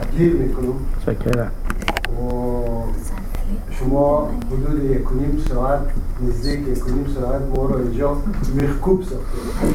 تقدیر 0.00 0.32
می‌کنم. 0.32 0.74
و 2.10 2.22
شما 3.80 4.30
حدود 4.50 4.84
یک 4.84 5.12
و 5.12 5.14
نیم 5.14 5.44
ساعت 5.48 5.80
نزدیک 6.28 6.68
یک 6.68 6.86
و 6.86 6.90
نیم 6.90 7.06
ساعت 7.14 7.42
ما 7.56 7.66
رو 7.66 7.76
اینجا 7.76 8.16
میخکوب 8.54 9.02
ساختیم 9.02 9.74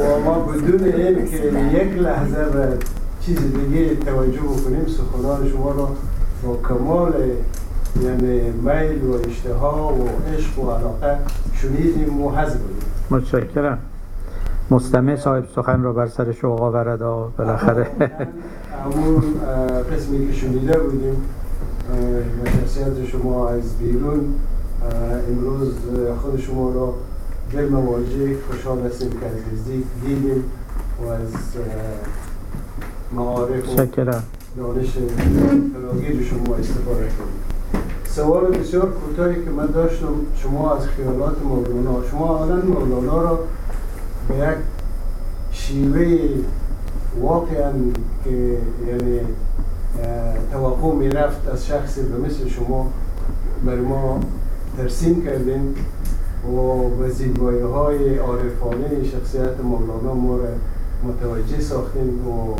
و 0.00 0.20
ما 0.24 0.38
بدون 0.38 0.84
این 0.84 1.30
که 1.30 1.36
یک 1.76 1.98
لحظه 1.98 2.44
به 2.44 2.78
چیز 3.20 3.38
دیگه 3.38 3.94
توجه 3.94 4.40
بکنیم 4.40 4.86
سخنان 4.86 5.48
شما 5.48 5.70
رو 5.70 5.88
با 6.44 6.58
کمال 6.68 7.12
یعنی 8.02 8.40
میل 8.50 9.04
و 9.04 9.28
اشتها 9.28 9.94
و 9.94 10.08
عشق 10.36 10.58
و 10.58 10.70
علاقه 10.70 11.18
شنیدیم 11.54 12.22
و 12.22 12.30
حض 12.30 12.56
بودیم 12.56 12.76
متشکرم. 13.10 13.78
مستمع 14.70 15.16
صاحب 15.16 15.44
سخن 15.54 15.82
را 15.82 15.92
بر 15.92 16.06
سر 16.06 16.32
شوق 16.32 16.62
آورد 16.62 17.02
بالاخره 17.38 17.86
همون 18.84 19.22
قسمی 19.92 20.26
که 20.26 20.32
شنیده 20.32 20.78
بودیم. 20.78 21.16
و 21.90 22.46
شخصیت 22.46 23.06
شما 23.06 23.48
از 23.48 23.78
بیرون 23.78 24.34
امروز 25.30 25.74
خود 26.22 26.40
شما 26.40 26.70
را 26.70 26.94
دل 27.52 27.68
مواجه 27.68 28.36
خوشحال 28.50 28.78
هستیم 28.86 29.10
که 29.10 29.26
از 29.26 29.52
نزدیک 29.52 29.84
دیدیم 30.04 30.44
و 31.02 31.08
از 31.08 31.28
معارف 33.12 33.78
و 33.78 33.86
دانش 34.56 34.90
فراگیر 35.74 36.22
شما 36.22 36.56
استفاده 36.56 37.00
کنیم. 37.00 37.42
سوال 38.04 38.44
بسیار 38.44 38.92
کوتاهی 38.92 39.44
که 39.44 39.50
من 39.50 39.66
داشتم. 39.66 40.14
شما 40.36 40.76
از 40.76 40.86
خیالات 40.86 41.42
مولانا 41.44 42.08
شما 42.10 42.26
آنان 42.26 42.66
مولانا 42.66 43.22
را 43.22 43.38
به 44.28 44.34
یک 44.34 44.56
شیوه 45.52 46.18
واقعا 47.20 47.72
که 48.24 48.58
یعنی 48.88 49.20
توقع 50.52 50.94
می 50.94 51.08
رفت 51.08 51.48
از 51.48 51.66
شخصی 51.66 52.02
به 52.02 52.18
مثل 52.18 52.48
شما 52.48 52.90
بر 53.66 53.76
ما 53.76 54.20
ترسیم 54.76 55.24
کردیم 55.24 55.74
و 56.56 56.88
به 56.88 57.10
زیبایی 57.10 57.60
های 57.60 58.18
عارفانه 58.18 59.04
شخصیت 59.04 59.60
مولانا 59.64 60.14
ما 60.14 60.36
را 60.36 60.44
متوجه 61.04 61.60
ساختیم 61.60 62.28
و 62.28 62.54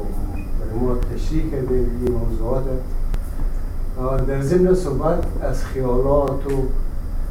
برای 0.61 0.81
ما 0.81 0.95
تشریح 1.15 1.51
کردیم 1.51 1.91
این 2.05 2.15
موضوعات 2.15 2.65
در 4.29 4.43
ضمن 4.43 4.75
صحبت 4.75 5.25
از 5.43 5.65
خیالات 5.65 6.47
و 6.47 6.63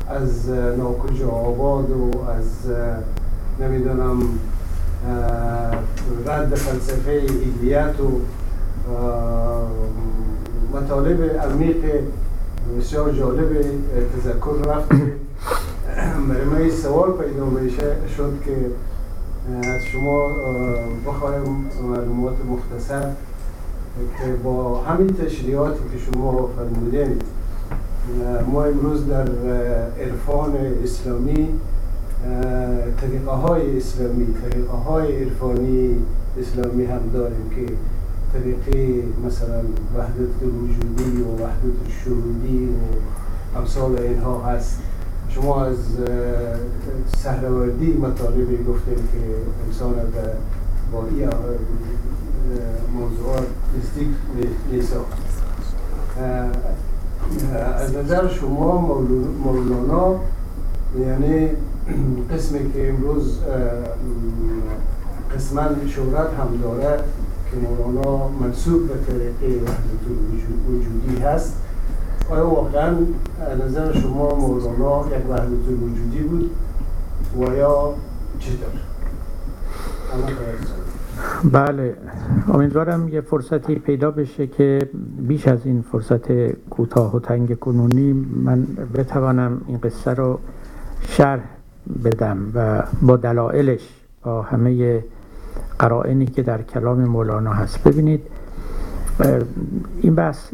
از 0.10 0.50
ناکجا 0.50 1.30
آباد 1.30 1.92
و 1.92 2.12
از 2.30 2.72
نمی‌دونم 3.60 4.22
رد 6.26 6.56
فلسفه 6.56 7.12
ایدیت 7.12 8.00
و 8.00 8.20
مطالب 10.74 11.24
عمیق 11.24 11.86
بسیار 12.80 13.12
جالب 13.12 13.66
تذکر 14.18 14.56
رفت. 14.66 14.90
برای 16.30 16.46
من 16.46 16.70
سوال 16.70 17.12
پیدا 17.12 17.46
میشه 17.46 17.96
شد 18.18 18.34
که 18.46 18.56
از 19.70 19.82
شما 19.92 20.28
بخوایم 21.08 21.66
معلومات 21.90 22.36
مختصر 22.50 23.10
که 24.18 24.34
با 24.44 24.82
همین 24.82 25.08
تشریعاتی 25.08 25.80
که 25.94 26.12
شما 26.12 26.50
فرمودین 26.58 27.20
ما 28.52 28.64
امروز 28.64 29.08
در 29.08 29.28
عرفان 30.00 30.56
اسلامی 30.84 31.48
طریقه 33.02 33.32
های 33.32 33.78
اسلامی 33.78 34.28
طریقه 34.42 34.72
های 34.72 35.24
عرفانی 35.24 35.96
اسلامی 36.40 36.86
هم 36.86 37.10
داریم 37.14 37.50
که 37.56 37.74
طریقه 38.34 39.04
مثلا 39.26 39.62
وحدت 39.98 40.44
وجودی 40.44 41.22
و 41.22 41.44
وحدت 41.44 41.90
شهودی 42.04 42.66
و 42.66 43.58
امثال 43.58 43.98
اینها 44.00 44.42
هست. 44.42 44.80
شما 45.30 45.66
از 45.66 45.78
سهروردی 47.18 47.94
مطالبی 47.94 48.64
گفتیم 48.64 48.96
که 48.96 49.20
انسان 49.68 49.94
با 50.94 51.04
این 51.12 51.30
موضوعات 52.96 53.48
نزدیک 53.78 54.08
نیست. 54.72 54.96
از 57.76 57.96
نظر 57.96 58.28
شما 58.28 59.02
مولانا 59.44 60.16
یعنی 61.00 61.50
قسمی 62.32 62.74
که 62.74 62.90
امروز 62.90 63.40
قسما 65.36 65.62
شهرت 65.88 66.30
هم 66.40 66.60
داره 66.64 67.04
که 67.52 67.58
مولانا 67.58 68.28
منصوب 68.28 68.88
به 68.88 68.94
طریقه 69.08 69.64
وحدت 69.64 70.06
وجودی 70.70 71.22
هست 71.22 71.62
آیا 72.30 72.48
واقعا 72.48 72.96
نظر 73.66 73.94
شما 73.94 74.36
مولانا 74.36 75.18
یک 75.18 75.30
وحدت 75.30 75.68
وجودی 75.84 76.20
بود 76.20 76.52
و 77.40 77.56
یا 77.56 77.94
چطور؟ 78.40 78.92
بله 81.52 81.96
امیدوارم 82.54 83.08
یه 83.08 83.22
فرصتی 83.22 83.76
پیدا 83.76 84.12
بشه 84.12 84.48
که 84.48 84.90
بیش 85.28 85.48
از 85.48 85.66
این 85.66 85.82
فرصت 85.92 86.52
کوتاه 86.52 87.16
و 87.16 87.20
تنگ 87.20 87.60
کنونی 87.60 88.14
من 88.44 88.68
بتوانم 88.96 89.62
این 89.68 89.78
قصه 89.78 90.14
رو 90.14 90.40
شرح 91.02 91.44
بدم 92.04 92.52
و 92.56 92.84
با 93.02 93.18
دلایلش 93.18 93.90
با 94.24 94.42
همه 94.42 95.04
قرائنی 95.82 96.26
که 96.26 96.42
در 96.42 96.62
کلام 96.62 97.06
مولانا 97.06 97.54
هست. 97.54 97.84
ببینید 97.84 98.22
این 100.02 100.16
بحث 100.16 100.54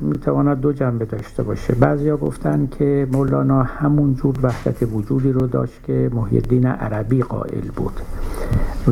می‌تواند 0.00 0.60
دو 0.60 0.72
جنبه 0.72 1.04
داشته 1.04 1.42
باشه. 1.42 1.74
بعضیا 1.74 2.16
گفتن 2.16 2.68
که 2.78 3.08
مولانا 3.12 3.62
همون 3.62 4.14
جور 4.14 4.34
وحدت 4.42 4.82
وجودی 4.92 5.32
رو 5.32 5.46
داشت 5.46 5.82
که 5.86 6.10
محیدین 6.14 6.66
عربی 6.66 7.22
قائل 7.22 7.68
بود 7.76 8.00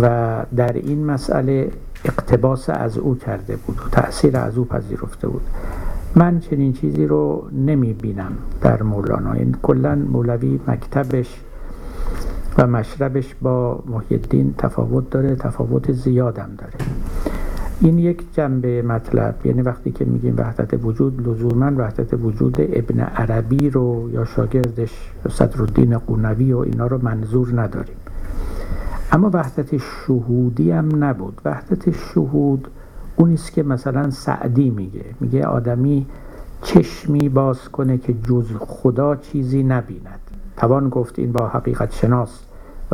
و 0.02 0.36
در 0.56 0.72
این 0.72 1.06
مسئله 1.06 1.70
اقتباس 2.05 2.70
از 2.70 2.98
او 2.98 3.14
کرده 3.14 3.56
بود 3.56 3.78
و 3.86 3.89
تأثیر 3.90 4.36
از 4.36 4.59
او 4.59 4.64
پذیرفته 4.64 5.28
بود. 5.28 5.43
من 6.16 6.40
چنین 6.40 6.72
چیزی 6.72 7.06
رو 7.06 7.48
نمی 7.52 7.93
بینم 7.93 8.32
در 8.62 8.82
مولانا. 8.82 9.32
این 9.32 9.56
کلا 9.62 9.94
مولوی 9.94 10.60
مکتبش 10.68 11.40
و 12.59 12.66
مشربش 12.66 13.35
با 13.43 13.82
محیدین 13.86 14.55
تفاوت 14.59 15.10
داره 15.10 15.36
تفاوت 15.36 15.93
زیادم 15.93 16.51
داره. 16.59 16.74
این 17.81 17.98
یک 17.98 18.35
جنبه 18.35 18.82
مطلب 18.82 19.35
یعنی 19.44 19.62
وقتی 19.62 19.93
که 19.93 20.05
میگیم 20.05 20.35
وحدت 20.39 20.85
وجود 20.85 21.28
لزوما 21.28 21.72
وحدت 21.76 22.14
وجود 22.14 22.56
ابن 22.59 23.01
عربی 23.01 23.70
رو 23.70 24.10
یا 24.12 24.24
شاگردش 24.24 25.12
صدرالدین 25.31 25.98
قونوی 25.98 26.52
و 26.52 26.59
اینا 26.59 26.86
رو 26.86 26.98
منظور 27.02 27.60
نداریم. 27.60 27.97
اما 29.12 29.31
وحدت 29.32 29.76
شهودی 29.76 30.70
هم 30.70 31.05
نبود. 31.05 31.40
وحدت 31.44 31.90
شهود 31.90 32.68
اونیست 33.16 33.52
که 33.52 33.62
مثلا 33.62 34.10
سعدی 34.10 34.70
میگه. 34.70 35.05
میگه 35.20 35.47
آدمی 35.47 36.06
چشمی 36.62 37.28
باز 37.28 37.68
کنه 37.68 37.98
که 37.98 38.14
جز 38.14 38.47
خدا 38.59 39.16
چیزی 39.16 39.62
نبیند. 39.62 40.20
توان 40.56 40.89
گفت 40.89 41.18
این 41.18 41.32
با 41.32 41.48
حقیقت 41.48 41.93
شناس. 41.93 42.44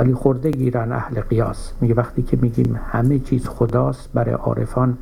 ولی 0.01 0.15
خورده 0.15 0.51
گیرن 0.51 0.93
اهل 0.93 1.21
قیاس. 1.21 1.73
میگه 1.81 1.95
وقتی 1.95 2.23
که 2.23 2.39
میگیم 2.43 2.81
همه 2.91 3.19
چیز 3.19 3.49
خداست 3.49 4.09
برای 4.15 4.35
عارفان 4.35 4.99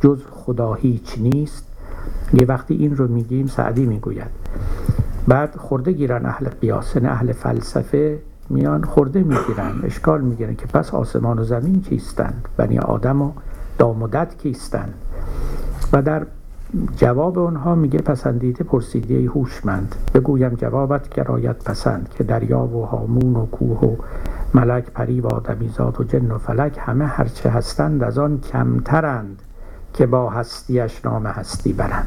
جز 0.00 0.18
خدا 0.30 0.74
هیچ 0.74 1.18
نیست. 1.18 1.66
یه 2.32 2.46
وقتی 2.46 2.74
این 2.74 2.96
رو 2.96 3.08
میگیم 3.08 3.46
سعدی 3.46 3.86
می‌گوید. 3.86 4.30
بعد 5.28 5.56
خورده 5.56 5.92
گیرن 5.92 6.26
اهل 6.26 6.48
قیاس 6.48 6.96
یعنی 6.96 7.08
اهل 7.08 7.32
فلسفه 7.32 8.18
میان 8.50 8.84
خورده 8.84 9.22
می‌گیرن 9.22 9.72
اشکال 9.84 10.20
می‌گیرن 10.20 10.54
که 10.54 10.66
پس 10.66 10.94
آسمان 10.94 11.38
و 11.38 11.44
زمین 11.44 11.82
کیستند؟ 11.82 12.48
بنی 12.56 12.78
آدم 12.78 13.22
و 13.22 13.32
دامدت 13.78 14.38
کیستند؟ 14.38 14.94
و 15.92 16.02
در 16.02 16.26
جواب 16.96 17.38
اونها 17.38 17.74
میگه 17.74 17.98
پسندیده 17.98 18.64
پرسیده 18.64 19.28
هوشمند. 19.28 19.94
بگویم 20.14 20.54
جوابت 20.54 21.08
گرایت 21.08 21.64
پسند 21.64 22.08
که 22.18 22.24
دریا 22.24 22.60
و 22.60 22.86
هامون 22.86 23.36
و 23.36 23.46
کوه 23.46 23.78
و 23.78 23.96
ملک 24.54 24.90
پری 24.90 25.20
و 25.20 25.26
آدمیزاد 25.26 26.00
و 26.00 26.04
جن 26.04 26.30
و 26.30 26.38
فلک 26.38 26.78
همه 26.80 27.06
هرچه 27.06 27.50
هستند 27.50 28.02
از 28.02 28.18
آن 28.18 28.40
کمترند 28.40 29.42
که 29.92 30.06
با 30.06 30.30
هستیش 30.30 31.04
نام 31.04 31.26
هستی 31.26 31.72
برند. 31.72 32.06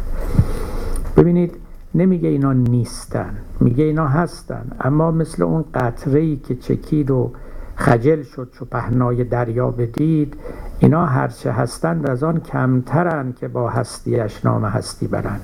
ببینید 1.18 1.56
نمیگه 1.96 2.30
اینا 2.30 2.54
نیستن 2.54 3.38
میگه 3.60 3.84
اینا 3.84 4.08
هستن 4.08 4.66
اما 4.80 5.12
مثل 5.12 5.44
اون 5.44 5.66
قطره 5.74 6.20
ای 6.20 6.36
که 6.36 6.56
چکید 6.56 7.12
و 7.12 7.32
خجل 7.76 8.24
شد 8.24 8.50
چو 8.52 8.66
پهنای 8.66 9.24
دریا 9.24 9.72
بدید 9.72 10.34
اینا 10.80 11.06
هرچه 11.06 11.52
هستند 11.52 12.10
از 12.10 12.24
آن 12.24 12.40
کمترند 12.40 13.36
که 13.36 13.48
با 13.48 13.70
هستیش 13.70 14.46
نام 14.46 14.66
هستی 14.66 15.08
برند. 15.08 15.42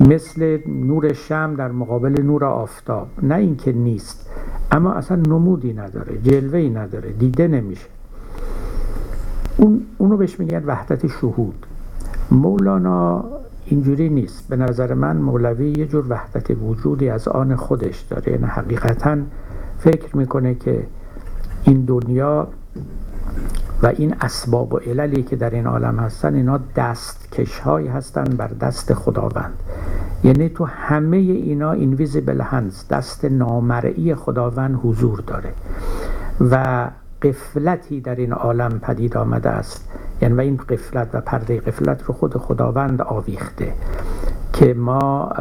مثل 0.00 0.58
نور 0.66 1.12
شم 1.12 1.54
در 1.54 1.68
مقابل 1.72 2.22
نور 2.22 2.44
آفتاب. 2.44 3.08
نه 3.22 3.34
اینکه 3.34 3.72
نیست 3.72 4.30
اما 4.72 4.92
اصلا 4.92 5.16
نمودی 5.16 5.72
نداره 5.72 6.18
جلوهی 6.18 6.70
نداره 6.70 7.10
دیده 7.10 7.48
نمیشه. 7.48 7.86
اون 9.56 9.80
اونو 9.98 10.16
بهش 10.16 10.40
میگن 10.40 10.64
وحدت 10.64 11.06
شهود. 11.06 11.66
مولانا 12.30 13.24
اینجوری 13.66 14.08
نیست. 14.08 14.48
به 14.48 14.56
نظر 14.56 14.94
من 14.94 15.16
مولوی 15.16 15.70
یه 15.70 15.86
جور 15.86 16.04
وحدت 16.08 16.50
وجودی 16.50 17.08
از 17.08 17.28
آن 17.28 17.56
خودش 17.56 18.00
داره. 18.00 18.32
یعنی 18.32 18.44
حقیقتا 18.44 19.16
فکر 19.78 20.16
می‌کنه 20.16 20.54
که 20.54 20.86
این 21.64 21.84
دنیا 21.84 22.48
و 23.82 23.86
این 23.86 24.14
اسباب 24.20 24.74
و 24.74 24.78
عللی 24.78 25.22
که 25.22 25.36
در 25.36 25.50
این 25.50 25.66
عالم 25.66 25.98
هستن 25.98 26.34
اینا 26.34 26.60
هایی 27.64 27.88
هستن 27.88 28.24
بر 28.24 28.48
دست 28.48 28.94
خداوند. 28.94 29.54
یعنی 30.24 30.48
تو 30.48 30.64
همه 30.64 31.16
اینا 31.16 31.72
اینویزیبل 31.72 32.40
هنز 32.40 32.88
دست 32.88 33.24
نامرئی 33.24 34.14
خداوند 34.14 34.80
حضور 34.82 35.20
داره. 35.20 35.52
و 36.40 36.86
قفلتی 37.22 38.00
در 38.00 38.14
این 38.14 38.32
عالم 38.32 38.78
پدید 38.78 39.16
آمده 39.16 39.50
است. 39.50 39.88
یعنی 40.22 40.34
و 40.34 40.40
این 40.40 40.56
قفلت 40.56 41.08
و 41.12 41.20
پرده 41.20 41.60
قفلت 41.60 42.02
رو 42.02 42.14
خود 42.14 42.36
خداوند 42.36 43.02
آویخته 43.02 43.72
که 44.52 44.74
ما 44.74 45.32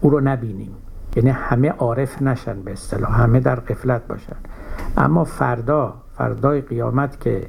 او 0.00 0.10
رو 0.10 0.20
نبینیم. 0.20 0.72
یعنی 1.16 1.30
همه 1.30 1.70
عارف 1.70 2.22
نشن 2.22 2.62
به 2.62 2.72
اصطلاح 2.72 3.20
همه 3.20 3.40
در 3.40 3.54
قفلت 3.54 4.06
باشن. 4.06 4.36
اما 4.96 5.24
فردا 5.24 5.94
فردای 6.16 6.60
قیامت 6.60 7.20
که 7.20 7.46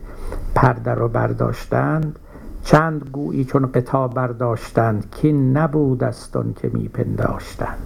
پرده 0.55 0.91
رو 0.91 1.07
برداشتند 1.07 2.19
چند 2.63 3.09
گویی 3.11 3.45
چون 3.45 3.65
قطع 3.65 4.07
برداشتند 4.07 5.09
که 5.11 5.31
نبود 5.31 6.03
استون 6.03 6.53
که 6.53 6.71
میپنداشتند. 6.73 7.77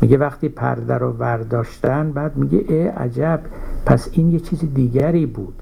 میگه 0.00 0.18
وقتی 0.18 0.48
پرده 0.48 0.94
رو 0.94 1.12
برداشتن 1.12 2.12
بعد 2.12 2.36
میگه 2.36 2.64
ای 2.68 2.86
عجب 2.86 3.40
پس 3.86 4.08
این 4.12 4.30
یه 4.30 4.40
چیز 4.40 4.74
دیگری 4.74 5.26
بود. 5.26 5.54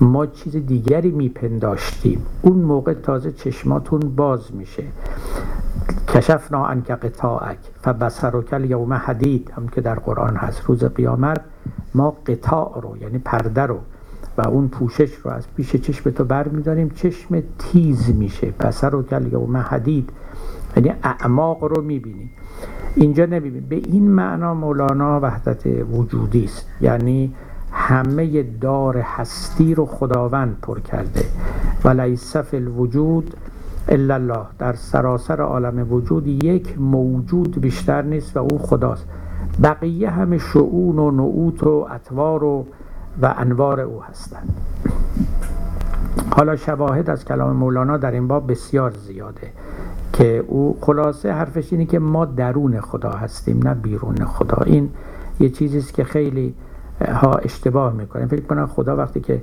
ما 0.00 0.26
چیز 0.26 0.56
دیگری 0.56 1.10
میپنداشتیم. 1.10 2.26
اون 2.42 2.58
موقع 2.58 2.94
تازه 2.94 3.32
چشماتون 3.32 4.00
باز 4.00 4.54
میشه. 4.54 4.84
کشفنا 6.08 6.66
انک 6.66 6.90
قطاعک 6.90 7.58
فبصرک 7.82 8.52
یوم 8.52 8.92
حدید 8.92 9.50
هم 9.56 9.68
که 9.68 9.80
در 9.80 9.94
قرآن 9.94 10.36
هست. 10.36 10.62
روز 10.66 10.84
قیامت 10.84 11.40
ما 11.94 12.16
قطاع 12.26 12.80
رو 12.82 12.96
یعنی 12.96 13.18
پرده 13.18 13.62
رو 13.62 13.78
و 14.38 14.48
اون 14.48 14.68
پوشش 14.68 15.14
رو 15.14 15.30
از 15.30 15.44
پیش 15.56 15.76
چشم 15.76 16.10
تو 16.10 16.24
بر 16.24 16.48
میداریم 16.48 16.88
چشم 16.88 17.42
تیز 17.58 18.14
میشه 18.14 18.50
بسر 18.60 18.94
و 18.94 19.02
کل 19.02 19.32
یوم 19.32 19.56
حدید 19.56 20.10
یعنی 20.76 20.92
اعماق 21.02 21.64
رو 21.64 21.82
می‌بینیم 21.82 22.30
اینجا 22.94 23.26
نمی‌بینیم 23.26 23.66
به 23.68 23.76
این 23.76 24.10
معنا 24.10 24.54
مولانا 24.54 25.20
وحدت 25.20 25.66
وجودی 25.92 26.44
است. 26.44 26.68
یعنی 26.80 27.34
همه 27.72 28.42
دار 28.42 28.96
هستی 28.96 29.74
رو 29.74 29.86
خداوند 29.86 30.58
پر 30.62 30.80
کرده. 30.80 31.24
و 31.84 31.88
لیس 31.88 32.36
الوجود 32.36 33.36
الا 33.88 34.14
الله. 34.14 34.46
در 34.58 34.72
سراسر 34.72 35.40
عالم 35.40 35.92
وجود 35.92 36.26
یک 36.26 36.78
موجود 36.78 37.60
بیشتر 37.60 38.02
نیست 38.02 38.36
و 38.36 38.40
او 38.40 38.58
خداست. 38.58 39.06
بقیه 39.62 40.10
همه 40.10 40.38
شعون 40.38 40.98
و 40.98 41.10
نعوت 41.10 41.62
و 41.62 41.86
اطوار 41.90 42.44
و 42.44 42.66
و 43.22 43.34
انوار 43.38 43.80
او 43.80 44.02
هستند 44.02 44.60
حالا 46.36 46.56
شواهد 46.56 47.10
از 47.10 47.24
کلام 47.24 47.56
مولانا 47.56 47.96
در 47.96 48.10
این 48.10 48.28
باب 48.28 48.50
بسیار 48.50 48.90
زیاده 48.90 49.52
که 50.12 50.44
او 50.48 50.78
خلاصه 50.80 51.32
حرفش 51.32 51.72
اینه 51.72 51.86
که 51.86 51.98
ما 51.98 52.24
درون 52.24 52.80
خدا 52.80 53.10
هستیم 53.10 53.68
نه 53.68 53.74
بیرون 53.74 54.24
خدا. 54.24 54.62
این 54.66 54.90
یه 55.40 55.48
چیزی 55.48 55.92
که 55.92 56.04
خیلی 56.04 56.54
ها 57.08 57.34
اشتباه 57.34 57.92
می‌کنن. 57.92 58.26
فکر 58.26 58.40
کنن 58.40 58.66
خدا 58.66 58.96
وقتی 58.96 59.20
که 59.20 59.40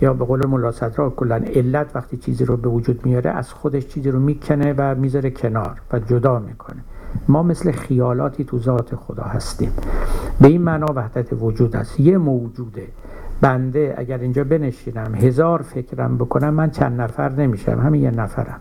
یا 0.00 0.14
به 0.14 0.24
قول 0.24 0.46
ملا 0.46 0.72
صدرا 0.72 1.10
کلا 1.10 1.36
علت 1.36 1.86
وقتی 1.94 2.16
چیزی 2.16 2.44
رو 2.44 2.56
به 2.56 2.68
وجود 2.68 3.06
میاره 3.06 3.30
از 3.30 3.52
خودش 3.52 3.86
چیزی 3.86 4.10
رو 4.10 4.20
می‌کنه 4.20 4.74
و 4.78 4.94
می‌ذاره 4.94 5.30
کنار 5.30 5.80
و 5.92 5.98
جدا 5.98 6.38
می‌کنه. 6.38 6.82
ما 7.28 7.42
مثل 7.42 7.72
خیالاتی 7.72 8.44
تو 8.44 8.58
ذات 8.58 8.94
خدا 8.94 9.22
هستیم. 9.22 9.72
به 10.40 10.48
این 10.48 10.62
معنا 10.62 10.86
وحدت 10.94 11.32
وجود 11.32 11.76
است. 11.76 12.00
یه 12.00 12.18
موجوده. 12.18 12.86
بنده 13.40 13.94
اگر 13.98 14.18
اینجا 14.18 14.44
بنشینم 14.44 15.14
هزار 15.14 15.62
فکرم 15.62 16.18
بکنم 16.18 16.54
من 16.54 16.70
چند 16.70 17.00
نفر 17.00 17.32
نمیشم 17.32 17.80
همین 17.80 18.02
یه 18.02 18.10
نفرم. 18.10 18.60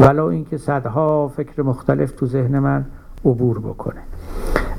ولو 0.00 0.24
اینکه 0.24 0.56
صدها 0.56 1.28
فکر 1.28 1.62
مختلف 1.62 2.12
تو 2.12 2.26
ذهن 2.26 2.58
من 2.58 2.84
عبور 3.24 3.58
بکنه. 3.58 4.00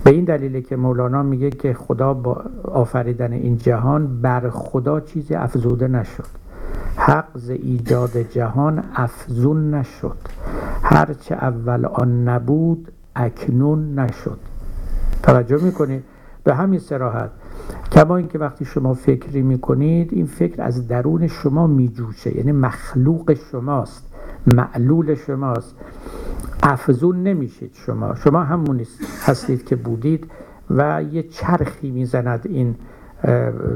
به 0.04 0.12
این 0.12 0.26
دلیله 0.26 0.62
که 0.62 0.76
مولانا 0.76 1.24
میگه 1.24 1.50
که 1.50 1.74
خدا 1.74 2.14
با 2.14 2.44
آفریدن 2.64 3.34
این 3.34 3.58
جهان 3.58 4.22
بر 4.22 4.50
خدا 4.50 5.00
چیزی 5.00 5.36
افزوده 5.36 5.88
نشد. 5.88 6.28
حق 6.96 7.28
ز 7.36 7.50
ایجاد 7.50 8.18
جهان 8.18 8.84
افزون 8.96 9.74
نشد. 9.74 10.18
هرچه 10.84 11.36
اول 11.36 11.86
آن 11.86 12.30
نبود 12.30 12.93
اکنون 13.16 14.00
نشد. 14.00 14.38
توجه 15.24 15.64
می‌کنید 15.64 16.04
به 16.44 16.56
همین 16.56 16.80
سراحت 16.80 17.30
کما 17.92 18.18
اینکه 18.18 18.40
وقتی 18.40 18.66
شما 18.66 18.94
فکری 18.94 19.42
می‌کنید 19.42 20.14
این 20.14 20.26
فکر 20.26 20.62
از 20.62 20.88
درون 20.88 21.28
شما 21.28 21.68
میجوشه. 21.68 22.38
یعنی 22.38 22.52
مخلوق 22.52 23.34
شماست 23.52 24.14
معلول 24.48 25.16
شماست. 25.16 25.76
افزون 26.64 27.24
نمیشید 27.24 27.72
شما. 27.74 28.16
شما 28.16 28.44
همون 28.44 28.82
هستید 29.26 29.66
که 29.66 29.76
بودید 29.76 30.32
و 30.70 31.04
یه 31.12 31.24
چرخی 31.24 31.92
می‌زند 31.92 32.42
این 32.44 32.76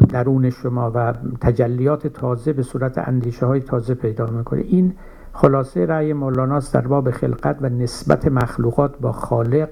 درون 0.09 0.49
شما 0.49 0.91
و 0.95 1.13
تجلیات 1.41 2.07
تازه 2.07 2.53
به 2.53 2.63
صورت 2.63 2.97
اندیشه 2.97 3.45
های 3.45 3.59
تازه 3.59 3.93
پیدا 3.93 4.25
می‌کنه. 4.25 4.61
این 4.61 4.93
خلاصه 5.37 5.85
رأی 5.85 6.13
مولاناست 6.13 6.73
در 6.73 6.87
باب 6.87 7.11
خلقت 7.11 7.57
و 7.61 7.69
نسبت 7.69 8.27
مخلوقات 8.27 8.99
با 8.99 9.11
خالق 9.11 9.69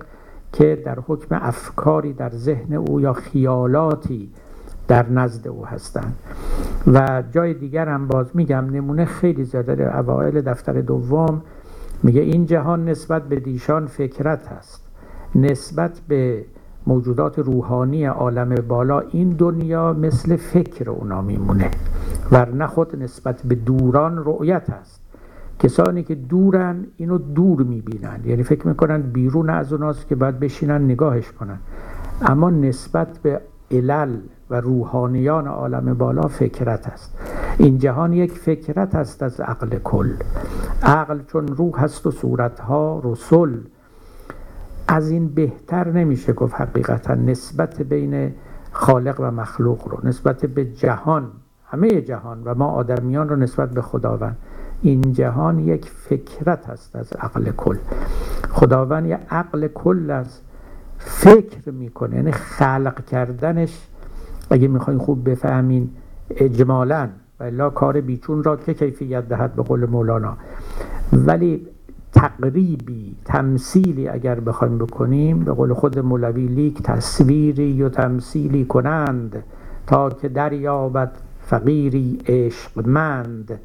که 0.53 0.81
در 0.85 0.99
حکم 1.07 1.39
افکاری 1.41 2.13
در 2.13 2.29
ذهن 2.29 2.73
او 2.73 3.01
یا 3.01 3.13
خیالاتی 3.13 4.29
در 4.87 5.09
نزد 5.09 5.47
او 5.47 5.65
هستند. 5.65 6.15
و 6.87 7.23
جای 7.31 7.53
دیگر 7.53 7.89
هم 7.89 8.07
باز 8.07 8.25
میگم 8.33 8.65
نمونه 8.71 9.05
خیلی 9.05 9.43
زیاده 9.43 9.75
در 9.75 9.97
اوائل 9.99 10.41
دفتر 10.41 10.81
دوم 10.81 11.41
میگه 12.03 12.21
این 12.21 12.45
جهان 12.45 12.89
نسبت 12.89 13.23
به 13.23 13.35
دیشان 13.35 13.87
فکرت 13.87 14.47
هست 14.47 14.81
نسبت 15.35 16.01
به 16.07 16.45
موجودات 16.87 17.39
روحانی 17.39 18.05
عالم 18.05 18.55
بالا 18.55 18.99
این 18.99 19.29
دنیا 19.29 19.93
مثل 19.93 20.35
فکر 20.35 20.89
اونا 20.89 21.21
میمونه. 21.21 21.71
ورنه 22.31 22.67
خود 22.67 23.03
نسبت 23.03 23.41
به 23.45 23.55
دوران 23.55 24.17
رؤیت 24.25 24.69
هست 24.69 25.04
کسانی 25.59 26.03
که 26.03 26.15
دورن 26.15 26.85
اینو 26.97 27.17
دور 27.17 27.63
می‌بینن. 27.63 28.19
یعنی 28.25 28.43
فکر 28.43 28.67
می‌کنن 28.67 29.01
بیرون 29.01 29.49
از 29.49 29.73
اوناست 29.73 30.07
که 30.07 30.15
باید 30.15 30.39
بشینن 30.39 30.83
نگاهش 30.83 31.31
کنن. 31.31 31.57
اما 32.21 32.49
نسبت 32.49 33.19
به 33.23 33.41
علل 33.71 34.17
و 34.49 34.61
روحانیان 34.61 35.47
عالم 35.47 35.93
بالا 35.93 36.27
فکرت 36.27 36.87
است. 36.87 37.17
این 37.57 37.77
جهان 37.77 38.13
یک 38.13 38.31
فکرت 38.31 38.95
است 38.95 39.23
از 39.23 39.39
عقل 39.39 39.79
کل. 39.83 40.09
عقل 40.83 41.19
چون 41.27 41.47
روح 41.47 41.83
هست 41.83 42.07
و 42.07 42.11
صورتها 42.11 43.01
رسول. 43.03 43.59
از 44.87 45.09
این 45.09 45.27
بهتر 45.27 45.91
نمیشه 45.91 46.33
گفت 46.33 46.55
حقیقتا 46.55 47.15
نسبت 47.15 47.81
بین 47.81 48.31
خالق 48.71 49.15
و 49.19 49.31
مخلوق 49.31 49.87
رو 49.87 49.99
نسبت 50.07 50.45
به 50.45 50.65
جهان 50.65 51.27
همه 51.65 52.01
جهان 52.01 52.41
و 52.45 52.55
ما 52.55 52.67
آدمیان 52.67 53.29
رو 53.29 53.35
نسبت 53.35 53.71
به 53.71 53.81
خداوند. 53.81 54.37
این 54.89 55.13
جهان 55.13 55.59
یک 55.59 55.89
فکرت 55.89 56.69
است 56.69 56.95
از 56.95 57.13
عقل 57.13 57.51
کل. 57.51 57.77
خداوند 58.49 59.05
یک 59.05 59.17
عقل 59.29 59.67
کل 59.67 60.11
از 60.11 60.39
فکر 60.97 61.71
می‌کنه 61.71 62.15
یعنی 62.15 62.31
خلق 62.31 63.05
کردنش. 63.05 63.87
اگه 64.49 64.67
می‌خواین 64.67 64.99
خوب 64.99 65.29
بفهمین 65.29 65.89
اجمالا 66.29 67.09
و 67.39 67.69
کار 67.69 68.01
بیچون 68.01 68.43
را 68.43 68.57
که 68.57 68.73
کیفیت 68.73 69.27
دهد 69.29 69.55
به 69.55 69.63
قول 69.63 69.85
مولانا. 69.85 70.37
ولی 71.13 71.67
تقریبی 72.13 73.15
تمثیلی 73.25 74.07
اگر 74.07 74.39
بخوایم 74.39 74.77
بکنیم 74.77 75.39
به 75.39 75.51
قول 75.51 75.73
خود 75.73 75.99
مولوی 75.99 76.47
لیک 76.47 76.81
تصویری 76.81 77.83
و 77.83 77.89
تمثیلی 77.89 78.65
کنند 78.65 79.43
تا 79.87 80.09
که 80.09 80.29
دریابد 80.29 81.11
فقیری 81.41 82.19
عشقمند. 82.27 83.59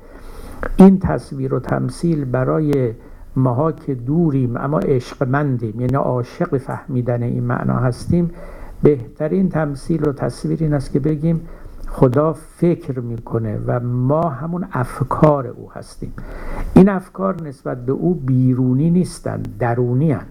این 0.76 0.98
تصویر 0.98 1.54
و 1.54 1.60
تمثیل 1.60 2.24
برای 2.24 2.94
ماها 3.36 3.72
که 3.72 3.94
دوریم 3.94 4.56
اما 4.56 4.78
عشقمندیم 4.78 5.80
یعنی 5.80 5.94
عاشق 5.94 6.56
فهمیدن 6.56 7.22
این 7.22 7.44
معنا 7.44 7.76
هستیم 7.76 8.30
بهترین 8.82 9.48
تمثیل 9.48 10.08
و 10.08 10.12
تصویر 10.12 10.58
این 10.62 10.74
است 10.74 10.92
که 10.92 11.00
بگیم 11.00 11.40
خدا 11.88 12.32
فکر 12.32 13.00
می‌کنه 13.00 13.58
و 13.66 13.80
ما 13.80 14.28
همون 14.28 14.66
افکار 14.72 15.46
او 15.46 15.70
هستیم. 15.72 16.12
این 16.74 16.88
افکار 16.88 17.42
نسبت 17.42 17.86
به 17.86 17.92
او 17.92 18.14
بیرونی 18.14 18.90
نیستن 18.90 19.42
درونی 19.58 20.12
هن. 20.12 20.26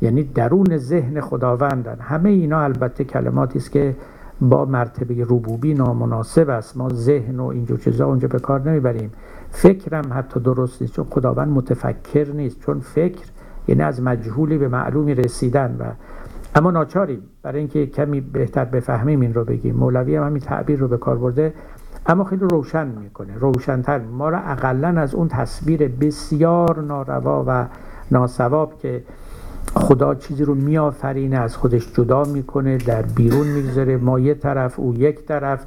یعنی 0.00 0.22
درون 0.22 0.76
ذهن 0.76 1.20
خداوندن. 1.20 1.96
همه 2.00 2.30
اینا 2.30 2.60
البته 2.60 3.04
کلماتی 3.04 3.58
است 3.58 3.72
که 3.72 3.96
با 4.40 4.64
مرتبه 4.64 5.24
ربوبی 5.24 5.74
نامناسب 5.74 6.50
است. 6.50 6.76
ما 6.76 6.88
ذهن 6.88 7.40
و 7.40 7.46
اینجور 7.46 7.78
چیزا 7.78 8.06
اونجا 8.06 8.28
به 8.28 8.38
کار 8.38 8.70
نمی‌بریم. 8.70 9.10
فکرم 9.52 10.04
حتی 10.14 10.40
درست 10.40 10.82
نیست 10.82 10.94
چون 10.94 11.06
خداوند 11.10 11.48
متفکر 11.48 12.28
نیست. 12.32 12.60
چون 12.60 12.80
فکر 12.80 13.26
یعنی 13.68 13.82
از 13.82 14.02
مجهولی 14.02 14.58
به 14.58 14.68
معلومی 14.68 15.14
رسیدن 15.14 15.76
و 15.80 15.84
اما 16.54 16.70
ناچاریم 16.70 17.22
برای 17.42 17.58
اینکه 17.58 17.86
کمی 17.86 18.20
بهتر 18.20 18.64
بفهمیم 18.64 19.20
این 19.20 19.34
رو 19.34 19.44
بگیم. 19.44 19.76
مولوی 19.76 20.16
هم 20.16 20.26
همین 20.26 20.42
تعبیر 20.42 20.78
رو 20.78 20.88
به 20.88 20.96
کار 20.96 21.18
برده 21.18 21.54
اما 22.06 22.24
خیلی 22.24 22.44
روشن 22.50 22.86
می‌کنه 22.86 23.38
روشنتر. 23.38 23.98
ما 23.98 24.28
را 24.28 24.38
اقلا 24.38 25.00
از 25.00 25.14
اون 25.14 25.28
تصویر 25.28 25.88
بسیار 25.88 26.80
ناروا 26.80 27.44
و 27.46 27.66
ناسواب 28.10 28.78
که 28.78 29.04
خدا 29.74 30.14
چیزی 30.14 30.44
رو 30.44 30.54
میآفرینه 30.54 31.36
از 31.36 31.56
خودش 31.56 31.92
جدا 31.94 32.24
می‌کنه 32.24 32.76
در 32.76 33.02
بیرون 33.02 33.46
می‌گذاره 33.46 33.96
ما 33.96 34.20
یه 34.20 34.34
طرف 34.34 34.80
او 34.80 34.94
یک 34.94 35.26
طرف. 35.26 35.64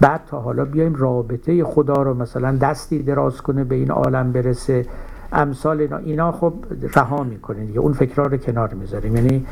بعد 0.00 0.20
تا 0.26 0.40
حالا 0.40 0.64
بیایم 0.64 0.94
رابطه 0.94 1.64
خدا 1.64 2.02
رو 2.02 2.14
مثلا 2.14 2.56
دستی 2.56 3.02
دراز 3.02 3.42
کنه 3.42 3.64
به 3.64 3.74
این 3.74 3.90
عالم 3.90 4.32
برسه. 4.32 4.86
امثال 5.32 5.80
اینا 5.80 5.96
اینا 5.96 6.32
خب 6.32 6.52
رها 6.96 7.22
می‌کنه 7.22 7.64
دیگه. 7.64 7.80
اون 7.80 7.92
فکرها 7.92 8.26
رو 8.26 8.36
کنار 8.36 8.74
می‌ذاریم. 8.74 9.16
یعنی 9.16 9.46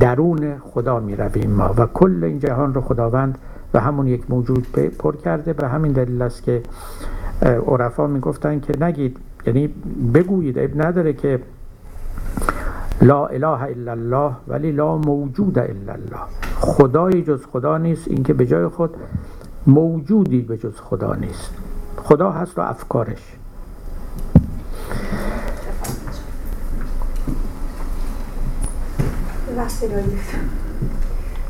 درون 0.00 0.58
خدا 0.58 1.00
می‌رویم 1.00 1.50
ما. 1.50 1.74
و 1.76 1.86
کل 1.86 2.24
این 2.24 2.38
جهان 2.38 2.74
رو 2.74 2.80
خداوند 2.80 3.38
و 3.74 3.80
همون 3.80 4.06
یک 4.06 4.30
موجود 4.30 4.66
پر 4.98 5.16
کرده. 5.16 5.52
به 5.52 5.68
همین 5.68 5.92
دلیل 5.92 6.22
است 6.22 6.42
که 6.42 6.62
عرفا 7.66 8.06
می‌گفتن 8.06 8.60
که 8.60 8.84
نگید. 8.84 9.16
یعنی 9.46 9.74
بگویید 10.14 10.58
اب 10.58 10.82
نداره 10.82 11.12
که 11.12 11.40
لا 13.02 13.26
اله 13.26 13.62
الا 13.62 13.92
الله 13.92 14.32
ولی 14.48 14.72
لا 14.72 14.96
موجود 14.96 15.58
الا 15.58 15.92
الله. 15.92 16.20
خدایی 16.60 17.22
جز 17.22 17.46
خدا 17.52 17.78
نیست 17.78 18.08
اینکه 18.08 18.32
به 18.32 18.46
جای 18.46 18.68
خود 18.68 18.94
موجودی 19.66 20.42
به 20.42 20.56
جز 20.56 20.80
خدا 20.80 21.14
نیست. 21.14 21.50
خدا 21.96 22.30
هست 22.30 22.58
و 22.58 22.62
افکارش. 22.62 23.36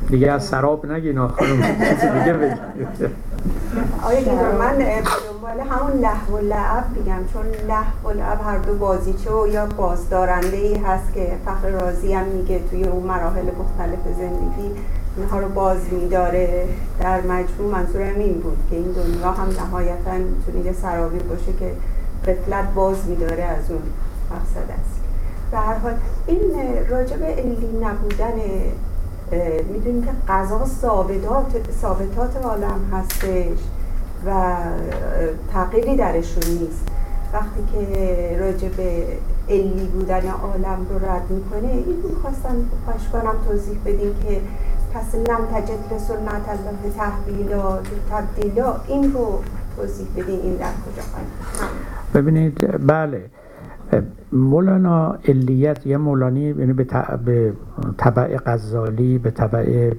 دیگه 0.09 0.31
از 0.31 0.45
سراب 0.45 0.87
نگین 0.87 1.27
خانم 1.27 1.57
دیگه 2.19 2.33
بگید 2.33 3.11
آیا 4.02 4.52
من 4.59 4.78
دنبال 4.78 5.60
همون 5.60 6.01
لحو 6.01 6.36
و 6.36 6.40
لعب 6.40 6.85
میگم 6.97 7.24
چون 7.32 7.47
لحو 7.69 8.09
و 8.09 8.10
لعب 8.10 8.40
هر 8.44 8.59
دو 8.59 8.74
بازیچه 8.74 9.31
و 9.31 9.47
یا 9.47 9.66
بازدارنده 9.66 10.56
ای 10.56 10.74
هست 10.74 11.14
که 11.14 11.32
فخر 11.47 11.69
رازی 11.69 12.12
هم 12.12 12.24
میگه 12.24 12.60
توی 12.70 12.85
اون 12.85 13.02
مراحل 13.02 13.44
مختلف 13.44 14.16
زندگی 14.19 14.70
اینها 15.16 15.39
رو 15.39 15.48
باز 15.48 15.78
میداره. 15.93 16.69
در 17.01 17.20
مجموع 17.20 17.73
منظورم 17.73 18.19
این 18.19 18.40
بود 18.40 18.59
که 18.70 18.77
این 18.77 18.93
دنیا 18.93 19.31
هم 19.31 19.48
نهایتا 19.48 20.12
می‌تونه 20.12 20.66
یه 20.66 20.73
سرابی 20.73 21.19
باشه 21.19 21.52
که 21.59 21.73
قفلت 22.27 22.74
باز 22.74 22.97
میداره 23.09 23.43
از 23.43 23.70
اون 23.70 23.82
مقصد 24.31 24.70
است. 24.70 25.01
به 25.51 25.59
هر 25.59 25.74
حال 25.74 25.94
این 26.27 26.40
راجب 26.89 27.24
علی 27.24 27.69
نبودن 27.82 28.40
می‌دونیم 29.73 30.05
که 30.05 30.11
قضا 30.29 30.67
ثابتات 30.67 31.71
ثابتات 31.83 32.37
عالم 32.45 32.81
هستش 32.93 33.59
و 34.27 34.55
تغییری 35.53 35.97
درشون 35.97 36.43
نیست. 36.61 36.89
وقتی 37.33 37.61
که 37.73 38.37
راجع 38.41 38.69
به 38.69 39.07
علی 39.49 39.91
بودن 39.93 40.29
عالم 40.29 40.87
رو 40.91 41.07
رد 41.09 41.31
می‌کنه 41.31 41.73
این 41.73 42.03
رو 42.03 42.21
خواستم 42.23 42.57
خوش 42.87 43.09
کنم 43.13 43.35
توضیح 43.49 43.79
بدیم 43.85 44.15
که 44.23 44.41
پس 44.95 45.15
نم 45.15 45.47
تجد 45.55 45.99
سنت 45.99 46.49
الله 46.49 46.95
تحویلا 46.97 47.79
تبدیلا 48.11 48.77
این 48.89 49.13
رو 49.13 49.43
توضیح 49.77 50.07
بدین 50.17 50.41
این 50.41 50.57
در 50.57 50.67
کجا 50.67 51.03
ببینید 52.15 52.87
بله. 52.87 53.31
مولانا 54.32 55.19
علیت 55.28 55.86
یه 55.86 55.97
مولانی 55.97 56.40
یعنی 56.40 56.73
به 56.73 56.85
طبع 57.98 58.36
غزالی 58.47 59.19
به 59.19 59.31
طبع 59.31 59.93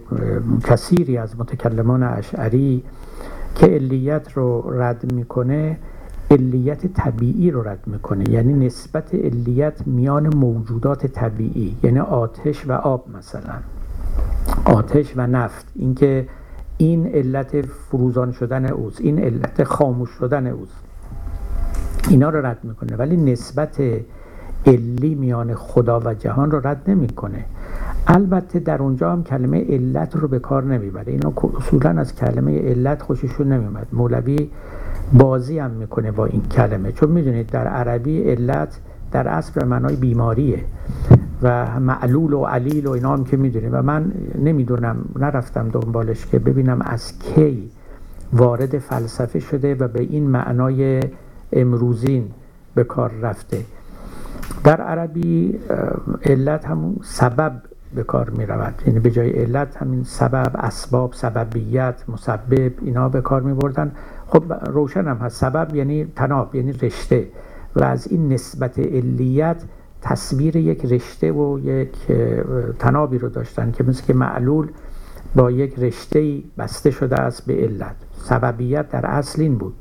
کثیری 0.64 1.18
از 1.18 1.40
متکلمان 1.40 2.04
اشعری 2.04 2.84
که 3.56 3.66
علیت 3.66 4.32
رو 4.34 4.82
رد 4.82 5.14
می‌کنه 5.14 5.78
علیت 6.32 6.88
طبیعی 6.88 7.52
رو 7.52 7.68
رد 7.68 7.84
می‌کنه. 7.88 8.30
یعنی 8.30 8.66
نسبت 8.66 9.16
علیت 9.16 9.88
میان 9.88 10.36
موجودات 10.36 11.08
طبیعی 11.08 11.76
یعنی 11.84 12.00
آتش 12.00 12.68
و 12.68 12.72
آب 12.72 13.06
مثلا. 13.18 13.54
آتش 14.66 15.14
و 15.16 15.28
نفت 15.28 15.66
اینکه 15.76 16.28
این 16.78 17.08
علت 17.08 17.62
فروزان 17.62 18.32
شدن 18.32 18.66
اوست 18.66 19.02
این 19.02 19.20
علت 19.20 19.64
خاموش 19.64 20.10
شدن 20.10 20.48
اوست. 20.48 20.83
اینا 22.10 22.30
رو 22.30 22.46
رد 22.46 22.58
می‌کنه 22.64 22.96
ولی 22.96 23.18
نسبت 23.18 23.82
علی 24.68 25.16
میان 25.16 25.54
خدا 25.54 26.00
و 26.00 26.14
جهان 26.14 26.52
رو 26.52 26.68
رد 26.68 26.82
نمی‌کنه. 26.88 27.46
البته 28.08 28.60
در 28.60 28.82
اونجا 28.82 29.12
هم 29.12 29.24
کلمه 29.24 29.66
علت 29.70 30.16
رو 30.16 30.28
به 30.28 30.40
کار 30.40 30.64
نمی‌بره. 30.64 31.12
اینا 31.12 31.34
اصولا 31.58 31.90
از 31.90 32.16
کلمه 32.16 32.60
علت 32.60 33.02
خوششون 33.02 33.48
نمیمد 33.48 33.88
مولوی 33.94 34.50
بازی 35.14 35.60
هم 35.60 35.72
می‌کنه 35.72 36.12
با 36.12 36.26
این 36.26 36.42
کلمه. 36.42 36.92
چون 36.92 37.10
می‌دونید 37.12 37.48
در 37.48 37.68
عربی 37.68 38.22
علت 38.22 38.80
در 39.12 39.28
اصل 39.28 39.60
به 39.60 39.66
معنای 39.66 39.96
بیماریه 39.96 40.60
و 41.42 41.80
معلول 41.80 42.34
و 42.34 42.44
علیل 42.44 42.88
و 42.88 42.92
اینا 42.92 43.14
هم 43.14 43.24
که 43.24 43.38
می‌دونیم 43.38 43.70
و 43.74 43.82
من 43.82 44.12
نمی‌دونم 44.44 44.98
نرفتم 45.20 45.70
دنبالش 45.70 46.26
که 46.26 46.40
ببینم 46.40 46.82
از 46.82 47.20
کی 47.20 47.70
وارد 48.34 48.78
فلسفه 48.78 49.40
شده 49.40 49.76
و 49.76 49.88
به 49.88 50.02
این 50.02 50.30
معنای 50.30 51.02
امروزین 51.54 52.32
به 52.76 52.84
کار 52.84 53.12
رفته. 53.22 53.66
در 54.64 54.82
عربی 54.82 55.60
علت 56.26 56.66
همون 56.66 56.96
سبب 57.04 57.62
به 57.96 58.04
کار 58.04 58.30
می 58.30 58.46
رود 58.46 58.84
یعنی 58.88 59.00
به 59.00 59.12
جای 59.12 59.30
علت 59.30 59.78
همین 59.78 60.04
سبب 60.04 60.52
اسباب 60.56 61.14
سببیت 61.14 62.04
مسبب 62.08 62.72
اینا 62.82 63.10
به 63.10 63.22
کار 63.22 63.42
می 63.42 63.54
بردن 63.54 63.92
خب 64.28 64.44
روشن 64.70 65.08
هم 65.08 65.18
هست. 65.18 65.38
سبب 65.38 65.76
یعنی 65.76 66.06
تناب 66.16 66.56
یعنی 66.56 66.72
رشته. 66.72 67.28
و 67.76 67.84
از 67.84 68.08
این 68.08 68.34
نسبت 68.34 68.80
علیت 68.80 69.64
تصویر 70.02 70.56
یک 70.56 70.86
رشته 70.86 71.32
و 71.32 71.60
یک 71.60 71.98
تنابی 72.80 73.18
رو 73.18 73.30
داشتن 73.30 73.72
که 73.72 73.84
مثل 73.84 74.06
که 74.06 74.14
معلول 74.14 74.68
با 75.36 75.52
یک 75.52 75.80
رشته 75.80 76.42
بسته 76.58 76.92
شده 76.92 77.16
است 77.16 77.46
به 77.46 77.54
علت. 77.54 77.96
سببیت 78.18 78.90
در 78.90 79.06
اصل 79.06 79.42
این 79.42 79.58
بود. 79.58 79.74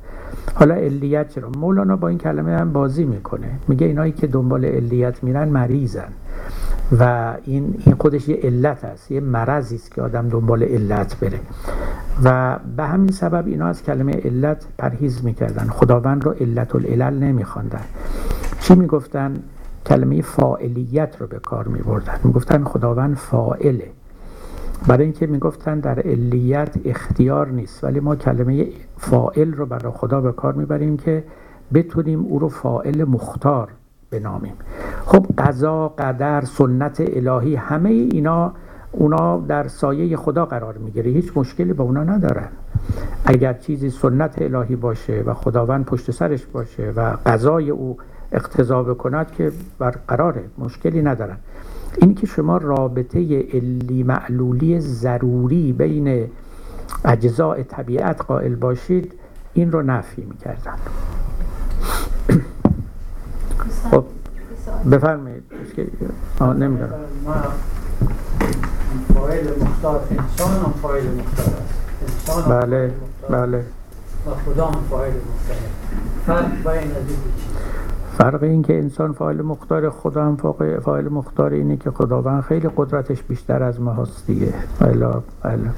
حالا 0.54 0.74
علیت 0.74 1.28
چرا؟ 1.28 1.50
مولانا 1.58 1.96
با 1.96 2.08
این 2.08 2.18
کلمه 2.18 2.56
هم 2.58 2.72
بازی 2.72 3.04
می‌کنه. 3.04 3.50
میگه 3.68 3.86
اینایی 3.86 4.12
که 4.12 4.26
دنبال 4.26 4.64
علیت 4.64 5.24
میرن 5.24 5.48
مریضن. 5.48 6.12
و 6.98 7.34
این 7.44 7.82
این 7.86 7.94
خودش 7.94 8.28
یه 8.28 8.40
علت 8.42 8.84
است 8.84 9.10
یه 9.10 9.20
مرضی 9.20 9.76
است 9.76 9.90
که 9.90 10.02
آدم 10.02 10.28
دنبال 10.28 10.62
علت 10.62 11.16
بره. 11.20 11.40
و 12.24 12.58
به 12.76 12.84
همین 12.84 13.12
سبب 13.12 13.46
اینا 13.46 13.66
از 13.66 13.82
کلمه 13.82 14.12
علت 14.12 14.64
پرهیز 14.78 15.24
می‌کردن. 15.24 15.66
خداوند 15.68 16.24
رو 16.24 16.30
علت 16.30 16.74
العلل 16.74 17.14
نمیخواندن. 17.18 17.84
چی 18.60 18.74
می‌گفتن؟ 18.74 19.34
کلمه 19.86 20.22
فاعلیت 20.22 21.16
رو 21.20 21.26
به 21.26 21.38
کار 21.38 21.68
میبردن. 21.68 22.14
می‌گفتن 22.24 22.64
خداوند 22.64 23.16
فاعله. 23.16 23.90
برای 24.88 25.04
اینکه 25.04 25.26
می‌گفتن 25.26 25.80
در 25.80 25.98
علیت 26.00 26.74
اختیار 26.84 27.48
نیست 27.48 27.84
ولی 27.84 28.00
ما 28.00 28.16
کلمه 28.16 28.66
فائل 28.98 29.52
رو 29.52 29.66
برای 29.66 29.92
خدا 29.92 30.20
به 30.20 30.32
کار 30.32 30.52
می‌بریم 30.52 30.96
که 30.96 31.24
بتونیم 31.74 32.20
او 32.20 32.38
رو 32.38 32.48
فائل 32.48 33.04
مختار 33.04 33.68
بنامیم. 34.10 34.54
خب 35.04 35.26
قضا 35.38 35.88
قدر 35.88 36.40
سنت 36.44 37.02
الهی 37.06 37.54
همه 37.54 37.90
اینا 37.90 38.52
اونا 38.92 39.38
در 39.38 39.68
سایه 39.68 40.16
خدا 40.16 40.46
قرار 40.46 40.78
می‌گیره. 40.78 41.10
هیچ 41.10 41.32
مشکلی 41.36 41.72
با 41.72 41.84
اونا 41.84 42.04
ندارن. 42.04 42.48
اگر 43.24 43.52
چیزی 43.52 43.90
سنت 43.90 44.42
الهی 44.42 44.76
باشه 44.76 45.22
و 45.26 45.34
خداوند 45.34 45.84
پشت 45.84 46.10
سرش 46.10 46.46
باشه 46.46 46.92
و 46.96 47.16
قضای 47.26 47.70
او 47.70 47.96
اقتضا 48.32 48.82
بکند 48.82 49.30
که 49.30 49.52
برقراره 49.78 50.44
مشکلی 50.58 51.02
ندارن. 51.02 51.36
این 52.00 52.14
که 52.14 52.26
شما 52.26 52.56
رابطه 52.56 53.18
علی 53.52 54.02
معلولی 54.02 54.80
ضروری 54.80 55.72
بین 55.72 56.30
اجزاء 57.04 57.62
طبیعت 57.62 58.22
قائل 58.22 58.54
باشید 58.54 59.12
این 59.54 59.72
رو 59.72 59.82
نفی 59.82 60.22
می‌کردن. 60.22 60.74
خب 63.90 64.04
بفرمایید. 64.90 65.42
نمی‌دونم. 66.40 66.90
ما 67.24 67.34
فایل 69.14 69.44
مختار 69.60 70.00
انسان 70.10 70.50
هم 70.50 70.72
فایل 70.82 71.04
مختار 71.04 71.46
است. 71.46 71.74
انسان 72.28 72.60
بله 72.60 72.92
بله. 73.30 73.58
و 73.58 74.30
خدا 74.44 74.66
هم 74.66 74.82
فایل 74.90 75.12
مختار 75.14 75.56
فرق 76.26 76.50
بین 76.50 76.90
از 76.90 76.96
این 77.08 77.18
فرق 78.12 78.42
این 78.42 78.62
که 78.62 78.78
انسان 78.78 79.12
فاعل 79.12 79.42
مختار 79.42 79.90
خدا 79.90 80.24
هم 80.24 80.36
فاعل 80.80 81.08
مختار 81.08 81.52
اینه 81.52 81.76
که 81.76 81.90
خداوند 81.90 82.42
خیلی 82.42 82.70
قدرتش 82.76 83.22
بیشتر 83.22 83.62
از 83.62 83.80
ما 83.80 83.92
هست 83.92 84.26
دیگه 84.26 84.54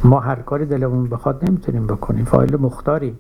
ما 0.05 0.21
هر 0.21 0.35
کاری 0.35 0.67
دلمون 0.67 1.09
بخواد 1.09 1.45
نمی‌تونیم 1.49 1.87
بکنیم. 1.87 2.25
فاعل 2.25 2.57
مختاریم. 2.57 3.19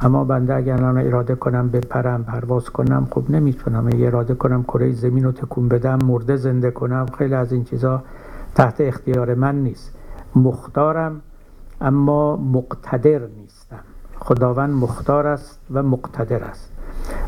اما 0.00 0.24
بنده 0.24 0.54
اگر 0.54 0.74
الان 0.74 0.98
اراده 0.98 1.34
کنم 1.34 1.68
بپرم 1.68 2.24
پرواز 2.24 2.70
کنم 2.70 3.06
خب 3.10 3.30
نمی‌تونم. 3.30 3.90
اراده 3.92 4.34
کنم 4.34 4.62
کره 4.62 4.92
زمین 4.92 5.24
رو 5.24 5.32
تکون 5.32 5.68
بدم 5.68 5.98
مرده 6.04 6.36
زنده 6.36 6.70
کنم 6.70 7.06
خیلی 7.18 7.34
از 7.34 7.52
این 7.52 7.64
چیزا 7.64 8.02
تحت 8.54 8.80
اختیار 8.80 9.34
من 9.34 9.62
نیست. 9.62 9.94
مختارم 10.36 11.20
اما 11.80 12.36
مقتدر 12.36 13.20
نیستم. 13.40 13.80
خداوند 14.18 14.74
مختار 14.74 15.26
است 15.26 15.60
و 15.70 15.82
مقتدر 15.82 16.44
است. 16.44 16.71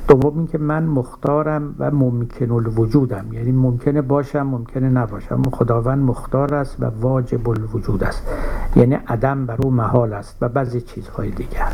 دوم 0.09 0.39
اینکه 0.39 0.59
من 0.59 0.83
مختارم 0.83 1.75
و 1.79 1.91
ممکن 1.91 2.51
الوجودم. 2.51 3.33
یعنی 3.33 3.53
ممکنه 3.53 4.03
باشم 4.03 4.43
ممکنه 4.43 4.89
نباشم. 4.89 5.43
خداوند 5.43 6.05
مختار 6.05 6.55
است 6.55 6.77
و 6.81 6.85
واجب 7.01 7.49
الوجود 7.49 8.05
است. 8.05 8.23
یعنی 8.77 8.95
عدم 8.95 9.47
بر 9.47 9.57
او 9.63 9.71
محال 9.71 10.13
است 10.13 10.37
و 10.41 10.49
بعضی 10.49 10.81
چیزهای 10.81 11.31
دیگر. 11.31 11.73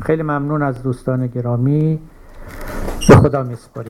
خیلی 0.00 0.22
ممنون 0.22 0.62
از 0.62 0.82
دوستان 0.82 1.26
گرامی. 1.26 1.98
به 3.08 3.16
خدا 3.16 3.42
میسپاریم 3.42 3.88